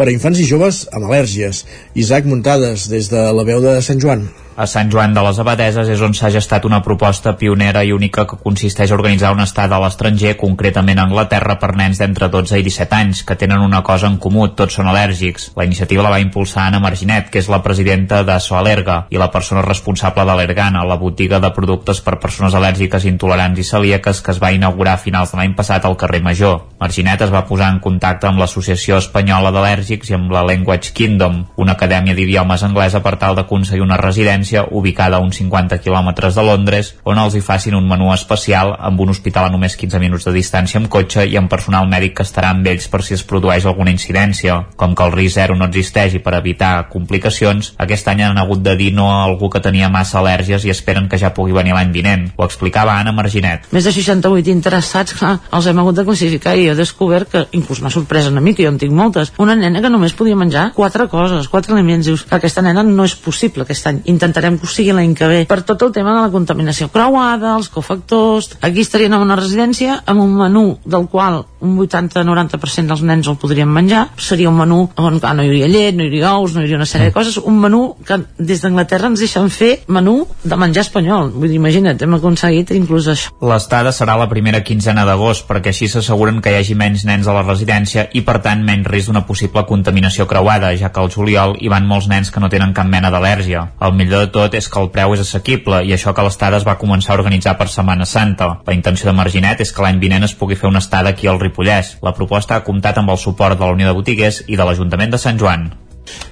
per 0.00 0.08
a 0.08 0.12
infants 0.16 0.38
i 0.40 0.46
joves 0.48 0.84
amb 0.96 1.10
al·lèrgies. 1.10 1.66
Isaac 2.04 2.28
Muntades, 2.30 2.88
des 2.88 3.12
de 3.12 3.26
la 3.36 3.44
veu 3.44 3.60
de 3.60 3.76
Sant 3.84 4.00
Joan 4.00 4.30
a 4.60 4.66
Sant 4.66 4.90
Joan 4.92 5.14
de 5.16 5.22
les 5.24 5.38
Abadeses 5.40 5.88
és 5.88 6.00
on 6.04 6.12
s'ha 6.12 6.28
gestat 6.34 6.66
una 6.68 6.82
proposta 6.84 7.32
pionera 7.40 7.80
i 7.86 7.94
única 7.96 8.26
que 8.28 8.36
consisteix 8.42 8.90
a 8.92 8.96
organitzar 8.98 9.30
una 9.32 9.46
estada 9.48 9.78
a 9.78 9.80
l'estranger, 9.80 10.34
concretament 10.36 10.98
a 10.98 11.06
Anglaterra, 11.08 11.54
per 11.62 11.70
nens 11.78 11.96
d'entre 12.02 12.28
12 12.28 12.58
i 12.60 12.66
17 12.66 12.96
anys, 12.98 13.22
que 13.24 13.38
tenen 13.40 13.64
una 13.64 13.80
cosa 13.86 14.10
en 14.10 14.18
comú, 14.20 14.48
tots 14.58 14.76
són 14.76 14.90
al·lèrgics. 14.90 15.52
La 15.56 15.64
iniciativa 15.64 16.04
la 16.04 16.10
va 16.12 16.20
impulsar 16.20 16.66
Anna 16.66 16.82
Marginet, 16.84 17.30
que 17.32 17.40
és 17.40 17.48
la 17.48 17.62
presidenta 17.64 18.20
de 18.28 18.36
Soalerga 18.36 19.06
i 19.08 19.16
la 19.22 19.30
persona 19.32 19.62
responsable 19.64 20.26
de 20.28 20.36
l'Ergana, 20.36 20.84
la 20.84 21.00
botiga 21.00 21.40
de 21.40 21.52
productes 21.56 22.04
per 22.04 22.18
persones 22.20 22.52
al·lèrgiques, 22.52 23.08
intolerants 23.08 23.64
i 23.64 23.64
celíaques 23.64 24.20
que 24.20 24.34
es 24.34 24.42
va 24.44 24.52
inaugurar 24.52 24.98
a 24.98 25.04
finals 25.06 25.32
de 25.32 25.40
l'any 25.40 25.56
passat 25.56 25.88
al 25.88 25.96
carrer 25.96 26.20
Major. 26.20 26.66
Marginet 26.84 27.24
es 27.24 27.32
va 27.32 27.46
posar 27.48 27.72
en 27.72 27.80
contacte 27.80 28.28
amb 28.28 28.44
l'Associació 28.44 29.00
Espanyola 29.00 29.54
d'Al·lèrgics 29.56 29.89
i 29.90 30.14
amb 30.14 30.30
la 30.30 30.44
Language 30.46 30.92
Kingdom, 30.94 31.40
una 31.56 31.74
acadèmia 31.74 32.14
d'idiomes 32.14 32.62
anglesa 32.62 33.02
per 33.02 33.16
tal 33.18 33.34
d'aconseguir 33.34 33.82
una 33.82 33.98
residència 33.98 34.64
ubicada 34.70 35.18
a 35.18 35.24
uns 35.24 35.40
50 35.40 35.80
quilòmetres 35.82 36.38
de 36.38 36.44
Londres, 36.46 36.94
on 37.04 37.18
els 37.18 37.34
hi 37.34 37.42
facin 37.42 37.74
un 37.74 37.88
menú 37.88 38.12
especial 38.14 38.76
amb 38.78 39.00
un 39.00 39.10
hospital 39.10 39.48
a 39.48 39.52
només 39.52 39.76
15 39.76 39.98
minuts 39.98 40.28
de 40.28 40.34
distància 40.36 40.78
amb 40.78 40.90
cotxe 40.92 41.26
i 41.26 41.36
amb 41.40 41.50
personal 41.50 41.88
mèdic 41.90 42.16
que 42.20 42.26
estarà 42.26 42.52
amb 42.54 42.66
ells 42.70 42.86
per 42.88 43.02
si 43.02 43.16
es 43.18 43.24
produeix 43.26 43.66
alguna 43.66 43.90
incidència. 43.90 44.60
Com 44.76 44.94
que 44.94 45.06
el 45.06 45.14
risc 45.16 45.40
zero 45.40 45.56
no 45.58 45.66
existeix 45.66 46.14
i 46.14 46.22
per 46.22 46.36
evitar 46.38 46.88
complicacions, 46.92 47.74
aquest 47.78 48.08
any 48.12 48.22
han 48.26 48.38
hagut 48.38 48.62
de 48.62 48.76
dir 48.78 48.92
no 48.94 49.10
a 49.10 49.24
algú 49.24 49.50
que 49.50 49.62
tenia 49.64 49.90
massa 49.90 50.20
al·lèrgies 50.20 50.66
i 50.66 50.72
esperen 50.74 51.08
que 51.08 51.18
ja 51.18 51.32
pugui 51.34 51.56
venir 51.56 51.74
l'any 51.74 51.92
vinent. 51.94 52.28
Ho 52.36 52.46
explicava 52.46 52.98
Anna 52.98 53.14
Marginet. 53.16 53.68
Més 53.74 53.86
de 53.88 53.94
68 53.94 54.52
interessats, 54.52 55.16
clar, 55.18 55.36
els 55.52 55.66
hem 55.66 55.82
hagut 55.82 55.98
de 55.98 56.06
classificar 56.06 56.56
i 56.56 56.68
he 56.70 56.76
descobert 56.78 57.30
que, 57.32 57.44
inclús 57.56 57.82
m'ha 57.82 57.92
sorprès 57.92 58.28
una 58.30 58.42
mica, 58.44 58.62
jo 58.64 58.72
en 58.72 58.80
tinc 58.80 58.94
moltes, 58.96 59.32
una 59.38 59.56
nena 59.58 59.79
que 59.82 59.90
només 59.92 60.14
podia 60.16 60.38
menjar 60.38 60.70
quatre 60.76 61.06
coses, 61.12 61.48
quatre 61.48 61.74
aliments. 61.74 62.06
Dius, 62.06 62.26
aquesta 62.30 62.62
nena 62.64 62.84
no 62.86 63.06
és 63.08 63.14
possible 63.18 63.66
aquest 63.66 63.86
any. 63.90 64.00
Intentarem 64.12 64.58
que 64.58 64.68
ho 64.68 64.70
sigui 64.70 64.94
l'any 64.96 65.14
que 65.18 65.28
ve. 65.30 65.40
Per 65.50 65.60
tot 65.66 65.82
el 65.86 65.92
tema 65.96 66.14
de 66.16 66.24
la 66.26 66.32
contaminació 66.32 66.90
creuada, 66.92 67.56
els 67.56 67.70
cofactors... 67.72 68.52
Aquí 68.66 68.84
estarien 68.84 69.14
en 69.16 69.24
una 69.24 69.38
residència 69.38 70.00
amb 70.06 70.24
un 70.24 70.34
menú 70.36 70.64
del 70.84 71.06
qual 71.10 71.44
un 71.60 71.76
80-90% 71.78 72.88
dels 72.90 73.02
nens 73.06 73.28
el 73.28 73.38
podrien 73.40 73.68
menjar. 73.68 74.08
Seria 74.20 74.50
un 74.50 74.58
menú 74.58 74.80
on 74.96 75.20
clar, 75.20 75.34
no 75.36 75.44
hi 75.44 75.50
hauria 75.50 75.68
llet, 75.70 75.96
no 75.96 76.04
hi 76.04 76.10
hauria 76.10 76.34
ous, 76.38 76.54
no 76.54 76.62
hi 76.62 76.68
hauria 76.68 76.80
una 76.80 76.88
sèrie 76.88 77.10
de 77.10 77.16
coses. 77.16 77.38
Un 77.38 77.60
menú 77.60 77.82
que 78.06 78.20
des 78.38 78.62
d'Anglaterra 78.64 79.10
ens 79.12 79.22
deixen 79.22 79.50
fer 79.52 79.72
menú 79.88 80.24
de 80.44 80.60
menjar 80.60 80.84
espanyol. 80.86 81.32
Vull 81.36 81.50
dir, 81.50 81.60
imagina't, 81.60 82.00
hem 82.00 82.16
aconseguit 82.18 82.72
inclús 82.76 83.10
això. 83.12 83.34
L'estada 83.44 83.92
serà 83.96 84.16
la 84.20 84.28
primera 84.30 84.62
quinzena 84.66 85.04
d'agost 85.08 85.46
perquè 85.48 85.74
així 85.74 85.88
s'asseguren 85.90 86.40
que 86.40 86.52
hi 86.52 86.60
hagi 86.60 86.76
menys 86.78 87.04
nens 87.08 87.28
a 87.28 87.36
la 87.36 87.44
residència 87.46 88.08
i 88.16 88.24
per 88.26 88.38
tant 88.44 88.64
menys 88.66 88.88
risc 88.90 89.10
d'una 89.10 89.26
possible 89.28 89.59
contaminació 89.68 90.26
creuada, 90.30 90.70
ja 90.76 90.92
que 90.92 91.00
al 91.02 91.10
juliol 91.12 91.56
hi 91.60 91.70
van 91.72 91.88
molts 91.88 92.08
nens 92.10 92.30
que 92.30 92.40
no 92.42 92.50
tenen 92.52 92.74
cap 92.76 92.88
mena 92.88 93.10
d'al·lèrgia. 93.12 93.66
El 93.80 93.94
millor 93.98 94.26
de 94.26 94.32
tot 94.34 94.54
és 94.54 94.68
que 94.68 94.80
el 94.80 94.90
preu 94.94 95.14
és 95.16 95.24
assequible 95.24 95.82
i 95.86 95.94
això 95.96 96.14
que 96.14 96.24
l'estada 96.26 96.60
es 96.60 96.66
va 96.68 96.78
començar 96.80 97.14
a 97.14 97.18
organitzar 97.18 97.56
per 97.58 97.68
Setmana 97.68 98.06
Santa. 98.06 98.50
La 98.66 98.76
intenció 98.76 99.10
de 99.10 99.16
Marginet 99.18 99.60
és 99.60 99.72
que 99.72 99.84
l'any 99.84 100.00
vinent 100.00 100.26
es 100.26 100.34
pugui 100.34 100.56
fer 100.56 100.70
una 100.70 100.82
estada 100.84 101.14
aquí 101.14 101.28
al 101.28 101.40
Ripollès. 101.40 101.96
La 102.02 102.14
proposta 102.16 102.56
ha 102.56 102.64
comptat 102.64 102.98
amb 102.98 103.10
el 103.10 103.18
suport 103.18 103.58
de 103.58 103.66
la 103.66 103.76
Unió 103.76 103.90
de 103.90 103.96
Botiguers 104.00 104.44
i 104.46 104.56
de 104.56 104.66
l'Ajuntament 104.66 105.14
de 105.14 105.22
Sant 105.22 105.38
Joan. 105.40 105.70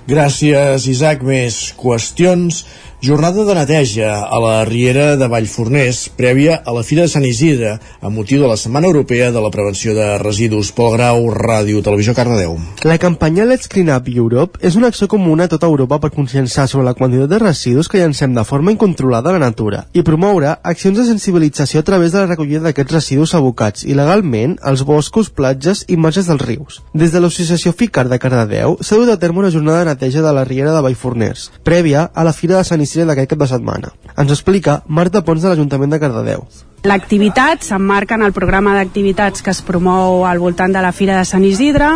Gràcies, 0.09 0.87
Isaac. 0.89 1.23
Més 1.23 1.59
qüestions. 1.79 2.65
Jornada 3.01 3.45
de 3.45 3.55
neteja 3.55 4.25
a 4.27 4.41
la 4.43 4.65
Riera 4.65 5.15
de 5.17 5.27
Vallforners, 5.31 6.09
prèvia 6.19 6.57
a 6.67 6.73
la 6.75 6.83
Fira 6.83 7.05
de 7.07 7.11
Sant 7.13 7.23
Isidre, 7.23 7.77
amb 8.03 8.19
motiu 8.19 8.41
de 8.43 8.49
la 8.51 8.57
Setmana 8.59 8.89
Europea 8.91 9.29
de 9.31 9.39
la 9.39 9.53
Prevenció 9.55 9.93
de 9.95 10.17
Residus. 10.19 10.73
Pol 10.75 10.97
Grau, 10.97 11.29
Ràdio, 11.31 11.79
Televisió, 11.87 12.11
Cardedeu. 12.17 12.57
La 12.83 12.97
campanya 12.99 13.47
Let's 13.47 13.71
Clean 13.71 13.93
Up 13.95 14.09
Europe 14.11 14.59
és 14.67 14.75
una 14.75 14.91
acció 14.91 15.07
comuna 15.07 15.47
a 15.47 15.53
tota 15.53 15.69
Europa 15.71 16.01
per 16.03 16.11
conscienciar 16.11 16.67
sobre 16.67 16.89
la 16.89 16.95
quantitat 16.99 17.31
de 17.31 17.39
residus 17.39 17.87
que 17.87 18.01
llancem 18.03 18.35
de 18.35 18.43
forma 18.43 18.75
incontrolada 18.75 19.31
a 19.31 19.37
la 19.39 19.45
natura 19.47 19.85
i 19.95 20.03
promoure 20.03 20.57
accions 20.65 20.99
de 20.99 21.07
sensibilització 21.07 21.79
a 21.79 21.87
través 21.87 22.11
de 22.11 22.19
la 22.19 22.27
recollida 22.33 22.65
d'aquests 22.67 22.99
residus 22.99 23.37
abocats 23.39 23.87
il·legalment 23.87 24.59
als 24.59 24.83
boscos, 24.83 25.31
platges 25.31 25.85
i 25.87 25.95
marges 25.95 26.27
dels 26.27 26.43
rius. 26.43 26.83
Des 26.99 27.15
de 27.15 27.23
l'Associació 27.23 27.71
FICAR 27.71 28.09
de 28.11 28.19
Cardedeu 28.19 28.75
s'ha 28.83 28.99
dut 28.99 29.15
a 29.15 29.21
terme 29.23 29.47
una 29.47 29.55
jornada 29.55 29.85
de 29.85 29.93
neteja 29.93 30.27
de 30.27 30.35
la 30.35 30.43
Riera 30.43 30.75
de 30.75 30.83
Vallforners, 30.83 31.53
prèvia 31.63 32.11
a 32.11 32.27
la 32.27 32.35
Fira 32.35 32.59
de 32.59 32.67
Sant 32.67 32.83
Isidre 32.83 32.88
d'aquest 32.97 33.35
cap 33.35 33.45
de 33.45 33.51
setmana. 33.51 33.93
Ens 34.17 34.33
explica 34.33 34.83
Marta 34.87 35.25
Pons 35.25 35.43
de 35.45 35.53
l'Ajuntament 35.53 35.93
de 35.93 36.01
Cardedeu. 36.01 36.49
L'activitat 36.87 37.65
s'emmarca 37.67 38.15
en 38.15 38.23
el 38.23 38.33
programa 38.33 38.71
d'activitats 38.77 39.43
que 39.43 39.51
es 39.51 39.61
promou 39.67 40.23
al 40.29 40.39
voltant 40.39 40.71
de 40.71 40.79
la 40.79 40.93
Fira 40.95 41.17
de 41.19 41.25
Sant 41.27 41.43
Isidre, 41.43 41.89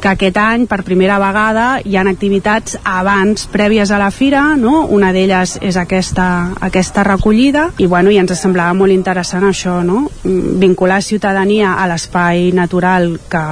que 0.00 0.08
aquest 0.08 0.38
any, 0.40 0.64
per 0.70 0.80
primera 0.86 1.18
vegada, 1.20 1.66
hi 1.84 1.98
han 2.00 2.08
activitats 2.08 2.78
abans, 2.80 3.44
prèvies 3.52 3.92
a 3.92 4.00
la 4.00 4.08
Fira, 4.10 4.56
no? 4.56 4.86
una 4.88 5.12
d'elles 5.12 5.58
és 5.60 5.76
aquesta, 5.76 6.56
aquesta 6.64 7.04
recollida, 7.04 7.68
i, 7.76 7.86
bueno, 7.86 8.08
i 8.08 8.16
ens 8.22 8.32
semblava 8.40 8.72
molt 8.72 8.96
interessant 8.96 9.44
això, 9.44 9.82
no? 9.84 10.06
vincular 10.24 11.02
ciutadania 11.04 11.76
a 11.76 11.86
l'espai 11.92 12.50
natural 12.56 13.18
que, 13.28 13.46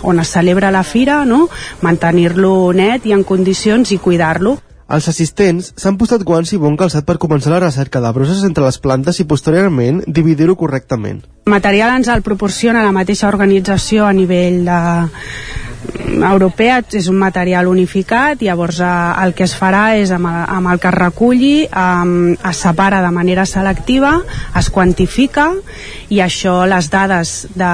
on 0.00 0.24
es 0.24 0.32
celebra 0.32 0.72
la 0.72 0.82
Fira, 0.82 1.26
no? 1.28 1.44
mantenir-lo 1.84 2.72
net 2.72 3.04
i 3.04 3.12
en 3.12 3.28
condicions 3.28 3.92
i 3.92 4.00
cuidar-lo. 4.00 4.56
Els 4.88 5.08
assistents 5.08 5.72
s'han 5.78 5.98
postat 6.00 6.24
guants 6.26 6.52
i 6.52 6.60
bon 6.60 6.76
calçat 6.76 7.06
per 7.06 7.18
començar 7.22 7.52
la 7.54 7.62
recerca 7.62 8.00
de 8.02 8.10
brosses 8.12 8.42
entre 8.48 8.64
les 8.64 8.78
plantes 8.82 9.20
i 9.22 9.28
posteriorment 9.28 10.02
dividir-ho 10.06 10.56
correctament. 10.58 11.22
El 11.46 11.54
material 11.54 11.94
ens 11.96 12.10
el 12.12 12.24
proporciona 12.26 12.84
la 12.84 12.92
mateixa 12.92 13.28
organització 13.30 14.06
a 14.06 14.12
nivell 14.12 14.64
de, 14.66 14.80
europea 16.22 16.80
és 16.92 17.08
un 17.10 17.18
material 17.18 17.68
unificat 17.70 18.42
llavors 18.42 18.80
eh, 18.80 18.90
el 19.24 19.34
que 19.34 19.46
es 19.48 19.54
farà 19.58 19.96
és 19.98 20.12
amb 20.14 20.28
el, 20.30 20.38
amb 20.56 20.70
el 20.72 20.80
que 20.82 20.88
es 20.90 20.94
reculli 20.94 21.54
eh, 21.64 22.36
es 22.50 22.62
separa 22.66 23.02
de 23.02 23.10
manera 23.14 23.46
selectiva 23.46 24.14
es 24.58 24.70
quantifica 24.70 25.48
i 26.12 26.20
això 26.20 26.62
les 26.68 26.90
dades 26.92 27.34
de, 27.54 27.72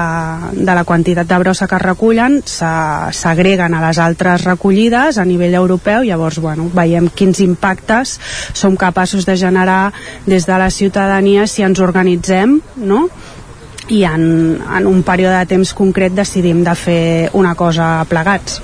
de 0.53 0.75
la 0.75 0.85
quantitat 0.87 1.27
de 1.29 1.39
brossa 1.41 1.67
que 1.67 1.77
es 1.77 1.85
recullen 1.85 2.39
s'agreguen 2.45 3.75
a 3.75 3.83
les 3.87 3.99
altres 3.99 4.45
recollides 4.47 5.17
a 5.17 5.25
nivell 5.25 5.57
europeu 5.59 6.03
llavors 6.07 6.39
bueno, 6.39 6.69
veiem 6.73 7.09
quins 7.09 7.43
impactes 7.45 8.17
som 8.53 8.77
capaços 8.79 9.25
de 9.25 9.37
generar 9.37 9.91
des 10.25 10.45
de 10.47 10.57
la 10.57 10.69
ciutadania 10.71 11.47
si 11.47 11.63
ens 11.63 11.79
organitzem 11.79 12.59
no? 12.77 13.07
I 13.89 14.03
en, 14.05 14.23
en 14.61 14.87
un 14.87 15.01
període 15.03 15.37
de 15.39 15.49
temps 15.49 15.73
concret 15.73 16.13
decidim 16.15 16.63
de 16.63 16.75
fer 16.77 17.29
una 17.33 17.55
cosa 17.57 18.05
plegats. 18.09 18.61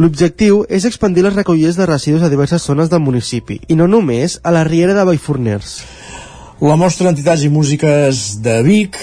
L'objectiu 0.00 0.62
és 0.72 0.86
expandir 0.88 1.22
les 1.26 1.36
recollides 1.36 1.76
de 1.76 1.86
residus 1.86 2.22
a 2.24 2.30
diverses 2.32 2.64
zones 2.64 2.88
del 2.90 3.02
municipi, 3.04 3.60
i 3.68 3.76
no 3.78 3.86
només 3.90 4.38
a 4.42 4.54
la 4.54 4.64
Riera 4.64 4.96
de 4.96 5.04
Vallforners. 5.04 5.74
La 6.62 6.78
mostra 6.78 7.08
d'entitats 7.08 7.44
i 7.44 7.50
músiques 7.50 8.22
de 8.42 8.56
Vic 8.66 8.98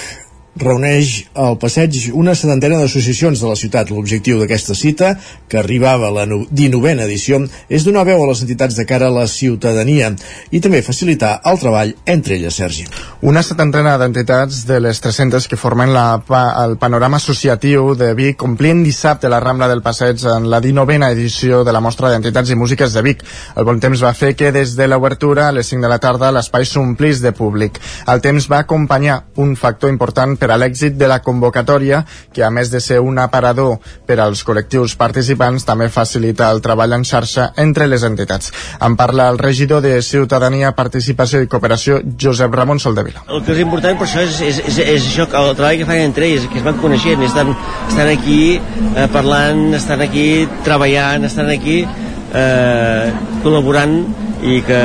reuneix 0.60 1.30
al 1.34 1.58
passeig 1.60 2.10
una 2.14 2.36
setantena 2.36 2.80
d'associacions 2.82 3.42
de 3.42 3.48
la 3.50 3.58
ciutat. 3.60 3.92
L'objectiu 3.92 4.40
d'aquesta 4.40 4.76
cita, 4.76 5.14
que 5.50 5.60
arribava 5.60 6.10
a 6.10 6.14
la 6.14 6.26
19a 6.28 7.06
edició, 7.06 7.42
és 7.70 7.86
donar 7.88 8.06
veu 8.08 8.24
a 8.24 8.28
les 8.30 8.44
entitats 8.44 8.76
de 8.76 8.86
cara 8.86 9.08
a 9.08 9.16
la 9.16 9.28
ciutadania 9.28 10.12
i 10.52 10.60
també 10.60 10.82
facilitar 10.86 11.40
el 11.50 11.60
treball 11.62 11.94
entre 12.06 12.36
elles, 12.38 12.56
Sergi. 12.56 12.86
Una 13.22 13.44
setantena 13.44 13.98
d'entitats 14.00 14.66
de 14.68 14.80
les 14.84 15.02
300 15.02 15.48
que 15.48 15.60
formen 15.60 15.94
la, 15.94 16.22
el 16.64 16.78
panorama 16.82 17.18
associatiu 17.18 17.94
de 18.00 18.14
Vic 18.16 18.38
complien 18.40 18.84
dissabte 18.84 19.30
la 19.30 19.40
Rambla 19.44 19.68
del 19.68 19.84
Passeig 19.86 20.24
en 20.36 20.50
la 20.52 20.62
19a 20.62 21.12
edició 21.12 21.64
de 21.64 21.74
la 21.76 21.82
mostra 21.84 22.12
d'entitats 22.12 22.52
i 22.52 22.60
músiques 22.60 22.94
de 22.94 23.04
Vic. 23.06 23.24
El 23.56 23.68
bon 23.68 23.80
temps 23.80 24.04
va 24.04 24.14
fer 24.14 24.36
que 24.36 24.52
des 24.56 24.76
de 24.78 24.88
l'obertura 24.88 25.50
a 25.50 25.56
les 25.56 25.68
5 25.68 25.84
de 25.86 25.92
la 25.92 26.00
tarda 26.00 26.32
l'espai 26.32 26.66
s'omplís 26.66 27.22
de 27.22 27.34
públic. 27.36 27.80
El 28.08 28.22
temps 28.22 28.50
va 28.52 28.64
acompanyar 28.64 29.24
un 29.38 29.56
factor 29.60 29.90
important 29.92 30.38
per 30.40 30.49
a 30.52 30.58
l'èxit 30.60 30.98
de 30.98 31.08
la 31.08 31.20
convocatòria, 31.26 32.04
que 32.34 32.44
a 32.44 32.50
més 32.50 32.72
de 32.72 32.82
ser 32.84 33.00
un 33.00 33.20
aparador 33.20 33.78
per 34.08 34.20
als 34.20 34.44
col·lectius 34.48 34.96
participants, 35.00 35.66
també 35.68 35.90
facilita 35.90 36.50
el 36.52 36.62
treball 36.66 36.94
en 36.98 37.06
xarxa 37.08 37.52
entre 37.58 37.88
les 37.88 38.04
entitats. 38.08 38.52
En 38.82 38.96
parla 39.00 39.30
el 39.30 39.40
regidor 39.40 39.82
de 39.86 40.02
Ciutadania, 40.02 40.74
Participació 40.76 41.42
i 41.44 41.50
Cooperació, 41.52 42.00
Josep 42.20 42.54
Ramon 42.56 42.80
Soldevila. 42.80 43.26
El 43.28 43.44
que 43.46 43.56
és 43.56 43.64
important 43.64 43.98
per 44.00 44.08
això 44.08 44.24
és, 44.26 44.40
és, 44.42 44.62
és, 44.66 44.80
és 44.86 45.10
això, 45.12 45.28
el 45.42 45.56
treball 45.56 45.82
que 45.82 45.90
fan 45.90 46.04
entre 46.06 46.30
ells, 46.30 46.48
que 46.52 46.62
es 46.62 46.66
van 46.66 46.80
coneixent, 46.82 47.24
estan, 47.26 47.54
estan 47.88 48.14
aquí 48.14 48.42
eh, 48.58 49.08
parlant, 49.14 49.68
estan 49.78 50.06
aquí 50.06 50.30
treballant, 50.66 51.28
estan 51.30 51.52
aquí 51.54 51.82
eh, 51.84 53.14
col·laborant 53.44 54.00
i 54.44 54.62
que, 54.64 54.80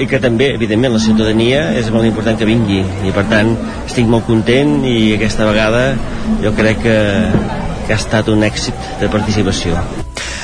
i 0.00 0.06
que 0.08 0.20
també, 0.22 0.50
evidentment, 0.56 0.94
la 0.94 1.02
ciutadania 1.02 1.66
és 1.78 1.90
molt 1.92 2.08
important 2.08 2.38
que 2.40 2.48
vingui 2.48 2.80
i 3.04 3.12
per 3.14 3.26
tant 3.30 3.52
estic 3.84 4.08
molt 4.08 4.26
content 4.28 4.78
i 4.88 5.14
aquesta 5.18 5.48
vegada 5.48 5.84
jo 6.44 6.54
crec 6.56 6.80
que, 6.86 6.98
que 7.86 7.92
ha 7.92 8.00
estat 8.00 8.32
un 8.32 8.46
èxit 8.46 8.96
de 9.02 9.12
participació. 9.12 9.76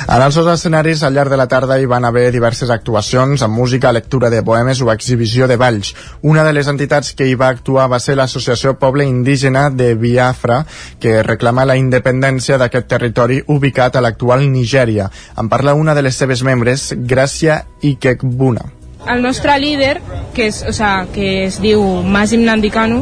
En 0.08 0.22
els 0.22 0.34
dos 0.34 0.48
escenaris, 0.48 1.02
al 1.02 1.14
llarg 1.14 1.30
de 1.30 1.36
la 1.36 1.46
tarda, 1.48 1.76
hi 1.78 1.86
van 1.88 2.04
haver 2.08 2.30
diverses 2.32 2.70
actuacions 2.70 3.42
amb 3.42 3.56
música, 3.56 3.92
lectura 3.92 4.30
de 4.30 4.42
poemes 4.42 4.80
o 4.80 4.90
exhibició 4.92 5.48
de 5.48 5.58
balls. 5.60 5.92
Una 6.22 6.44
de 6.44 6.54
les 6.56 6.68
entitats 6.72 7.12
que 7.14 7.26
hi 7.28 7.34
va 7.34 7.50
actuar 7.52 7.88
va 7.92 8.00
ser 8.00 8.16
l'Associació 8.16 8.76
Poble 8.80 9.04
Indígena 9.04 9.68
de 9.70 9.94
Biafra, 9.94 10.64
que 11.00 11.22
reclama 11.22 11.68
la 11.68 11.76
independència 11.76 12.58
d'aquest 12.58 12.88
territori 12.88 13.40
ubicat 13.46 13.96
a 13.96 14.04
l'actual 14.04 14.46
Nigèria. 14.50 15.10
En 15.38 15.48
parla 15.52 15.74
una 15.74 15.94
de 15.94 16.02
les 16.02 16.16
seves 16.16 16.42
membres, 16.42 16.90
Gràcia 16.96 17.64
Ikekbuna. 17.82 18.70
El 19.08 19.22
nostre 19.22 19.56
líder, 19.58 20.00
que, 20.34 20.48
és, 20.48 20.62
o 20.68 20.72
sea, 20.76 21.06
que 21.12 21.46
es 21.46 21.60
diu 21.60 21.82
Masim 22.04 22.44
Nandicano, 22.44 23.00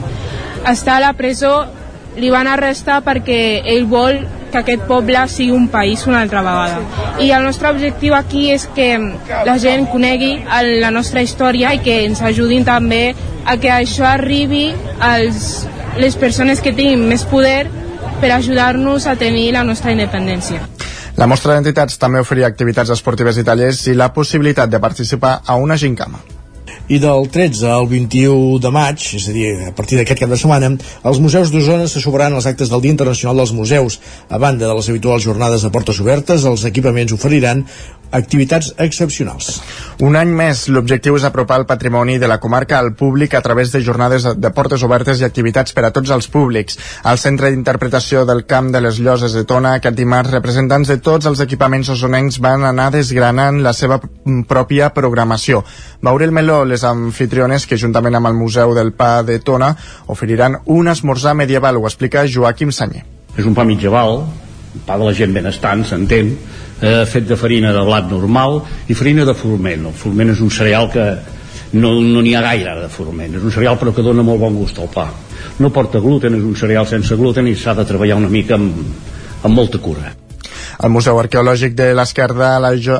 està 0.66 0.98
a 0.98 1.02
la 1.02 1.12
presó 1.18 1.66
li 2.18 2.30
van 2.34 2.48
arrestar 2.50 3.00
perquè 3.06 3.62
ell 3.64 3.86
vol 3.90 4.20
que 4.52 4.60
aquest 4.62 4.84
poble 4.88 5.20
sigui 5.28 5.52
un 5.52 5.68
país 5.68 6.06
una 6.08 6.22
altra 6.24 6.42
vegada. 6.42 6.80
I 7.20 7.30
el 7.36 7.44
nostre 7.44 7.70
objectiu 7.70 8.14
aquí 8.16 8.48
és 8.52 8.66
que 8.74 8.90
la 9.46 9.58
gent 9.60 9.88
conegui 9.92 10.38
la 10.82 10.92
nostra 10.94 11.22
història 11.22 11.74
i 11.76 11.82
que 11.84 12.00
ens 12.06 12.22
ajudin 12.22 12.64
també 12.64 13.14
a 13.44 13.56
que 13.60 13.72
això 13.72 14.08
arribi 14.08 14.70
als 15.00 15.66
les 15.98 16.16
persones 16.16 16.62
que 16.64 16.72
tinguin 16.72 17.06
més 17.08 17.24
poder 17.28 17.68
per 18.20 18.32
ajudar-nos 18.34 19.06
a 19.06 19.16
tenir 19.16 19.52
la 19.54 19.64
nostra 19.64 19.92
independència. 19.94 20.64
La 21.18 21.26
mostra 21.26 21.54
d'entitats 21.54 21.98
també 21.98 22.22
oferia 22.22 22.46
activitats 22.46 22.94
esportives 22.94 23.38
i 23.38 23.46
tallers 23.46 23.84
i 23.90 23.94
la 23.98 24.12
possibilitat 24.14 24.70
de 24.70 24.80
participar 24.82 25.40
a 25.44 25.56
una 25.58 25.76
gincama 25.76 26.37
i 26.88 26.98
del 26.98 27.28
13 27.28 27.68
al 27.68 27.86
21 27.88 28.58
de 28.64 28.70
maig, 28.72 29.02
és 29.18 29.28
a 29.28 29.34
dir, 29.34 29.48
a 29.68 29.72
partir 29.76 29.98
d'aquest 29.98 30.22
cap 30.22 30.32
de 30.32 30.38
setmana, 30.40 30.70
els 31.08 31.20
museus 31.20 31.52
d'Osona 31.52 31.88
se 31.88 32.00
subraran 32.00 32.36
els 32.38 32.48
actes 32.48 32.72
del 32.72 32.82
Dia 32.84 32.94
Internacional 32.96 33.42
dels 33.42 33.52
Museus. 33.52 33.98
A 34.32 34.40
banda 34.40 34.66
de 34.66 34.76
les 34.76 34.88
habituals 34.88 35.26
jornades 35.26 35.66
de 35.66 35.72
portes 35.74 36.00
obertes, 36.00 36.46
els 36.48 36.64
equipaments 36.68 37.12
oferiran 37.12 37.66
activitats 38.10 38.72
excepcionals. 38.78 39.58
Un 40.00 40.16
any 40.16 40.30
més, 40.30 40.66
l'objectiu 40.70 41.16
és 41.18 41.24
apropar 41.26 41.58
el 41.60 41.66
patrimoni 41.66 42.18
de 42.18 42.28
la 42.30 42.38
comarca 42.40 42.78
al 42.78 42.92
públic 42.94 43.34
a 43.34 43.42
través 43.42 43.72
de 43.72 43.82
jornades 43.82 44.26
de 44.38 44.50
portes 44.54 44.82
obertes 44.86 45.20
i 45.20 45.26
activitats 45.26 45.74
per 45.74 45.84
a 45.88 45.90
tots 45.90 46.10
els 46.14 46.28
públics. 46.32 46.78
Al 47.02 47.18
Centre 47.18 47.50
d'Interpretació 47.50 48.24
del 48.28 48.44
Camp 48.46 48.70
de 48.72 48.80
les 48.84 49.00
Lloses 49.02 49.34
de 49.34 49.44
Tona, 49.44 49.74
aquest 49.78 49.98
dimarts, 49.98 50.32
representants 50.32 50.88
de 50.88 50.98
tots 51.02 51.26
els 51.26 51.42
equipaments 51.44 51.90
osonencs 51.94 52.40
van 52.40 52.64
anar 52.64 52.90
desgranant 52.94 53.62
la 53.62 53.74
seva 53.76 54.00
pròpia 54.48 54.92
programació. 54.94 55.64
Maurel 56.00 56.32
Meló, 56.32 56.64
les 56.64 56.84
anfitriones 56.84 57.66
que 57.66 57.78
juntament 57.78 58.14
amb 58.14 58.30
el 58.30 58.38
Museu 58.38 58.74
del 58.74 58.92
Pa 58.92 59.22
de 59.22 59.40
Tona 59.40 59.74
oferiran 60.06 60.60
un 60.66 60.88
esmorzar 60.88 61.34
medieval, 61.34 61.76
ho 61.76 61.88
explica 61.88 62.26
Joaquim 62.28 62.72
Sanyer. 62.72 63.04
És 63.38 63.46
un 63.46 63.54
pa 63.54 63.66
mitjaval, 63.66 64.22
pa 64.86 64.98
de 64.98 65.08
la 65.08 65.14
gent 65.14 65.34
benestant, 65.34 65.84
s'entén, 65.84 66.30
eh, 66.80 67.04
fet 67.06 67.26
de 67.28 67.36
farina 67.36 67.72
de 67.72 67.82
blat 67.84 68.10
normal 68.10 68.62
i 68.88 68.94
farina 68.94 69.24
de 69.24 69.34
forment. 69.34 69.86
El 69.86 69.96
forment 69.96 70.30
és 70.30 70.40
un 70.40 70.50
cereal 70.50 70.90
que 70.92 71.08
no 71.72 71.92
n'hi 72.00 72.32
no 72.32 72.38
ha 72.38 72.42
gaire 72.42 72.78
de 72.80 72.88
forment, 72.88 73.34
és 73.34 73.42
un 73.42 73.52
cereal 73.52 73.76
però 73.78 73.92
que 73.94 74.02
dona 74.02 74.22
molt 74.22 74.40
bon 74.40 74.56
gust 74.56 74.78
al 74.78 74.88
pa. 74.92 75.10
No 75.58 75.70
porta 75.70 76.00
gluten, 76.00 76.34
és 76.34 76.44
un 76.44 76.56
cereal 76.56 76.86
sense 76.86 77.16
gluten 77.16 77.46
i 77.46 77.54
s'ha 77.54 77.74
de 77.74 77.84
treballar 77.84 78.16
una 78.16 78.32
mica 78.32 78.54
amb, 78.54 78.72
amb 79.42 79.54
molta 79.54 79.78
cura. 79.78 80.14
El 80.78 80.92
Museu 80.94 81.18
Arqueològic 81.18 81.72
de 81.74 81.88
l'Esquerda, 81.90 82.52
la, 82.62 82.68
jo 82.78 82.94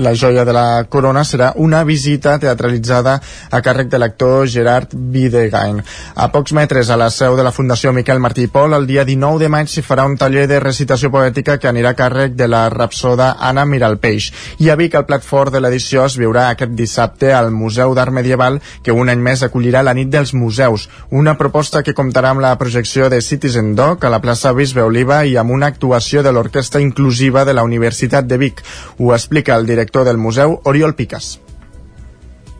la 0.00 0.14
joia 0.16 0.46
de 0.48 0.54
la 0.56 0.84
corona, 0.88 1.20
serà 1.28 1.50
una 1.60 1.82
visita 1.84 2.38
teatralitzada 2.40 3.18
a 3.52 3.58
càrrec 3.60 3.90
de 3.92 3.98
l'actor 4.00 4.46
Gerard 4.48 4.94
Videgain. 4.94 5.82
A 6.16 6.30
pocs 6.32 6.54
metres 6.56 6.88
a 6.88 6.96
la 6.96 7.10
seu 7.12 7.36
de 7.36 7.44
la 7.44 7.52
Fundació 7.52 7.92
Miquel 7.92 8.22
Martí 8.24 8.46
i 8.48 8.50
Pol, 8.54 8.72
el 8.72 8.86
dia 8.88 9.04
19 9.04 9.42
de 9.42 9.50
maig 9.52 9.68
s'hi 9.68 9.84
farà 9.84 10.06
un 10.08 10.16
taller 10.16 10.46
de 10.48 10.62
recitació 10.64 11.10
poètica 11.12 11.58
que 11.60 11.68
anirà 11.68 11.92
a 11.92 11.98
càrrec 11.98 12.38
de 12.38 12.48
la 12.48 12.62
rapsoda 12.72 13.34
Anna 13.36 13.66
Miralpeix. 13.68 14.30
I 14.64 14.72
a 14.72 14.78
Vic, 14.80 14.96
el 14.96 15.04
plat 15.04 15.26
fort 15.26 15.52
de 15.52 15.60
l'edició 15.60 16.06
es 16.08 16.16
viurà 16.16 16.46
aquest 16.48 16.72
dissabte 16.72 17.34
al 17.36 17.52
Museu 17.52 17.92
d'Art 17.92 18.16
Medieval, 18.16 18.62
que 18.82 18.96
un 18.96 19.12
any 19.12 19.20
més 19.20 19.44
acollirà 19.44 19.84
la 19.84 19.96
nit 19.98 20.08
dels 20.08 20.32
museus, 20.32 20.88
una 21.10 21.36
proposta 21.36 21.84
que 21.84 21.96
comptarà 22.00 22.32
amb 22.32 22.40
la 22.40 22.56
projecció 22.56 23.12
de 23.12 23.20
Citizen 23.20 23.74
Doc 23.76 24.08
a 24.08 24.14
la 24.16 24.24
plaça 24.24 24.56
Bisbe 24.56 24.88
Oliva 24.88 25.20
i 25.28 25.36
amb 25.36 25.52
una 25.52 25.68
actuació 25.68 26.24
de 26.24 26.32
l'Orquestra 26.32 26.80
Inclusiva 26.80 27.09
inclusiva 27.10 27.44
de 27.44 27.54
la 27.54 27.64
Universitat 27.64 28.24
de 28.24 28.38
Vic. 28.38 28.62
Ho 28.98 29.12
explica 29.12 29.56
el 29.56 29.66
director 29.66 30.04
del 30.04 30.16
museu, 30.16 30.60
Oriol 30.64 30.94
Piques. 30.94 31.40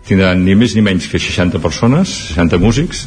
Tindran 0.08 0.42
ni 0.42 0.56
més 0.58 0.74
ni 0.74 0.82
menys 0.82 1.06
que 1.06 1.20
60 1.22 1.60
persones, 1.62 2.10
60 2.34 2.58
músics, 2.58 3.06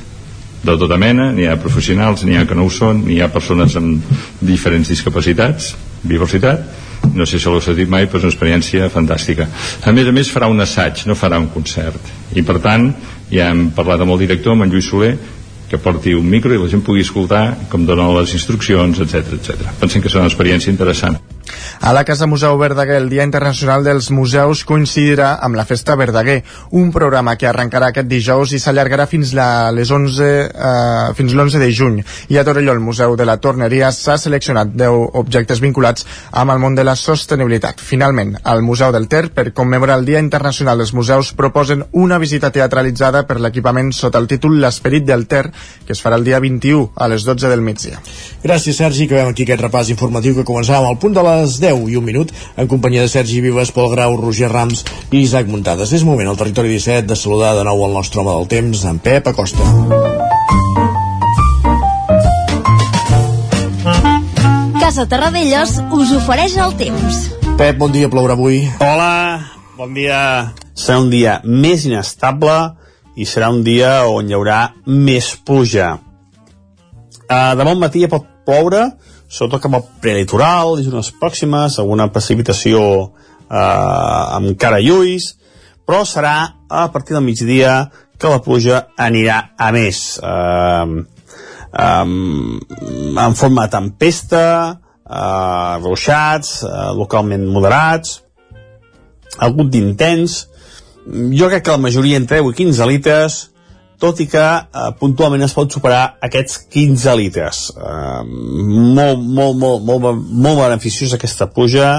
de 0.63 0.77
tota 0.79 0.95
mena, 0.95 1.33
n'hi 1.35 1.49
ha 1.51 1.57
professionals, 1.59 2.23
n'hi 2.23 2.37
ha 2.39 2.45
que 2.47 2.55
no 2.55 2.63
ho 2.63 2.71
són, 2.71 3.03
n'hi 3.03 3.19
ha 3.19 3.27
persones 3.27 3.75
amb 3.75 3.99
diferents 4.39 4.87
discapacitats, 4.87 5.73
diversitat, 6.03 6.63
no 7.11 7.27
sé 7.27 7.35
si 7.35 7.51
l'heu 7.51 7.59
sentit 7.59 7.91
mai, 7.91 8.07
però 8.07 8.21
és 8.21 8.29
una 8.29 8.31
experiència 8.31 8.87
fantàstica. 8.87 9.49
A 9.83 9.91
més 9.91 10.07
a 10.07 10.15
més 10.15 10.31
farà 10.31 10.47
un 10.47 10.63
assaig, 10.63 11.03
no 11.09 11.19
farà 11.19 11.41
un 11.43 11.51
concert. 11.51 11.99
I 12.39 12.45
per 12.47 12.61
tant, 12.63 12.93
ja 13.27 13.51
hem 13.51 13.67
parlat 13.75 13.99
amb 13.99 14.15
el 14.15 14.23
director, 14.23 14.55
amb 14.55 14.63
en 14.63 14.71
Lluís 14.71 14.87
Soler, 14.87 15.17
que 15.73 15.81
porti 15.81 16.13
un 16.13 16.27
micro 16.29 16.53
i 16.53 16.61
la 16.61 16.71
gent 16.71 16.85
pugui 16.85 17.03
escoltar 17.03 17.67
com 17.69 17.83
donen 17.89 18.15
les 18.15 18.37
instruccions, 18.37 19.03
etc 19.03 19.39
etc. 19.39 19.71
Pensem 19.81 20.05
que 20.05 20.11
serà 20.11 20.21
una 20.21 20.29
experiència 20.29 20.71
interessant. 20.71 21.17
A 21.81 21.93
la 21.93 22.03
Casa 22.05 22.27
Museu 22.27 22.57
Verdaguer, 22.57 22.95
el 23.01 23.09
Dia 23.11 23.25
Internacional 23.27 23.83
dels 23.83 24.09
Museus 24.11 24.63
coincidirà 24.65 25.33
amb 25.43 25.57
la 25.59 25.65
Festa 25.65 25.95
Verdaguer, 25.99 26.43
un 26.71 26.91
programa 26.95 27.35
que 27.35 27.47
arrencarà 27.49 27.89
aquest 27.91 28.07
dijous 28.07 28.53
i 28.53 28.59
s'allargarà 28.61 29.07
fins 29.11 29.33
la, 29.35 29.71
les 29.75 29.91
11, 29.91 30.29
eh, 30.47 31.13
fins 31.17 31.35
l'11 31.35 31.59
de 31.59 31.71
juny. 31.73 31.99
I 32.29 32.39
a 32.39 32.45
Torelló, 32.47 32.73
el 32.73 32.83
Museu 32.83 33.17
de 33.19 33.27
la 33.27 33.37
Torneria, 33.43 33.91
s'ha 33.91 34.17
seleccionat 34.17 34.71
10 34.73 35.17
objectes 35.19 35.61
vinculats 35.63 36.07
amb 36.31 36.55
el 36.55 36.61
món 36.63 36.75
de 36.75 36.85
la 36.87 36.95
sostenibilitat. 36.95 37.81
Finalment, 37.83 38.37
al 38.43 38.63
Museu 38.63 38.93
del 38.95 39.09
Ter, 39.11 39.27
per 39.35 39.51
commemorar 39.53 39.99
el 39.99 40.05
Dia 40.05 40.23
Internacional 40.23 40.79
dels 40.79 40.93
Museus, 40.93 41.33
proposen 41.33 41.85
una 41.91 42.17
visita 42.17 42.51
teatralitzada 42.51 43.25
per 43.27 43.39
l'equipament 43.41 43.91
sota 43.93 44.21
el 44.21 44.27
títol 44.27 44.59
L'esperit 44.61 45.05
del 45.07 45.27
Ter, 45.27 45.49
que 45.85 45.93
es 45.95 46.01
farà 46.03 46.17
el 46.19 46.25
dia 46.27 46.39
21 46.43 46.91
a 46.95 47.07
les 47.11 47.25
12 47.27 47.49
del 47.51 47.61
migdia. 47.65 47.99
Gràcies, 48.43 48.77
Sergi, 48.79 49.07
que 49.07 49.17
veiem 49.17 49.31
aquí 49.31 49.45
aquest 49.47 49.63
repàs 49.63 49.91
informatiu 49.93 50.35
que 50.37 50.47
començàvem 50.47 50.89
al 50.89 50.99
punt 51.01 51.15
de 51.15 51.23
les 51.41 51.57
10 51.61 51.87
i 51.91 51.97
un 51.99 52.05
minut 52.05 52.31
en 52.57 52.69
companyia 52.71 53.03
de 53.03 53.11
Sergi 53.11 53.41
Vives, 53.43 53.71
Pol 53.75 53.89
Grau, 53.93 54.17
Roger 54.19 54.51
Rams 54.51 54.85
i 55.11 55.23
Isaac 55.23 55.49
Muntades. 55.49 55.93
És 55.93 56.05
moment 56.07 56.29
al 56.29 56.39
territori 56.39 56.73
17 56.73 57.07
de 57.09 57.17
saludar 57.19 57.55
de 57.57 57.65
nou 57.67 57.85
el 57.87 57.97
nostre 57.97 58.21
home 58.21 58.35
del 58.37 58.49
temps, 58.51 58.85
en 58.89 58.99
Pep 59.03 59.27
Acosta. 59.33 59.65
Casa 64.79 65.07
Terradellos 65.09 65.79
us 65.95 66.13
ofereix 66.19 66.57
el 66.61 66.77
temps. 66.77 67.25
Pep, 67.57 67.77
bon 67.77 67.91
dia, 67.93 68.09
plourà 68.13 68.37
avui. 68.37 68.63
Hola, 68.83 69.41
bon 69.77 69.93
dia. 69.97 70.53
Serà 70.77 70.99
un 71.01 71.09
dia 71.13 71.39
més 71.45 71.85
inestable 71.89 72.55
i 73.15 73.27
serà 73.29 73.51
un 73.53 73.61
dia 73.65 74.03
on 74.09 74.29
hi 74.29 74.35
haurà 74.37 74.59
més 74.85 75.33
pluja. 75.45 75.95
Uh, 77.23 77.53
demà 77.57 77.71
al 77.71 77.81
matí 77.81 78.03
ja 78.03 78.09
pot 78.11 78.25
ploure, 78.45 78.87
sobretot 79.33 79.63
cap 79.65 79.77
al 79.79 79.85
prelitoral, 80.03 80.77
i 80.77 80.85
zones 80.85 81.09
pròximes, 81.17 81.79
alguna 81.81 82.09
precipitació 82.13 82.83
uh, 83.01 84.35
amb 84.37 84.53
cara 84.61 84.81
lluís, 84.83 85.33
però 85.87 86.03
serà 86.07 86.35
a 86.69 86.85
partir 86.93 87.17
del 87.17 87.25
migdia 87.25 87.89
que 88.17 88.29
la 88.29 88.41
pluja 88.45 88.85
anirà 88.95 89.39
a 89.59 89.71
més. 89.75 89.97
Eh, 90.23 91.03
eh, 91.73 92.05
en 93.25 93.35
forma 93.35 93.65
de 93.65 93.73
tempesta 93.73 94.45
eh, 94.71 95.73
ruixats 95.83 96.61
eh, 96.63 96.91
localment 96.95 97.43
moderats 97.51 98.21
algun 99.43 99.69
d'intens. 99.73 100.43
Jo 101.35 101.49
crec 101.51 101.65
que 101.65 101.75
la 101.75 101.81
majoria 101.81 102.19
entre 102.21 102.39
10 102.39 102.53
i 102.53 102.57
15 102.63 102.87
litres 102.87 103.39
tot 104.01 104.19
i 104.23 104.27
que 104.29 104.43
eh, 104.43 104.89
puntualment 104.99 105.43
es 105.45 105.55
pot 105.55 105.71
superar 105.71 106.17
aquests 106.23 106.63
15 106.73 107.15
litres. 107.19 107.63
Eh, 107.75 108.23
molt, 108.25 109.21
molt, 109.21 109.57
molt, 109.59 109.83
molt, 109.87 110.23
molt 110.45 110.61
beneficiós 110.61 111.15
aquesta 111.15 111.49
pluja, 111.53 111.91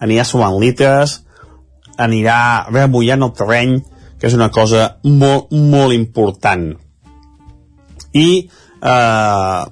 anirà 0.00 0.26
sumant 0.26 0.58
litres, 0.60 1.20
anirà 1.98 2.68
remullant 2.70 3.26
el 3.26 3.34
terreny, 3.36 3.78
que 4.18 4.30
és 4.30 4.36
una 4.36 4.50
cosa 4.54 4.98
molt, 5.04 5.52
molt 5.52 5.94
important. 5.94 6.70
I 8.14 8.28
eh, 8.48 9.62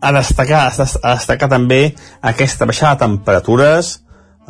a 0.00 0.12
destacar, 0.16 0.62
a 0.70 1.14
destacar 1.14 1.48
també 1.52 1.82
aquesta 2.32 2.68
baixada 2.68 2.96
de 2.96 3.04
temperatures, 3.06 3.98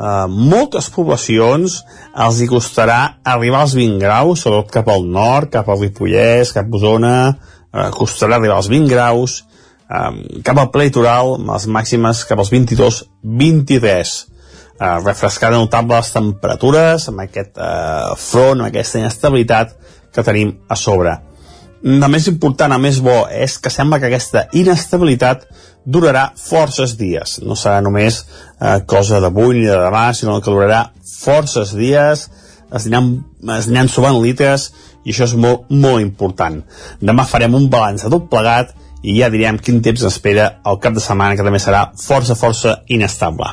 eh, 0.01 0.27
moltes 0.29 0.89
poblacions 0.95 1.81
els 2.25 2.41
hi 2.41 2.49
costarà 2.51 3.01
arribar 3.35 3.65
als 3.65 3.77
20 3.79 4.01
graus, 4.03 4.43
sobretot 4.45 4.73
cap 4.81 4.91
al 4.93 5.07
nord, 5.07 5.53
cap 5.53 5.69
al 5.69 5.81
Ripollès, 5.83 6.55
cap 6.57 6.67
a 6.67 6.81
Osona, 6.81 7.15
eh, 7.29 7.89
costarà 7.97 8.39
arribar 8.41 8.59
als 8.59 8.71
20 8.73 8.91
graus, 8.91 9.45
eh, 9.91 10.43
cap 10.43 10.59
al 10.59 10.71
litoral, 10.81 11.37
amb 11.39 11.55
les 11.55 11.67
màximes 11.67 12.25
cap 12.25 12.39
als 12.39 12.53
22-23. 12.53 14.27
Eh, 14.81 14.99
refrescada 15.05 15.59
notable 15.61 15.99
les 15.99 16.13
temperatures, 16.13 17.09
amb 17.09 17.21
aquest 17.21 17.59
eh, 17.59 18.15
front, 18.17 18.61
amb 18.61 18.71
aquesta 18.71 19.03
inestabilitat 19.03 19.75
que 20.11 20.25
tenim 20.25 20.55
a 20.69 20.77
sobre. 20.77 21.19
El 21.81 22.09
més 22.13 22.27
important, 22.29 22.73
el 22.73 22.81
més 22.81 22.99
bo, 23.01 23.27
és 23.33 23.59
que 23.59 23.73
sembla 23.73 23.99
que 24.01 24.09
aquesta 24.11 24.47
inestabilitat 24.57 25.47
durarà 25.85 26.31
forces 26.37 26.97
dies. 26.99 27.39
No 27.45 27.57
serà 27.57 27.81
només 27.85 28.23
eh, 28.23 28.81
cosa 28.87 29.21
d'avui 29.23 29.61
ni 29.61 29.67
de 29.67 29.79
demà, 29.79 30.11
sinó 30.15 30.41
que 30.41 30.51
durarà 30.53 30.91
forces 31.21 31.75
dies, 31.77 32.29
es 32.71 32.87
aniran, 32.87 33.13
es 33.59 33.69
aniran 33.69 33.91
subant 33.91 34.21
litres, 34.23 34.71
i 35.05 35.15
això 35.15 35.27
és 35.27 35.35
molt, 35.35 35.71
molt 35.71 36.03
important. 36.03 36.61
Demà 37.01 37.27
farem 37.29 37.57
un 37.57 37.69
balanç 37.73 38.05
de 38.05 38.13
tot 38.13 38.29
plegat 38.33 38.75
i 39.03 39.17
ja 39.21 39.31
direm 39.33 39.59
quin 39.59 39.81
temps 39.83 40.05
espera 40.05 40.51
el 40.69 40.79
cap 40.83 40.95
de 40.97 41.03
setmana, 41.03 41.37
que 41.37 41.47
també 41.47 41.61
serà 41.63 41.89
força, 41.97 42.37
força 42.37 42.81
inestable. 42.89 43.49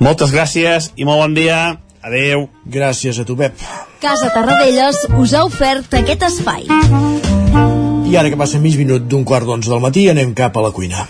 Moltes 0.00 0.32
gràcies 0.32 0.92
i 0.96 1.04
molt 1.04 1.26
bon 1.26 1.36
dia. 1.36 1.60
Adeu. 2.00 2.46
Gràcies 2.64 3.18
a 3.20 3.26
tu, 3.28 3.36
Pep. 3.36 3.60
Casa 4.00 4.30
Tarradellas 4.32 5.04
us 5.20 5.34
ha 5.36 5.44
ofert 5.44 6.00
aquest 6.00 6.24
espai. 6.30 6.70
I 8.10 8.16
ara 8.18 8.26
que 8.26 8.34
passa 8.34 8.58
mig 8.58 8.74
minut 8.74 9.04
d'un 9.06 9.22
quart 9.22 9.46
d'onze 9.46 9.70
del 9.70 9.78
matí 9.78 10.08
anem 10.10 10.32
cap 10.34 10.56
a 10.58 10.62
la 10.64 10.72
cuina. 10.74 11.04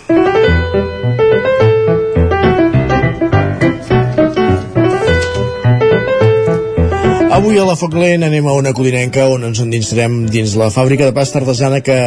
Avui 7.39 7.57
a 7.57 7.65
la 7.65 7.73
Foc 7.79 7.97
Lent 7.97 8.27
anem 8.27 8.45
a 8.45 8.53
una 8.53 8.75
codinenca 8.77 9.25
on 9.33 9.47
ens 9.49 9.63
endinsarem 9.63 10.27
dins 10.29 10.53
la 10.61 10.69
fàbrica 10.69 11.09
de 11.09 11.15
pasta 11.17 11.41
artesana 11.41 11.81
que 11.81 11.97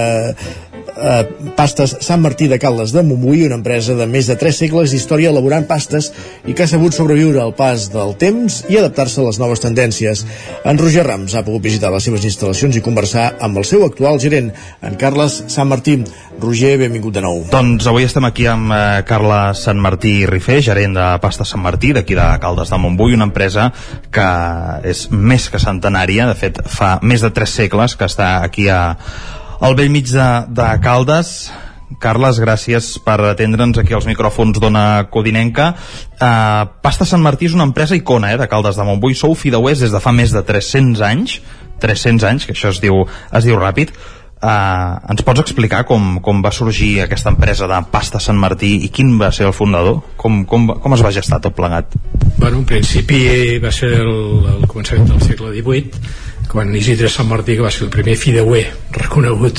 eh, 0.97 1.53
Pastes 1.57 1.97
Sant 2.05 2.23
Martí 2.23 2.49
de 2.49 2.59
Caldes 2.59 2.93
de 2.95 3.03
Montbui, 3.03 3.45
una 3.47 3.59
empresa 3.59 3.95
de 3.99 4.07
més 4.11 4.29
de 4.31 4.37
3 4.41 4.61
segles 4.65 4.93
d'història 4.93 5.31
elaborant 5.33 5.66
pastes 5.69 6.11
i 6.47 6.55
que 6.55 6.65
ha 6.65 6.71
sabut 6.71 6.95
sobreviure 6.97 7.43
al 7.43 7.55
pas 7.57 7.89
del 7.93 8.15
temps 8.21 8.62
i 8.71 8.79
adaptar-se 8.79 9.21
a 9.21 9.27
les 9.29 9.41
noves 9.43 9.62
tendències. 9.65 10.25
En 10.65 10.81
Roger 10.81 11.07
Rams 11.07 11.35
ha 11.35 11.45
pogut 11.47 11.65
visitar 11.65 11.93
les 11.95 12.07
seves 12.07 12.25
instal·lacions 12.27 12.79
i 12.79 12.85
conversar 12.85 13.35
amb 13.45 13.59
el 13.61 13.69
seu 13.69 13.85
actual 13.87 14.21
gerent, 14.23 14.53
en 14.83 14.99
Carles 15.01 15.43
Sant 15.53 15.71
Martí. 15.71 15.99
Roger, 16.41 16.75
benvingut 16.81 17.15
de 17.15 17.23
nou. 17.23 17.45
Doncs 17.53 17.87
avui 17.87 18.07
estem 18.07 18.25
aquí 18.27 18.49
amb 18.51 18.73
eh, 18.75 19.03
Carles 19.07 19.62
Sant 19.69 19.81
Martí 19.81 20.25
Rifé, 20.27 20.61
gerent 20.65 20.97
de 20.97 21.07
Pasta 21.23 21.47
Sant 21.49 21.62
Martí, 21.62 21.93
d'aquí 21.95 22.16
de 22.19 22.27
Caldes 22.43 22.73
de 22.73 22.81
Montbui, 22.81 23.15
una 23.15 23.29
empresa 23.31 23.71
que 24.15 24.27
és 24.91 25.07
més 25.11 25.49
que 25.51 25.62
centenària, 25.62 26.27
de 26.31 26.37
fet 26.39 26.61
fa 26.71 26.99
més 27.03 27.23
de 27.25 27.31
3 27.35 27.57
segles 27.62 27.95
que 27.99 28.09
està 28.11 28.37
aquí 28.43 28.69
a, 28.73 28.97
al 29.60 29.76
vell 29.78 29.93
mig 29.94 30.10
de, 30.10 30.31
de 30.51 30.72
Caldes 30.82 31.36
Carles, 32.01 32.39
gràcies 32.43 32.94
per 33.05 33.18
atendre'ns 33.31 33.78
aquí 33.78 33.94
als 33.94 34.06
micròfons 34.09 34.59
d'Ona 34.62 35.06
Codinenca. 35.12 35.70
Uh, 36.14 36.66
Pasta 36.82 37.06
Sant 37.09 37.22
Martí 37.22 37.48
és 37.48 37.55
una 37.56 37.66
empresa 37.68 37.97
icona 37.97 38.32
eh, 38.32 38.40
de 38.40 38.48
Caldes 38.51 38.78
de 38.78 38.86
Montbui. 38.86 39.14
Sou 39.18 39.36
fideuers 39.39 39.85
des 39.85 39.94
de 39.94 40.02
fa 40.02 40.12
més 40.12 40.35
de 40.35 40.43
300 40.43 41.05
anys, 41.06 41.39
300 41.85 42.28
anys, 42.31 42.48
que 42.48 42.56
això 42.56 42.72
es 42.74 42.82
diu, 42.82 43.05
es 43.06 43.47
diu 43.47 43.59
ràpid. 43.60 43.94
Uh, 44.44 45.01
ens 45.09 45.22
pots 45.24 45.40
explicar 45.40 45.85
com, 45.89 46.18
com 46.24 46.43
va 46.44 46.51
sorgir 46.52 46.98
aquesta 47.01 47.31
empresa 47.32 47.68
de 47.70 47.78
Pasta 47.93 48.20
Sant 48.20 48.36
Martí 48.36 48.74
i 48.85 48.90
quin 48.93 49.14
va 49.20 49.31
ser 49.32 49.47
el 49.48 49.55
fundador? 49.56 50.02
Com, 50.20 50.43
com, 50.48 50.66
com 50.82 50.97
es 50.97 51.05
va 51.05 51.14
gestar 51.14 51.40
tot 51.40 51.56
plegat? 51.56 51.94
Bueno, 52.36 52.59
en 52.59 52.66
principi 52.68 53.56
va 53.62 53.72
ser 53.72 53.94
el, 54.02 54.12
el 54.59 54.66
començament 54.68 55.09
del 55.14 55.24
segle 55.24 55.55
XVIII 55.55 56.34
quan 56.55 56.70
Isidre 56.78 57.10
Sant 57.10 57.26
Martí, 57.26 57.56
que 57.59 57.66
va 57.66 57.70
ser 57.74 57.89
el 57.89 57.90
primer 57.90 58.14
fideuer 58.14 58.68
reconegut 58.94 59.59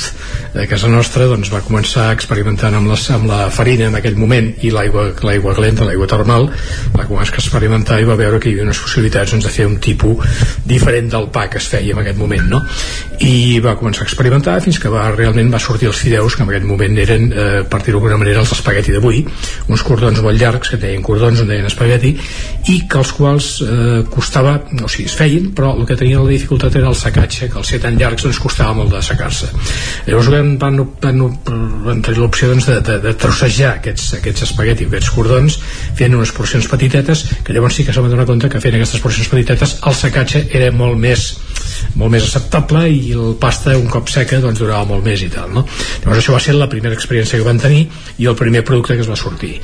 de 0.54 0.64
casa 0.64 0.88
nostra, 0.88 1.26
doncs 1.28 1.50
va 1.52 1.60
començar 1.60 2.06
experimentant 2.14 2.72
amb, 2.78 2.88
les, 2.88 3.02
amb 3.12 3.28
la 3.28 3.50
farina 3.52 3.90
en 3.90 3.98
aquell 3.98 4.16
moment 4.16 4.48
i 4.64 4.70
l'aigua 4.72 5.10
l'aigua 5.26 5.52
calenta, 5.58 5.84
l'aigua 5.84 6.08
termal, 6.08 6.48
va 6.96 7.04
començar 7.04 7.36
a 7.36 7.42
experimentar 7.42 7.98
i 8.00 8.08
va 8.08 8.16
veure 8.16 8.40
que 8.40 8.48
hi 8.48 8.54
havia 8.56 8.64
unes 8.64 8.80
possibilitats 8.80 9.34
doncs, 9.34 9.44
de 9.44 9.52
fer 9.52 9.66
un 9.68 9.76
tipus 9.84 10.46
diferent 10.64 11.10
del 11.12 11.28
pa 11.34 11.46
que 11.52 11.60
es 11.60 11.68
feia 11.68 11.92
en 11.92 12.00
aquest 12.00 12.16
moment, 12.16 12.48
no? 12.54 12.62
I 13.20 13.60
va 13.64 13.76
començar 13.76 14.06
a 14.06 14.08
experimentar 14.08 14.56
fins 14.64 14.80
que 14.80 14.92
va, 14.92 15.04
realment 15.12 15.52
va 15.52 15.60
sortir 15.60 15.90
els 15.90 16.00
fideus, 16.00 16.36
que 16.36 16.46
en 16.46 16.54
aquest 16.54 16.66
moment 16.68 16.96
eren, 17.04 17.28
eh, 17.28 17.60
per 17.68 17.82
dir-ho 17.82 18.00
d'alguna 18.00 18.22
manera, 18.24 18.40
els 18.40 18.56
espagueti 18.56 18.96
d'avui, 18.96 19.22
uns 19.68 19.84
cordons 19.84 20.24
molt 20.24 20.40
llargs, 20.40 20.72
que 20.72 20.80
deien 20.80 21.04
cordons, 21.04 21.44
en 21.44 21.52
deien 21.52 21.68
espagueti, 21.68 22.16
i 22.72 22.80
que 22.88 23.00
els 23.02 23.12
quals 23.16 23.52
eh, 23.66 24.00
costava, 24.12 24.56
o 24.80 24.88
sigui, 24.88 25.10
es 25.10 25.16
feien, 25.20 25.52
però 25.56 25.74
el 25.76 25.84
que 25.88 25.98
tenia 26.00 26.24
la 26.24 26.32
dificultat 26.32 26.80
era 26.80 26.85
el 26.88 26.98
secatge, 26.98 27.50
que 27.52 27.60
al 27.60 27.66
ser 27.68 27.80
tan 27.82 27.98
llargs 27.98 28.26
doncs 28.26 28.40
costava 28.42 28.74
molt 28.76 28.94
de 28.94 29.02
secar-se. 29.04 29.50
Llavors 30.06 30.30
van, 30.32 30.54
van, 30.62 30.82
van, 31.02 31.24
van 31.86 32.04
tenir 32.06 32.22
l'opció 32.22 32.50
doncs, 32.52 32.68
de, 32.70 32.80
de, 32.86 32.98
de 33.04 33.14
trossejar 33.20 33.76
aquests, 33.80 34.12
aquests 34.20 34.46
espagueti, 34.48 34.88
aquests 34.88 35.12
cordons, 35.14 35.58
fent 35.98 36.16
unes 36.16 36.32
porcions 36.36 36.68
petitetes, 36.70 37.26
que 37.44 37.56
llavors 37.56 37.76
sí 37.78 37.84
que 37.86 37.94
s'ha 37.94 38.04
de 38.04 38.12
donar 38.12 38.26
compte 38.26 38.50
que 38.52 38.60
fent 38.62 38.76
aquestes 38.78 39.02
porcions 39.02 39.28
petitetes 39.32 39.76
el 39.86 39.94
secatge 39.96 40.46
era 40.54 40.70
molt 40.74 40.98
més 41.00 41.28
molt 41.96 42.12
més 42.12 42.24
acceptable 42.24 42.84
i 42.92 43.12
el 43.16 43.36
pasta 43.40 43.74
un 43.76 43.88
cop 43.92 44.10
seca 44.12 44.38
doncs 44.42 44.60
durava 44.60 44.86
molt 44.88 45.04
més 45.04 45.22
i 45.24 45.30
tal 45.32 45.52
no? 45.52 45.64
llavors 46.02 46.20
això 46.20 46.34
va 46.36 46.40
ser 46.42 46.56
la 46.56 46.68
primera 46.72 46.96
experiència 46.96 47.40
que 47.40 47.46
van 47.46 47.60
tenir 47.60 47.84
i 48.22 48.28
el 48.30 48.36
primer 48.38 48.62
producte 48.66 48.96
que 48.96 49.04
es 49.04 49.10
va 49.10 49.18
sortir 49.18 49.54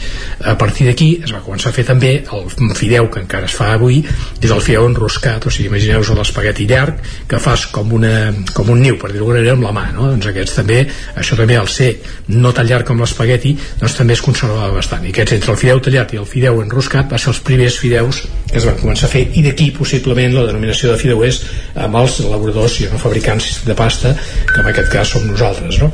a 0.52 0.56
partir 0.60 0.88
d'aquí 0.88 1.10
es 1.22 1.32
va 1.34 1.42
començar 1.44 1.72
a 1.72 1.76
fer 1.76 1.86
també 1.88 2.14
el 2.22 2.76
fideu 2.78 3.08
que 3.12 3.22
encara 3.22 3.50
es 3.50 3.56
fa 3.56 3.72
avui 3.76 4.02
és 4.02 4.50
el 4.50 4.62
fideu 4.64 4.86
enroscat, 4.88 5.46
o 5.46 5.52
sigui 5.52 5.70
imagineu-vos 5.70 6.12
l'espagueti 6.18 6.68
llarg 6.70 7.01
que 7.28 7.40
fas 7.42 7.66
com, 7.74 7.92
una, 7.98 8.32
com 8.54 8.70
un 8.72 8.82
niu, 8.82 8.98
per 9.00 9.12
dir-ho 9.12 9.28
manera, 9.30 9.56
amb 9.56 9.66
la 9.66 9.72
mà, 9.76 9.86
no? 9.96 10.10
Doncs 10.12 10.28
aquests 10.30 10.58
també, 10.60 10.78
això 11.18 11.38
també 11.38 11.58
al 11.58 11.70
ser 11.72 11.90
no 12.34 12.52
tan 12.56 12.68
llarg 12.68 12.88
com 12.88 13.02
l'espagueti, 13.02 13.54
doncs 13.80 13.98
també 13.98 14.16
es 14.16 14.24
conservava 14.24 14.70
bastant. 14.76 15.04
I 15.06 15.14
aquests 15.14 15.38
entre 15.38 15.54
el 15.54 15.60
fideu 15.60 15.82
tallat 15.82 16.14
i 16.14 16.22
el 16.22 16.28
fideu 16.28 16.62
enroscat 16.62 17.10
va 17.12 17.20
ser 17.20 17.32
els 17.34 17.42
primers 17.46 17.78
fideus 17.82 18.22
que 18.52 18.58
es 18.60 18.68
van 18.68 18.78
començar 18.80 19.08
a 19.08 19.12
fer 19.12 19.26
i 19.38 19.44
d'aquí 19.46 19.70
possiblement 19.76 20.34
la 20.36 20.46
denominació 20.50 20.92
de 20.92 21.00
fideuers 21.00 21.42
amb 21.86 22.00
els 22.02 22.20
elaboradors 22.24 22.80
i 22.80 22.88
no 22.92 23.00
fabricants 23.00 23.62
de 23.66 23.76
pasta, 23.78 24.16
que 24.52 24.60
en 24.60 24.72
aquest 24.72 24.92
cas 24.92 25.14
som 25.16 25.28
nosaltres, 25.28 25.80
no? 25.82 25.92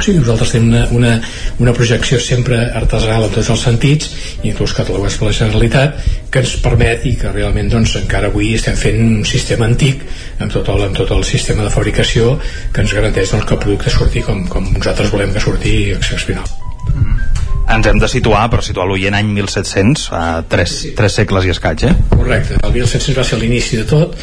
Sigui, 0.00 0.20
nosaltres 0.22 0.54
tenim 0.54 0.70
una, 0.70 0.84
una, 0.96 1.12
una 1.60 1.74
projecció 1.76 2.20
sempre 2.22 2.60
artesanal 2.80 3.26
en 3.28 3.34
tots 3.34 3.50
els 3.54 3.64
sentits, 3.66 4.10
inclús 4.48 4.74
catalogats 4.76 5.18
per 5.20 5.28
la 5.28 5.36
Generalitat, 5.36 6.00
que 6.32 6.42
ens 6.44 6.56
permet 6.64 7.04
i 7.10 7.14
que 7.20 7.34
realment 7.34 7.70
doncs, 7.72 7.96
encara 8.00 8.30
avui 8.32 8.54
estem 8.56 8.78
fent 8.80 9.00
un 9.04 9.28
sistema 9.28 9.68
antic 9.68 10.06
amb 10.40 10.52
tot 10.54 10.72
el, 10.72 10.86
amb 10.88 10.96
tot 10.96 11.12
el 11.16 11.26
sistema 11.28 11.66
de 11.66 11.74
fabricació 11.74 12.38
que 12.72 12.84
ens 12.84 12.96
garanteix 12.96 13.34
doncs, 13.34 13.46
que 13.46 13.56
el 13.58 13.62
producte 13.66 13.94
surti 13.94 14.24
com, 14.26 14.46
com 14.48 14.72
nosaltres 14.72 15.12
volem 15.12 15.36
que 15.36 15.46
surti 15.46 15.76
excepcional. 15.98 16.48
Mm 16.90 17.04
-hmm 17.04 17.49
ens 17.68 17.86
hem 17.86 17.98
de 18.02 18.08
situar, 18.10 18.46
per 18.50 18.62
situar 18.66 18.86
l'oient 18.88 19.14
any 19.16 19.28
1700, 19.34 20.06
a 20.16 20.22
tres, 20.50 20.76
tres 20.96 21.18
segles 21.20 21.46
i 21.46 21.52
escaig, 21.54 21.84
eh? 21.90 21.92
Correcte, 22.12 22.58
el 22.62 22.72
1700 22.74 23.18
va 23.18 23.26
ser 23.26 23.38
l'inici 23.40 23.80
de 23.80 23.86
tot 23.90 24.16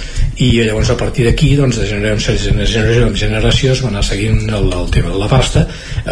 i 0.43 0.51
llavors 0.57 0.91
a 0.93 0.97
partir 0.99 1.27
d'aquí, 1.27 1.53
doncs, 1.59 1.79
de 1.79 1.87
generació 1.89 2.33
en 2.33 2.41
generació, 2.41 3.07
generació 3.21 3.71
es 3.75 3.83
va 3.85 3.91
anar 3.93 4.03
seguint 4.05 4.43
el, 4.49 4.67
el 4.81 4.91
tema 4.93 5.13
de 5.13 5.21
la 5.21 5.29
pasta. 5.31 5.67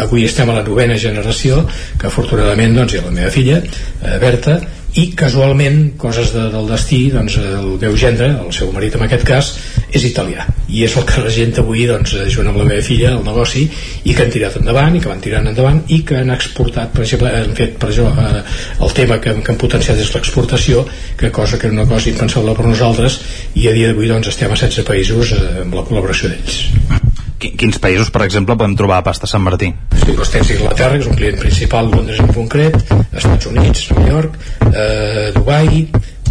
Avui 0.06 0.24
estem 0.28 0.50
a 0.50 0.58
la 0.60 0.64
novena 0.66 0.96
generació, 0.98 1.62
que 2.00 2.10
afortunadament 2.10 2.76
doncs, 2.78 2.94
hi 2.94 3.02
ha 3.02 3.06
la 3.06 3.14
meva 3.20 3.32
filla, 3.34 3.60
eh, 3.62 4.18
Berta, 4.22 4.60
i 4.96 5.10
casualment, 5.12 5.96
coses 6.00 6.30
de, 6.32 6.46
del 6.52 6.68
destí 6.70 7.02
doncs 7.12 7.36
el 7.40 7.74
meu 7.82 7.96
gendre, 8.00 8.30
el 8.40 8.52
seu 8.56 8.70
marit 8.72 8.96
en 8.96 9.04
aquest 9.04 9.26
cas 9.28 9.50
és 9.92 10.06
italià. 10.08 10.46
I 10.72 10.84
és 10.86 10.96
el 10.96 11.04
que 11.08 11.20
regenta 11.20 11.62
avui 11.62 11.84
doncs, 11.88 12.14
junt 12.32 12.48
amb 12.48 12.60
la 12.62 12.66
meva 12.68 12.84
filla 12.84 13.12
el 13.12 13.24
negoci 13.26 13.66
i 13.68 14.14
que 14.16 14.24
han 14.24 14.32
tirat 14.32 14.56
endavant 14.60 14.96
i 14.96 15.02
que 15.04 15.10
van 15.12 15.20
tirant 15.22 15.50
endavant 15.52 15.82
i 15.92 16.00
que 16.06 16.16
han 16.22 16.32
exportat 16.32 16.94
per 16.96 17.04
exemple, 17.04 17.32
han 17.42 17.52
fet 17.58 17.76
per 17.82 17.90
exemple, 17.92 18.24
eh, 18.24 18.44
el 18.86 18.94
tema 18.96 19.20
que, 19.20 19.36
que 19.42 19.52
han 19.52 19.60
potenciat 19.60 20.00
és 20.00 20.14
l'exportació 20.16 20.86
que 21.20 21.30
cosa 21.30 21.60
que 21.60 21.68
era 21.68 21.76
una 21.76 21.88
cosa 21.90 22.10
impensable 22.12 22.56
per 22.56 22.64
nosaltres 22.66 23.20
i 23.54 23.68
a 23.68 23.76
dia 23.76 23.92
d'avui 23.92 24.08
doncs, 24.12 24.32
estem 24.32 24.52
a 24.52 24.56
16 24.56 24.88
països 24.88 25.36
eh, 25.36 25.44
amb 25.66 25.76
la 25.76 25.84
col·laboració 25.84 26.32
d'ells 26.32 27.05
Quins 27.36 27.78
països, 27.82 28.08
per 28.12 28.22
exemple, 28.24 28.56
podem 28.56 28.76
trobar 28.78 29.02
pasta 29.04 29.28
Sant 29.28 29.42
Martí? 29.44 29.68
Sí, 30.00 30.14
doncs 30.16 30.32
tens 30.32 30.52
Inglaterra, 30.54 30.96
que 30.96 31.04
és 31.04 31.10
un 31.10 31.18
client 31.18 31.40
principal, 31.40 31.90
Londres 31.92 32.20
en 32.24 32.30
concret, 32.32 32.76
Estats 33.12 33.50
Units, 33.50 33.90
Nova 33.92 34.06
York, 34.08 34.38
eh, 34.70 35.32
Dubai, 35.36 35.82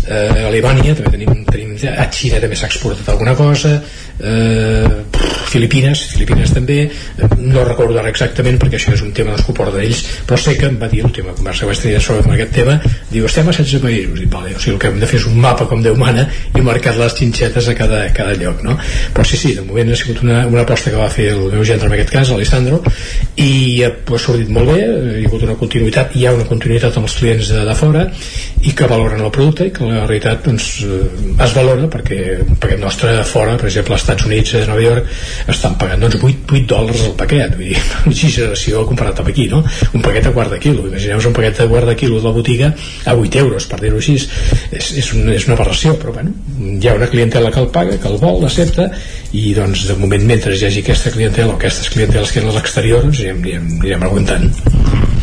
eh, 0.07 0.47
Alemanya, 0.47 0.95
també 0.97 1.13
tenim, 1.17 1.43
tenim 1.49 1.64
a 1.83 2.07
Xina 2.11 2.41
també 2.43 2.55
s'ha 2.55 2.69
exportat 2.71 3.09
alguna 3.13 3.35
cosa, 3.35 3.77
eh, 4.19 4.87
Filipines, 5.55 6.01
Filipines 6.13 6.51
també, 6.51 6.77
eh, 6.83 7.27
no 7.37 7.63
recordo 7.63 7.99
ara 7.99 8.09
exactament 8.09 8.57
perquè 8.59 8.79
això 8.79 8.93
és 8.93 9.01
un 9.01 9.11
tema 9.15 9.35
que 9.35 9.53
porten 9.55 9.81
ells, 9.81 10.03
però 10.27 10.37
sé 10.37 10.55
que 10.57 10.67
em 10.67 10.77
va 10.81 10.89
dir 10.91 11.03
l'última 11.03 11.33
conversa 11.35 11.63
que 11.63 11.71
vaig 11.71 11.81
tenir 11.81 12.01
sobre 12.01 12.33
aquest 12.33 12.53
tema, 12.53 12.79
diu, 13.11 13.25
estem 13.25 13.47
a 13.47 13.53
16 13.53 13.81
països, 13.83 14.21
i 14.21 14.25
vale, 14.25 14.55
o 14.55 14.59
sigui, 14.59 14.75
el 14.75 14.79
que 14.79 14.87
hem 14.87 14.99
de 14.99 15.07
fer 15.07 15.19
és 15.19 15.27
un 15.27 15.39
mapa 15.39 15.67
com 15.69 15.83
Déu 15.85 15.95
mana 15.95 16.25
i 16.57 16.61
marcar 16.65 16.95
les 16.97 17.13
xinxetes 17.13 17.67
a 17.69 17.75
cada, 17.77 18.01
a 18.07 18.13
cada 18.15 18.33
lloc, 18.39 18.63
no? 18.63 18.77
Però 19.13 19.25
sí, 19.27 19.37
sí, 19.37 19.53
de 19.53 19.61
moment 19.61 19.91
ha 19.91 19.95
sigut 19.99 20.23
una, 20.23 20.45
una 20.47 20.63
aposta 20.63 20.89
que 20.89 20.97
va 20.97 21.09
fer 21.09 21.29
el 21.33 21.51
meu 21.53 21.63
gendre 21.63 21.87
en 21.87 21.93
aquest 21.93 22.11
cas, 22.15 22.31
Alessandro, 22.31 22.81
i 23.35 23.83
ha 23.85 23.91
pues, 24.05 24.25
sortit 24.25 24.49
molt 24.49 24.71
bé, 24.71 24.79
hi 24.81 25.25
ha 25.25 25.29
hagut 25.29 25.45
una 25.45 25.57
continuïtat, 25.59 26.15
hi 26.15 26.25
ha 26.25 26.33
una 26.33 26.47
continuïtat 26.49 26.97
amb 26.97 27.09
els 27.09 27.17
clients 27.19 27.51
de, 27.53 27.63
de 27.67 27.75
fora 27.77 28.07
i 28.65 28.73
que 28.73 28.87
valoren 28.89 29.21
el 29.21 29.31
producte 29.35 29.67
i 29.67 29.73
que 29.75 29.85
la 29.85 30.05
realitat 30.05 30.45
doncs, 30.47 30.69
eh, 30.85 31.01
es 31.45 31.53
valora 31.53 31.64
perquè 31.91 32.19
un 32.43 32.57
paquet 32.61 32.79
nostre 32.79 33.23
fora, 33.27 33.55
per 33.57 33.67
exemple, 33.69 33.95
als 33.95 34.03
Estats 34.03 34.25
Units, 34.25 34.53
a 34.55 34.65
Nova 34.69 34.83
York, 34.83 35.09
estan 35.51 35.77
pagant 35.81 36.05
doncs, 36.05 36.17
8, 36.21 36.45
8 36.51 36.67
dòlars 36.69 37.03
el 37.07 37.15
paquet, 37.19 37.55
vull 37.57 37.71
dir, 37.71 37.81
exageració 38.11 38.85
comparat 38.89 39.21
amb 39.21 39.31
aquí, 39.31 39.47
no? 39.51 39.63
Un 39.93 40.05
paquet 40.05 40.29
a 40.29 40.33
quart 40.35 40.53
de 40.53 40.59
quilo, 40.63 40.85
imagineu 40.87 41.23
un 41.31 41.35
paquet 41.37 41.63
a 41.63 41.67
quart 41.71 41.89
de 41.89 41.97
quilo 41.99 42.19
de 42.19 42.27
la 42.27 42.35
botiga 42.35 42.71
a 43.05 43.15
8 43.15 43.41
euros, 43.41 43.67
per 43.71 43.81
dir-ho 43.81 44.01
així, 44.01 44.17
és, 44.19 44.91
és, 45.01 45.11
un, 45.17 45.29
és 45.33 45.47
una 45.49 45.57
aberració, 45.57 45.95
però 46.01 46.15
bueno, 46.15 46.35
hi 46.59 46.87
ha 46.87 46.95
una 46.99 47.09
clientela 47.11 47.51
que 47.51 47.63
el 47.63 47.71
paga, 47.73 47.97
que 48.01 48.11
el 48.11 48.19
vol, 48.21 48.41
l'accepta, 48.43 48.91
i 49.33 49.53
doncs 49.57 49.87
de 49.89 49.97
moment, 49.99 50.25
mentre 50.27 50.55
hi 50.55 50.67
hagi 50.69 50.85
aquesta 50.85 51.13
clientela 51.15 51.53
o 51.53 51.59
aquestes 51.59 51.89
clienteles 51.93 52.31
que 52.31 52.43
eren 52.43 52.53
a 52.53 52.57
l'exterior, 52.59 53.05
doncs 53.05 53.23
anirem, 53.25 53.77
anirem 53.81 54.09
aguantant. 54.09 55.14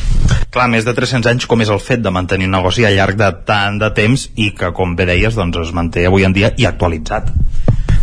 Clar, 0.52 0.66
més 0.68 0.84
de 0.84 0.92
300 0.92 1.30
anys, 1.30 1.46
com 1.48 1.62
és 1.64 1.70
el 1.72 1.80
fet 1.80 2.02
de 2.04 2.10
mantenir 2.12 2.44
un 2.44 2.52
negoci 2.52 2.84
al 2.84 2.92
llarg 2.98 3.16
de 3.16 3.30
tant 3.48 3.78
de 3.80 3.88
temps 3.96 4.26
i 4.36 4.50
que, 4.52 4.68
com 4.76 4.90
bé 4.98 5.06
deies, 5.08 5.32
doncs 5.38 5.62
es 5.62 5.70
manté 5.72 6.04
avui 6.04 6.26
en 6.28 6.34
dia 6.36 6.50
i 6.60 6.66
actualitzat. 6.68 7.30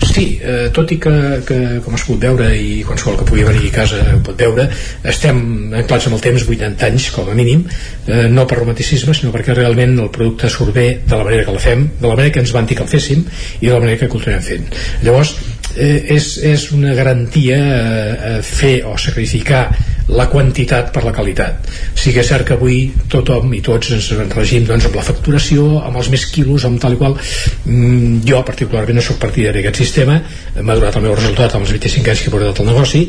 Sí, 0.09 0.23
eh, 0.41 0.71
tot 0.73 0.89
i 0.89 0.97
que, 0.97 1.11
que 1.45 1.57
com 1.85 1.93
has 1.93 2.05
pogut 2.07 2.23
veure 2.23 2.47
i 2.57 2.79
qualsevol 2.87 3.19
que 3.19 3.27
pugui 3.27 3.43
venir 3.45 3.67
a 3.67 3.73
casa 3.75 3.99
ho 4.15 4.21
pot 4.25 4.39
veure, 4.41 4.65
estem 5.11 5.43
anclats 5.77 6.07
amb 6.09 6.17
el 6.17 6.23
temps 6.23 6.47
80 6.47 6.87
anys 6.87 7.11
com 7.13 7.29
a 7.29 7.35
mínim, 7.37 7.61
eh, 8.07 8.25
no 8.33 8.47
per 8.49 8.57
romanticisme 8.63 9.13
sinó 9.13 9.35
perquè 9.35 9.53
realment 9.53 9.93
el 9.99 10.09
producte 10.15 10.49
surt 10.49 10.73
bé 10.73 10.87
de 11.05 11.13
la 11.13 11.27
manera 11.27 11.45
que 11.45 11.53
el 11.53 11.61
fem, 11.61 11.85
de 11.99 12.07
la 12.07 12.15
manera 12.15 12.33
que 12.33 12.41
ens 12.41 12.55
van 12.55 12.65
dir 12.65 12.79
que 12.79 12.85
el 12.87 12.89
féssim 12.89 13.21
i 13.59 13.67
de 13.67 13.75
la 13.75 13.83
manera 13.83 14.01
que 14.01 14.09
continuem 14.09 14.41
fent. 14.41 14.65
Llavors, 15.05 15.35
eh, 15.75 16.15
és, 16.17 16.33
és 16.49 16.65
una 16.73 16.97
garantia 16.97 17.61
eh, 17.61 18.35
fer 18.41 18.79
o 18.89 18.97
sacrificar 18.97 19.67
la 20.09 20.27
quantitat 20.29 20.91
per 20.93 21.03
la 21.05 21.13
qualitat. 21.13 21.69
Sí 21.97 22.13
que 22.13 22.23
és 22.23 22.29
cert 22.31 22.47
que 22.47 22.55
avui 22.57 22.79
tothom 23.11 23.53
i 23.53 23.61
tots 23.65 23.91
ens 23.95 24.09
regim 24.33 24.65
doncs, 24.67 24.87
amb 24.89 24.97
la 24.97 25.05
facturació, 25.05 25.67
amb 25.85 25.99
els 26.01 26.09
més 26.13 26.25
quilos, 26.33 26.65
amb 26.65 26.81
tal 26.81 26.95
i 26.95 26.99
qual. 26.99 27.17
Mm, 27.65 28.21
jo 28.27 28.41
particularment 28.45 28.99
no 28.99 29.05
sóc 29.05 29.19
partidari 29.21 29.61
d'aquest 29.61 29.83
sistema, 29.83 30.19
m'ha 30.59 30.77
donat 30.79 30.97
el 30.97 31.05
meu 31.05 31.15
resultat 31.15 31.55
amb 31.55 31.67
els 31.67 31.75
25 31.77 32.13
anys 32.13 32.23
que 32.23 32.31
he 32.31 32.33
portat 32.33 32.63
el 32.63 32.71
negoci 32.71 33.05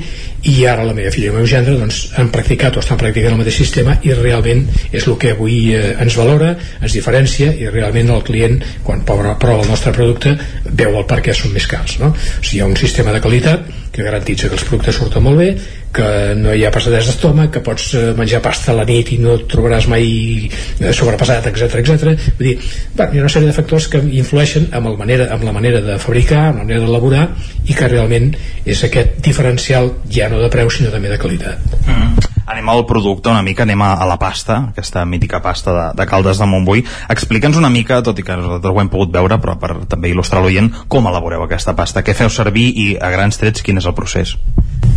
i 0.51 0.55
ara 0.64 0.85
la 0.85 0.94
meva 0.97 1.10
filla 1.12 1.28
i 1.28 1.32
el 1.32 1.36
meu 1.40 1.48
gendre 1.48 1.77
doncs, 1.77 2.02
han 2.16 2.31
practicat 2.32 2.77
o 2.77 2.85
estan 2.85 3.01
practicant 3.01 3.35
el 3.35 3.40
mateix 3.40 3.59
sistema 3.60 3.97
i 4.06 4.14
realment 4.16 4.62
és 4.93 5.06
el 5.06 5.18
que 5.20 5.35
avui 5.35 5.74
eh, 5.77 5.94
ens 6.01 6.16
valora, 6.20 6.55
ens 6.81 6.97
diferencia 6.97 7.52
i 7.52 7.68
realment 7.68 8.12
el 8.14 8.24
client, 8.24 8.56
quan 8.85 9.05
prova, 9.09 9.36
prova 9.40 9.64
el 9.64 9.72
nostre 9.72 9.93
producte, 9.97 10.36
veu 10.70 10.97
el 10.97 11.06
per 11.09 11.20
què 11.24 11.36
són 11.36 11.52
més 11.56 11.68
cars. 11.70 11.98
No? 12.01 12.12
O 12.12 12.43
sigui, 12.44 12.59
hi 12.60 12.64
ha 12.64 12.68
un 12.68 12.77
sistema 12.77 13.12
de 13.12 13.20
qualitat 13.24 13.68
que 13.93 14.06
garantitza 14.06 14.48
que 14.48 14.56
els 14.56 14.66
productes 14.68 14.97
surten 15.01 15.24
molt 15.24 15.40
bé, 15.40 15.51
que 15.94 16.34
no 16.38 16.54
hi 16.54 16.64
ha 16.64 16.70
passadès 16.74 17.08
d'estómac, 17.08 17.50
que 17.54 17.62
pots 17.66 17.90
eh, 17.98 18.02
menjar 18.18 18.42
pasta 18.44 18.70
a 18.72 18.76
la 18.78 18.86
nit 18.88 19.10
i 19.14 19.18
no 19.22 19.34
et 19.38 19.46
trobaràs 19.50 19.88
mai 19.90 20.06
eh, 20.46 20.92
sobrepassat, 20.96 21.50
etc 21.50 21.80
etc. 21.82 22.14
Vull 22.38 22.48
dir, 22.48 22.56
bueno, 22.94 23.12
hi 23.12 23.20
ha 23.20 23.26
una 23.26 23.32
sèrie 23.32 23.50
de 23.50 23.56
factors 23.56 23.88
que 23.90 24.02
influeixen 24.22 24.70
amb, 24.76 24.90
el 24.92 24.98
manera, 25.00 25.30
amb 25.34 25.46
la 25.46 25.54
manera 25.56 25.82
de 25.84 25.98
fabricar, 26.02 26.48
amb 26.50 26.62
la 26.62 26.66
manera 26.68 26.86
d'elaborar 26.86 27.26
i 27.66 27.76
que 27.76 27.90
realment 27.90 28.30
és 28.64 28.84
aquest 28.86 29.18
diferencial 29.24 29.94
ja 30.10 30.30
no 30.30 30.40
de 30.42 30.50
preu 30.52 30.70
sinó 30.70 30.94
també 30.94 31.10
de 31.10 31.18
qualitat. 31.18 31.80
Mm. 31.86 32.30
Anem 32.50 32.68
al 32.72 32.82
producte 32.86 33.30
una 33.30 33.44
mica, 33.46 33.62
anem 33.62 33.82
a, 33.86 33.92
a 34.02 34.06
la 34.10 34.16
pasta, 34.18 34.56
aquesta 34.72 35.04
mítica 35.06 35.38
pasta 35.42 35.74
de, 35.76 35.84
de 36.00 36.06
Caldes 36.10 36.40
de 36.42 36.48
Montbui. 36.50 36.82
Explica'ns 37.14 37.60
una 37.60 37.70
mica, 37.70 38.00
tot 38.02 38.18
i 38.18 38.26
que 38.26 38.34
nosaltres 38.34 38.74
ho 38.74 38.82
hem 38.82 38.90
pogut 38.90 39.12
veure, 39.14 39.38
però 39.42 39.54
per 39.60 39.76
també 39.90 40.10
il·lustrar 40.10 40.42
l'oient, 40.42 40.72
com 40.90 41.06
elaboreu 41.06 41.46
aquesta 41.46 41.76
pasta, 41.78 42.02
què 42.02 42.16
feu 42.18 42.32
servir 42.32 42.66
i 42.74 42.90
a 42.98 43.12
grans 43.14 43.38
trets 43.38 43.62
quin 43.62 43.78
és 43.78 43.86
el 43.86 43.94
procés? 43.94 44.34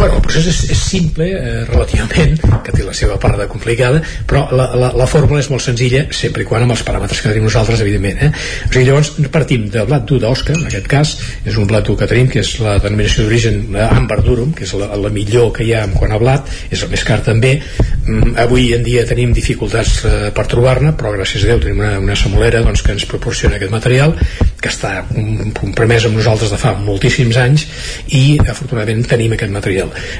Bueno, 0.04 0.18
el 0.18 0.24
procés 0.26 0.48
és, 0.50 0.58
és 0.74 0.80
simple, 0.84 1.26
eh, 1.32 1.64
relativament, 1.70 2.34
que 2.66 2.74
té 2.76 2.84
la 2.84 2.94
seva 2.98 3.16
part 3.22 3.38
de 3.40 3.46
complicada, 3.48 4.02
però 4.28 4.42
la, 4.52 4.66
la, 4.76 4.90
la 5.00 5.08
fórmula 5.08 5.40
és 5.40 5.50
molt 5.52 5.64
senzilla, 5.64 6.02
sempre 6.12 6.44
i 6.44 6.48
quan 6.48 6.66
amb 6.66 6.74
els 6.76 6.84
paràmetres 6.84 7.22
que 7.22 7.30
tenim 7.32 7.46
nosaltres, 7.48 7.84
evidentment. 7.86 8.20
Eh? 8.26 8.30
O 8.68 8.72
sigui, 8.74 8.84
llavors 8.90 9.14
partim 9.32 9.70
de 9.72 9.86
blat 9.88 10.04
dur 10.10 10.20
d'Osca, 10.24 10.56
en 10.58 10.68
aquest 10.68 10.90
cas, 10.92 11.14
és 11.48 11.56
un 11.60 11.70
blat 11.70 11.88
dur 11.88 11.96
que 12.00 12.08
tenim, 12.10 12.28
que 12.32 12.42
és 12.44 12.52
la 12.64 12.78
denominació 12.84 13.24
d'origen 13.24 13.78
eh, 13.78 13.86
Amber 13.86 14.20
Durum, 14.26 14.52
que 14.58 14.68
és 14.68 14.74
la, 14.80 14.90
la 15.06 15.14
millor 15.14 15.54
que 15.56 15.68
hi 15.68 15.74
ha 15.76 15.86
en 15.88 15.96
quant 15.96 16.16
a 16.16 16.20
blat, 16.22 16.52
és 16.72 16.84
el 16.84 16.92
més 16.92 17.08
car 17.08 17.22
també. 17.24 17.54
Mm, 18.04 18.36
avui 18.44 18.74
en 18.76 18.84
dia 18.84 19.06
tenim 19.08 19.32
dificultats 19.36 20.02
eh, 20.10 20.16
per 20.36 20.48
trobar-ne, 20.52 20.96
però 21.00 21.14
gràcies 21.16 21.46
a 21.46 21.54
Déu 21.54 21.64
tenim 21.64 21.80
una, 21.84 21.94
una 22.04 22.20
samolera 22.20 22.64
doncs, 22.66 22.84
que 22.84 22.96
ens 22.96 23.08
proporciona 23.08 23.60
aquest 23.60 23.72
material, 23.72 24.18
que 24.64 24.72
està 24.72 25.04
compromès 25.60 26.08
amb 26.08 26.16
nosaltres 26.20 26.52
de 26.54 26.60
fa 26.60 26.72
moltíssims 26.80 27.36
anys 27.40 27.66
i 28.16 28.38
afortunadament 28.40 29.04
tenim 29.08 29.36
aquest 29.36 29.52
material. 29.52 29.73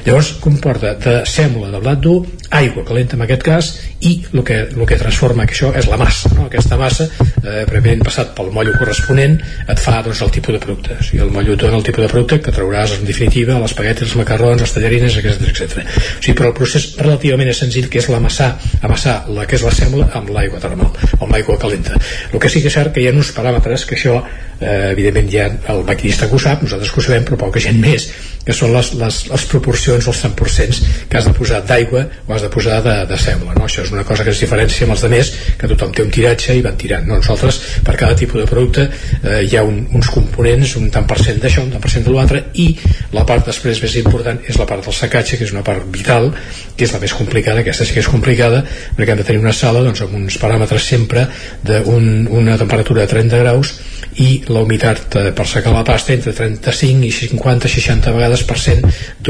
Llavors 0.06 0.34
comporta 0.44 0.94
de 1.00 1.16
sèmola 1.28 1.70
de 1.72 1.80
blat 1.82 2.02
dur, 2.02 2.20
aigua 2.54 2.84
calenta 2.86 3.18
en 3.18 3.24
aquest 3.24 3.44
cas 3.46 3.70
i 4.04 4.14
el 4.32 4.44
que, 4.46 4.60
el 4.74 4.86
que 4.86 4.98
transforma 5.00 5.46
que 5.46 5.56
això 5.56 5.72
és 5.78 5.88
la 5.90 5.98
massa. 6.00 6.30
No? 6.34 6.46
Aquesta 6.48 6.78
massa, 6.80 7.08
eh, 7.42 7.64
prèviament 7.70 8.04
passat 8.06 8.34
pel 8.36 8.50
mollo 8.54 8.74
corresponent, 8.78 9.38
et 9.68 9.80
fa 9.80 10.00
doncs, 10.04 10.22
el 10.26 10.32
tipus 10.34 10.56
de 10.56 10.62
producte. 10.62 10.98
O 10.98 11.06
sigui, 11.06 11.22
el 11.24 11.32
mollo 11.34 11.56
dona 11.60 11.78
el 11.80 11.86
tipus 11.86 12.04
de 12.04 12.10
producte 12.12 12.40
que 12.44 12.54
trauràs 12.54 12.98
en 12.98 13.06
definitiva 13.08 13.58
l'espagueti, 13.62 14.04
els 14.06 14.16
macarrons, 14.20 14.60
les 14.60 14.76
tallarines, 14.76 15.18
etc 15.20 15.48
etc. 15.50 15.84
O 15.84 16.22
sigui, 16.22 16.36
però 16.38 16.50
el 16.52 16.58
procés 16.58 16.90
relativament 17.00 17.50
és 17.50 17.62
senzill 17.64 17.88
que 17.90 18.02
és 18.02 18.10
l'amassar 18.12 18.52
amassar 18.82 19.24
la 19.28 19.46
que 19.48 19.56
és 19.58 19.64
la 19.64 19.72
sèmola 19.74 20.08
amb 20.18 20.30
l'aigua 20.34 20.60
termal, 20.62 20.92
amb 21.18 21.30
l'aigua 21.32 21.58
calenta. 21.60 21.96
El 22.32 22.40
que 22.40 22.50
sí 22.50 22.62
que 22.62 22.70
és 22.70 22.76
cert 22.76 22.94
que 22.94 23.02
hi 23.02 23.08
ha 23.08 23.14
uns 23.14 23.32
paràmetres 23.36 23.86
que 23.88 23.96
això 23.98 24.18
eh, 24.60 24.90
evidentment 24.92 25.30
ja 25.32 25.48
el 25.72 25.84
maquinista 25.88 26.28
que 26.28 26.36
ho 26.36 26.42
sap, 26.42 26.62
nosaltres 26.62 26.92
que 26.92 27.00
ho 27.00 27.06
sabem, 27.06 27.26
però 27.26 27.38
poca 27.46 27.62
gent 27.62 27.80
més, 27.80 28.08
que 28.44 28.56
són 28.56 28.74
les, 28.74 28.92
les, 29.00 29.20
les 29.44 29.50
proporcions, 29.50 30.06
els 30.08 30.20
100% 30.24 31.08
que 31.10 31.18
has 31.18 31.28
de 31.28 31.34
posar 31.36 31.60
d'aigua 31.68 32.04
o 32.26 32.34
has 32.34 32.42
de 32.42 32.50
posar 32.52 32.80
de, 32.84 32.94
de 33.08 33.18
sèmola. 33.20 33.54
No? 33.58 33.66
Això 33.68 33.84
és 33.84 33.92
una 33.92 34.04
cosa 34.08 34.24
que 34.24 34.32
es 34.32 34.40
diferencia 34.40 34.86
amb 34.86 34.96
els 34.96 35.04
altres, 35.04 35.32
que 35.60 35.70
tothom 35.70 35.92
té 35.94 36.04
un 36.04 36.12
tiratge 36.14 36.56
i 36.56 36.64
van 36.64 36.78
tirant. 36.80 37.06
No? 37.08 37.20
Nosaltres, 37.20 37.60
per 37.84 37.96
cada 38.00 38.16
tipus 38.16 38.40
de 38.40 38.48
producte, 38.48 38.86
eh, 39.22 39.42
hi 39.44 39.58
ha 39.58 39.64
un, 39.66 39.82
uns 39.94 40.10
components, 40.14 40.76
un 40.80 40.90
tant 40.94 41.06
per 41.10 41.20
cent 41.20 41.40
d'això, 41.42 41.66
un 41.66 41.74
tant 41.74 41.84
per 41.84 41.92
cent 41.92 42.06
de 42.06 42.14
l'altre, 42.14 42.42
i 42.60 42.70
la 43.14 43.26
part 43.28 43.50
després 43.50 43.82
més 43.84 43.96
important 44.00 44.40
és 44.48 44.58
la 44.60 44.68
part 44.70 44.84
del 44.84 44.96
secatge, 44.96 45.38
que 45.38 45.48
és 45.48 45.54
una 45.54 45.64
part 45.66 45.84
vital, 45.92 46.30
que 46.74 46.88
és 46.88 46.94
la 46.94 47.02
més 47.02 47.14
complicada, 47.14 47.62
aquesta 47.62 47.86
sí 47.86 47.96
que 47.96 48.02
és 48.02 48.10
complicada, 48.10 48.64
perquè 48.96 49.14
hem 49.14 49.20
de 49.20 49.26
tenir 49.28 49.42
una 49.42 49.54
sala 49.54 49.84
doncs, 49.84 50.04
amb 50.04 50.16
uns 50.18 50.38
paràmetres 50.40 50.88
sempre 50.94 51.26
d'una 51.64 52.30
un, 52.30 52.54
temperatura 52.58 53.04
de 53.04 53.12
30 53.12 53.42
graus 53.44 53.74
i 54.22 54.44
la 54.48 54.62
humitat 54.62 55.16
eh, 55.18 55.30
per 55.34 55.46
secar 55.48 55.72
la 55.74 55.84
pasta 55.86 56.14
entre 56.14 56.34
35 56.36 57.06
i 57.06 57.12
50-60 57.12 58.14
vegades 58.14 58.44
per 58.46 58.58
cent 58.60 58.84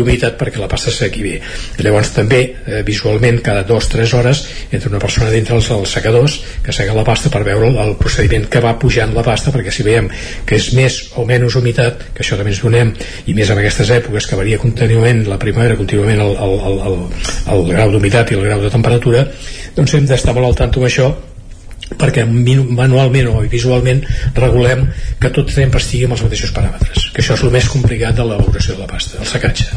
d'humitat 0.05 0.36
perquè 0.39 0.60
la 0.60 0.68
pasta 0.70 0.93
sequi 0.93 1.24
bé. 1.24 1.35
Llavors 1.81 2.12
també 2.14 2.40
eh, 2.44 2.82
visualment 2.86 3.40
cada 3.44 3.64
2-3 3.66 4.14
hores 4.18 4.44
entre 4.70 4.93
una 4.93 5.01
persona 5.02 5.32
dintre 5.32 5.56
els, 5.56 5.70
els 5.74 5.97
secadors 5.97 6.39
que 6.62 6.72
sega 6.76 6.94
la 6.94 7.05
pasta 7.06 7.32
per 7.32 7.43
veure 7.47 7.72
el 7.82 7.97
procediment 8.01 8.47
que 8.51 8.62
va 8.62 8.76
pujant 8.78 9.14
la 9.16 9.24
pasta 9.26 9.52
perquè 9.55 9.72
si 9.74 9.86
veiem 9.86 10.10
que 10.47 10.59
és 10.60 10.70
més 10.76 11.01
o 11.18 11.26
menys 11.28 11.56
humitat, 11.59 12.09
que 12.14 12.24
això 12.24 12.39
també 12.39 12.55
ens 12.55 12.62
donem 12.62 12.94
i 13.26 13.36
més 13.36 13.51
en 13.51 13.60
aquestes 13.60 13.90
èpoques 13.98 14.28
que 14.31 14.39
varia 14.39 14.60
contínuament 14.62 15.24
la 15.28 15.40
primavera 15.40 15.78
contínuament 15.81 16.22
el, 16.24 16.35
el, 16.47 16.56
el, 16.70 16.81
el, 16.89 16.98
el 17.56 17.68
grau 17.72 17.94
d'humitat 17.94 18.32
i 18.32 18.40
el 18.40 18.48
grau 18.48 18.64
de 18.64 18.72
temperatura 18.72 19.28
doncs 19.76 19.94
hem 19.97 20.10
d'estar 20.10 20.36
molt 20.36 20.52
al 20.52 20.60
tanto 20.64 20.82
amb 20.82 20.90
això 20.90 21.12
perquè 22.01 22.24
manualment 22.27 23.31
o 23.32 23.40
visualment 23.51 24.02
regulem 24.35 24.86
que 25.20 25.32
tot 25.35 25.52
sempre 25.52 25.82
estigui 25.82 26.09
amb 26.09 26.16
els 26.16 26.24
mateixos 26.27 26.55
paràmetres 26.56 27.11
que 27.15 27.23
això 27.23 27.36
és 27.39 27.44
el 27.47 27.55
més 27.55 27.69
complicat 27.70 28.16
de 28.16 28.27
l'elaboració 28.27 28.74
de 28.74 28.85
la 28.85 28.90
pasta 28.90 29.20
el 29.20 29.28
secatge. 29.31 29.70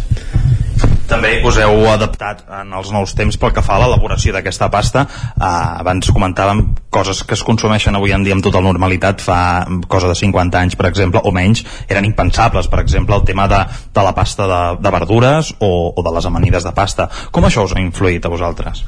També 1.07 1.37
us 1.47 1.55
heu 1.63 1.85
adaptat 1.87 2.41
en 2.51 2.73
els 2.75 2.89
nous 2.91 3.13
temps 3.15 3.37
pel 3.39 3.53
que 3.55 3.63
fa 3.63 3.77
a 3.77 3.79
l'elaboració 3.83 4.33
d'aquesta 4.35 4.67
pasta. 4.73 5.05
Eh, 5.07 5.47
abans 5.47 6.11
comentàvem 6.11 6.63
coses 6.91 7.23
que 7.23 7.37
es 7.37 7.43
consumeixen 7.47 7.95
avui 7.95 8.11
en 8.11 8.25
dia 8.27 8.35
amb 8.35 8.43
tota 8.43 8.59
normalitat 8.63 9.23
fa 9.23 9.39
cosa 9.87 10.11
de 10.11 10.17
50 10.19 10.59
anys 10.59 10.75
per 10.75 10.89
exemple 10.89 11.23
o 11.23 11.31
menys 11.31 11.63
eren 11.87 12.05
impensables 12.05 12.67
per 12.67 12.81
exemple 12.83 13.15
el 13.15 13.23
tema 13.23 13.47
de, 13.47 13.63
de 13.95 14.03
la 14.03 14.13
pasta 14.17 14.49
de, 14.51 14.61
de 14.83 14.93
verdures 14.99 15.53
o, 15.59 15.71
o 15.95 16.03
de 16.03 16.15
les 16.17 16.27
amanides 16.27 16.67
de 16.67 16.75
pasta. 16.75 17.07
Com 17.31 17.47
això 17.47 17.63
us 17.63 17.77
ha 17.77 17.83
influït 17.83 18.27
a 18.27 18.33
vosaltres? 18.33 18.83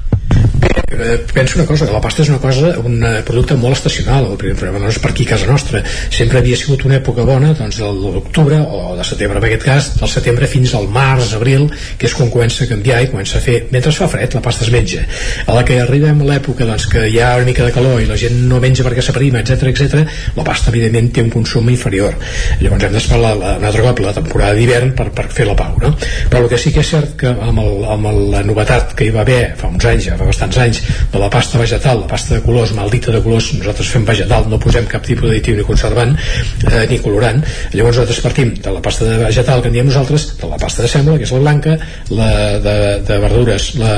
Bé, 0.59 0.78
eh, 0.91 1.25
penso 1.33 1.59
una 1.59 1.67
cosa, 1.67 1.85
que 1.85 1.93
la 1.93 2.01
pasta 2.01 2.23
és 2.23 2.29
una 2.29 2.39
cosa 2.41 2.73
un 2.83 3.03
eh, 3.03 3.21
producte 3.25 3.55
molt 3.59 3.77
estacional 3.77 4.29
no 4.29 4.89
és 4.89 4.99
per 4.99 5.11
aquí 5.11 5.25
casa 5.25 5.47
nostra. 5.47 5.81
Sempre 6.09 6.39
havia 6.39 6.57
sigut 6.57 6.85
una 6.87 6.97
època 6.99 7.25
bona 7.27 7.53
doncs 7.57 7.79
de 7.81 7.89
l'octubre 7.89 8.59
o 8.59 8.95
de 8.97 9.05
setembre 9.07 9.39
en 9.39 9.47
aquest 9.49 9.65
cas 9.65 9.89
del 9.99 10.11
setembre 10.11 10.47
fins 10.47 10.73
al 10.75 10.87
març, 10.91 11.33
abril 11.37 11.67
que 11.97 12.07
és 12.09 12.15
quan 12.15 12.31
comença 12.33 12.63
a 12.63 12.69
canviar 12.69 13.01
i 13.03 13.09
comença 13.11 13.37
a 13.39 13.43
fer 13.43 13.59
mentre 13.71 13.93
fa 13.99 14.07
fred 14.11 14.35
la 14.37 14.43
pasta 14.45 14.65
es 14.65 14.71
menja. 14.73 15.03
A 15.45 15.57
la 15.57 15.65
que 15.65 15.79
arribem 15.81 16.21
a 16.23 16.29
l'època 16.31 16.67
doncs, 16.67 16.87
que 16.91 17.05
hi 17.09 17.19
ha 17.19 17.35
una 17.37 17.47
mica 17.49 17.65
de 17.65 17.73
calor 17.75 18.01
i 18.01 18.07
la 18.09 18.17
gent 18.19 18.37
no 18.49 18.61
menja 18.63 18.85
perquè 18.87 19.03
s'aprima 19.05 19.43
etc 19.43 19.69
etc, 19.73 20.17
la 20.37 20.45
pasta 20.47 20.71
evidentment 20.73 21.11
té 21.13 21.25
un 21.25 21.33
consum 21.33 21.69
inferior. 21.69 22.15
Llavors 22.61 22.87
hem 22.87 22.95
d'esperar 22.95 23.35
un 23.39 23.65
altre 23.67 23.83
cop 23.85 24.03
la 24.03 24.15
temporada 24.15 24.55
d'hivern 24.57 24.93
per, 24.97 25.09
per 25.15 25.27
fer 25.33 25.47
la 25.49 25.55
pau 25.59 25.77
no? 25.81 25.93
però 26.29 26.43
el 26.43 26.49
que 26.51 26.59
sí 26.61 26.71
que 26.75 26.83
és 26.83 26.91
cert 26.93 27.15
que 27.19 27.31
amb, 27.31 27.61
el, 27.61 27.83
amb 27.93 28.09
la 28.33 28.43
novetat 28.45 28.95
que 28.97 29.07
hi 29.07 29.13
va 29.15 29.23
haver 29.25 29.41
fa 29.59 29.69
uns 29.71 29.85
anys, 29.89 30.09
ja 30.09 30.17
fa 30.19 30.27
bastants 30.29 30.59
anys 30.63 30.78
de 31.11 31.21
la 31.21 31.29
pasta 31.29 31.59
vegetal, 31.61 32.01
la 32.03 32.07
pasta 32.07 32.35
de 32.35 32.41
colors 32.45 32.73
maldita 32.77 33.11
de 33.11 33.21
colors, 33.23 33.51
nosaltres 33.57 33.91
fem 33.93 34.05
vegetal 34.07 34.47
no 34.49 34.59
posem 34.61 34.87
cap 34.89 35.05
tipus 35.05 35.29
d'additiu 35.29 35.57
ni 35.57 35.65
conservant 35.67 36.15
eh, 36.15 36.85
ni 36.89 36.99
colorant, 37.03 37.41
llavors 37.73 37.97
nosaltres 37.97 38.21
partim 38.25 38.53
de 38.59 38.75
la 38.75 38.83
pasta 38.85 39.07
de 39.07 39.17
vegetal 39.23 39.63
que 39.63 39.71
en 39.71 39.77
diem 39.77 39.89
nosaltres 39.89 40.29
de 40.39 40.49
la 40.51 40.59
pasta 40.61 40.85
de 40.85 40.91
sembla, 40.91 41.17
que 41.17 41.27
és 41.27 41.33
la 41.35 41.41
blanca 41.43 41.77
la 42.09 42.29
de, 42.63 42.77
de 43.07 43.19
verdures 43.25 43.71
la 43.79 43.93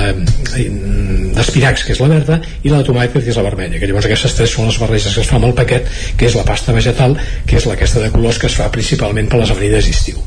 d'espinacs, 0.51 1.85
que 1.85 1.95
és 1.95 2.01
la 2.03 2.09
verda 2.11 2.39
i 2.63 2.71
la 2.71 2.81
de 2.81 2.89
tomàquet, 2.89 3.23
que 3.23 3.33
és 3.33 3.39
la 3.39 3.45
vermella 3.47 3.79
que 3.79 3.89
llavors 3.89 4.07
aquestes 4.09 4.37
tres 4.37 4.55
són 4.55 4.69
les 4.69 4.79
barreges 4.81 5.15
que 5.15 5.23
es 5.23 5.29
fa 5.29 5.39
amb 5.39 5.49
el 5.49 5.55
paquet 5.57 5.87
que 6.17 6.27
és 6.29 6.35
la 6.37 6.45
pasta 6.47 6.75
vegetal, 6.75 7.15
que 7.47 7.57
és 7.59 7.67
la 7.67 7.75
aquesta 7.77 8.03
de 8.03 8.11
colors 8.13 8.39
que 8.41 8.49
es 8.49 8.57
fa 8.57 8.69
principalment 8.73 9.29
per 9.31 9.41
les 9.41 9.53
avenides 9.53 9.87
d'estiu. 9.87 10.19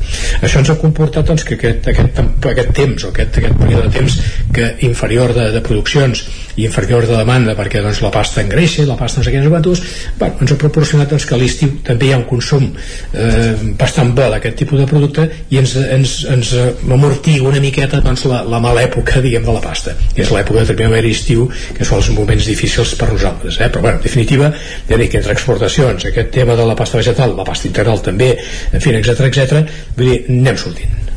Això 0.42 0.62
ens 0.62 0.72
ha 0.72 0.78
comportat 0.80 1.28
doncs, 1.28 1.44
que 1.46 1.58
aquest, 1.58 1.88
aquest, 1.92 2.20
aquest 2.52 2.72
temps 2.76 3.06
o 3.06 3.12
aquest, 3.12 3.38
aquest 3.42 3.60
període 3.60 3.86
de 3.88 3.94
temps 3.98 4.18
que 4.54 4.70
inferior 4.88 5.34
de, 5.36 5.50
de 5.54 5.62
produccions 5.64 6.24
i 6.56 6.66
inferior 6.68 7.06
de 7.08 7.16
demanda 7.16 7.54
perquè 7.58 7.82
doncs, 7.82 8.00
la 8.04 8.10
pasta 8.14 8.42
engreixa 8.44 8.86
la 8.88 8.98
pasta 8.98 9.20
no 9.20 9.26
sé 9.26 9.34
quines 9.34 9.48
quantos 9.50 9.82
bueno, 10.18 10.40
ens 10.40 10.54
ha 10.54 10.58
proporcionat 10.60 11.10
doncs, 11.10 11.26
que 11.28 11.36
a 11.36 11.40
l'estiu 11.40 11.78
també 11.86 12.08
hi 12.08 12.14
ha 12.14 12.20
un 12.20 12.26
consum 12.30 12.66
eh, 12.70 13.54
bastant 13.78 14.14
bo 14.16 14.28
d'aquest 14.32 14.58
tipus 14.62 14.80
de 14.80 14.88
producte 14.90 15.26
i 15.50 15.60
ens, 15.62 15.76
ens, 15.76 16.16
ens 16.34 16.54
amortiga 16.84 17.48
una 17.50 17.62
miqueta 17.62 18.02
doncs, 18.04 18.26
la, 18.30 18.42
la 18.48 18.60
mala 18.62 18.84
època 18.86 19.22
diguem 19.24 19.46
de 19.46 19.56
la 19.56 19.62
pasta 19.64 19.96
que 20.14 20.22
és 20.24 20.32
l'època 20.34 20.64
de 20.64 20.78
primavera 20.78 21.10
i 21.10 21.16
estiu 21.16 21.48
que 21.76 21.86
són 21.86 22.02
els 22.02 22.12
moments 22.16 22.50
difícils 22.50 22.94
per 23.00 23.10
nosaltres 23.12 23.60
eh? 23.60 23.70
però 23.70 23.86
bueno, 23.86 23.98
en 23.98 24.06
definitiva, 24.06 24.52
ja 24.88 25.00
dic, 25.00 25.16
entre 25.18 25.34
exportacions 25.34 26.10
aquest 26.10 26.30
tema 26.34 26.58
de 26.58 26.66
la 26.68 26.76
pasta 26.78 27.00
vegetal, 27.00 27.36
la 27.36 27.46
pasta 27.46 27.68
integral 27.70 28.02
també, 28.04 28.34
en 28.72 28.84
fi, 28.84 28.94
etc 29.00 29.26
etc 29.30 29.64
vull 29.96 30.10
dir, 30.10 30.22
anem 30.28 30.60
sortint. 30.60 31.13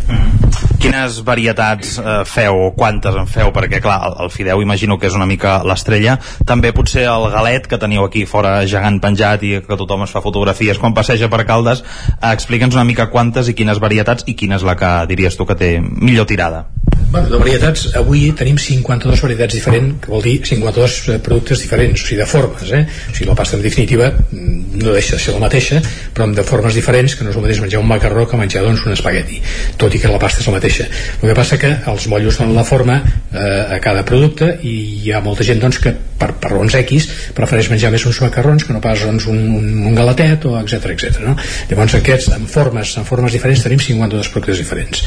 Quines 0.77 1.17
varietats 1.25 1.97
eh, 1.99 2.21
feu, 2.29 2.69
quantes 2.77 3.15
en 3.17 3.27
feu? 3.27 3.49
Perquè, 3.55 3.81
clar, 3.83 3.97
el, 4.07 4.15
el 4.25 4.31
fideu 4.31 4.61
imagino 4.63 4.99
que 5.01 5.09
és 5.09 5.17
una 5.17 5.27
mica 5.29 5.57
l'estrella. 5.67 6.17
També 6.47 6.71
potser 6.75 7.07
el 7.09 7.27
galet, 7.33 7.67
que 7.67 7.79
teniu 7.81 8.05
aquí 8.05 8.23
fora 8.29 8.59
gegant 8.69 9.01
penjat 9.03 9.43
i 9.43 9.51
que 9.65 9.79
tothom 9.79 10.05
es 10.05 10.13
fa 10.13 10.23
fotografies 10.23 10.79
quan 10.79 10.95
passeja 10.97 11.31
per 11.33 11.43
Caldes. 11.49 11.83
Eh, 12.21 12.31
Explica'ns 12.31 12.77
una 12.77 12.87
mica 12.87 13.09
quantes 13.11 13.49
i 13.49 13.57
quines 13.57 13.81
varietats 13.83 14.27
i 14.27 14.37
quina 14.37 14.61
és 14.61 14.67
la 14.67 14.77
que 14.79 14.93
diries 15.09 15.35
tu 15.35 15.49
que 15.49 15.57
té 15.59 15.77
millor 15.81 16.29
tirada. 16.29 16.67
Bueno, 17.09 17.29
de 17.29 17.37
varietats, 17.39 17.85
avui 17.95 18.25
tenim 18.35 18.57
52 18.59 19.21
varietats 19.23 19.55
diferents, 19.55 19.93
que 20.03 20.11
vol 20.11 20.23
dir 20.25 20.41
52 20.43 20.95
eh, 21.13 21.19
productes 21.23 21.61
diferents, 21.63 22.01
o 22.03 22.09
sigui, 22.09 22.19
de 22.19 22.25
formes, 22.27 22.71
eh? 22.75 22.81
O 22.83 23.15
sigui, 23.15 23.29
la 23.29 23.35
pasta 23.37 23.55
en 23.55 23.63
definitiva 23.63 24.09
mm, 24.11 24.81
no 24.81 24.91
deixa 24.91 25.15
de 25.15 25.21
ser 25.23 25.35
la 25.37 25.43
mateixa, 25.45 25.79
però 26.13 26.27
amb 26.27 26.35
de 26.35 26.43
formes 26.43 26.75
diferents, 26.75 27.15
que 27.15 27.23
no 27.23 27.31
és 27.31 27.39
el 27.39 27.45
mateix 27.45 27.61
menjar 27.63 27.79
un 27.79 27.87
macarró 27.87 28.25
que 28.27 28.39
menjar, 28.39 28.65
doncs, 28.67 28.83
un 28.85 28.97
espagueti, 28.97 29.39
tot 29.79 29.95
i 29.95 29.96
que 30.01 30.11
la 30.11 30.19
pasta 30.21 30.41
és 30.43 30.49
la 30.49 30.57
mateixa. 30.57 30.87
El 31.21 31.29
que 31.29 31.37
passa 31.37 31.59
que 31.61 31.71
els 31.91 32.07
mollos 32.11 32.39
donen 32.39 32.55
la 32.57 32.65
forma 32.67 32.99
eh, 33.01 33.77
a 33.77 33.79
cada 33.83 34.05
producte 34.05 34.53
i 34.63 34.75
hi 35.03 35.13
ha 35.13 35.21
molta 35.25 35.45
gent, 35.47 35.61
doncs, 35.63 35.79
que 35.83 35.93
per, 36.17 36.31
per 36.41 36.51
raons 36.51 36.75
X 36.79 37.07
prefereix 37.37 37.69
menjar 37.71 37.91
més 37.93 38.05
uns 38.09 38.19
macarrons 38.23 38.65
que 38.65 38.73
no 38.73 38.81
pas 38.83 39.03
doncs, 39.05 39.27
un, 39.31 39.39
un, 39.57 39.67
un 39.91 39.97
galatet 39.97 40.47
o 40.49 40.55
etc 40.59 40.89
etc. 40.93 41.19
no? 41.25 41.35
Llavors 41.69 41.97
aquests, 41.99 42.31
en 42.37 42.47
formes, 42.51 42.95
en 42.99 43.07
formes 43.07 43.35
diferents 43.37 43.63
tenim 43.65 43.81
52 43.83 44.31
productes 44.33 44.63
diferents. 44.63 45.03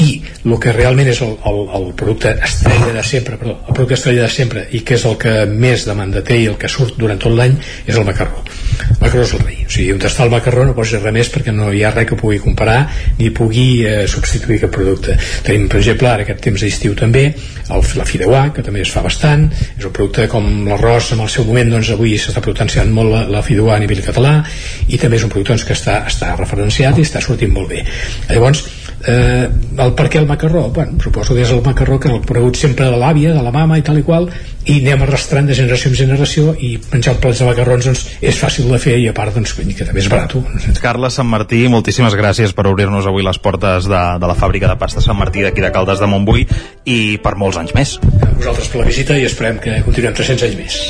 I 0.00 0.08
el 0.44 0.58
que 0.62 0.74
realment 0.76 1.10
és 1.12 1.22
el, 1.26 1.36
el, 1.50 1.62
el 1.80 1.88
producte 1.98 2.34
estrella 2.36 2.92
de 2.98 3.06
sempre, 3.06 3.40
perdó, 3.40 3.58
el 3.66 3.74
producte 3.74 3.98
estrella 3.98 4.26
de 4.26 4.34
sempre 4.36 4.66
i 4.76 4.84
que 4.84 4.98
és 5.00 5.08
el 5.08 5.18
que 5.20 5.34
més 5.50 5.88
demanda 5.88 6.24
té 6.26 6.42
i 6.42 6.50
el 6.50 6.60
que 6.60 6.70
surt 6.70 7.00
durant 7.00 7.20
tot 7.20 7.34
l'any 7.36 7.56
és 7.86 7.96
el 7.96 8.06
macarró. 8.08 8.44
El 8.90 9.00
macarró 9.00 9.26
és 9.26 9.36
el 9.38 9.44
rei. 9.46 9.59
O 9.70 9.72
sigui, 9.72 9.92
on 9.94 10.00
està 10.02 10.24
el 10.26 10.32
macarró 10.32 10.64
no 10.66 10.72
pots 10.74 10.96
res 10.96 11.14
més 11.14 11.28
perquè 11.30 11.52
no 11.54 11.68
hi 11.70 11.84
ha 11.86 11.92
res 11.94 12.08
que 12.08 12.16
pugui 12.18 12.40
comparar 12.42 12.80
ni 13.20 13.28
pugui 13.30 13.84
eh, 13.86 14.00
substituir 14.10 14.56
aquest 14.58 14.72
producte. 14.74 15.14
Tenim, 15.46 15.68
per 15.70 15.78
exemple, 15.78 16.08
ara 16.10 16.26
aquest 16.26 16.42
temps 16.42 16.64
d'estiu 16.64 16.96
també, 16.98 17.22
el, 17.70 17.86
la 18.00 18.06
fideuà, 18.08 18.40
que 18.56 18.64
també 18.66 18.82
es 18.82 18.90
fa 18.90 19.04
bastant, 19.06 19.46
és 19.76 19.86
un 19.86 19.94
producte 19.94 20.26
com 20.32 20.50
l'arròs 20.66 21.12
en 21.14 21.22
el 21.22 21.30
seu 21.30 21.46
moment, 21.46 21.70
doncs 21.70 21.92
avui 21.94 22.16
s'està 22.18 22.42
potenciant 22.42 22.90
molt 22.90 23.14
la, 23.14 23.22
la 23.30 23.44
fideuà 23.46 23.78
a 23.78 23.84
nivell 23.84 24.02
català 24.02 24.40
i 24.88 24.98
també 24.98 25.20
és 25.20 25.28
un 25.28 25.30
producte 25.30 25.54
doncs, 25.54 25.68
que 25.68 25.78
està, 25.78 26.00
està 26.10 26.34
referenciat 26.34 26.98
i 26.98 27.06
està 27.06 27.22
sortint 27.22 27.54
molt 27.54 27.70
bé. 27.70 27.84
Llavors, 28.26 28.66
eh, 29.06 29.48
el 29.78 29.92
per 29.96 30.08
què 30.10 30.20
el 30.20 30.28
macarró? 30.28 30.68
Bueno, 30.74 30.98
suposo 31.02 31.34
que 31.34 31.44
és 31.44 31.52
el 31.54 31.62
macarró 31.64 31.98
que 32.00 32.10
el 32.12 32.20
conegut 32.26 32.58
sempre 32.60 32.88
de 32.90 32.98
l'àvia, 33.00 33.34
de 33.34 33.42
la 33.42 33.52
mama 33.54 33.78
i 33.78 33.84
tal 33.86 34.00
i 34.00 34.04
qual 34.06 34.28
i 34.68 34.76
anem 34.82 35.06
arrastrant 35.06 35.48
de 35.48 35.56
generació 35.56 35.90
en 35.90 35.96
generació 35.96 36.54
i 36.60 36.74
menjar 36.92 37.16
plats 37.22 37.40
de 37.40 37.48
macarrons 37.48 37.86
doncs, 37.88 38.02
és 38.20 38.40
fàcil 38.40 38.68
de 38.70 38.80
fer 38.82 38.98
i 39.00 39.08
a 39.08 39.14
part 39.16 39.34
doncs, 39.34 39.54
que 39.56 39.86
també 39.86 40.02
és 40.02 40.10
barat. 40.12 40.36
Carles 40.82 41.16
Sant 41.16 41.28
Martí, 41.30 41.62
moltíssimes 41.72 42.16
gràcies 42.18 42.52
per 42.56 42.66
obrir-nos 42.68 43.08
avui 43.08 43.24
les 43.26 43.40
portes 43.40 43.88
de, 43.88 44.02
de 44.20 44.30
la 44.30 44.36
fàbrica 44.36 44.68
de 44.70 44.76
pasta 44.80 45.04
Sant 45.04 45.18
Martí 45.18 45.46
d'aquí 45.46 45.64
de 45.64 45.72
Caldes 45.72 46.02
de 46.02 46.10
Montbui 46.10 46.46
i 46.84 47.00
per 47.24 47.36
molts 47.40 47.60
anys 47.60 47.74
més. 47.76 47.96
A 48.20 48.34
vosaltres 48.36 48.68
per 48.68 48.84
la 48.84 48.90
visita 48.90 49.16
i 49.16 49.24
esperem 49.28 49.62
que 49.64 49.80
continuem 49.86 50.16
300 50.20 50.50
anys 50.50 50.60
més. 50.60 50.82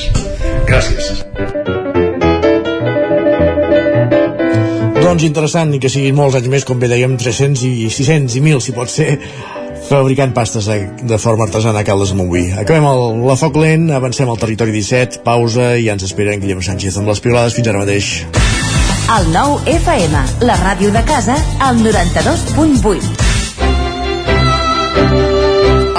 Gràcies 0.71 1.89
doncs 5.01 5.25
interessant 5.25 5.73
i 5.75 5.81
que 5.81 5.89
siguin 5.93 6.17
molts 6.17 6.37
anys 6.39 6.51
més, 6.53 6.65
com 6.69 6.79
bé 6.81 6.89
dèiem, 6.91 7.17
300 7.19 7.63
i 7.67 7.89
600 7.91 8.37
i 8.37 8.43
1.000, 8.45 8.61
si 8.65 8.75
pot 8.77 8.91
ser, 8.93 9.17
fabricant 9.89 10.35
pastes 10.37 10.69
de, 10.71 10.79
de 11.09 11.19
forma 11.19 11.47
artesana 11.47 11.81
a 11.81 11.87
Caldes 11.87 12.13
de 12.13 12.19
Montbui. 12.19 12.51
Acabem 12.61 12.87
el, 12.87 13.01
la 13.27 13.37
foc 13.41 13.57
lent, 13.61 13.89
avancem 13.97 14.29
al 14.31 14.39
territori 14.41 14.75
17, 14.77 15.23
pausa 15.27 15.73
i 15.77 15.87
ja 15.89 15.97
ens 15.97 16.05
esperen 16.07 16.43
Guillem 16.43 16.63
Sánchez 16.63 17.01
amb 17.01 17.11
les 17.11 17.23
piolades 17.25 17.57
fins 17.57 17.71
ara 17.73 17.83
mateix. 17.83 18.13
El 19.11 19.33
nou 19.35 19.57
FM, 19.67 20.15
la 20.47 20.57
ràdio 20.61 20.93
de 20.95 21.03
casa, 21.09 21.35
al 21.67 21.81
92.8. 21.83 23.27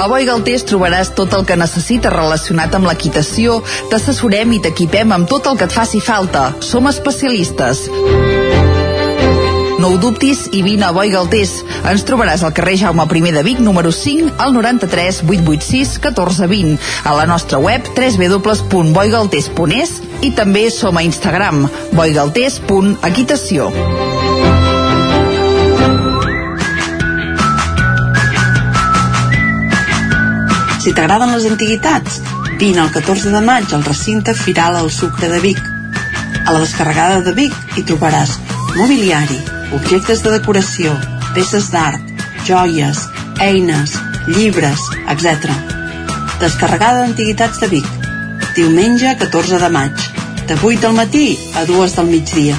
A 0.02 0.08
Boi 0.10 0.24
Galtés 0.26 0.64
trobaràs 0.66 1.12
tot 1.14 1.34
el 1.36 1.44
que 1.46 1.54
necessites 1.60 2.10
relacionat 2.10 2.74
amb 2.74 2.88
l'equitació, 2.90 3.60
t'assessorem 3.92 4.56
i 4.56 4.62
t'equipem 4.64 5.12
amb 5.14 5.28
tot 5.30 5.46
el 5.52 5.60
que 5.60 5.68
et 5.68 5.76
faci 5.76 6.00
falta. 6.02 6.48
Som 6.64 6.88
especialistes. 6.90 7.86
No 9.82 9.88
ho 9.90 9.96
dubtis 9.98 10.44
i 10.54 10.60
vine 10.62 10.86
a 10.86 10.94
Boi 10.94 11.10
Galtés. 11.10 11.56
Ens 11.90 12.04
trobaràs 12.06 12.44
al 12.46 12.52
carrer 12.54 12.78
Jaume 12.78 13.02
I 13.02 13.34
de 13.34 13.42
Vic, 13.42 13.58
número 13.58 13.90
5, 13.90 14.38
al 14.38 14.54
93 14.54 15.26
886 15.26 15.98
1420, 15.98 16.78
a 17.02 17.10
la 17.18 17.26
nostra 17.26 17.58
web 17.58 17.82
www.boigaltés.es 17.90 19.90
i 20.22 20.30
també 20.38 20.70
som 20.70 20.94
a 20.96 21.02
Instagram, 21.02 21.66
boigaltés.equitació. 21.98 23.74
Si 30.78 30.94
t'agraden 30.94 31.34
les 31.34 31.42
antiguitats, 31.50 32.22
vine 32.62 32.86
el 32.86 32.94
14 32.94 33.34
de 33.34 33.42
maig 33.42 33.66
al 33.74 33.82
recinte 33.82 34.30
Firal 34.38 34.78
al 34.78 34.94
Sucre 34.94 35.26
de 35.26 35.42
Vic. 35.42 35.58
A 36.46 36.52
la 36.52 36.62
descarregada 36.62 37.18
de 37.26 37.34
Vic 37.34 37.50
hi 37.74 37.82
trobaràs 37.82 38.51
mobiliari, 38.76 39.38
objectes 39.76 40.22
de 40.24 40.32
decoració, 40.34 40.94
peces 41.34 41.70
d'art, 41.72 42.00
joies, 42.46 43.04
eines, 43.40 43.94
llibres, 44.28 44.80
etc. 45.12 45.52
Descarregada 46.40 47.04
d'Antiguitats 47.04 47.60
de 47.62 47.70
Vic. 47.76 47.88
Diumenge 48.56 49.14
14 49.18 49.60
de 49.62 49.70
maig. 49.72 50.10
De 50.48 50.58
8 50.58 50.80
del 50.86 50.98
matí 50.98 51.26
a 51.54 51.64
2 51.68 51.96
del 52.00 52.12
migdia. 52.16 52.58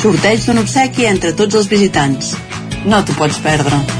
Sorteig 0.00 0.44
d'un 0.46 0.64
obsequi 0.64 1.06
entre 1.06 1.32
tots 1.36 1.60
els 1.60 1.70
visitants. 1.70 2.36
No 2.84 3.04
t'ho 3.04 3.16
pots 3.20 3.40
perdre. 3.44 3.99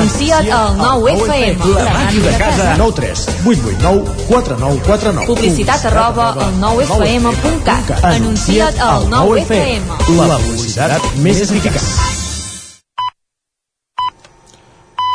Anuncia't 0.00 0.48
al 0.48 0.78
9FM, 0.78 1.66
la 1.76 1.90
ràdio 1.92 2.22
de 2.24 2.30
casa. 2.40 2.68
9 2.80 2.94
3 2.96 3.24
8 3.44 3.66
8 3.68 3.82
9 3.82 4.14
4 4.30 4.56
9 4.62 4.80
4 4.86 5.12
9 5.12 5.26
Publicitat 5.28 5.84
arroba 5.90 6.30
al 6.46 6.54
9FM.cat. 6.62 7.92
Anuncia't 8.14 8.80
al 8.80 9.04
9FM. 9.12 10.16
La 10.16 10.40
publicitat 10.40 11.04
més 11.20 11.44
eficaç. 11.44 11.84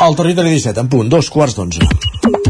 El 0.05 0.19
territori 0.21 0.53
17, 0.53 0.85
en 0.85 0.93
punt, 0.93 1.09
dos 1.09 1.33
quarts 1.33 1.57
d'onze. 1.57 2.44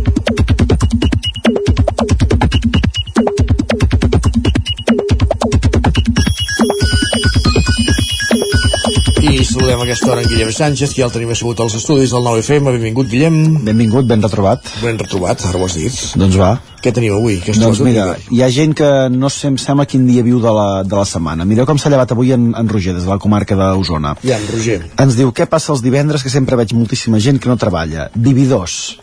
I 9.36 9.44
saludem 9.44 9.82
a 9.82 9.84
aquesta 9.84 10.07
hora 10.14 10.22
en 10.24 10.30
Guillem 10.32 10.52
Sánchez, 10.56 10.94
que 10.95 11.02
ja 11.02 11.10
el 11.10 11.12
tenim 11.12 11.32
assegut 11.34 11.60
als 11.60 11.74
estudis 11.76 12.14
del 12.16 12.24
9FM. 12.24 12.72
Benvingut, 12.78 13.10
Guillem. 13.12 13.36
Benvingut, 13.68 14.07
ben 14.07 14.24
retrobat. 14.24 14.70
Ben 14.80 14.95
retrobat, 15.02 15.44
ara 15.49 15.60
ho 15.60 15.66
has 15.68 15.76
dit. 15.76 15.98
Doncs 16.16 16.38
va. 16.40 16.53
Què 16.80 16.94
teniu 16.95 17.18
avui? 17.18 17.41
Què 17.44 17.52
Doncs 17.60 17.82
mira, 17.84 18.07
hi 18.32 18.40
ha 18.45 18.48
gent 18.48 18.78
que 18.80 18.88
no 19.12 19.28
sé, 19.28 19.49
em 19.52 19.60
sembla 19.60 19.88
quin 19.91 20.07
dia 20.07 20.24
viu 20.24 20.40
de 20.40 20.56
la, 20.56 20.68
de 20.88 20.95
la 20.95 21.03
setmana. 21.10 21.44
Mireu 21.44 21.68
com 21.68 21.76
s'ha 21.82 21.91
llevat 21.91 22.16
avui 22.16 22.32
en, 22.32 22.53
en 22.56 22.72
Roger, 22.72 22.95
des 22.95 23.03
de 23.03 23.12
la 23.12 23.20
comarca 23.20 23.60
d'Osona. 23.60 24.16
Ja, 24.24 24.40
en 24.40 24.48
Roger. 24.53 24.86
Ens 25.03 25.20
diu, 25.20 25.36
què 25.36 25.49
passa 25.52 25.74
els 25.76 25.84
divendres 25.84 26.24
que 26.24 26.32
sempre 26.32 26.56
veig 26.56 26.72
moltíssima 26.78 27.20
gent 27.20 27.44
que 27.44 27.52
no 27.52 27.60
treballa? 27.60 28.07
Vividors. 28.16 29.02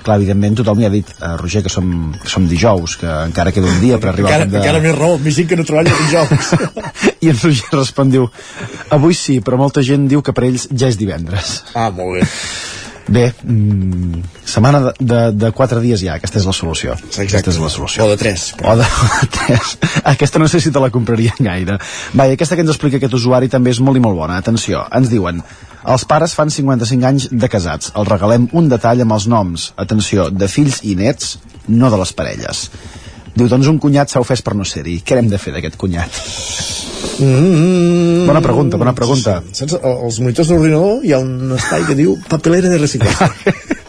Clar, 0.00 0.16
evidentment 0.16 0.56
tothom 0.60 0.80
li 0.80 0.86
ha 0.88 0.92
dit 0.92 1.10
a 1.20 1.34
Roger 1.36 1.62
que 1.66 1.72
som, 1.72 1.90
que 2.16 2.30
som 2.32 2.46
dijous, 2.48 2.96
que 3.00 3.10
encara 3.26 3.52
queda 3.52 3.68
un 3.68 3.80
dia 3.82 3.98
per 4.00 4.12
arribar 4.14 4.30
Encara, 4.32 4.46
al 4.46 4.48
cap 4.48 4.54
de... 4.54 4.62
encara 4.62 4.82
més 4.86 4.96
raó, 4.96 5.18
més 5.20 5.36
gent 5.36 5.50
que 5.50 5.58
no 5.60 5.66
treballa 5.68 5.92
dijous. 6.06 6.52
I 7.24 7.32
en 7.34 7.40
Roger 7.42 7.72
respon, 7.76 8.12
diu, 8.14 8.28
avui 8.96 9.16
sí, 9.18 9.40
però 9.44 9.60
molta 9.60 9.84
gent 9.84 10.08
diu 10.08 10.24
que 10.24 10.32
per 10.36 10.46
ells 10.48 10.70
ja 10.72 10.88
és 10.88 10.96
divendres. 11.00 11.60
ah, 11.76 11.90
molt 11.92 12.16
bé. 12.18 12.28
Bé, 13.10 13.32
mm, 13.42 14.22
setmana 14.46 14.80
de, 14.84 14.92
de, 15.00 15.20
de 15.34 15.50
quatre 15.50 15.80
dies 15.82 15.98
ja, 16.04 16.14
aquesta 16.14 16.38
és 16.38 16.46
la 16.46 16.54
solució. 16.54 16.94
Aquesta 16.94 17.50
és 17.50 17.58
la 17.58 17.70
solució. 17.72 18.04
O 18.04 18.12
de 18.12 18.18
tres. 18.20 18.52
O 18.62 18.76
de, 18.78 18.86
o 18.86 19.08
de 19.16 19.28
tres. 19.34 19.72
Aquesta 20.12 20.38
no 20.38 20.46
sé 20.48 20.60
si 20.62 20.70
te 20.70 20.82
la 20.82 20.92
compraria 20.94 21.34
gaire. 21.38 21.80
Va, 22.14 22.28
i 22.30 22.38
aquesta 22.38 22.54
que 22.54 22.62
ens 22.62 22.70
explica 22.70 23.00
aquest 23.00 23.18
usuari 23.18 23.50
també 23.50 23.74
és 23.74 23.82
molt 23.82 23.98
i 23.98 24.04
molt 24.04 24.18
bona. 24.18 24.38
Atenció, 24.38 24.84
ens 24.94 25.10
diuen 25.10 25.42
els 25.90 26.04
pares 26.06 26.36
fan 26.38 26.54
55 26.54 27.10
anys 27.10 27.28
de 27.32 27.50
casats. 27.50 27.90
Els 27.98 28.08
regalem 28.08 28.46
un 28.54 28.70
detall 28.70 29.02
amb 29.02 29.18
els 29.18 29.26
noms. 29.32 29.70
Atenció, 29.80 30.28
de 30.30 30.46
fills 30.52 30.84
i 30.86 30.94
nets, 30.94 31.38
no 31.66 31.90
de 31.90 31.98
les 31.98 32.14
parelles. 32.14 32.68
Diu, 33.34 33.48
doncs 33.48 33.68
un 33.70 33.78
cunyat 33.82 34.10
s'ha 34.10 34.22
ofès 34.22 34.42
per 34.42 34.54
no 34.58 34.66
ser-hi. 34.66 35.00
Què 35.06 35.18
hem 35.20 35.28
de 35.30 35.38
fer 35.40 35.52
d'aquest 35.54 35.76
cunyat? 35.80 36.20
Mm, 37.20 38.26
Bona 38.28 38.40
pregunta, 38.44 38.78
bona 38.80 38.94
pregunta. 38.96 39.40
Saps, 39.56 39.76
als 39.82 40.20
monitors 40.20 40.48
de 40.48 40.56
l'ordinador 40.56 41.04
hi 41.04 41.12
ha 41.14 41.20
un 41.22 41.52
espai 41.56 41.84
que 41.88 41.96
diu 41.98 42.16
papelera 42.28 42.72
de 42.72 42.80
reciclatge. 42.80 43.54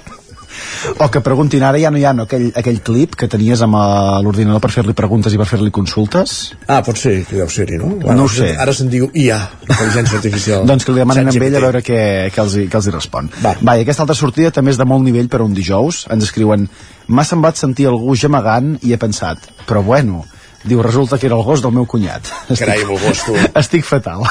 O 0.97 1.09
que 1.13 1.21
preguntin 1.25 1.63
ara 1.67 1.79
ja 1.81 1.91
no 1.93 1.99
hi 1.99 2.05
ha 2.05 2.13
no, 2.17 2.25
aquell, 2.29 2.49
aquell 2.57 2.79
clip 2.85 3.15
que 3.19 3.29
tenies 3.31 3.61
amb 3.65 3.77
l'ordinador 4.25 4.63
per 4.63 4.71
fer-li 4.73 4.95
preguntes 4.97 5.33
i 5.33 5.39
per 5.41 5.47
fer-li 5.49 5.73
consultes. 5.73 6.37
Ah, 6.67 6.81
pot 6.85 6.97
ser, 6.99 7.21
que 7.29 7.37
deu 7.39 7.49
ser-hi, 7.51 7.79
no? 7.81 7.93
No 8.01 8.27
ho 8.27 8.31
sé. 8.31 8.53
Ara 8.59 8.73
se'n 8.77 8.89
diu 8.91 9.09
IA, 9.13 9.39
intel·ligència 9.67 10.21
artificial. 10.21 10.65
doncs 10.69 10.87
que 10.87 10.95
li 10.95 11.03
demanen 11.03 11.31
amb 11.31 11.47
ell 11.49 11.59
a 11.59 11.65
veure 11.67 11.83
què, 11.85 12.01
què, 12.33 12.45
els, 12.45 12.57
què 12.65 12.81
els 12.81 12.89
hi 12.89 12.95
respon. 12.95 13.29
Va. 13.43 13.55
Va, 13.61 13.77
i 13.77 13.85
aquesta 13.85 14.05
altra 14.07 14.17
sortida 14.17 14.53
també 14.55 14.73
és 14.73 14.81
de 14.81 14.87
molt 14.89 15.05
nivell 15.05 15.29
per 15.31 15.43
a 15.43 15.47
un 15.47 15.55
dijous. 15.57 16.05
Ens 16.11 16.29
escriuen 16.29 16.69
M'ha 17.11 17.25
semblat 17.27 17.59
sentir 17.59 17.89
algú 17.89 18.15
gemegant 18.15 18.75
i 18.87 18.93
he 18.93 18.99
pensat, 19.01 19.49
però 19.67 19.81
bueno, 19.83 20.21
diu, 20.63 20.79
resulta 20.85 21.17
que 21.19 21.27
era 21.27 21.35
el 21.35 21.43
gos 21.43 21.63
del 21.63 21.73
meu 21.75 21.87
cunyat. 21.89 22.29
Carai, 22.47 22.85
amb 22.85 22.95
el 22.95 23.01
gos, 23.03 23.25
tu. 23.25 23.35
Estic 23.61 23.87
fatal. 23.87 24.23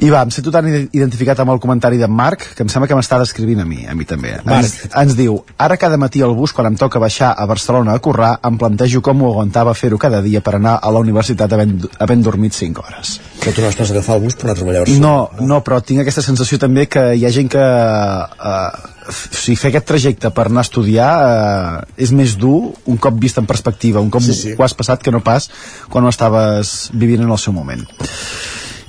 I 0.00 0.08
va, 0.08 0.22
em 0.24 0.30
sento 0.32 0.52
tan 0.54 0.64
identificat 0.64 1.42
amb 1.42 1.52
el 1.52 1.60
comentari 1.60 1.98
d'en 2.00 2.12
Marc 2.12 2.46
que 2.56 2.64
em 2.64 2.70
sembla 2.72 2.88
que 2.88 2.96
m'està 2.96 3.18
descrivint 3.20 3.60
a 3.60 3.66
mi, 3.68 3.82
a 3.84 3.94
mi 3.96 4.06
també. 4.08 4.32
Ens, 4.40 4.72
ens 4.96 5.16
diu, 5.18 5.36
ara 5.60 5.76
cada 5.80 5.98
matí 6.00 6.22
al 6.24 6.32
bus, 6.36 6.54
quan 6.56 6.70
em 6.70 6.78
toca 6.80 7.02
baixar 7.02 7.34
a 7.36 7.44
Barcelona 7.50 7.92
a 7.94 8.00
currar, 8.00 8.32
em 8.48 8.56
plantejo 8.60 9.02
com 9.04 9.20
ho 9.20 9.32
aguantava 9.34 9.74
fer-ho 9.76 9.98
cada 10.00 10.22
dia 10.24 10.40
per 10.40 10.56
anar 10.56 10.78
a 10.80 10.92
la 10.94 11.02
universitat 11.04 11.52
havent, 11.52 11.84
havent 12.00 12.24
dormit 12.24 12.56
5 12.56 12.84
hores. 12.86 13.18
Que 13.40 13.52
tu 13.52 13.64
no 13.64 13.68
estàs 13.68 13.92
agafar 13.92 14.16
el 14.16 14.24
bus 14.24 14.38
per 14.38 14.48
anar 14.48 14.56
a 14.56 14.60
treballar 14.60 14.80
a 14.80 14.86
Barcelona. 14.86 15.04
No, 15.04 15.46
no, 15.52 15.60
però 15.66 15.82
tinc 15.84 16.04
aquesta 16.04 16.24
sensació 16.24 16.60
també 16.62 16.86
que 16.88 17.04
hi 17.16 17.26
ha 17.26 17.32
gent 17.34 17.52
que 17.52 17.66
eh, 17.66 18.64
si 19.12 19.56
fer 19.56 19.72
aquest 19.72 19.88
trajecte 19.90 20.32
per 20.32 20.46
anar 20.48 20.64
a 20.64 20.68
estudiar 20.68 21.10
eh, 21.26 21.84
és 22.06 22.14
més 22.16 22.38
dur 22.40 22.70
un 22.88 22.96
cop 22.96 23.20
vist 23.20 23.40
en 23.42 23.48
perspectiva, 23.50 24.00
un 24.00 24.08
cop 24.12 24.24
sí, 24.24 24.36
sí. 24.36 24.56
ho 24.56 24.64
has 24.64 24.76
passat 24.76 25.04
que 25.04 25.12
no 25.12 25.20
pas 25.24 25.50
quan 25.92 26.08
ho 26.08 26.12
estaves 26.12 26.90
vivint 26.96 27.26
en 27.26 27.36
el 27.36 27.42
seu 27.42 27.56
moment. 27.56 27.84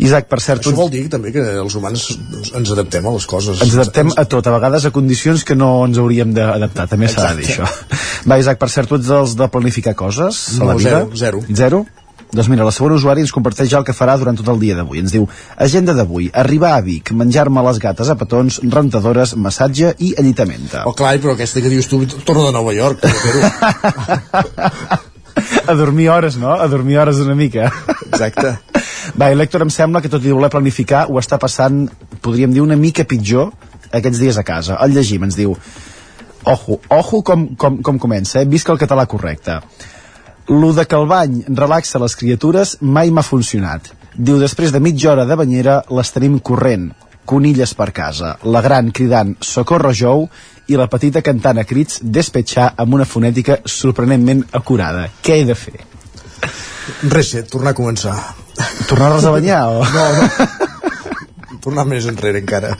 Isaac, 0.02 0.26
per 0.32 0.40
cert, 0.42 0.64
Això 0.66 0.74
vol 0.76 0.90
dir 0.90 1.04
també 1.14 1.30
que 1.36 1.44
els 1.62 1.76
humans 1.78 2.08
doncs, 2.32 2.52
ens 2.58 2.72
adaptem 2.74 3.06
a 3.06 3.12
les 3.14 3.26
coses. 3.30 3.62
ens 3.62 3.76
adaptem 3.78 4.10
a 4.18 4.26
tot, 4.26 4.48
a 4.50 4.56
vegades 4.56 4.86
a 4.86 4.92
condicions 4.96 5.44
que 5.46 5.54
no 5.56 5.86
ens 5.86 5.98
hauríem 6.02 6.34
d'adaptar, 6.34 6.88
també 6.90 7.08
s'ha 7.12 7.34
de 7.36 7.42
dir 7.44 7.52
això. 7.54 7.68
Va, 8.26 8.40
Isaac, 8.42 8.58
per 8.62 8.70
cert, 8.74 8.90
tu 8.90 8.96
ets 8.98 9.06
dels 9.08 9.36
de 9.38 9.48
planificar 9.54 9.94
coses 9.96 10.48
a 10.60 10.66
la 10.66 10.74
No, 10.74 10.78
vida? 10.80 10.90
zero, 10.90 11.10
zero. 11.16 11.44
Zero? 11.54 11.86
Doncs 12.32 12.48
mira, 12.48 12.64
la 12.64 12.72
segona 12.72 12.96
usuari 12.96 13.20
ens 13.26 13.32
comparteix 13.36 13.68
ja 13.70 13.78
el 13.82 13.84
que 13.84 13.92
farà 13.92 14.14
durant 14.18 14.38
tot 14.40 14.48
el 14.54 14.60
dia 14.62 14.74
d'avui. 14.78 15.02
Ens 15.04 15.12
diu, 15.12 15.26
agenda 15.60 15.92
d'avui, 15.94 16.30
arribar 16.34 16.78
a 16.78 16.82
Vic, 16.86 17.12
menjar-me 17.12 17.60
les 17.68 17.78
gates 17.84 18.08
a 18.08 18.16
petons, 18.16 18.62
rentadores, 18.72 19.36
massatge 19.36 19.92
i 20.00 20.14
allitamenta. 20.18 20.86
Oh, 20.88 20.94
clar, 20.96 21.18
però 21.20 21.34
aquesta 21.36 21.60
que 21.60 21.68
dius 21.74 21.88
tu 21.92 22.00
torna 22.24 22.46
de 22.48 22.54
Nova 22.56 22.72
York. 22.74 23.04
a 25.68 25.74
dormir 25.74 26.10
hores, 26.10 26.38
no? 26.38 26.54
A 26.54 26.68
dormir 26.68 27.00
hores 27.00 27.22
una 27.24 27.36
mica. 27.36 27.72
Exacte. 28.12 28.58
Va, 29.18 29.32
i 29.32 29.38
l'Hèctor 29.38 29.66
em 29.66 29.72
sembla 29.74 30.02
que 30.02 30.12
tot 30.12 30.26
i 30.26 30.34
voler 30.34 30.52
planificar 30.54 31.08
ho 31.10 31.20
està 31.22 31.40
passant, 31.42 31.86
podríem 32.22 32.54
dir, 32.54 32.62
una 32.64 32.78
mica 32.78 33.06
pitjor 33.08 33.52
aquests 33.92 34.22
dies 34.22 34.38
a 34.38 34.46
casa. 34.48 34.78
El 34.84 34.96
llegim, 34.96 35.24
ens 35.28 35.38
diu 35.40 35.56
ojo, 36.44 36.80
ojo 36.90 37.22
com, 37.24 37.48
com, 37.56 37.82
com 37.86 38.00
comença, 38.02 38.42
eh? 38.42 38.50
visca 38.50 38.74
el 38.74 38.82
català 38.82 39.06
correcte. 39.08 39.60
Lo 40.50 40.72
de 40.74 40.86
que 40.90 40.98
el 40.98 41.08
bany 41.08 41.42
relaxa 41.48 42.02
les 42.02 42.16
criatures 42.18 42.78
mai 42.82 43.12
m'ha 43.12 43.26
funcionat. 43.26 43.92
Diu, 44.16 44.40
després 44.42 44.74
de 44.74 44.82
mitja 44.84 45.14
hora 45.14 45.26
de 45.28 45.38
banyera 45.40 45.82
les 45.90 46.12
tenim 46.12 46.40
corrent, 46.40 46.90
conilles 47.32 47.72
per 47.78 47.92
casa, 47.96 48.36
la 48.44 48.62
gran 48.66 48.92
cridant 48.92 49.38
socorro 49.46 49.94
jou 49.96 50.26
i 50.68 50.78
la 50.80 50.90
petita 50.92 51.24
cantant 51.24 51.62
a 51.62 51.66
crits 51.68 52.02
despetxar 52.04 52.74
amb 52.84 52.98
una 53.00 53.08
fonètica 53.08 53.62
sorprenentment 53.66 54.44
acurada. 54.60 55.08
Què 55.24 55.40
he 55.40 55.48
de 55.48 55.56
fer? 55.56 55.80
Res, 57.14 57.32
tornar 57.52 57.72
a 57.72 57.78
començar. 57.78 58.16
Tornar-les 58.90 59.26
a 59.26 59.34
banyar 59.34 59.62
o...? 59.72 59.86
No, 59.96 60.06
no. 60.18 61.60
Tornar 61.62 61.86
més 61.86 62.08
enrere 62.10 62.42
encara. 62.42 62.74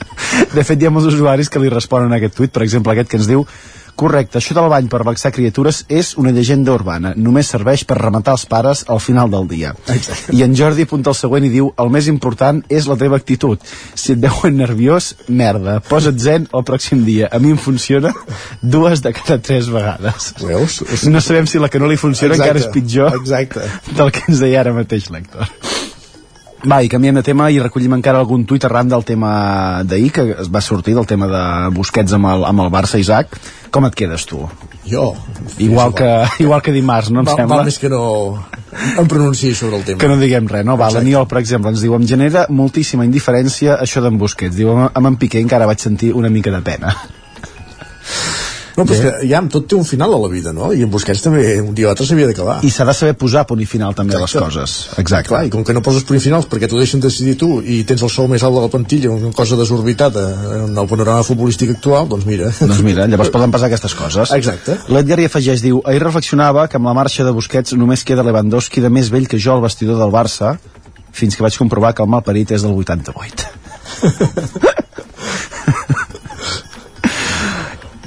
De 0.52 0.64
fet, 0.66 0.80
hi 0.80 0.88
ha 0.88 0.92
molts 0.92 1.12
usuaris 1.12 1.48
que 1.52 1.60
li 1.62 1.70
responen 1.70 2.12
a 2.12 2.18
aquest 2.18 2.34
tuit, 2.34 2.52
per 2.52 2.64
exemple, 2.66 2.92
aquest 2.92 3.12
que 3.12 3.20
ens 3.20 3.28
diu 3.30 3.44
Correcte, 3.94 4.38
això 4.40 4.54
del 4.56 4.68
bany 4.72 4.88
per 4.90 5.02
relaxar 5.02 5.30
criatures 5.34 5.82
és 5.92 6.14
una 6.18 6.32
llegenda 6.32 6.72
urbana. 6.72 7.12
Només 7.16 7.50
serveix 7.52 7.84
per 7.86 7.98
rematar 8.00 8.32
els 8.38 8.46
pares 8.50 8.84
al 8.88 9.00
final 9.04 9.30
del 9.30 9.46
dia. 9.50 9.74
Exacte. 9.92 10.34
I 10.34 10.42
en 10.46 10.56
Jordi 10.58 10.86
apunta 10.88 11.12
el 11.12 11.18
següent 11.18 11.44
i 11.46 11.50
diu 11.52 11.68
el 11.78 11.92
més 11.92 12.08
important 12.10 12.62
és 12.72 12.88
la 12.90 12.96
teva 12.96 13.20
actitud. 13.20 13.60
Si 13.94 14.14
et 14.16 14.22
veuen 14.22 14.56
nerviós, 14.58 15.12
merda. 15.28 15.78
Posa't 15.88 16.18
zen 16.18 16.48
el 16.52 16.64
pròxim 16.66 17.04
dia. 17.04 17.28
A 17.30 17.38
mi 17.38 17.52
em 17.52 17.60
funciona 17.60 18.14
dues 18.62 19.04
de 19.04 19.12
cada 19.12 19.38
tres 19.38 19.68
vegades. 19.72 20.32
Veus? 20.40 20.80
No 21.06 21.20
sabem 21.20 21.46
si 21.46 21.60
la 21.62 21.68
que 21.68 21.78
no 21.82 21.86
li 21.90 22.00
funciona 22.00 22.34
Exacte. 22.34 22.50
encara 22.58 22.64
és 22.66 22.72
pitjor 22.74 23.20
Exacte. 23.20 23.68
del 23.96 24.10
que 24.10 24.24
ens 24.28 24.40
deia 24.42 24.60
ara 24.64 24.72
mateix 24.74 25.10
l'Hèctor. 25.12 25.46
Va, 26.62 26.78
i 26.78 26.88
canviem 26.88 27.16
de 27.18 27.24
tema 27.26 27.48
i 27.50 27.56
recollim 27.58 27.96
encara 27.96 28.20
algun 28.22 28.44
tuit 28.46 28.62
arran 28.68 28.90
del 28.90 29.02
tema 29.02 29.30
d'ahir, 29.82 30.10
que 30.14 30.24
es 30.44 30.50
va 30.52 30.60
sortir 30.62 30.94
del 30.94 31.08
tema 31.10 31.26
de 31.26 31.42
Busquets 31.74 32.14
amb 32.14 32.28
el, 32.30 32.44
amb 32.46 32.62
el 32.62 32.70
Barça, 32.70 33.00
Isaac. 33.02 33.34
Com 33.74 33.88
et 33.88 33.96
quedes 33.98 34.26
tu? 34.30 34.44
Jo? 34.86 35.08
Igual 35.58 35.94
que, 35.98 36.10
igual 36.44 36.62
que 36.62 36.74
dimarts, 36.74 37.10
no 37.10 37.24
em 37.24 37.26
Val, 37.26 37.40
sembla? 37.40 37.58
val 37.58 37.66
més 37.66 37.80
que 37.82 37.90
no 37.90 38.02
em 38.98 39.10
pronunciï 39.10 39.56
sobre 39.58 39.80
el 39.80 39.86
tema. 39.88 39.98
Que 39.98 40.10
no 40.12 40.20
diguem 40.20 40.46
res, 40.52 40.66
no? 40.68 40.76
Va, 40.78 40.92
l'Aniol, 40.94 41.26
per 41.30 41.40
exemple, 41.42 41.72
ens 41.74 41.82
diu 41.82 41.96
em 41.98 42.06
genera 42.06 42.46
moltíssima 42.50 43.08
indiferència 43.08 43.80
això 43.82 44.04
d'en 44.04 44.20
Busquets. 44.20 44.54
Diu, 44.60 44.70
amb 44.86 45.10
en 45.10 45.18
Piqué 45.18 45.42
encara 45.42 45.66
vaig 45.66 45.82
sentir 45.82 46.12
una 46.14 46.30
mica 46.30 46.54
de 46.54 46.62
pena. 46.62 46.94
No, 48.76 48.86
però 48.86 48.96
és 48.96 49.02
que 49.04 49.28
ja 49.28 49.40
amb 49.42 49.52
tot 49.52 49.66
té 49.68 49.76
un 49.76 49.84
final 49.84 50.14
a 50.16 50.18
la 50.22 50.28
vida, 50.32 50.52
no? 50.56 50.70
I 50.72 50.84
en 50.86 50.90
Busquets 50.92 51.20
també 51.24 51.42
un 51.60 51.74
dia 51.76 51.88
o 51.88 51.92
altre 51.92 52.06
s'havia 52.08 52.28
d'acabar. 52.30 52.58
I 52.64 52.70
s'ha 52.72 52.86
de 52.88 52.94
saber 52.96 53.14
posar 53.20 53.44
punt 53.48 53.60
i 53.60 53.66
final 53.68 53.96
també 53.98 54.16
a 54.16 54.22
les 54.22 54.34
coses. 54.38 54.76
Exacte. 55.02 55.28
Clar, 55.28 55.42
i 55.48 55.52
com 55.52 55.64
que 55.66 55.76
no 55.76 55.82
poses 55.84 56.06
punt 56.08 56.18
i 56.18 56.22
finals 56.24 56.48
perquè 56.48 56.70
t'ho 56.70 56.80
deixen 56.80 57.02
decidir 57.04 57.36
tu 57.40 57.50
i 57.60 57.82
tens 57.88 58.04
el 58.06 58.12
sou 58.12 58.30
més 58.32 58.44
alt 58.46 58.56
de 58.56 58.64
la 58.64 58.70
plantilla, 58.72 59.12
una 59.12 59.32
cosa 59.36 59.58
desorbitada 59.60 60.24
en 60.62 60.72
el 60.72 60.88
panorama 60.88 61.26
futbolístic 61.26 61.74
actual, 61.76 62.08
doncs 62.08 62.28
mira... 62.28 62.50
Doncs 62.62 62.82
mira, 62.86 63.06
llavors 63.10 63.32
poden 63.34 63.52
passar 63.52 63.68
aquestes 63.68 63.96
coses. 63.98 64.32
Exacte. 64.36 64.78
L'Edgar 64.92 65.20
hi 65.20 65.28
afegeix, 65.28 65.64
diu, 65.64 65.82
ahir 65.84 66.02
reflexionava 66.04 66.66
que 66.68 66.80
amb 66.80 66.88
la 66.88 66.96
marxa 66.96 67.26
de 67.28 67.34
Busquets 67.36 67.76
només 67.76 68.06
queda 68.08 68.24
Lewandowski 68.24 68.84
de 68.84 68.92
més 68.92 69.12
vell 69.12 69.28
que 69.28 69.40
jo 69.40 69.56
al 69.56 69.64
vestidor 69.64 70.00
del 70.00 70.14
Barça, 70.14 70.56
fins 71.12 71.36
que 71.36 71.44
vaig 71.44 71.58
comprovar 71.60 71.92
que 71.92 72.04
el 72.04 72.08
malparit 72.12 72.56
és 72.56 72.64
del 72.64 72.72
88. 72.80 73.50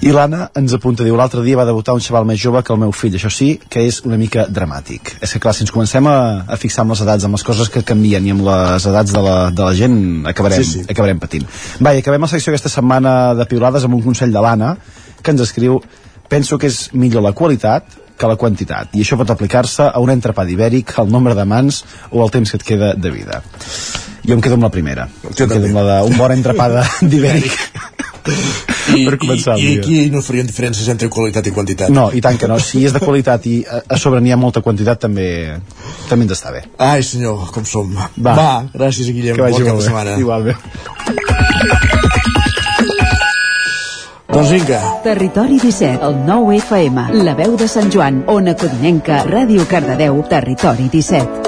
I 0.05 0.11
l'Anna 0.13 0.51
ens 0.59 0.73
apunta, 0.77 1.01
diu, 1.03 1.15
l'altre 1.17 1.41
dia 1.41 1.57
va 1.57 1.63
debutar 1.65 1.95
un 1.97 2.01
xaval 2.03 2.27
més 2.29 2.37
jove 2.37 2.59
que 2.61 2.73
el 2.75 2.77
meu 2.77 2.91
fill, 2.93 3.15
això 3.17 3.31
sí, 3.33 3.47
que 3.69 3.81
és 3.89 4.03
una 4.05 4.19
mica 4.21 4.43
dramàtic. 4.53 5.15
És 5.25 5.33
que 5.33 5.39
clar, 5.41 5.55
si 5.57 5.63
ens 5.65 5.73
comencem 5.73 6.05
a, 6.11 6.17
a 6.45 6.57
fixar 6.61 6.83
amb 6.83 6.93
les 6.93 7.01
edats, 7.01 7.25
amb 7.25 7.33
les 7.39 7.45
coses 7.47 7.71
que 7.73 7.81
canvien 7.81 8.27
i 8.27 8.33
amb 8.35 8.45
les 8.45 8.85
edats 8.91 9.15
de 9.15 9.23
la, 9.25 9.35
de 9.49 9.63
la 9.65 9.73
gent, 9.73 9.97
acabarem, 10.29 10.61
Sí, 10.61 10.83
sí. 10.83 10.85
acabarem 10.93 11.17
patint. 11.23 11.47
Va, 11.81 11.95
i 11.97 12.03
acabem 12.03 12.21
la 12.21 12.29
secció 12.29 12.53
aquesta 12.53 12.69
setmana 12.69 13.33
de 13.39 13.47
piulades 13.49 13.87
amb 13.89 13.97
un 13.97 14.03
consell 14.05 14.35
de 14.35 14.43
l'Anna, 14.45 14.75
que 15.25 15.33
ens 15.33 15.41
escriu, 15.41 15.79
penso 16.29 16.59
que 16.61 16.69
és 16.69 16.91
millor 16.93 17.25
la 17.25 17.33
qualitat 17.33 17.97
que 18.15 18.29
la 18.29 18.37
quantitat, 18.39 18.93
i 18.95 19.01
això 19.03 19.17
pot 19.19 19.33
aplicar-se 19.33 19.89
a 19.89 19.99
un 19.99 20.13
entrepà 20.13 20.45
d'ibèric, 20.47 20.93
al 21.01 21.09
nombre 21.11 21.33
de 21.35 21.43
mans 21.49 21.81
o 22.11 22.21
al 22.23 22.29
temps 22.31 22.53
que 22.53 22.61
et 22.61 22.67
queda 22.69 22.93
de 22.93 23.09
vida. 23.11 23.41
Jo 24.21 24.37
em 24.37 24.41
quedo 24.45 24.55
amb 24.55 24.69
la 24.69 24.71
primera. 24.71 25.09
Jo 25.33 25.49
em 25.49 25.51
quedo 25.57 25.65
amb 25.73 25.81
la 25.81 25.97
d'un 26.05 26.15
bon 26.21 26.31
entrepà 26.37 26.69
d'ibèric. 27.01 27.57
I, 28.25 29.05
per 29.05 29.17
començar 29.21 29.55
i, 29.59 29.65
i 29.65 29.79
aquí 29.79 29.97
no 30.13 30.21
farien 30.25 30.47
diferències 30.49 30.87
entre 30.93 31.09
qualitat 31.13 31.45
i 31.49 31.53
quantitat. 31.55 31.89
No, 31.93 32.07
i 32.13 32.21
tant 32.25 32.37
que 32.41 32.49
no. 32.49 32.57
Si 32.61 32.83
és 32.85 32.93
de 32.95 33.01
qualitat 33.03 33.45
i 33.49 33.59
a, 33.65 33.81
a 33.95 33.99
sobre 34.01 34.21
n'hi 34.23 34.33
ha 34.33 34.39
molta 34.39 34.61
quantitat, 34.65 35.01
també 35.05 35.27
també 36.09 36.27
ens 36.27 36.35
està 36.37 36.53
bé. 36.55 36.65
Ai, 36.81 37.03
senyor, 37.05 37.49
com 37.53 37.65
som. 37.69 37.93
Va. 37.95 38.33
Va 38.33 38.51
gràcies, 38.73 39.09
Guillem. 39.13 39.35
Que 39.37 39.45
vagi 39.47 39.61
Bon 39.61 39.69
cap 39.71 39.77
de 39.81 39.87
setmana. 39.89 40.17
Igualment. 40.21 40.59
Doncs 44.35 44.49
vinga, 44.51 44.79
Territori 45.05 45.59
17, 45.61 46.01
el 46.03 46.17
9 46.27 46.57
FM, 46.57 47.05
la 47.23 47.37
veu 47.39 47.55
de 47.55 47.69
Sant 47.71 47.93
Joan, 47.93 48.23
Ona 48.27 48.57
Codinenca, 48.59 49.23
Ràdio 49.29 49.63
Cardedeu, 49.69 50.23
Territori 50.27 50.89
17. 50.91 51.44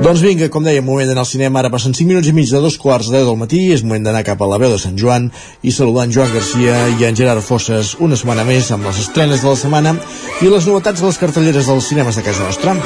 Doncs 0.00 0.22
vinga, 0.24 0.46
com 0.48 0.64
dèiem, 0.64 0.80
moment 0.80 1.10
d'anar 1.10 1.26
al 1.26 1.28
cinema. 1.28 1.58
Ara 1.60 1.68
passen 1.68 1.92
5 1.92 2.08
minuts 2.08 2.28
i 2.30 2.32
mig 2.32 2.48
de 2.48 2.60
dos 2.64 2.78
quarts 2.80 3.10
de 3.10 3.18
10 3.18 3.26
del 3.28 3.36
matí. 3.36 3.58
És 3.74 3.82
moment 3.84 4.06
d'anar 4.06 4.22
cap 4.24 4.40
a 4.40 4.46
la 4.48 4.56
veu 4.56 4.72
de 4.72 4.78
Sant 4.80 4.96
Joan 4.96 5.26
i 5.60 5.74
saludar 5.76 6.06
en 6.08 6.14
Joan 6.14 6.32
Garcia 6.32 6.78
i 6.96 7.04
en 7.04 7.18
Gerard 7.18 7.44
Fosses 7.44 7.92
una 8.00 8.16
setmana 8.16 8.46
més 8.48 8.70
amb 8.72 8.88
les 8.88 9.02
estrenes 9.02 9.44
de 9.44 9.50
la 9.50 9.58
setmana 9.60 9.92
i 10.40 10.48
les 10.48 10.64
novetats 10.64 11.02
de 11.02 11.06
les 11.06 11.20
cartelleres 11.20 11.68
dels 11.68 11.90
cinemes 11.92 12.16
de 12.16 12.24
casa 12.24 12.46
nostra. 12.48 12.78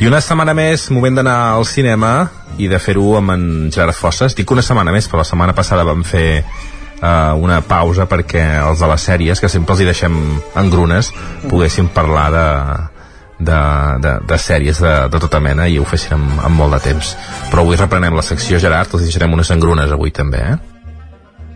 I 0.00 0.08
una 0.08 0.22
setmana 0.24 0.56
més, 0.56 0.88
moment 0.88 1.20
d'anar 1.20 1.36
al 1.58 1.68
cinema 1.68 2.14
i 2.56 2.70
de 2.72 2.80
fer-ho 2.80 3.18
amb 3.20 3.36
en 3.36 3.44
Gerard 3.68 4.00
Fosses. 4.00 4.32
Dic 4.32 4.48
una 4.56 4.64
setmana 4.64 4.96
més, 4.96 5.10
però 5.12 5.20
la 5.20 5.28
setmana 5.28 5.52
passada 5.52 5.84
vam 5.84 6.02
fer 6.08 6.40
uh, 6.40 7.36
una 7.36 7.60
pausa 7.68 8.08
perquè 8.08 8.48
els 8.64 8.80
de 8.80 8.90
les 8.90 9.06
sèries, 9.12 9.44
que 9.44 9.52
sempre 9.52 9.76
els 9.76 9.84
hi 9.84 9.92
deixem 9.92 10.18
en 10.56 10.72
grunes, 10.72 11.12
poguessin 11.52 11.92
parlar 11.92 12.26
de, 12.32 12.48
de, 13.38 13.58
de, 14.04 14.12
de 14.28 14.38
sèries 14.38 14.80
de, 14.80 14.92
de 15.10 15.22
tota 15.22 15.40
mena 15.40 15.66
i 15.68 15.78
ho 15.78 15.86
fessin 15.88 16.16
amb, 16.18 16.38
amb 16.48 16.60
molt 16.60 16.76
de 16.76 16.82
temps. 16.90 17.16
Però 17.50 17.64
avui 17.64 17.80
reprenem 17.80 18.14
la 18.16 18.24
secció, 18.26 18.60
Gerard, 18.62 18.94
els 18.94 19.08
deixarem 19.08 19.34
unes 19.34 19.50
engrunes 19.54 19.92
avui 19.92 20.14
també, 20.14 20.44
eh? 20.52 20.56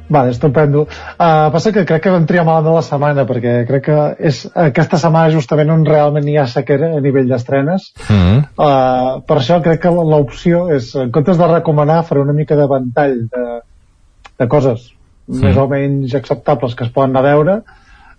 Vale, 0.08 0.32
estupendo. 0.32 0.86
Uh, 0.88 1.50
passa 1.52 1.68
que 1.68 1.84
crec 1.84 2.06
que 2.06 2.12
vam 2.14 2.24
triar 2.24 2.46
malament 2.48 2.78
la 2.78 2.84
setmana, 2.86 3.26
perquè 3.28 3.58
crec 3.68 3.82
que 3.90 3.96
és 4.30 4.38
aquesta 4.56 4.96
setmana 4.96 5.34
justament 5.34 5.68
on 5.74 5.84
realment 5.84 6.30
hi 6.32 6.38
ha 6.40 6.46
sequera 6.48 6.94
a 6.96 7.02
nivell 7.04 7.28
d'estrenes. 7.28 7.92
Mm 8.08 8.20
-hmm. 8.20 8.44
Uh, 8.56 9.20
per 9.28 9.36
això 9.36 9.60
crec 9.62 9.82
que 9.82 9.90
l'opció 9.90 10.70
és, 10.72 10.94
en 10.94 11.10
comptes 11.10 11.36
de 11.36 11.46
recomanar, 11.46 12.04
faré 12.04 12.20
una 12.20 12.32
mica 12.32 12.56
de 12.56 12.66
ventall 12.66 13.18
de, 13.28 13.60
de 14.38 14.48
coses 14.48 14.94
Sí. 15.28 15.42
més 15.44 15.58
o 15.60 15.66
menys 15.68 16.14
acceptables 16.16 16.74
que 16.74 16.86
es 16.86 16.92
poden 16.92 17.12
anar 17.12 17.20
a 17.20 17.28
veure, 17.34 17.56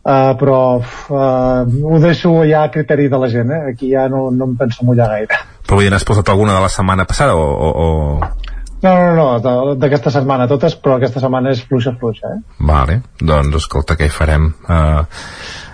uh, 0.03 0.34
però 0.39 0.59
uh, 0.80 1.91
ho 1.91 1.99
deixo 2.03 2.34
ja 2.49 2.63
a 2.65 2.71
criteri 2.73 3.07
de 3.11 3.19
la 3.21 3.30
gent, 3.31 3.51
eh? 3.51 3.61
aquí 3.73 3.91
ja 3.93 4.07
no, 4.11 4.30
no 4.31 4.51
em 4.51 4.57
penso 4.59 4.85
mullar 4.88 5.09
gaire. 5.13 5.39
Però 5.65 5.80
vull 5.80 5.88
dir, 5.88 5.93
n'has 5.93 6.07
posat 6.07 6.30
alguna 6.34 6.57
de 6.57 6.65
la 6.65 6.71
setmana 6.73 7.07
passada 7.09 7.35
o... 7.35 7.45
o, 7.45 7.69
o... 7.69 8.30
No, 8.80 8.91
no, 8.95 9.23
no, 9.43 9.73
d'aquesta 9.76 10.11
setmana 10.15 10.45
totes, 10.47 10.77
però 10.80 10.95
aquesta 10.95 11.19
setmana 11.19 11.51
és 11.51 11.65
fluixa, 11.67 11.91
fluixa, 11.99 12.30
eh? 12.31 12.59
Vale, 12.63 13.01
doncs 13.19 13.57
escolta, 13.59 13.97
què 13.99 14.07
hi 14.07 14.13
farem? 14.13 14.53
Uh, 14.63 15.01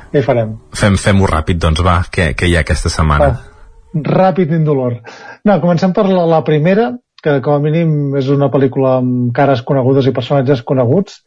Què 0.10 0.24
hi 0.24 0.26
farem? 0.26 0.56
fem 0.74 0.96
Fem-ho 0.98 1.28
ràpid, 1.30 1.60
doncs 1.62 1.84
va, 1.86 2.00
què, 2.10 2.32
què 2.40 2.50
hi 2.50 2.56
ha 2.56 2.64
aquesta 2.66 2.90
setmana? 2.90 3.28
Va, 3.30 4.02
ràpid 4.10 4.54
i 4.54 4.58
indolor. 4.58 5.02
No, 5.46 5.60
comencem 5.62 5.94
per 5.94 6.06
la, 6.10 6.24
la 6.32 6.40
primera, 6.48 6.94
que 7.26 7.40
com 7.46 7.58
a 7.58 7.62
mínim 7.64 8.16
és 8.20 8.30
una 8.32 8.48
pel·lícula 8.54 9.00
amb 9.02 9.34
cares 9.36 9.64
conegudes 9.68 10.08
i 10.08 10.14
personatges 10.16 10.62
coneguts. 10.64 11.25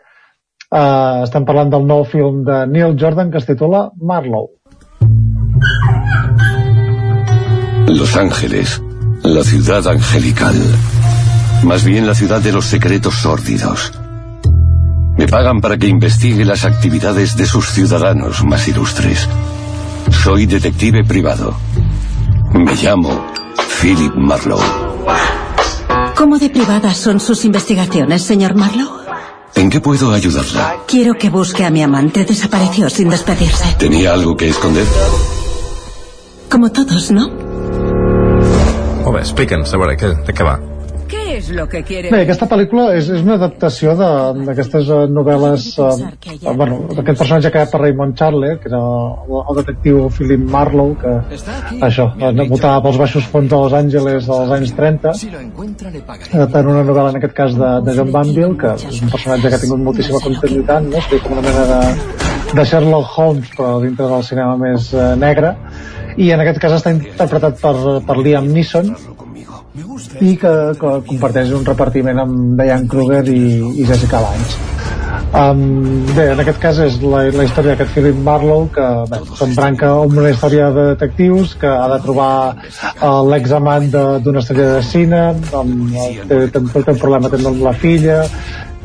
Uh, 0.69 1.25
estem 1.25 1.47
parlant 1.49 1.71
del 1.73 1.87
nou 1.89 2.03
film 2.05 2.43
de 2.45 2.67
Neil 2.69 2.93
Jordan 3.01 3.31
que 3.33 3.41
es 3.41 3.47
titula 3.49 3.87
Marlowe. 4.05 4.53
Los 7.89 8.15
Ángeles, 8.17 8.83
la 9.23 9.43
ciudad 9.45 9.89
angelical. 9.89 10.57
Más 11.65 11.85
bien 11.85 12.07
la 12.07 12.15
ciudad 12.15 12.43
de 12.43 12.53
los 12.53 12.67
secretos 12.67 13.15
sórdidos. 13.15 13.93
Me 15.17 15.27
pagan 15.27 15.63
para 15.63 15.79
que 15.79 15.89
investigue 15.89 16.45
las 16.45 16.67
actividades 16.67 17.35
de 17.35 17.47
sus 17.47 17.71
ciudadanos 17.71 18.45
más 18.45 18.69
ilustres. 18.69 19.27
Soy 20.23 20.45
detective 20.45 21.03
privado. 21.03 21.55
Me 22.53 22.75
llamo 22.75 23.25
Philip 23.81 24.15
Marlowe. 24.15 24.61
¿Cómo 26.15 26.39
de 26.39 26.51
privadas 26.51 26.99
son 26.99 27.21
sus 27.21 27.47
investigaciones, 27.47 28.23
señor 28.23 28.55
Marlowe? 28.55 28.98
¿En 29.59 29.71
qué 29.71 29.81
puedo 29.81 30.13
ayudarla? 30.13 30.85
Quiero 30.87 31.15
que 31.15 31.31
busque 31.31 31.65
a 31.65 31.71
mi 31.71 31.83
amante. 31.83 32.25
Desapareció 32.25 32.89
sin 32.89 33.11
despedirse. 33.11 33.75
¿Tenía 33.77 34.13
algo 34.13 34.37
que 34.37 34.49
esconder? 34.49 34.87
Como 36.49 36.71
todos, 36.71 37.11
¿no? 37.11 37.29
Molt 39.03 39.17
bé, 39.17 39.21
explica'ns, 39.25 39.73
a 39.75 39.79
veure, 39.81 39.97
què, 39.99 40.15
de 40.27 40.35
què 40.37 40.45
va? 40.47 40.59
¿Qué 41.09 41.37
es 41.39 41.49
lo 41.51 41.67
que 41.69 41.83
quiere? 41.83 42.11
Bé, 42.13 42.21
aquesta 42.27 42.47
pel·lícula 42.51 42.91
és, 42.97 43.09
és 43.09 43.23
una 43.25 43.35
adaptació 43.39 43.95
de- 43.97 44.45
d'aquestes 44.47 44.89
uh, 44.93 44.99
novel·les 45.09 45.67
uh, 45.81 45.89
bueno, 46.57 46.79
d'aquest 46.95 47.19
personatge 47.23 47.51
creat 47.55 47.73
per 47.73 47.81
Raymond 47.83 48.17
Chandler 48.19 48.59
que 48.61 48.69
era 48.69 48.81
el, 48.81 49.39
el 49.41 49.59
detectiu 49.61 50.09
Philip 50.15 50.45
Marlowe 50.53 50.97
que 51.01 51.15
això, 51.89 52.11
eh, 52.21 52.33
debutava 52.37 52.83
pels 52.85 52.99
baixos 53.01 53.25
fons 53.33 53.49
de 53.51 53.57
Los 53.57 53.73
Angeles 53.79 54.27
dels 54.29 54.53
anys 54.59 54.75
30 54.77 55.15
adaptant 56.35 56.71
una 56.75 56.85
novel·la 56.85 57.11
en 57.15 57.21
aquest 57.23 57.37
cas 57.41 57.57
de, 57.57 57.71
de 57.89 57.97
John 57.99 58.13
Banville 58.15 58.57
que 58.61 58.75
és 58.79 59.03
un 59.03 59.13
personatge 59.13 59.49
que 59.49 59.55
ha 59.61 59.63
tingut 59.65 59.81
moltíssima 59.89 60.21
continuïtat 60.25 60.89
no? 60.91 61.01
seria 61.09 61.25
com 61.25 61.37
una 61.39 61.45
mena 61.49 61.65
de, 61.73 61.81
de 62.55 62.65
Sherlock 62.69 63.17
Holmes 63.19 63.49
però 63.57 63.79
dintre 63.85 64.09
del 64.13 64.25
cinema 64.25 64.57
més 64.61 64.93
uh, 64.97 65.15
negre. 65.21 65.55
I 66.19 66.33
en 66.35 66.41
aquest 66.43 66.59
cas 66.59 66.73
està 66.75 66.91
interpretat 66.91 67.61
per, 67.61 67.75
per 68.03 68.17
Liam 68.19 68.49
Neeson 68.51 68.89
i 70.25 70.37
que, 70.41 70.53
que 70.81 70.93
comparteix 71.07 71.53
un 71.55 71.65
repartiment 71.67 72.19
amb 72.25 72.57
Diane 72.59 72.89
Kruger 72.91 73.25
i, 73.31 73.43
i 73.83 73.85
Jessica 73.87 74.21
Lange. 74.25 74.57
Um, 75.29 76.07
bé, 76.17 76.31
en 76.33 76.41
aquest 76.41 76.57
cas 76.63 76.79
és 76.81 76.95
la, 77.05 77.25
la 77.35 77.45
història 77.45 77.75
d'aquest 77.75 77.91
Philip 77.93 78.17
Marlowe 78.25 78.71
que 78.73 78.87
bé, 79.11 79.19
s'embranca 79.37 79.91
amb 80.05 80.17
una 80.23 80.31
història 80.33 80.71
de 80.73 80.87
detectius 80.95 81.53
que 81.61 81.69
ha 81.69 81.85
de 81.93 81.99
trobar 82.05 82.31
uh, 82.55 83.21
l'examant 83.29 83.91
de- 83.93 84.07
d'una 84.25 84.41
estrella 84.41 84.79
de 84.79 84.87
cine 84.89 85.21
amb, 85.53 85.93
té, 86.31 86.41
té, 86.55 86.63
té 86.73 86.95
un 86.95 87.03
problema 87.03 87.29
també 87.29 87.51
amb 87.53 87.61
la 87.67 87.75
filla 87.77 88.23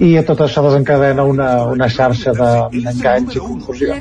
i 0.04 0.12
tot 0.28 0.42
això 0.44 0.66
desencadena 0.66 1.24
una, 1.30 1.50
una 1.72 1.88
xarxa 1.88 2.34
d'enganys 2.36 3.38
i 3.38 3.40
confusions. 3.40 3.94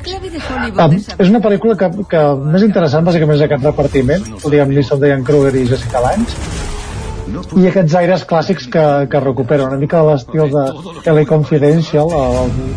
Um, 0.83 0.99
és 1.23 1.31
una 1.31 1.43
pel·lícula 1.45 1.77
que, 1.79 1.91
que 2.11 2.23
més 2.57 2.65
interessant 2.67 3.07
bàsicament 3.07 3.39
és 3.39 3.47
aquest 3.47 3.67
repartiment, 3.71 4.25
Liam 4.51 4.73
Neeson, 4.73 4.99
Diane 5.05 5.23
Kruger 5.29 5.55
i 5.63 5.67
Jessica 5.69 6.01
Lange, 6.03 6.33
i 7.57 7.67
aquests 7.69 7.95
aires 8.01 8.25
clàssics 8.29 8.69
que, 8.73 8.85
que 9.11 9.21
recupera 9.23 9.69
una 9.69 9.79
mica 9.81 10.03
l'estil 10.07 10.51
de 10.53 10.65
LA 11.13 11.25
Confidential 11.29 12.11
a, 12.17 12.25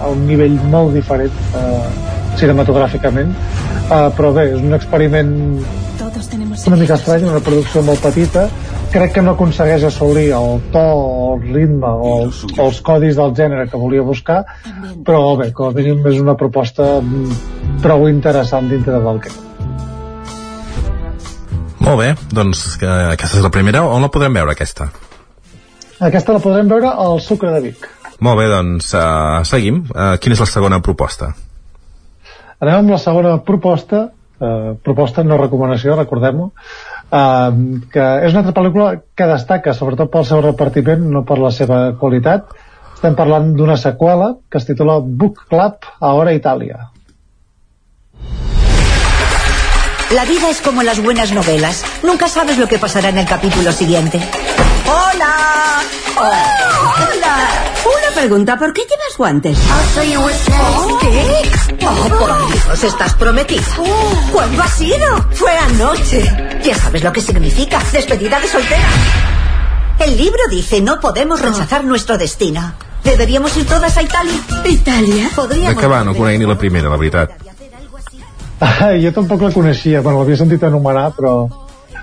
a 0.06 0.12
un 0.12 0.26
nivell 0.28 0.60
molt 0.72 0.94
diferent 0.96 1.34
eh, 1.58 1.82
cinematogràficament. 2.40 3.34
Eh, 3.86 4.08
però 4.18 4.32
bé, 4.36 4.50
és 4.56 4.62
un 4.62 4.78
experiment 4.78 5.34
una 6.66 6.78
mica 6.80 6.96
estrany, 6.96 7.26
una 7.28 7.42
producció 7.44 7.82
molt 7.86 8.02
petita. 8.04 8.46
Crec 8.94 9.18
que 9.18 9.24
no 9.26 9.34
aconsegueix 9.36 9.84
assolir 9.88 10.30
el 10.38 10.62
to, 10.72 10.86
el 11.36 11.48
ritme 11.54 11.90
o 11.90 12.14
els, 12.22 12.44
o 12.56 12.70
els 12.70 12.80
codis 12.86 13.18
del 13.20 13.34
gènere 13.36 13.68
que 13.70 13.80
volia 13.82 14.06
buscar 14.06 14.44
però 15.06 15.36
bé, 15.38 15.52
com 15.54 15.70
a 15.70 15.76
mínim 15.76 16.06
és 16.10 16.22
una 16.22 16.36
proposta 16.40 16.96
mm, 17.02 17.82
prou 17.84 18.08
interessant 18.10 18.70
dintre 18.72 19.02
del 19.04 19.22
que 19.22 19.34
molt 21.80 22.00
bé, 22.00 22.14
doncs 22.32 22.64
que, 22.82 22.88
aquesta 23.16 23.40
és 23.40 23.46
la 23.46 23.54
primera. 23.54 23.84
On 23.88 24.04
la 24.04 24.12
podrem 24.14 24.36
veure, 24.36 24.56
aquesta? 24.56 24.90
Aquesta 26.04 26.36
la 26.36 26.44
podrem 26.44 26.68
veure 26.72 26.92
al 26.92 27.22
Sucre 27.24 27.54
de 27.56 27.62
Vic. 27.70 27.88
Molt 28.24 28.40
bé, 28.40 28.48
doncs 28.52 28.94
uh, 28.96 29.44
seguim. 29.48 29.84
Uh, 29.92 30.16
quina 30.22 30.36
és 30.36 30.44
la 30.44 30.48
segona 30.50 30.80
proposta? 30.84 31.34
Anem 32.64 32.82
amb 32.82 32.94
la 32.96 33.00
segona 33.02 33.36
proposta, 33.44 34.06
uh, 34.40 34.74
proposta 34.84 35.24
no 35.28 35.40
recomanació, 35.40 35.98
recordem-ho, 36.00 36.50
uh, 36.52 37.50
que 37.92 38.08
és 38.28 38.36
una 38.36 38.44
altra 38.44 38.56
pel·lícula 38.56 38.90
que 39.16 39.30
destaca 39.32 39.76
sobretot 39.76 40.12
pel 40.14 40.28
seu 40.28 40.44
repartiment, 40.44 41.04
no 41.12 41.26
per 41.28 41.40
la 41.44 41.52
seva 41.56 41.82
qualitat. 42.00 42.56
Estem 42.96 43.16
parlant 43.20 43.52
d'una 43.56 43.76
seqüela 43.80 44.34
que 44.50 44.60
es 44.62 44.68
titula 44.68 45.02
Book 45.04 45.46
Club 45.52 45.88
a 46.00 46.14
Hora 46.16 46.36
Itàlia. 46.36 46.95
La 50.12 50.24
vida 50.26 50.50
es 50.50 50.62
como 50.62 50.84
las 50.84 51.02
buenas 51.02 51.32
novelas. 51.32 51.84
Nunca 52.04 52.28
sabes 52.28 52.58
lo 52.58 52.68
que 52.68 52.78
pasará 52.78 53.10
en 53.10 53.18
el 53.18 53.26
capítulo 53.26 53.72
siguiente. 53.72 54.22
¡Hola! 54.86 55.82
¡Hola! 56.16 57.50
Una 57.86 58.16
pregunta, 58.16 58.58
¿por 58.58 58.72
qué 58.72 58.82
llevas 58.82 59.18
guantes? 59.18 59.58
Oh, 59.58 61.00
¿Qué? 61.00 61.86
Oh, 61.86 62.08
por 62.20 62.48
Dios, 62.52 62.84
estás 62.84 63.16
prometida. 63.16 63.64
¿Cuándo 64.32 64.62
ha 64.62 64.68
sido? 64.68 65.28
Fue 65.32 65.52
anoche. 65.58 66.24
Ya 66.64 66.76
sabes 66.76 67.04
lo 67.04 67.12
que 67.12 67.22
significa. 67.22 67.80
Despedida 67.92 68.40
de 68.40 68.48
soltera. 68.48 68.88
El 70.00 70.18
libro 70.18 70.42
dice, 70.50 70.82
no 70.82 71.00
podemos 71.00 71.42
rechazar 71.42 71.84
nuestro 71.84 72.18
destino. 72.18 72.74
¿Deberíamos 73.04 73.56
ir 73.58 73.66
todas 73.66 73.98
a 73.98 74.04
Italia? 74.04 74.40
¿Italia? 74.66 75.30
De 75.48 75.76
que 75.76 75.88
va, 75.88 76.04
no 76.04 76.16
conec 76.16 76.40
ni 76.40 76.46
la 76.46 76.58
primera, 76.58 76.90
la 76.90 76.98
veritat. 76.98 77.45
Ah, 78.60 78.94
jo 78.96 79.12
tampoc 79.12 79.42
la 79.44 79.52
coneixia, 79.52 80.02
bueno, 80.02 80.22
l'havia 80.22 80.40
sentit 80.40 80.64
anomenar, 80.64 81.10
però, 81.18 81.34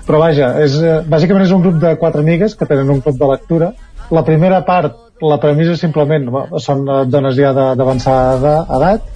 però 0.05 0.19
vaja, 0.21 0.51
és, 0.61 0.75
eh, 0.77 0.99
bàsicament 1.09 1.47
és 1.47 1.53
un 1.55 1.63
grup 1.63 1.79
de 1.81 1.95
quatre 2.01 2.21
amigues 2.21 2.53
que 2.55 2.67
tenen 2.69 2.91
un 2.93 3.01
club 3.01 3.17
de 3.17 3.29
lectura. 3.31 3.71
La 4.13 4.23
primera 4.23 4.61
part, 4.67 4.99
la 5.21 5.39
premissa 5.41 5.75
simplement 5.79 6.29
són 6.61 6.85
dones 7.09 7.39
ja 7.39 7.53
d'avançada 7.53 8.53
edat, 8.77 9.09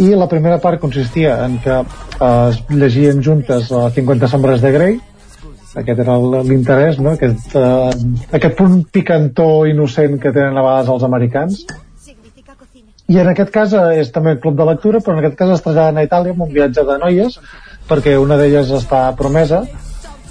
i 0.00 0.10
la 0.16 0.26
primera 0.26 0.58
part 0.58 0.80
consistia 0.80 1.36
en 1.44 1.58
que 1.62 1.78
eh, 1.78 2.48
es 2.50 2.60
llegien 2.70 3.22
juntes 3.22 3.70
a 3.72 3.88
50 3.90 4.28
sombres 4.28 4.62
de 4.64 4.72
Grey, 4.72 4.98
aquest 5.76 6.02
era 6.04 6.18
l'interès, 6.44 6.98
no? 7.00 7.14
aquest, 7.16 7.54
eh, 7.56 8.26
aquest 8.32 8.56
punt 8.58 8.82
picantó 8.92 9.64
innocent 9.68 10.18
que 10.20 10.32
tenen 10.32 10.56
a 10.56 10.64
vegades 10.64 10.92
els 10.96 11.06
americans, 11.08 11.64
i 13.12 13.20
en 13.20 13.30
aquest 13.32 13.52
cas 13.54 13.72
eh, 13.76 14.00
és 14.02 14.12
també 14.14 14.38
club 14.40 14.56
de 14.58 14.66
lectura, 14.68 15.00
però 15.04 15.16
en 15.16 15.22
aquest 15.22 15.38
cas 15.38 15.54
es 15.56 15.64
traslladen 15.64 16.00
a 16.00 16.06
Itàlia 16.06 16.36
amb 16.36 16.46
un 16.46 16.52
viatge 16.52 16.84
de 16.88 16.98
noies, 17.02 17.38
perquè 17.88 18.16
una 18.20 18.38
d'elles 18.40 18.70
està 18.78 19.04
promesa, 19.18 19.64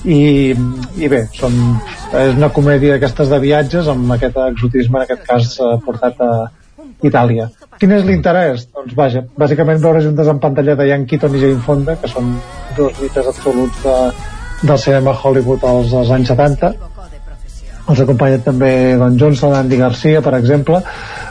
i, 0.02 0.54
i 0.98 1.10
bé, 1.12 1.26
són, 1.38 1.58
és 2.18 2.34
una 2.34 2.50
comèdia 2.56 2.96
d'aquestes 2.96 3.30
de 3.30 3.40
viatges 3.44 3.90
amb 3.92 4.16
aquest 4.16 4.40
exotisme, 4.48 4.98
en 4.98 5.06
aquest 5.06 5.28
cas 5.28 5.54
eh, 5.60 5.76
portat 5.86 6.24
a 6.26 6.32
Itàlia. 7.06 7.50
Quin 7.82 7.94
és 7.96 8.04
l'interès? 8.06 8.68
Doncs 8.76 8.94
vaja, 8.98 9.24
bàsicament 9.38 9.82
veure 9.82 10.02
juntes 10.06 10.28
en 10.30 10.42
pantalla 10.42 10.76
de 10.78 10.86
Ian 10.90 11.08
Keaton 11.10 11.38
i 11.38 11.42
Jane 11.42 11.64
Fonda, 11.66 11.98
que 12.02 12.10
són 12.10 12.36
dos 12.78 12.98
mites 13.02 13.30
absoluts 13.32 13.82
de, 13.86 13.96
del 14.62 14.82
cinema 14.82 15.14
Hollywood 15.18 15.66
als, 15.66 15.94
als 15.98 16.12
anys 16.14 16.34
70, 16.34 16.74
els 17.90 18.02
acompanya 18.04 18.42
també 18.46 18.72
Don 19.00 19.18
Johnson, 19.20 19.56
Andy 19.58 19.80
Garcia, 19.80 20.22
per 20.26 20.36
exemple, 20.38 20.82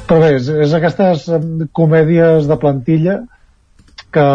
però 0.06 0.22
bé, 0.22 0.32
és, 0.38 0.48
és 0.66 0.72
aquestes 0.76 1.28
comèdies 1.76 2.48
de 2.50 2.58
plantilla 2.60 3.20
que 4.10 4.26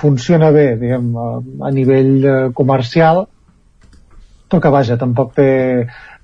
funciona 0.00 0.50
bé, 0.54 0.70
diguem, 0.80 1.10
a, 1.20 1.26
a 1.68 1.72
nivell 1.74 2.14
eh, 2.24 2.36
comercial, 2.56 3.26
però 4.48 4.62
que 4.64 4.72
vaja, 4.72 4.96
tampoc 5.00 5.34
té, 5.36 5.50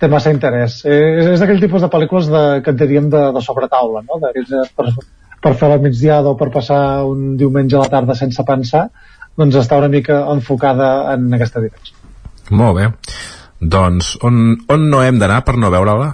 té 0.00 0.08
massa 0.08 0.32
interès. 0.32 0.80
Eh, 0.88 1.00
és, 1.18 1.28
és 1.34 1.42
d'aquell 1.42 1.60
tipus 1.60 1.84
de 1.84 1.90
pel·lícules 1.92 2.30
de, 2.32 2.44
que 2.64 2.72
en 2.72 2.80
diríem 2.80 3.10
de, 3.12 3.26
de 3.36 3.44
sobretaula, 3.44 4.00
no? 4.08 4.20
De, 4.22 4.64
per, 4.76 4.88
per 5.44 5.52
fer 5.60 5.68
la 5.74 5.80
migdiada 5.82 6.32
o 6.32 6.38
per 6.40 6.48
passar 6.54 6.80
un 7.04 7.34
diumenge 7.40 7.76
a 7.76 7.84
la 7.84 7.92
tarda 7.92 8.16
sense 8.16 8.46
pensar, 8.48 8.86
doncs 9.36 9.60
està 9.60 9.76
una 9.82 9.92
mica 9.92 10.22
enfocada 10.32 10.94
en 11.12 11.28
aquesta 11.36 11.60
direcció. 11.60 12.00
Molt 12.54 12.78
bé. 12.78 12.88
Doncs 13.64 14.14
on, 14.24 14.44
on 14.68 14.86
no 14.90 15.00
hem 15.02 15.18
d'anar 15.22 15.40
per 15.46 15.56
no 15.60 15.72
veure-la? 15.72 16.12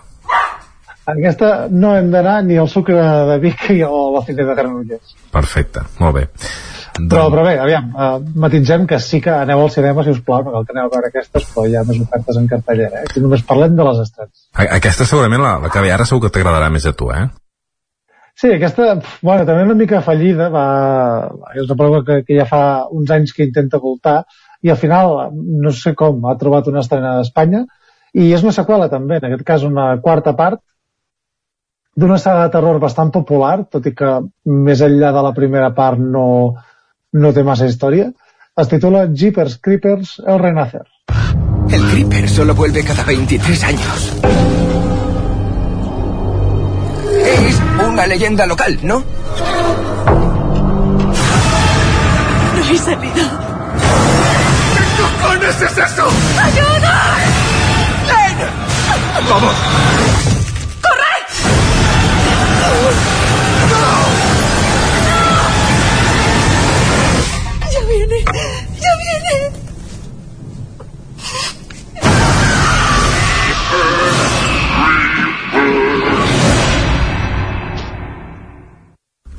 Aquesta 1.11 1.67
no 1.73 1.95
hem 1.99 2.11
d'anar 2.13 2.41
ni 2.47 2.59
al 2.61 2.69
sucre 2.71 3.01
de 3.27 3.39
Vic 3.43 3.65
ni 3.73 3.81
a 3.83 3.91
la 4.15 4.23
fita 4.27 4.45
de 4.47 4.55
Granollers. 4.55 5.17
Perfecte, 5.35 5.83
molt 5.99 6.15
bé. 6.19 6.27
Però, 7.01 7.29
però 7.33 7.43
bé, 7.47 7.55
aviam, 7.63 7.91
uh, 7.95 8.19
matitzem 8.43 8.85
que 8.87 8.99
sí 9.01 9.21
que 9.25 9.33
aneu 9.33 9.63
al 9.63 9.71
cinema, 9.73 10.05
si 10.05 10.13
us 10.13 10.21
plau, 10.27 10.43
no 10.45 10.53
cal 10.53 10.67
que 10.67 10.75
aneu 10.75 10.89
a 10.89 10.93
veure 10.93 11.09
aquestes, 11.09 11.47
però 11.55 11.65
hi 11.67 11.77
ha 11.79 11.85
més 11.87 12.01
ofertes 12.03 12.37
en 12.37 12.49
cartellera, 12.51 13.03
eh? 13.03 13.09
Aquí 13.09 13.23
només 13.25 13.45
parlem 13.47 13.77
de 13.79 13.87
les 13.87 14.03
estrats. 14.05 14.49
Aquesta 14.67 15.07
segurament, 15.09 15.41
la, 15.43 15.55
la 15.65 15.71
que 15.73 15.85
ve 15.85 15.93
ara 15.95 16.07
segur 16.09 16.27
que 16.27 16.33
t'agradarà 16.35 16.69
més 16.75 16.87
a 16.91 16.93
tu, 16.99 17.09
eh? 17.15 17.25
Sí, 18.41 18.51
aquesta, 18.57 18.95
bueno, 19.23 19.47
també 19.49 19.65
una 19.69 19.79
mica 19.79 20.03
fallida, 20.05 20.51
va, 20.53 20.67
és 21.55 21.65
una 21.67 21.79
pel·lícula 21.79 22.05
que, 22.07 22.21
que 22.27 22.39
ja 22.41 22.47
fa 22.49 22.63
uns 22.97 23.11
anys 23.17 23.35
que 23.37 23.47
intenta 23.49 23.81
voltar, 23.81 24.23
i 24.63 24.71
al 24.71 24.79
final, 24.81 25.31
no 25.35 25.73
sé 25.73 25.95
com, 25.97 26.25
ha 26.27 26.37
trobat 26.41 26.69
una 26.69 26.83
estrena 26.85 27.17
d'Espanya, 27.19 27.65
i 28.15 28.33
és 28.35 28.43
una 28.45 28.53
seqüela 28.53 28.91
també, 28.93 29.21
en 29.21 29.29
aquest 29.29 29.47
cas 29.47 29.65
una 29.67 29.93
quarta 30.03 30.35
part, 30.37 30.61
d'una 31.97 32.19
saga 32.19 32.47
de 32.47 32.53
terror 32.55 32.79
bastant 32.83 33.11
popular, 33.15 33.65
tot 33.71 33.87
i 33.87 33.95
que 33.97 34.11
més 34.45 34.83
enllà 34.87 35.13
de 35.17 35.23
la 35.27 35.33
primera 35.37 35.71
part 35.77 35.99
no, 36.01 36.27
no 37.13 37.33
té 37.37 37.45
massa 37.47 37.69
història. 37.71 38.11
Es 38.61 38.69
titula 38.69 39.07
Jeepers 39.09 39.59
Creepers 39.63 40.17
El 40.27 40.41
Renacer. 40.43 40.85
El 41.71 41.83
Creeper 41.91 42.29
solo 42.29 42.55
vuelve 42.55 42.85
cada 42.85 43.05
23 43.05 43.65
años. 43.65 44.21
Es 47.23 47.63
una 47.89 48.07
leyenda 48.07 48.47
local, 48.47 48.79
¿no? 48.83 49.03
No 52.57 52.65
hay 52.69 52.77
salida. 52.77 53.60
cojones 55.51 55.73
es 55.73 55.79
esto? 55.79 56.09
¡Ayuda! 56.43 57.17
¡Lane! 58.07 58.47
¡Vamos! 59.29 59.55
¡Corred! 60.83 61.25
¡No! 63.71 63.81
¡No! 67.63 67.71
¡Ya 67.71 67.81
viene! 67.89 68.60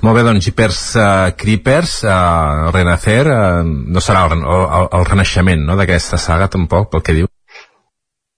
Molt 0.01 0.17
bé, 0.17 0.23
doncs 0.25 0.47
Jeepers 0.47 0.79
uh, 0.97 1.29
Creepers, 1.37 1.99
uh, 2.09 2.71
Renacer, 2.73 3.21
uh, 3.29 3.61
no 3.65 4.01
serà 4.01 4.23
el, 4.31 4.39
el, 4.41 4.87
el 4.97 5.05
renaixement 5.05 5.61
no, 5.67 5.75
d'aquesta 5.77 6.17
saga 6.17 6.47
tampoc, 6.49 6.89
pel 6.89 7.03
que 7.05 7.15
diu. 7.19 7.29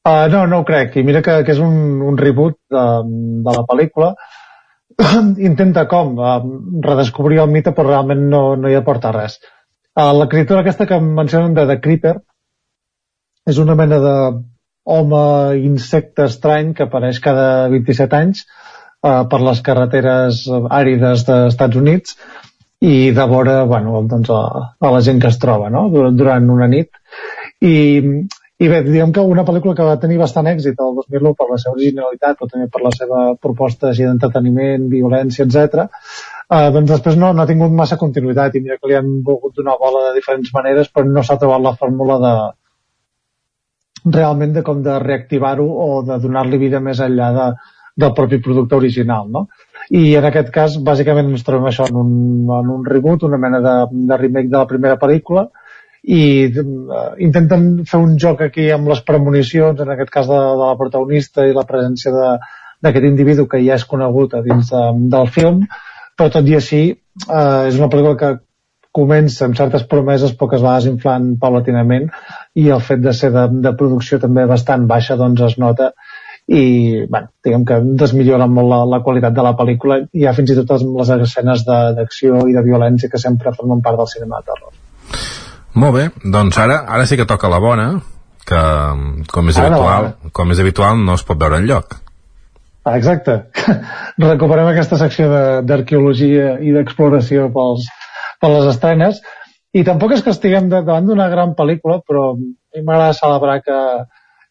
Uh, 0.04 0.28
no, 0.34 0.42
no 0.52 0.60
ho 0.60 0.66
crec, 0.68 0.98
i 1.00 1.06
mira 1.08 1.22
que, 1.24 1.38
que 1.48 1.54
és 1.56 1.62
un, 1.64 2.02
un 2.04 2.20
reboot 2.20 2.58
de, 2.74 2.84
de 3.46 3.56
la 3.56 3.64
pel·lícula, 3.70 4.12
intenta 5.50 5.86
com 5.88 6.18
uh, 6.20 6.36
redescobrir 6.84 7.40
el 7.46 7.54
mite 7.54 7.72
però 7.72 7.94
realment 7.94 8.28
no, 8.34 8.44
no 8.60 8.68
hi 8.68 8.76
aporta 8.76 9.14
res. 9.16 9.40
Uh, 9.96 10.12
la 10.20 10.28
criatura 10.28 10.66
aquesta 10.66 10.90
que 10.90 11.00
mencionen 11.00 11.56
de 11.56 11.64
The 11.70 11.80
Creeper 11.80 12.18
és 13.48 13.64
una 13.64 13.78
mena 13.80 14.02
de 14.04 14.18
home 14.84 15.24
insecte 15.64 16.28
estrany 16.28 16.74
que 16.76 16.90
apareix 16.90 17.24
cada 17.24 17.70
27 17.72 18.20
anys 18.20 18.44
uh, 19.04 19.24
per 19.30 19.42
les 19.44 19.62
carreteres 19.66 20.46
àrides 20.70 21.28
dels 21.28 21.54
Estats 21.54 21.80
Units 21.80 22.18
i 22.84 23.12
devora 23.16 23.64
bueno, 23.64 24.02
doncs, 24.12 24.30
a, 24.30 24.70
a 24.80 24.92
la 24.92 25.02
gent 25.06 25.22
que 25.24 25.30
es 25.32 25.40
troba 25.40 25.70
no? 25.72 25.88
durant 26.12 26.50
una 26.52 26.68
nit 26.68 26.90
i, 27.64 27.76
i 28.60 28.70
bé, 28.72 28.82
diguem 28.84 29.14
que 29.16 29.24
una 29.24 29.46
pel·lícula 29.48 29.76
que 29.78 29.86
va 29.88 30.00
tenir 30.02 30.20
bastant 30.20 30.50
èxit 30.52 30.82
el 30.84 30.98
2001 31.00 31.32
per 31.40 31.48
la 31.50 31.60
seva 31.62 31.78
originalitat, 31.78 32.38
però 32.40 32.50
també 32.52 32.68
per 32.72 32.82
la 32.84 32.92
seva 32.96 33.22
proposta 33.40 33.90
així 33.90 34.04
d'entreteniment, 34.04 34.90
violència, 34.92 35.46
etc. 35.48 35.88
Uh, 36.52 36.68
doncs 36.76 36.92
després 36.92 37.16
no, 37.20 37.32
no 37.32 37.44
ha 37.44 37.50
tingut 37.50 37.72
massa 37.72 38.00
continuïtat 38.02 38.58
i 38.60 38.64
mira 38.66 38.78
que 38.82 38.92
li 38.92 39.00
han 39.00 39.14
volgut 39.24 39.56
donar 39.62 39.78
bola 39.80 40.10
de 40.10 40.18
diferents 40.20 40.52
maneres 40.56 40.92
però 40.92 41.08
no 41.08 41.24
s'ha 41.24 41.40
trobat 41.40 41.64
la 41.64 41.76
fórmula 41.80 42.20
de 42.26 42.34
realment 44.18 44.52
de 44.58 44.64
com 44.68 44.84
de 44.84 44.98
reactivar-ho 45.00 45.70
o 45.86 45.88
de 46.04 46.20
donar-li 46.20 46.60
vida 46.60 46.84
més 46.84 47.00
enllà 47.00 47.32
de, 47.38 47.48
del 47.96 48.14
propi 48.18 48.40
producte 48.42 48.76
original 48.76 49.28
no? 49.30 49.48
i 49.94 50.16
en 50.18 50.26
aquest 50.26 50.50
cas 50.54 50.78
bàsicament 50.82 51.30
ens 51.30 51.44
trobem 51.46 51.70
això 51.70 51.86
en 51.90 52.00
un, 52.00 52.14
en 52.60 52.72
un 52.78 52.86
reboot, 52.88 53.26
una 53.28 53.38
mena 53.38 53.60
de, 53.62 53.76
de 54.10 54.18
remake 54.18 54.50
de 54.50 54.58
la 54.58 54.70
primera 54.70 54.98
pel·lícula 55.02 55.48
i 56.04 56.24
uh, 56.52 57.14
intenten 57.24 57.68
fer 57.88 58.00
un 58.04 58.18
joc 58.20 58.42
aquí 58.44 58.68
amb 58.76 58.90
les 58.92 59.04
premonicions, 59.08 59.80
en 59.80 59.92
aquest 59.94 60.12
cas 60.12 60.28
de, 60.28 60.40
de 60.40 60.66
la 60.66 60.76
protagonista 60.80 61.46
i 61.48 61.56
la 61.56 61.68
presència 61.70 62.12
d'aquest 62.84 63.06
individu 63.08 63.46
que 63.48 63.62
ja 63.64 63.78
és 63.80 63.86
conegut 63.88 64.36
a 64.36 64.42
dins 64.44 64.72
de, 64.74 64.82
del 65.14 65.30
film, 65.32 65.62
però 66.18 66.34
tot 66.34 66.50
i 66.50 66.58
així 66.58 66.82
eh, 66.92 67.62
és 67.70 67.80
una 67.80 67.88
pel·lícula 67.94 68.20
que 68.20 68.34
comença 68.94 69.48
amb 69.48 69.58
certes 69.58 69.88
promeses 69.90 70.36
poques 70.38 70.62
vegades 70.62 70.86
inflant 70.92 71.32
paulatinament 71.42 72.12
i 72.60 72.68
el 72.76 72.84
fet 72.86 73.02
de 73.02 73.14
ser 73.18 73.32
de, 73.34 73.48
de 73.64 73.72
producció 73.80 74.20
també 74.22 74.44
bastant 74.50 74.86
baixa 74.92 75.18
doncs 75.18 75.42
es 75.48 75.56
nota 75.62 75.94
i 76.54 77.06
bueno, 77.10 77.32
diguem 77.44 77.66
que 77.66 77.80
desmillora 77.98 78.46
molt 78.48 78.70
la, 78.70 78.80
la 78.92 79.02
qualitat 79.06 79.34
de 79.34 79.46
la 79.46 79.56
pel·lícula 79.58 80.00
i 80.14 80.28
ha 80.28 80.36
fins 80.38 80.54
i 80.54 80.58
tot 80.60 80.84
les 80.86 81.12
escenes 81.16 81.66
d'acció 81.66 82.44
i 82.50 82.54
de 82.54 82.64
violència 82.66 83.10
que 83.10 83.22
sempre 83.22 83.56
formen 83.58 83.82
part 83.86 83.98
del 83.98 84.10
cinema 84.12 84.42
de 84.42 84.52
terror. 84.52 84.74
Molt 85.82 85.98
bé, 85.98 86.06
doncs 86.36 86.60
ara 86.62 86.84
ara 86.86 87.08
sí 87.10 87.18
que 87.18 87.26
toca 87.30 87.50
la 87.50 87.62
bona, 87.64 87.88
que 88.46 88.62
com 89.34 89.50
és, 89.50 89.58
habitual, 89.58 90.12
com 90.32 90.54
és 90.54 90.62
habitual 90.62 91.02
no 91.02 91.18
es 91.18 91.26
pot 91.26 91.42
veure 91.42 91.58
en 91.58 91.70
lloc. 91.70 91.98
Ah, 92.84 92.98
exacte. 93.00 93.40
Recuperem 94.22 94.70
aquesta 94.70 95.00
secció 95.02 95.30
d'arqueologia 95.66 96.58
i 96.62 96.74
d'exploració 96.76 97.48
pels, 97.56 97.88
per 98.44 98.52
les 98.54 98.74
estrenes 98.76 99.24
i 99.74 99.82
tampoc 99.88 100.14
és 100.14 100.22
que 100.22 100.34
estiguem 100.36 100.68
davant 100.70 101.08
d'una 101.08 101.32
gran 101.32 101.56
pel·lícula, 101.58 102.04
però 102.06 102.34
a 102.34 102.38
mi 102.38 102.84
m'agrada 102.84 103.16
celebrar 103.18 103.62
que, 103.66 103.80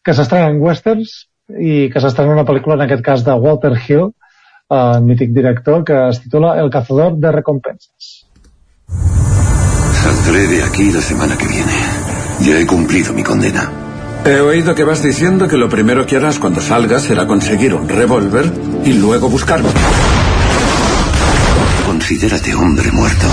que 0.03 0.15
s'estrenen 0.17 0.59
westerns 0.59 1.21
i 1.59 1.89
que 1.93 2.01
s'estrena 2.01 2.33
una 2.33 2.45
pel·lícula, 2.45 2.75
en 2.75 2.85
aquest 2.85 3.03
cas 3.05 3.23
de 3.25 3.33
Walter 3.33 3.73
Hill, 3.77 4.11
eh, 4.69 4.99
mític 5.01 5.31
director, 5.35 5.83
que 5.83 5.97
es 6.09 6.21
titula 6.21 6.59
El 6.59 6.69
cazador 6.69 7.17
de 7.17 7.31
recompenses. 7.31 8.25
Saldré 10.03 10.47
de 10.47 10.63
aquí 10.63 10.91
la 10.91 11.01
semana 11.01 11.37
que 11.37 11.47
viene. 11.47 11.77
Ya 12.41 12.59
he 12.59 12.65
cumplido 12.65 13.13
mi 13.13 13.23
condena. 13.23 13.71
He 14.25 14.39
oído 14.39 14.73
que 14.73 14.83
vas 14.83 15.03
diciendo 15.03 15.47
que 15.47 15.57
lo 15.57 15.69
primero 15.69 16.05
que 16.05 16.15
harás 16.15 16.39
cuando 16.39 16.61
salgas 16.61 17.03
será 17.03 17.27
conseguir 17.27 17.73
un 17.73 17.87
revólver 17.89 18.51
y 18.85 18.93
luego 18.93 19.29
buscarme. 19.29 19.69
Considérate 21.85 22.55
hombre 22.55 22.91
muerto. 22.91 23.25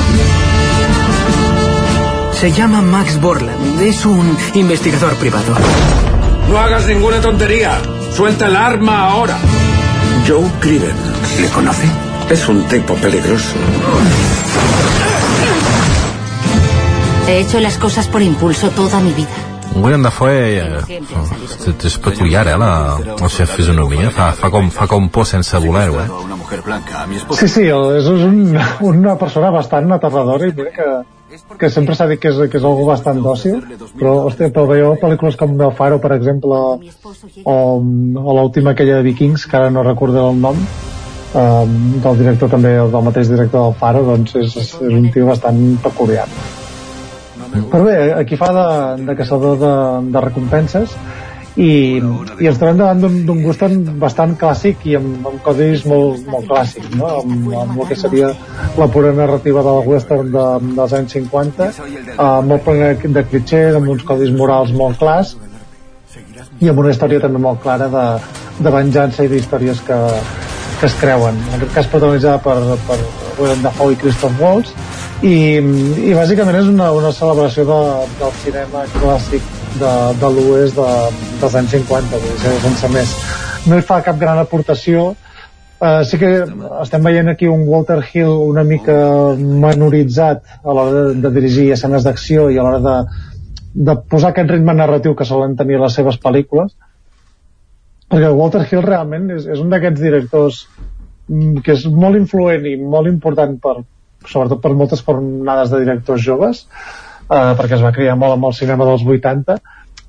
Se 2.32 2.50
llama 2.52 2.82
Max 2.82 3.20
Borland. 3.20 3.80
Es 3.82 4.04
un 4.04 4.36
investigador 4.54 5.14
privado. 5.16 5.54
No 6.48 6.58
hagas 6.58 6.86
ninguna 6.86 7.20
tontería. 7.20 7.78
Suelta 8.12 8.46
el 8.46 8.56
arma 8.56 9.08
ahora. 9.10 9.38
Joe 10.26 10.50
Criven. 10.60 10.94
¿Le 11.40 11.48
conoce? 11.48 11.86
Es 12.28 12.48
un 12.48 12.62
tipo 12.68 12.94
peligroso. 12.94 13.54
He 17.28 17.40
hecho 17.40 17.60
las 17.60 17.78
cosas 17.78 18.08
por 18.08 18.22
impulso 18.22 18.70
toda 18.70 19.00
mi 19.00 19.12
vida. 19.12 19.28
Dafoe 20.02 20.58
eh, 20.58 21.00
és 21.84 21.98
peculiar, 21.98 22.48
eh, 22.48 22.56
la, 22.58 22.98
la 22.98 23.28
seva 23.30 23.46
fisonomia. 23.54 24.10
Fa, 24.10 24.32
fa, 24.32 24.50
com, 24.50 24.68
fa 24.70 24.86
com 24.90 25.08
por 25.08 25.26
sense 25.26 25.56
voler-ho, 25.62 26.00
eh? 26.00 26.08
Sí, 27.38 27.48
sí, 27.48 27.68
és 27.70 28.10
un, 28.10 28.58
una 28.80 29.14
persona 29.16 29.52
bastant 29.54 29.92
aterradora 29.94 30.50
i 30.50 30.54
mira 30.56 30.74
que, 30.74 30.88
que 31.58 31.70
sempre 31.70 31.94
s'ha 31.94 32.06
dit 32.10 32.20
que 32.20 32.30
és, 32.30 32.38
que 32.50 32.58
és 32.58 32.64
algú 32.66 32.86
bastant 32.88 33.20
dòcil, 33.22 33.60
però, 33.98 34.14
hòstia, 34.26 34.50
però 34.54 34.66
veieu 34.70 34.96
pel·lícules 35.00 35.36
com 35.38 35.52
El 35.60 35.74
Faro, 35.78 36.00
per 36.02 36.14
exemple, 36.16 36.58
o, 37.44 37.54
o 37.54 38.36
l'última 38.38 38.74
aquella 38.74 38.98
de 38.98 39.06
Vikings, 39.06 39.46
que 39.46 39.58
ara 39.58 39.70
no 39.70 39.84
recordo 39.86 40.28
el 40.30 40.40
nom, 40.42 40.58
um, 40.58 41.76
del 42.02 42.18
director 42.22 42.50
també, 42.56 42.74
del 42.80 43.06
mateix 43.06 43.30
director 43.30 43.68
del 43.68 43.78
Faro, 43.82 44.02
doncs 44.08 44.34
és, 44.42 44.56
és 44.64 44.74
un 44.80 45.06
tio 45.14 45.30
bastant 45.30 45.62
peculiar. 45.84 46.26
Però 47.50 47.82
bé, 47.82 47.96
aquí 48.14 48.38
fa 48.38 48.50
de, 48.54 48.68
de 49.06 49.16
caçador 49.18 49.58
de, 49.58 49.74
de 50.14 50.22
recompenses 50.22 50.94
i, 51.56 51.98
i 51.98 52.46
ens 52.46 52.58
trobem 52.60 52.78
davant 52.78 53.00
d'un 53.26 53.40
gust 53.42 53.64
bastant 53.98 54.36
clàssic 54.38 54.84
i 54.86 54.94
amb, 54.98 55.26
amb 55.26 55.40
codis 55.42 55.82
molt, 55.90 56.22
molt 56.30 56.46
clàssics, 56.46 56.92
no? 56.94 57.08
amb, 57.24 57.48
amb 57.62 57.80
el 57.80 57.88
que 57.88 57.98
seria 57.98 58.30
la 58.78 58.86
pura 58.92 59.10
narrativa 59.16 59.64
del 59.66 59.88
western 59.90 60.30
de, 60.30 60.44
dels 60.76 60.94
anys 61.00 61.16
50, 61.18 61.70
uh, 62.14 62.40
molt 62.46 62.66
plena 62.66 62.92
de 63.02 63.24
clitxers, 63.32 63.80
amb 63.80 63.90
uns 63.96 64.06
codis 64.06 64.30
morals 64.36 64.70
molt 64.76 65.00
clars 65.02 65.34
i 66.60 66.70
amb 66.70 66.82
una 66.82 66.92
història 66.94 67.22
també 67.22 67.40
molt 67.42 67.62
clara 67.64 67.88
de, 67.90 68.06
de 68.62 68.74
venjança 68.74 69.26
i 69.26 69.30
d'històries 69.32 69.82
que, 69.86 69.98
que 70.78 70.86
es 70.86 70.96
creuen. 71.00 71.38
En 71.48 71.58
aquest 71.58 71.74
cas 71.78 71.90
protagonitzada 71.90 72.38
per, 72.44 72.58
per 72.86 72.98
Willem 73.40 73.64
Dafoe 73.66 73.96
i 73.96 74.00
Christoph 74.00 74.38
Waltz 74.42 74.74
i, 75.26 75.34
i 76.10 76.14
bàsicament 76.14 76.60
és 76.62 76.70
una, 76.70 76.92
una 76.96 77.10
celebració 77.16 77.66
de, 77.68 77.80
del 78.20 78.38
cinema 78.44 78.86
clàssic 79.00 79.59
de, 79.78 79.92
de 80.20 80.30
l'oest 80.34 80.78
de, 80.78 80.90
dels 81.40 81.56
anys 81.60 81.74
50 81.76 82.20
vull 82.22 82.38
dir, 82.42 82.54
sense 82.64 82.90
més. 82.92 83.14
No 83.70 83.78
hi 83.78 83.84
fa 83.86 84.00
cap 84.06 84.18
gran 84.20 84.40
aportació. 84.40 85.10
Uh, 85.80 86.02
sí 86.04 86.18
que 86.20 86.30
estem 86.82 87.06
veient 87.06 87.30
aquí 87.32 87.48
un 87.48 87.62
Walter 87.68 88.02
Hill 88.04 88.34
una 88.50 88.64
mica 88.68 88.94
menoritzat 89.38 90.42
a 90.60 90.74
l'hora 90.76 90.92
de, 90.96 91.14
de 91.24 91.30
dirigir 91.38 91.70
escenes 91.72 92.04
d'acció 92.04 92.50
i 92.52 92.58
a 92.60 92.66
l'hora 92.66 92.82
de, 92.84 92.96
de 93.88 93.96
posar 94.12 94.34
aquest 94.34 94.52
ritme 94.52 94.74
narratiu 94.76 95.14
que 95.16 95.28
solen 95.28 95.56
tenir 95.56 95.80
les 95.80 95.96
seves 95.96 96.20
pel·lícules. 96.20 96.74
Perquè 98.10 98.32
Walter 98.34 98.66
Hill 98.66 98.84
realment 98.84 99.30
és, 99.38 99.46
és 99.46 99.62
un 99.62 99.72
d'aquests 99.72 100.02
directors 100.02 100.64
mm, 101.28 101.62
que 101.64 101.78
és 101.78 101.86
molt 101.88 102.18
influent 102.20 102.66
i 102.68 102.76
molt 102.76 103.08
important 103.08 103.56
per, 103.62 103.78
sobretot 104.26 104.60
per 104.60 104.74
moltes 104.76 105.00
fornades 105.06 105.72
de 105.72 105.80
directors 105.84 106.20
joves 106.26 106.66
eh, 107.30 107.54
perquè 107.58 107.78
es 107.78 107.84
va 107.84 107.94
crear 107.96 108.16
molt 108.18 108.36
amb 108.36 108.50
el 108.50 108.56
cinema 108.58 108.88
dels 108.88 109.06
80 109.06 109.58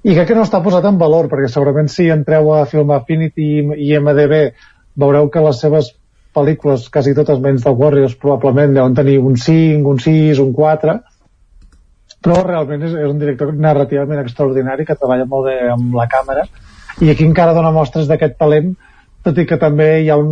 i 0.02 0.15
crec 0.15 0.31
que 0.31 0.38
no 0.38 0.45
està 0.48 0.61
posat 0.65 0.85
en 0.89 0.98
valor 1.02 1.30
perquè 1.31 1.49
segurament 1.52 1.89
si 1.93 2.10
entreu 2.10 2.52
a 2.56 2.65
Film 2.69 2.93
Affinity 2.95 3.49
i 3.77 3.91
MDB 3.99 4.43
veureu 5.02 5.30
que 5.34 5.43
les 5.45 5.61
seves 5.61 5.91
pel·lícules, 6.35 6.88
quasi 6.89 7.14
totes 7.15 7.41
menys 7.43 7.65
de 7.65 7.73
Warriors 7.76 8.15
probablement 8.19 8.73
deuen 8.73 8.95
tenir 8.95 9.18
un 9.19 9.35
5, 9.38 9.89
un 9.89 9.99
6, 9.99 10.39
un 10.43 10.53
4 10.57 10.98
però 12.22 12.43
realment 12.45 12.85
és, 12.88 12.93
és 12.95 13.10
un 13.10 13.19
director 13.22 13.53
narrativament 13.53 14.22
extraordinari 14.22 14.85
que 14.88 14.98
treballa 14.98 15.27
molt 15.30 15.49
bé 15.49 15.57
amb 15.73 15.98
la 15.98 16.07
càmera 16.11 16.48
i 17.02 17.11
aquí 17.11 17.27
encara 17.27 17.56
dona 17.57 17.73
mostres 17.76 18.10
d'aquest 18.10 18.38
talent 18.39 18.73
tot 19.26 19.38
i 19.38 19.45
que 19.45 19.60
també 19.61 19.91
hi 20.02 20.10
ha 20.10 20.18
un, 20.18 20.31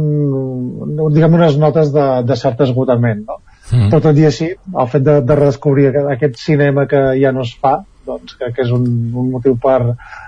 un 0.98 1.14
diguem 1.14 1.38
unes 1.38 1.58
notes 1.62 1.94
de, 1.94 2.08
de 2.26 2.38
cert 2.40 2.62
esgotament 2.66 3.26
no? 3.28 3.40
Mm. 3.72 3.90
Però 3.92 4.02
tot 4.02 4.18
i 4.18 4.26
així, 4.30 4.50
el 4.56 4.90
fet 4.90 5.06
de, 5.06 5.20
de 5.26 5.38
redescobrir 5.38 5.92
aquest 6.02 6.40
cinema 6.42 6.88
que 6.90 7.02
ja 7.22 7.34
no 7.36 7.46
es 7.46 7.54
fa, 7.62 7.80
doncs 8.10 8.38
crec 8.40 8.56
que 8.58 8.66
és 8.66 8.74
un, 8.74 8.88
un 9.14 9.30
motiu 9.36 9.56
per, 9.62 9.80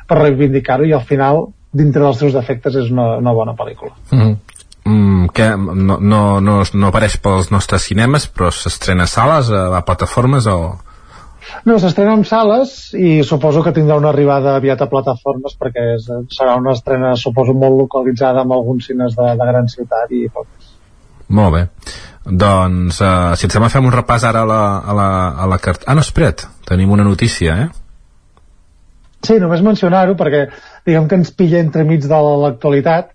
per 0.08 0.20
reivindicar-ho 0.20 0.86
i 0.86 0.94
al 0.94 1.06
final, 1.08 1.48
dintre 1.74 2.04
dels 2.06 2.22
seus 2.22 2.38
defectes, 2.38 2.78
és 2.84 2.92
una, 2.94 3.16
una 3.24 3.34
bona 3.38 3.58
pel·lícula. 3.58 3.96
Mm. 4.14 4.38
Mm, 4.84 5.28
que 5.34 5.50
no, 5.58 5.98
no, 6.02 6.22
no, 6.42 6.62
no 6.74 6.88
apareix 6.90 7.20
pels 7.22 7.52
nostres 7.54 7.86
cinemes, 7.90 8.26
però 8.34 8.50
s'estrena 8.54 9.06
a 9.06 9.12
sales, 9.12 9.52
a, 9.54 9.68
a 9.78 9.84
plataformes 9.86 10.48
o... 10.50 10.62
No, 11.68 11.76
s'estrena 11.82 12.14
en 12.16 12.24
sales 12.26 12.94
i 12.98 13.22
suposo 13.28 13.62
que 13.66 13.74
tindrà 13.76 13.98
una 14.00 14.10
arribada 14.14 14.56
aviat 14.56 14.82
a 14.82 14.88
plataformes 14.90 15.58
perquè 15.60 15.84
és, 15.98 16.06
serà 16.34 16.56
una 16.58 16.74
estrena, 16.78 17.14
suposo, 17.20 17.54
molt 17.58 17.78
localitzada 17.78 18.46
amb 18.46 18.56
alguns 18.56 18.88
cines 18.90 19.18
de, 19.18 19.28
de 19.38 19.50
gran 19.50 19.70
ciutat 19.70 20.14
i 20.18 20.28
poc. 20.34 20.48
Molt 21.32 21.56
bé. 21.56 21.66
Doncs, 22.26 23.00
uh, 23.02 23.34
si 23.40 23.48
et 23.48 23.54
sembla, 23.54 23.72
fem 23.74 23.88
un 23.88 23.94
repàs 23.96 24.26
ara 24.28 24.44
a 24.46 24.50
la, 24.50 24.62
a 24.80 24.96
la, 24.98 25.10
a 25.44 25.48
la 25.50 25.60
cart... 25.64 25.88
Ah, 25.88 25.96
no, 25.98 26.04
espera't, 26.06 26.46
tenim 26.68 26.92
una 26.94 27.06
notícia, 27.08 27.56
eh? 27.64 27.70
Sí, 29.22 29.38
només 29.42 29.62
mencionar-ho 29.66 30.16
perquè 30.18 30.48
diguem 30.88 31.08
que 31.08 31.18
ens 31.22 31.32
pilla 31.38 31.62
entremig 31.62 32.06
de 32.10 32.20
l'actualitat 32.44 33.12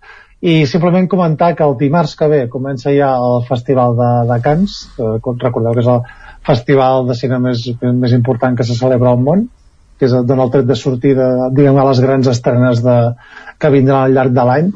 i 0.47 0.60
simplement 0.70 1.09
comentar 1.10 1.55
que 1.59 1.64
el 1.66 1.74
dimarts 1.80 2.14
que 2.18 2.28
ve 2.30 2.40
comença 2.52 2.93
ja 2.94 3.12
el 3.18 3.43
Festival 3.48 3.97
de, 3.98 4.10
de 4.30 4.38
Cants, 4.44 4.76
eh, 4.98 5.16
recordeu 5.43 5.74
que 5.74 5.82
és 5.82 5.90
el 5.90 6.02
festival 6.47 7.09
de 7.09 7.16
cinema 7.18 7.51
més, 7.51 7.64
més 7.82 8.14
important 8.14 8.55
que 8.59 8.66
se 8.66 8.76
celebra 8.78 9.10
al 9.10 9.22
món, 9.22 9.47
que 9.98 10.06
és 10.06 10.14
dona 10.28 10.47
el 10.47 10.52
tret 10.55 10.68
de 10.68 10.76
sortida, 10.78 11.30
diguem, 11.56 11.78
a 11.80 11.86
les 11.88 12.02
grans 12.05 12.28
estrenes 12.30 12.84
de, 12.84 12.97
que 13.59 13.72
vindran 13.74 14.05
al 14.05 14.14
llarg 14.14 14.36
de 14.36 14.44
l'any 14.47 14.70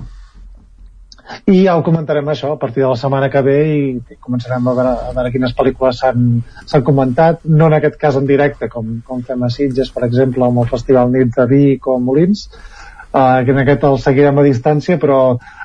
i 1.47 1.62
ja 1.65 1.77
ho 1.77 1.85
comentarem 1.86 2.28
això 2.32 2.52
a 2.55 2.59
partir 2.59 2.82
de 2.82 2.90
la 2.90 2.98
setmana 2.98 3.31
que 3.31 3.43
ve 3.47 3.57
i 3.70 4.19
començarem 4.20 4.66
a 4.66 4.74
veure, 4.78 4.93
a 5.11 5.15
veure 5.16 5.32
quines 5.35 5.55
pel·lícules 5.57 6.02
s'han 6.02 6.85
comentat, 6.86 7.44
no 7.44 7.70
en 7.70 7.78
aquest 7.78 7.98
cas 8.01 8.19
en 8.20 8.28
directe 8.28 8.69
com, 8.73 9.01
com 9.07 9.24
fem 9.27 9.43
a 9.43 9.51
Sitges 9.52 9.90
per 9.94 10.07
exemple 10.09 10.47
amb 10.47 10.62
el 10.65 10.70
Festival 10.70 11.11
Nit 11.15 11.35
de 11.36 11.48
Vic 11.51 11.89
o 11.89 11.98
Molins 12.02 12.47
uh, 12.51 13.40
que 13.44 13.55
en 13.55 13.65
aquest 13.65 13.89
el 13.89 13.98
seguirem 14.05 14.40
a 14.40 14.47
distància 14.47 14.98
però, 15.02 15.20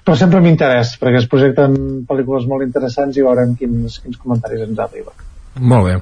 però 0.05 0.17
sempre 0.19 0.41
amb 0.41 0.51
interès 0.51 0.95
perquè 1.01 1.21
es 1.23 1.29
projecten 1.31 1.79
pel·lícules 2.09 2.49
molt 2.49 2.67
interessants 2.67 3.17
i 3.17 3.25
veurem 3.25 3.55
quins, 3.59 4.01
quins 4.03 4.21
comentaris 4.21 4.67
ens 4.67 4.83
arriben 4.87 5.25
molt 5.55 5.85
bé. 5.87 5.93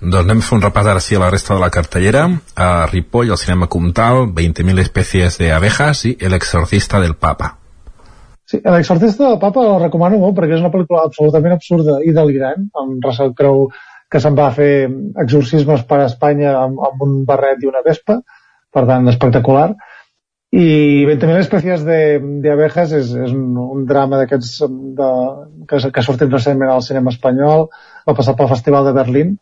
Doncs 0.00 0.22
anem 0.22 0.38
a 0.40 0.44
fer 0.46 0.54
un 0.56 0.62
repàs 0.64 0.86
ara 0.88 1.00
sí 1.04 1.16
a 1.16 1.20
la 1.20 1.28
resta 1.28 1.52
de 1.52 1.60
la 1.60 1.68
cartellera. 1.68 2.22
A 2.56 2.86
Ripoll, 2.88 3.30
al 3.30 3.36
cinema 3.36 3.68
Comtal, 3.68 4.24
20.000 4.32 4.80
especies 4.80 5.36
de 5.36 5.52
i 5.52 6.16
El 6.18 6.32
exorcista 6.32 7.00
del 7.00 7.14
papa. 7.14 7.61
Sí, 8.52 8.58
l'exorcista 8.68 9.30
del 9.30 9.38
papa 9.40 9.62
la 9.64 9.78
recomano 9.80 10.18
molt 10.20 10.34
perquè 10.36 10.58
és 10.58 10.60
una 10.60 10.70
pel·lícula 10.72 11.06
absolutament 11.06 11.54
absurda 11.54 11.94
i 12.04 12.12
delirant, 12.12 12.66
amb 12.82 13.06
Russell 13.06 13.32
Crowe 13.38 13.70
que 14.12 14.20
se'n 14.20 14.34
va 14.36 14.50
fer 14.52 14.90
exorcismes 15.22 15.86
per 15.88 16.02
a 16.02 16.08
Espanya 16.10 16.50
amb, 16.60 16.82
amb 16.84 17.04
un 17.06 17.14
barret 17.28 17.62
i 17.64 17.70
una 17.70 17.80
vespa, 17.86 18.18
per 18.72 18.82
tant, 18.90 19.08
espectacular. 19.08 19.70
I 20.52 20.66
20.000 21.08 21.40
espècies 21.40 21.86
d'abejas 21.86 22.92
és, 22.98 23.14
és 23.28 23.32
un, 23.32 23.56
un 23.62 23.86
drama 23.88 24.18
d'aquests 24.20 24.50
que, 24.98 25.80
que 25.86 26.02
ha 26.02 26.04
sortit 26.04 26.28
recentment 26.28 26.74
al 26.74 26.84
cinema 26.84 27.14
espanyol, 27.14 27.70
va 28.04 28.16
passar 28.18 28.36
pel 28.36 28.52
Festival 28.52 28.84
de 28.90 28.92
Berlín 28.98 29.32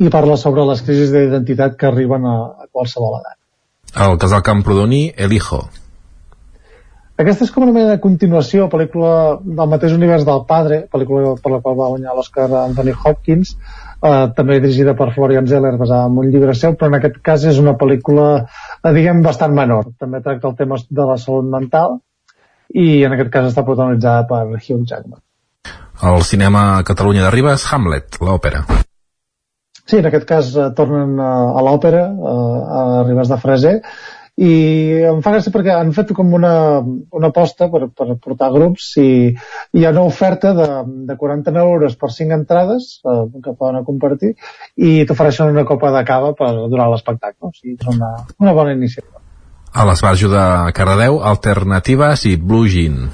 i 0.00 0.08
parla 0.08 0.38
sobre 0.40 0.64
les 0.70 0.80
crisis 0.86 1.12
d'identitat 1.12 1.76
que 1.76 1.90
arriben 1.90 2.24
a, 2.24 2.38
a 2.64 2.70
qualsevol 2.72 3.20
edat. 3.20 3.36
El 4.08 4.16
casal 4.22 4.40
Camprodoni, 4.46 5.10
El 5.20 5.36
Hijo. 5.36 5.66
Aquesta 7.20 7.44
és 7.44 7.50
com 7.52 7.66
una 7.66 7.74
mena 7.74 7.90
de 7.92 8.00
continuació, 8.00 8.70
pel·lícula 8.72 9.12
del 9.44 9.68
mateix 9.68 9.92
univers 9.92 10.22
del 10.24 10.40
Padre, 10.48 10.78
pel·lícula 10.88 11.34
per 11.42 11.50
la 11.52 11.58
qual 11.60 11.74
va 11.76 11.88
guanyar 11.92 12.14
l'Oscar 12.16 12.46
Anthony 12.62 12.94
Hopkins, 12.94 13.50
eh, 14.00 14.28
també 14.36 14.56
dirigida 14.56 14.94
per 14.96 15.10
Florian 15.12 15.48
Zeller, 15.50 15.74
basada 15.76 16.06
en 16.08 16.16
un 16.22 16.30
llibre 16.32 16.54
seu, 16.56 16.78
però 16.80 16.88
en 16.88 16.96
aquest 16.96 17.18
cas 17.26 17.44
és 17.50 17.58
una 17.60 17.74
pel·lícula, 17.82 18.28
eh, 18.80 18.92
diguem, 18.96 19.20
bastant 19.26 19.52
menor. 19.52 19.90
També 20.00 20.22
tracta 20.24 20.48
el 20.48 20.56
tema 20.56 20.78
de 20.88 21.08
la 21.10 21.16
salut 21.20 21.50
mental 21.56 21.98
i 22.72 23.02
en 23.04 23.12
aquest 23.12 23.32
cas 23.34 23.50
està 23.50 23.66
protagonitzada 23.66 24.24
per 24.30 24.46
Hugh 24.46 24.86
Jackman. 24.88 25.20
El 26.00 26.22
cinema 26.24 26.62
a 26.78 26.86
Catalunya 26.88 27.26
de 27.26 27.34
Ribes, 27.34 27.66
Hamlet, 27.68 28.16
l'òpera. 28.24 28.64
Sí, 29.84 29.98
en 29.98 30.08
aquest 30.08 30.24
cas 30.24 30.54
eh, 30.56 30.70
tornen 30.72 31.20
a, 31.20 31.34
a 31.52 31.66
l'òpera, 31.68 32.00
eh, 32.08 32.80
a 32.80 33.04
Ribes 33.04 33.28
de 33.28 33.38
Freser, 33.44 33.76
i 34.40 34.52
em 35.04 35.18
fa 35.20 35.34
gràcia 35.34 35.52
perquè 35.52 35.74
han 35.76 35.90
fet 35.92 36.14
com 36.16 36.30
una, 36.32 36.52
una 36.80 37.28
aposta 37.28 37.68
per, 37.72 37.90
per 37.92 38.14
portar 38.24 38.48
grups 38.54 38.86
i 39.02 39.10
hi 39.28 39.84
ha 39.84 39.92
una 39.92 40.06
oferta 40.08 40.54
de, 40.56 40.68
de 41.10 41.16
49 41.20 41.74
euros 41.74 41.98
per 42.00 42.08
5 42.14 42.38
entrades 42.38 42.88
eh, 43.04 43.24
que 43.44 43.52
poden 43.52 43.84
compartir 43.84 44.32
i 44.80 45.04
t'ofereixen 45.04 45.52
una 45.52 45.66
copa 45.68 45.92
de 45.92 46.04
cava 46.08 46.32
per 46.38 46.54
durar 46.72 46.88
l'espectacle. 46.88 47.50
O 47.50 47.52
sigui, 47.52 47.76
és 47.76 47.92
una, 47.92 48.14
una 48.40 48.56
bona 48.56 48.72
iniciativa. 48.72 49.20
A 49.70 49.84
l'Esbarjo 49.86 50.32
de 50.32 50.44
Cardedeu 50.74 51.20
Alternatives 51.34 52.24
i 52.26 52.36
Blue 52.40 52.70
Jean. 52.72 53.10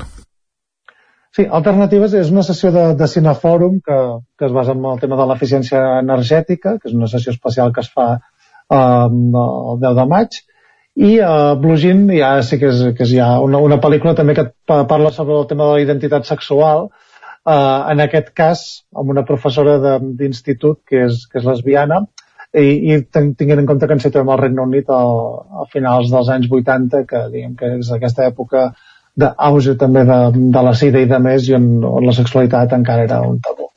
Sí, 1.37 1.45
Alternatives 1.45 2.15
és 2.17 2.31
una 2.33 2.47
sessió 2.47 2.71
de, 2.73 2.93
de 2.97 3.09
cinefòrum 3.13 3.81
que, 3.85 4.03
que 4.39 4.47
es 4.47 4.55
basa 4.55 4.79
en 4.79 4.87
el 4.95 5.03
tema 5.03 5.19
de 5.19 5.27
l'eficiència 5.29 5.83
energètica, 5.99 6.79
que 6.79 6.89
és 6.89 6.95
una 6.97 7.11
sessió 7.11 7.35
especial 7.35 7.75
que 7.75 7.83
es 7.83 7.91
fa 7.93 8.13
eh, 8.15 8.79
el 8.79 9.83
10 9.83 9.99
de 9.99 10.07
maig, 10.15 10.39
i 10.97 11.19
uh, 11.21 11.55
Blue 11.61 11.77
Jean 11.77 12.07
ja 12.09 12.31
sí 12.43 12.59
que 12.61 12.71
és, 12.73 12.83
que 12.97 13.05
és 13.05 13.13
ja 13.19 13.35
una, 13.45 13.61
una 13.61 13.77
pel·lícula 13.83 14.15
també 14.17 14.35
que 14.37 14.49
parla 14.67 15.13
sobre 15.13 15.37
el 15.37 15.49
tema 15.51 15.69
de 15.69 15.77
la 15.77 15.83
identitat 15.85 16.25
sexual 16.29 16.87
uh, 16.89 17.81
en 17.93 18.01
aquest 18.01 18.33
cas 18.37 18.63
amb 18.97 19.13
una 19.13 19.27
professora 19.29 19.77
d'institut 20.01 20.81
que, 20.89 21.05
és, 21.11 21.27
que 21.29 21.43
és 21.43 21.49
lesbiana 21.49 22.01
i, 22.57 22.95
i 22.95 23.01
tinguent 23.13 23.61
en 23.61 23.69
compte 23.69 23.89
que 23.89 23.97
ens 23.99 24.07
situem 24.09 24.31
al 24.33 24.41
Regne 24.41 24.65
Unit 24.65 24.89
a, 24.89 25.03
a 25.63 25.67
finals 25.73 26.09
dels 26.13 26.31
anys 26.33 26.49
80 26.49 27.05
que 27.11 27.25
diguem 27.35 27.53
que 27.61 27.75
és 27.77 27.93
aquesta 27.93 28.25
època 28.31 28.71
d'auge 29.17 29.77
també 29.81 30.05
de, 30.09 30.19
de 30.57 30.63
la 30.65 30.73
sida 30.77 31.03
i 31.03 31.11
de 31.11 31.21
més 31.21 31.49
i 31.51 31.57
on, 31.57 31.69
on 31.85 32.09
la 32.09 32.17
sexualitat 32.17 32.73
encara 32.77 33.05
era 33.09 33.21
un 33.25 33.39
tabú. 33.45 33.69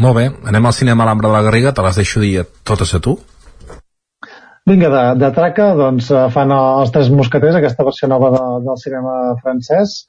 Molt 0.00 0.16
bé, 0.16 0.26
anem 0.48 0.66
al 0.66 0.74
cinema 0.76 1.04
a 1.04 1.10
l'Ambra 1.10 1.28
de 1.28 1.36
la 1.36 1.44
Garriga, 1.44 1.72
te 1.76 1.84
les 1.84 2.00
deixo 2.00 2.20
dir 2.24 2.46
totes 2.64 2.96
a 2.96 3.00
tu 3.04 3.18
Vinga, 4.68 4.88
de, 4.88 5.02
de 5.18 5.30
traca, 5.34 5.72
doncs 5.74 6.10
eh, 6.14 6.26
fan 6.30 6.52
els 6.54 6.92
Tres 6.94 7.10
Mosqueters, 7.10 7.56
aquesta 7.58 7.86
versió 7.86 8.08
nova 8.10 8.30
de, 8.34 8.42
del 8.66 8.78
cinema 8.78 9.14
francès. 9.42 10.02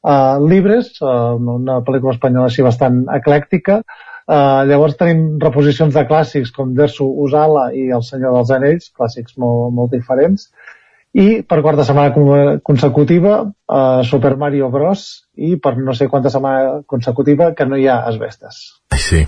Uh, 0.00 0.40
Libres, 0.48 0.94
uh, 1.04 1.36
una 1.36 1.82
pel·lícula 1.84 2.14
espanyola 2.14 2.48
així 2.48 2.64
bastant 2.64 3.02
eclèctica. 3.12 3.82
Uh, 4.24 4.62
llavors 4.70 4.96
tenim 4.96 5.34
reposicions 5.42 5.92
de 5.92 6.06
clàssics 6.08 6.54
com 6.56 6.72
Dersu 6.78 7.04
Usala 7.04 7.66
i 7.76 7.90
El 7.92 8.04
senyor 8.06 8.38
dels 8.38 8.52
anells, 8.56 8.86
clàssics 8.96 9.36
molt, 9.36 9.74
molt 9.76 9.92
diferents. 9.92 10.48
I 11.12 11.42
per 11.42 11.58
quarta 11.60 11.84
setmana 11.84 12.14
consecutiva, 12.64 13.42
uh, 13.50 14.00
Super 14.06 14.36
Mario 14.40 14.70
Bros. 14.72 15.26
i 15.36 15.58
per 15.60 15.74
no 15.76 15.92
sé 15.92 16.08
quanta 16.08 16.32
setmana 16.32 16.80
consecutiva 16.86 17.50
que 17.58 17.66
no 17.66 17.76
hi 17.76 17.84
ha 17.90 17.98
asbestes. 18.08 18.62
Sí. 18.96 19.26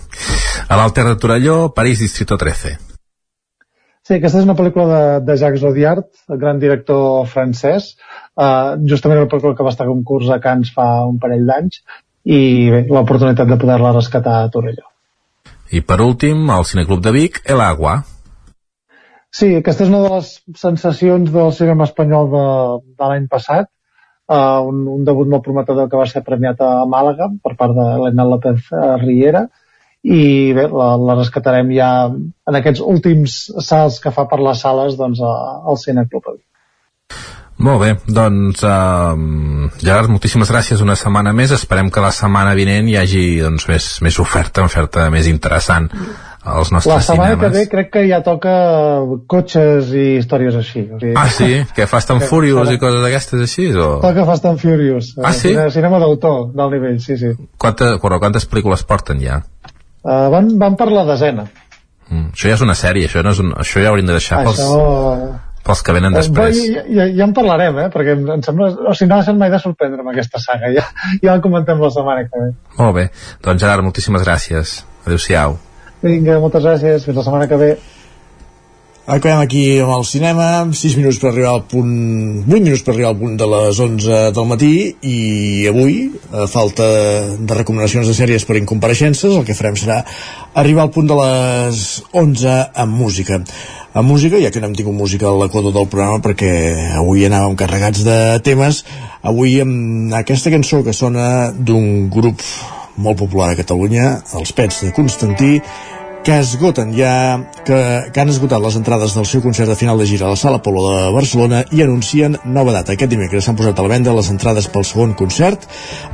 A 0.68 0.80
l'Alter 0.80 1.04
de 1.10 1.18
Torelló, 1.20 1.58
París 1.74 2.00
Distrito 2.06 2.38
13. 2.40 2.91
Sí, 4.12 4.18
aquesta 4.20 4.42
és 4.42 4.44
una 4.44 4.52
pel·lícula 4.52 4.84
de, 4.90 5.04
de 5.24 5.34
Jacques 5.40 5.62
Audiard, 5.64 6.04
el 6.28 6.36
gran 6.40 6.58
director 6.60 7.22
francès, 7.32 7.86
uh, 8.36 8.74
justament 8.90 9.22
una 9.22 9.28
pel·lícula 9.32 9.56
que 9.56 9.64
va 9.64 9.70
estar 9.72 9.86
a 9.86 9.88
concurs 9.88 10.28
a 10.28 10.36
Cannes 10.44 10.68
fa 10.74 10.84
un 11.08 11.16
parell 11.22 11.46
d'anys, 11.48 11.78
i 12.28 12.40
bé, 12.74 12.82
l'oportunitat 12.92 13.48
de 13.48 13.56
poder-la 13.62 13.94
rescatar 13.96 14.34
a 14.42 14.50
Torelló. 14.52 14.84
I 15.72 15.80
per 15.80 15.98
últim, 16.04 16.44
al 16.52 16.68
Cineclub 16.68 17.00
de 17.06 17.14
Vic, 17.16 17.40
El 17.54 17.64
Agua. 17.64 17.94
Sí, 19.32 19.48
aquesta 19.62 19.86
és 19.86 19.94
una 19.94 20.02
de 20.04 20.12
les 20.18 20.34
sensacions 20.60 21.32
del 21.32 21.56
cinema 21.56 21.88
espanyol 21.88 22.28
de, 22.36 22.46
de 23.00 23.10
l'any 23.14 23.30
passat, 23.32 23.72
uh, 24.28 24.60
un, 24.60 24.84
un 24.98 25.08
debut 25.08 25.32
molt 25.32 25.48
prometedor 25.48 25.88
que 25.88 26.02
va 26.02 26.10
ser 26.10 26.20
premiat 26.28 26.60
a 26.60 26.74
Màlaga 26.84 27.32
per 27.40 27.56
part 27.56 27.80
d'Helena 27.80 28.28
López 28.34 28.68
Riera, 29.06 29.46
i 30.02 30.52
bé, 30.56 30.66
la, 30.66 30.94
la 30.98 31.18
rescatarem 31.18 31.70
ja 31.76 31.90
en 32.10 32.58
aquests 32.58 32.82
últims 32.82 33.36
salts 33.62 34.00
que 34.02 34.10
fa 34.14 34.26
per 34.30 34.40
les 34.42 34.64
sales 34.64 34.98
doncs, 34.98 35.22
al 35.22 35.78
Cine 35.78 36.08
Club 36.10 36.34
molt 37.62 37.78
bé, 37.78 37.92
doncs 38.10 38.64
uh, 38.66 39.12
Gerard, 39.78 40.10
moltíssimes 40.10 40.50
gràcies 40.50 40.80
una 40.82 40.96
setmana 40.98 41.30
més, 41.36 41.52
esperem 41.54 41.92
que 41.94 42.02
la 42.02 42.10
setmana 42.14 42.56
vinent 42.58 42.88
hi 42.90 42.96
hagi 42.98 43.24
doncs, 43.44 43.68
més, 43.70 43.88
més 44.02 44.18
oferta, 44.18 44.64
oferta 44.66 45.06
més 45.14 45.28
interessant 45.30 45.86
als 46.42 46.72
nostres 46.74 46.90
La 46.90 47.04
setmana 47.06 47.36
cinemes. 47.36 47.44
que 47.44 47.58
ve 47.60 47.68
crec 47.70 47.92
que 47.94 48.02
ja 48.08 48.18
toca 48.26 48.52
cotxes 49.30 49.92
i 49.94 50.06
històries 50.16 50.58
així. 50.58 50.88
O 50.90 50.98
sigui, 50.98 51.14
ah, 51.14 51.28
sí? 51.30 51.60
Que 51.76 51.86
Fast 51.86 52.10
and 52.10 52.26
Furious 52.26 52.72
i 52.72 52.80
coses 52.82 53.04
d'aquestes 53.04 53.46
així? 53.46 53.68
O... 53.76 54.00
Toca 54.02 54.26
Fast 54.26 54.50
and 54.50 54.58
Furious. 54.58 55.14
Ah, 55.22 55.30
sí? 55.30 55.52
Cinema, 55.52 55.70
cinema 55.70 56.02
d'autor, 56.02 56.48
d'alt 56.56 56.74
nivell, 56.74 56.98
sí, 57.04 57.20
sí. 57.20 57.36
Quanta, 57.62 57.94
però 58.02 58.18
quantes 58.18 58.48
pel·lícules 58.50 58.82
porten 58.88 59.22
ja? 59.22 59.38
Uh, 60.02 60.26
van, 60.34 60.50
van 60.58 60.76
per 60.78 60.88
la 60.90 61.06
desena. 61.06 61.46
Mm, 62.10 62.32
això 62.34 62.50
ja 62.50 62.58
és 62.58 62.64
una 62.64 62.74
sèrie, 62.78 63.06
això, 63.08 63.22
no 63.24 63.32
és 63.32 63.40
un, 63.42 63.52
això 63.62 63.82
ja 63.82 63.92
hauríem 63.92 64.08
de 64.10 64.16
deixar 64.18 64.42
pels, 64.42 64.58
això... 64.60 65.28
pels 65.64 65.82
que 65.86 65.94
venen 65.96 66.16
després. 66.18 66.58
Uh, 66.58 66.74
ja, 66.74 66.84
ja, 66.98 67.08
ja 67.20 67.28
en 67.28 67.34
parlarem, 67.36 67.78
eh? 67.84 67.88
perquè 67.94 68.16
em, 68.18 68.24
em 68.36 68.42
sembla... 68.44 68.72
O 68.82 68.94
sigui, 68.98 69.12
no 69.12 69.20
deixen 69.22 69.38
mai 69.40 69.52
de 69.52 69.62
sorprendre'm 69.62 70.10
aquesta 70.12 70.42
saga. 70.42 70.72
Ja, 70.74 70.88
ja 71.22 71.36
en 71.38 71.44
comentem 71.44 71.80
la 71.82 71.92
setmana 71.94 72.26
que 72.26 72.42
ve. 72.42 72.50
Molt 72.80 72.96
bé. 72.98 73.08
Doncs 73.46 73.62
Gerard, 73.62 73.86
moltíssimes 73.86 74.26
gràcies. 74.26 74.80
Adéu-siau. 75.06 75.56
Vinga, 76.02 76.40
moltes 76.42 76.66
gràcies. 76.66 77.06
Fins 77.06 77.22
la 77.22 77.26
setmana 77.28 77.48
que 77.50 77.60
ve. 77.62 77.72
Acabem 79.02 79.40
aquí 79.42 79.80
amb 79.82 79.96
el 79.96 80.04
cinema, 80.06 80.44
6 80.78 80.92
minuts 80.94 81.16
per 81.18 81.32
arribar 81.32 81.56
al 81.56 81.64
punt, 81.66 82.44
8 82.46 82.54
minuts 82.62 82.84
per 82.86 82.92
arribar 82.92 83.08
al 83.10 83.16
punt 83.18 83.32
de 83.34 83.46
les 83.50 83.78
11 83.82 84.18
del 84.36 84.44
matí 84.46 84.74
i 85.02 85.16
avui, 85.66 85.96
a 86.30 86.44
falta 86.46 86.86
de 87.34 87.56
recomanacions 87.58 88.06
de 88.06 88.14
sèries 88.14 88.46
per 88.46 88.60
incompareixences, 88.60 89.34
el 89.34 89.42
que 89.48 89.56
farem 89.58 89.74
serà 89.74 89.96
arribar 90.54 90.84
al 90.84 90.92
punt 90.94 91.10
de 91.10 91.16
les 91.18 91.80
11 92.12 92.52
amb 92.84 92.94
música. 92.94 93.40
Amb 93.90 94.06
música, 94.06 94.38
ja 94.38 94.52
que 94.54 94.62
no 94.62 94.70
hem 94.70 94.76
tingut 94.78 94.94
música 94.94 95.26
a 95.26 95.34
l'equador 95.34 95.74
del 95.74 95.90
programa 95.90 96.22
perquè 96.22 96.52
avui 97.00 97.26
anàvem 97.26 97.58
carregats 97.58 98.04
de 98.06 98.20
temes, 98.46 98.84
avui 99.26 99.58
amb 99.64 100.14
aquesta 100.14 100.54
cançó 100.54 100.84
que 100.86 100.94
sona 100.94 101.50
d'un 101.50 102.06
grup 102.06 102.46
molt 103.02 103.18
popular 103.18 103.50
a 103.50 103.58
Catalunya, 103.58 104.20
els 104.38 104.54
Pets 104.54 104.84
de 104.86 104.94
Constantí, 104.94 105.56
que 106.22 106.38
esgoten 106.38 106.92
ja 106.94 107.42
que, 107.66 107.78
que 108.12 108.20
han 108.20 108.30
esgotat 108.30 108.62
les 108.62 108.76
entrades 108.78 109.14
del 109.16 109.26
seu 109.26 109.42
concert 109.42 109.70
de 109.70 109.76
final 109.78 109.98
de 109.98 110.06
gira 110.06 110.26
a 110.28 110.32
la 110.32 110.38
Sala 110.38 110.62
Polo 110.62 110.84
de 110.90 111.10
Barcelona 111.14 111.64
i 111.70 111.82
anuncien 111.82 112.38
nova 112.44 112.74
data. 112.76 112.94
Aquest 112.94 113.10
dimecres 113.10 113.46
s'han 113.46 113.58
posat 113.58 113.78
a 113.78 113.86
la 113.86 113.92
venda 113.92 114.14
les 114.14 114.30
entrades 114.30 114.68
pel 114.70 114.86
segon 114.86 115.16
concert 115.18 115.66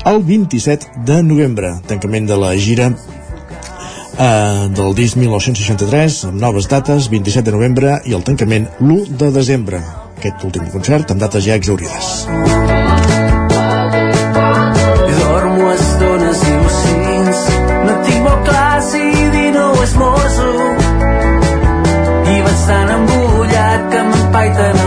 el 0.08 0.22
27 0.24 1.04
de 1.08 1.22
novembre, 1.22 1.74
tancament 1.86 2.28
de 2.28 2.40
la 2.40 2.54
gira 2.56 2.90
eh, 2.92 4.68
del 4.80 4.96
disc 4.96 5.20
1963 5.20 6.24
amb 6.32 6.40
noves 6.40 6.70
dates, 6.72 7.10
27 7.12 7.50
de 7.50 7.56
novembre 7.56 8.00
i 8.04 8.16
el 8.16 8.24
tancament 8.24 8.68
l'1 8.80 9.20
de 9.20 9.32
desembre. 9.34 9.84
Aquest 10.18 10.42
últim 10.48 10.66
concert 10.72 11.12
amb 11.12 11.22
dates 11.22 11.44
ja 11.46 11.54
exaurides 11.60 13.07
By. 24.32 24.77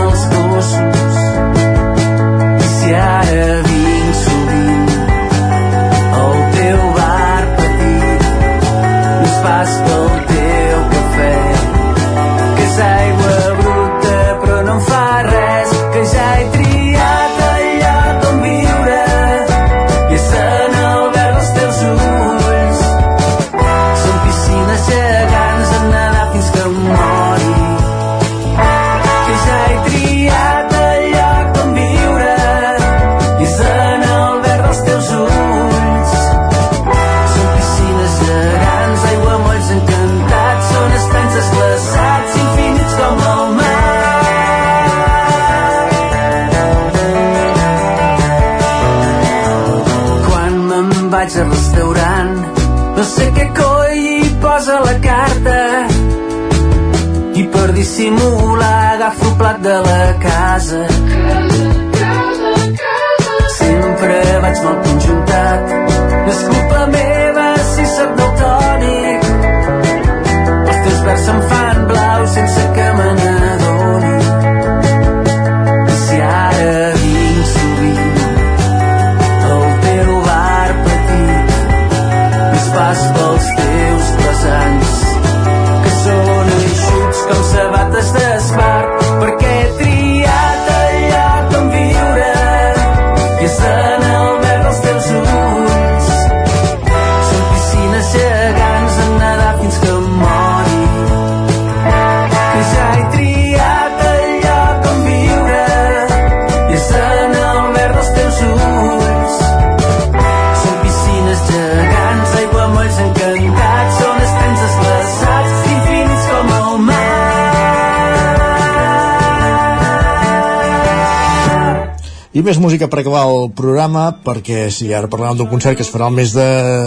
I 122.32 122.40
més 122.40 122.56
música 122.56 122.86
per 122.88 123.02
acabar 123.02 123.26
el 123.28 123.50
programa, 123.52 124.06
perquè 124.24 124.70
si 124.72 124.86
ara 124.96 125.10
parlàvem 125.12 125.36
d'un 125.36 125.50
concert 125.50 125.76
que 125.76 125.84
es 125.84 125.90
farà 125.92 126.06
el 126.08 126.16
mes 126.16 126.32
de 126.32 126.46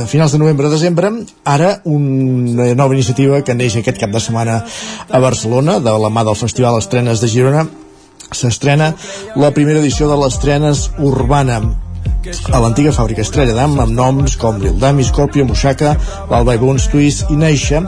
finals 0.10 0.34
de 0.34 0.40
novembre-desembre, 0.42 1.12
ara 1.46 1.70
una 1.86 2.72
nova 2.74 2.98
iniciativa 2.98 3.44
que 3.46 3.54
neix 3.54 3.78
aquest 3.78 4.02
cap 4.02 4.10
de 4.10 4.24
setmana 4.26 4.64
a 5.06 5.22
Barcelona, 5.22 5.78
de 5.78 5.94
la 6.02 6.10
mà 6.10 6.26
del 6.26 6.40
Festival 6.42 6.82
Estrenes 6.82 7.22
de 7.22 7.30
Girona, 7.30 7.68
s'estrena 8.34 8.96
la 9.38 9.54
primera 9.54 9.86
edició 9.86 10.10
de 10.10 10.18
l'Estrenes 10.18 10.88
Urbana 10.98 11.62
a 12.26 12.60
l'antiga 12.62 12.92
fàbrica 12.96 13.22
Estrella 13.22 13.54
d'Am 13.58 13.76
amb 13.84 13.94
noms 13.96 14.36
com 14.42 14.58
Lil 14.62 14.78
Dami, 14.82 15.04
Scorpio, 15.06 15.46
Mushaka, 15.46 15.96
l'Alba 16.30 16.56
Bones, 16.62 16.88
Twist 16.92 17.30
i 17.30 17.38
Neixa 17.38 17.84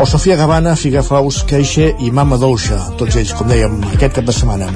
o 0.00 0.06
Sofia 0.08 0.36
Gavana, 0.40 0.74
Figa 0.76 1.02
Faus, 1.04 1.42
Keixe 1.48 1.90
i 2.00 2.10
Mama 2.10 2.38
Douxa, 2.40 2.78
tots 2.98 3.16
ells, 3.20 3.34
com 3.36 3.50
dèiem, 3.50 3.76
aquest 3.94 4.16
cap 4.18 4.28
de 4.28 4.34
setmana. 4.36 4.70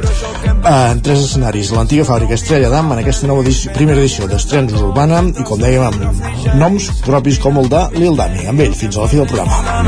En 0.69 1.01
tres 1.05 1.25
escenaris, 1.25 1.73
l'antiga 1.75 2.07
fàbrica 2.09 2.37
Estrella 2.37 2.71
d'Am 2.73 2.93
en 2.95 3.03
aquesta 3.03 3.31
nova 3.31 3.45
edició, 3.47 3.73
primera 3.77 4.03
edició 4.03 4.29
d'Estrenes 4.31 4.77
Urbana 4.81 5.23
i 5.33 5.47
com 5.49 5.63
dèiem 5.63 5.89
amb 5.89 6.59
noms 6.61 6.91
propis 7.07 7.41
com 7.43 7.61
el 7.63 7.71
de 7.73 7.85
Lil 7.97 8.19
Dami. 8.19 8.47
Amb 8.53 8.67
ell 8.67 8.77
fins 8.77 8.99
a 8.99 9.07
la 9.07 9.11
fi 9.13 9.23
del 9.23 9.31
programa. 9.31 9.83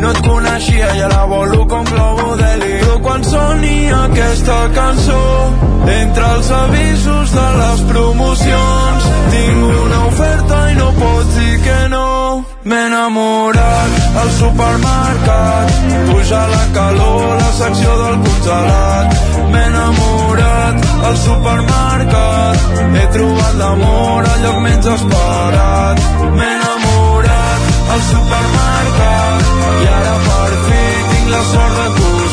No 0.00 0.12
et 0.12 0.24
coneixia 0.26 0.94
i 0.96 1.04
ara 1.06 1.24
volo 1.30 1.64
com 1.70 1.84
globo 1.92 2.36
d'heli 2.40 2.75
quan 3.16 3.24
soni 3.24 3.90
aquesta 3.90 4.68
cançó. 4.74 5.52
Entre 5.86 6.24
els 6.36 6.50
avisos 6.50 7.32
de 7.32 7.46
les 7.60 7.80
promocions 7.88 9.04
Tinc 9.30 9.60
una 9.84 10.00
oferta 10.08 10.56
i 10.72 10.74
no 10.74 10.88
pots 10.98 11.36
dir 11.36 11.60
que 11.62 11.76
no. 11.88 12.44
M'he 12.64 12.80
enamorat 12.88 14.18
al 14.22 14.30
supermercat 14.40 15.76
Puja 16.10 16.42
la 16.50 16.64
calor, 16.74 17.36
la 17.38 17.52
secció 17.60 17.96
del 18.02 18.18
congelat. 18.26 19.16
M'he 19.52 19.64
enamorat 19.70 20.90
al 21.10 21.16
supermercat 21.22 22.68
He 22.98 23.06
trobat 23.14 23.56
l'amor 23.62 24.28
al 24.34 24.44
lloc 24.44 24.60
menys 24.66 24.92
esperat. 24.98 26.04
M'he 26.36 26.52
enamorat 26.58 27.74
al 27.96 28.06
supermercat 28.12 29.50
i 29.76 29.90
ara 29.96 30.16
per 30.28 30.52
fi 30.68 30.84
tinc 31.12 31.34
la 31.36 31.42
sort 31.54 31.76
de 31.80 31.88
m'he 31.96 32.25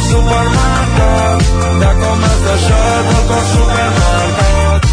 al 0.00 0.06
supermercat 0.08 1.42
de 1.80 1.90
com 2.00 2.24
has 2.26 2.40
deixat 2.46 3.10
el 3.14 3.22
cor 3.28 3.44
supermercat. 3.52 4.88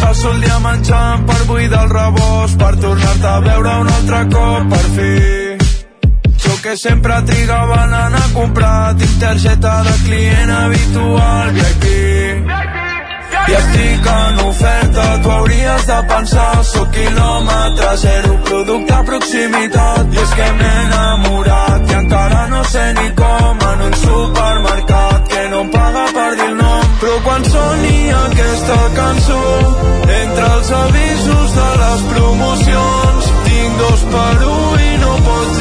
Passo 0.00 0.30
el 0.32 0.40
dia 0.42 0.58
menjant 0.58 1.26
per 1.28 1.42
buidar 1.48 1.84
el 1.84 1.92
rebost 1.92 2.58
per 2.58 2.72
tornar-te 2.80 3.28
a 3.34 3.38
veure 3.46 3.76
un 3.84 3.92
altre 3.98 4.24
cop 4.34 4.74
per 4.74 4.88
fi 4.96 5.39
que 6.70 6.76
sempre 6.76 7.20
trigava 7.22 7.84
en 7.84 7.94
anar 7.94 8.22
a 8.22 8.32
comprar. 8.32 8.94
Tinc 8.96 9.14
targeta 9.18 9.72
de 9.86 9.94
client 10.04 10.50
habitual 10.50 11.50
VIP 11.56 11.86
i 13.50 13.54
estic 13.58 14.06
en 14.12 14.38
oferta, 14.44 15.04
tu 15.22 15.30
hauries 15.30 15.86
de 15.88 15.96
pensar 16.10 16.62
Sóc 16.64 16.92
quilòmetre 16.94 17.88
zero, 18.02 18.36
producte 18.44 18.94
a 18.94 19.02
proximitat. 19.08 20.14
I 20.14 20.22
és 20.22 20.34
que 20.38 20.50
m'he 20.60 20.74
enamorat 20.84 21.90
i 21.90 21.96
encara 21.98 22.46
no 22.52 22.62
sé 22.74 22.84
ni 23.00 23.08
com. 23.18 23.66
En 23.70 23.82
un 23.88 23.96
supermercat 24.04 25.26
que 25.32 25.48
no 25.50 25.64
em 25.64 25.72
paga 25.74 26.04
per 26.14 26.30
dir 26.36 26.48
el 26.52 26.56
nom. 26.60 26.86
Però 27.00 27.16
quan 27.24 27.44
soni 27.48 28.10
aquesta 28.12 28.76
cançó 28.94 29.40
Entre 30.20 30.46
els 30.56 30.72
avisos 30.78 31.54
de 31.56 31.68
les 31.82 32.02
promocions 32.10 33.30
Tinc 33.46 33.80
dos 33.80 34.04
per 34.12 34.34
un 34.50 34.84
i 34.84 34.92
no 35.00 35.16
pots 35.24 35.59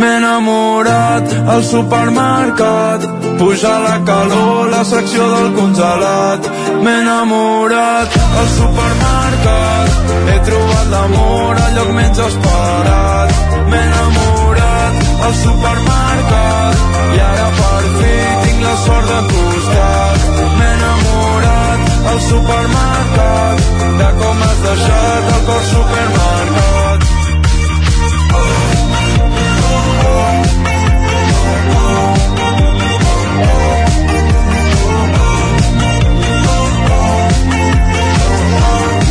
M'he 0.00 0.16
enamorat 0.16 1.32
al 1.52 1.62
supermercat. 1.62 3.02
Puja 3.38 3.72
la 3.86 3.96
calor, 4.08 4.70
la 4.74 4.82
secció 4.90 5.26
del 5.32 5.48
congelat. 5.56 6.48
M'he 6.84 6.94
enamorat 7.02 8.16
al 8.40 8.48
supermercat. 8.54 9.98
He 10.30 10.38
trobat 10.46 10.86
l'amor 10.94 11.60
al 11.64 11.76
lloc 11.76 11.92
menys 11.98 12.22
esperat. 12.28 13.36
M'he 13.68 13.82
enamorat 13.90 15.04
al 15.28 15.36
supermercat. 15.42 16.82
I 17.18 17.22
ara 17.28 17.52
per 17.60 17.84
fi 17.98 18.16
tinc 18.46 18.66
la 18.70 18.74
sort 18.86 19.06
de 19.12 19.20
costat 19.34 20.26
M'he 20.56 20.72
enamorat 20.78 21.94
al 22.14 22.24
supermercat. 22.30 23.70
De 24.00 24.10
com 24.24 24.44
has 24.48 24.66
deixat 24.70 25.32
el 25.36 25.48
cor 25.50 25.64
supermercat 25.76 26.69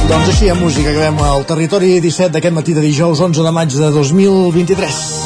Doncs 0.10 0.30
així, 0.32 0.48
amb 0.50 0.64
música, 0.66 0.90
acabem 0.90 1.20
el 1.22 1.44
territori 1.46 1.92
17 2.02 2.34
d'aquest 2.34 2.56
matí 2.56 2.74
de 2.74 2.82
dijous 2.82 3.22
11 3.22 3.46
de 3.46 3.54
maig 3.54 3.78
de 3.78 3.92
2023. 3.94 5.19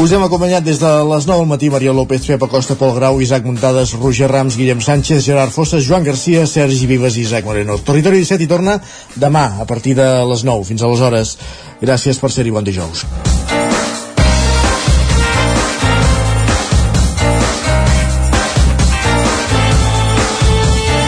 Us 0.00 0.08
hem 0.08 0.22
acompanyat 0.24 0.64
des 0.64 0.78
de 0.80 0.88
les 1.04 1.26
9 1.28 1.42
del 1.42 1.48
matí 1.50 1.68
Maria 1.68 1.92
López, 1.92 2.24
Pepa 2.24 2.46
Costa, 2.48 2.74
Pol 2.80 2.94
Grau, 2.96 3.20
Isaac 3.20 3.44
Muntades, 3.44 3.92
Roger 4.00 4.30
Rams, 4.30 4.56
Guillem 4.56 4.80
Sánchez, 4.80 5.20
Gerard 5.26 5.52
Fosses, 5.52 5.84
Joan 5.84 6.02
Garcia, 6.02 6.46
Sergi 6.46 6.86
Vives 6.86 7.18
i 7.18 7.26
Isaac 7.26 7.44
Moreno. 7.44 7.76
Territori 7.76 8.24
17 8.24 8.42
hi 8.42 8.48
torna 8.48 8.78
demà 9.14 9.60
a 9.60 9.66
partir 9.68 9.92
de 9.94 10.08
les 10.24 10.44
9. 10.48 10.64
Fins 10.64 10.82
aleshores, 10.82 11.36
gràcies 11.82 12.16
per 12.16 12.32
ser-hi. 12.32 12.50
Bon 12.50 12.64
dijous. 12.64 13.04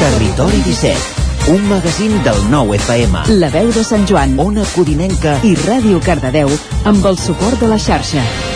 Territori 0.05 0.61
17, 0.67 1.55
un 1.57 1.71
magazín 1.73 2.19
del 2.23 2.43
nou 2.53 2.75
FM. 2.77 3.25
La 3.41 3.49
veu 3.49 3.73
de 3.73 3.83
Sant 3.83 4.05
Joan, 4.05 4.37
Ona 4.37 4.69
Codinenca 4.77 5.39
i 5.41 5.57
Ràdio 5.65 6.05
Cardedeu 6.05 6.53
amb 6.85 7.09
el 7.09 7.17
suport 7.17 7.65
de 7.65 7.73
la 7.73 7.81
xarxa. 7.81 8.54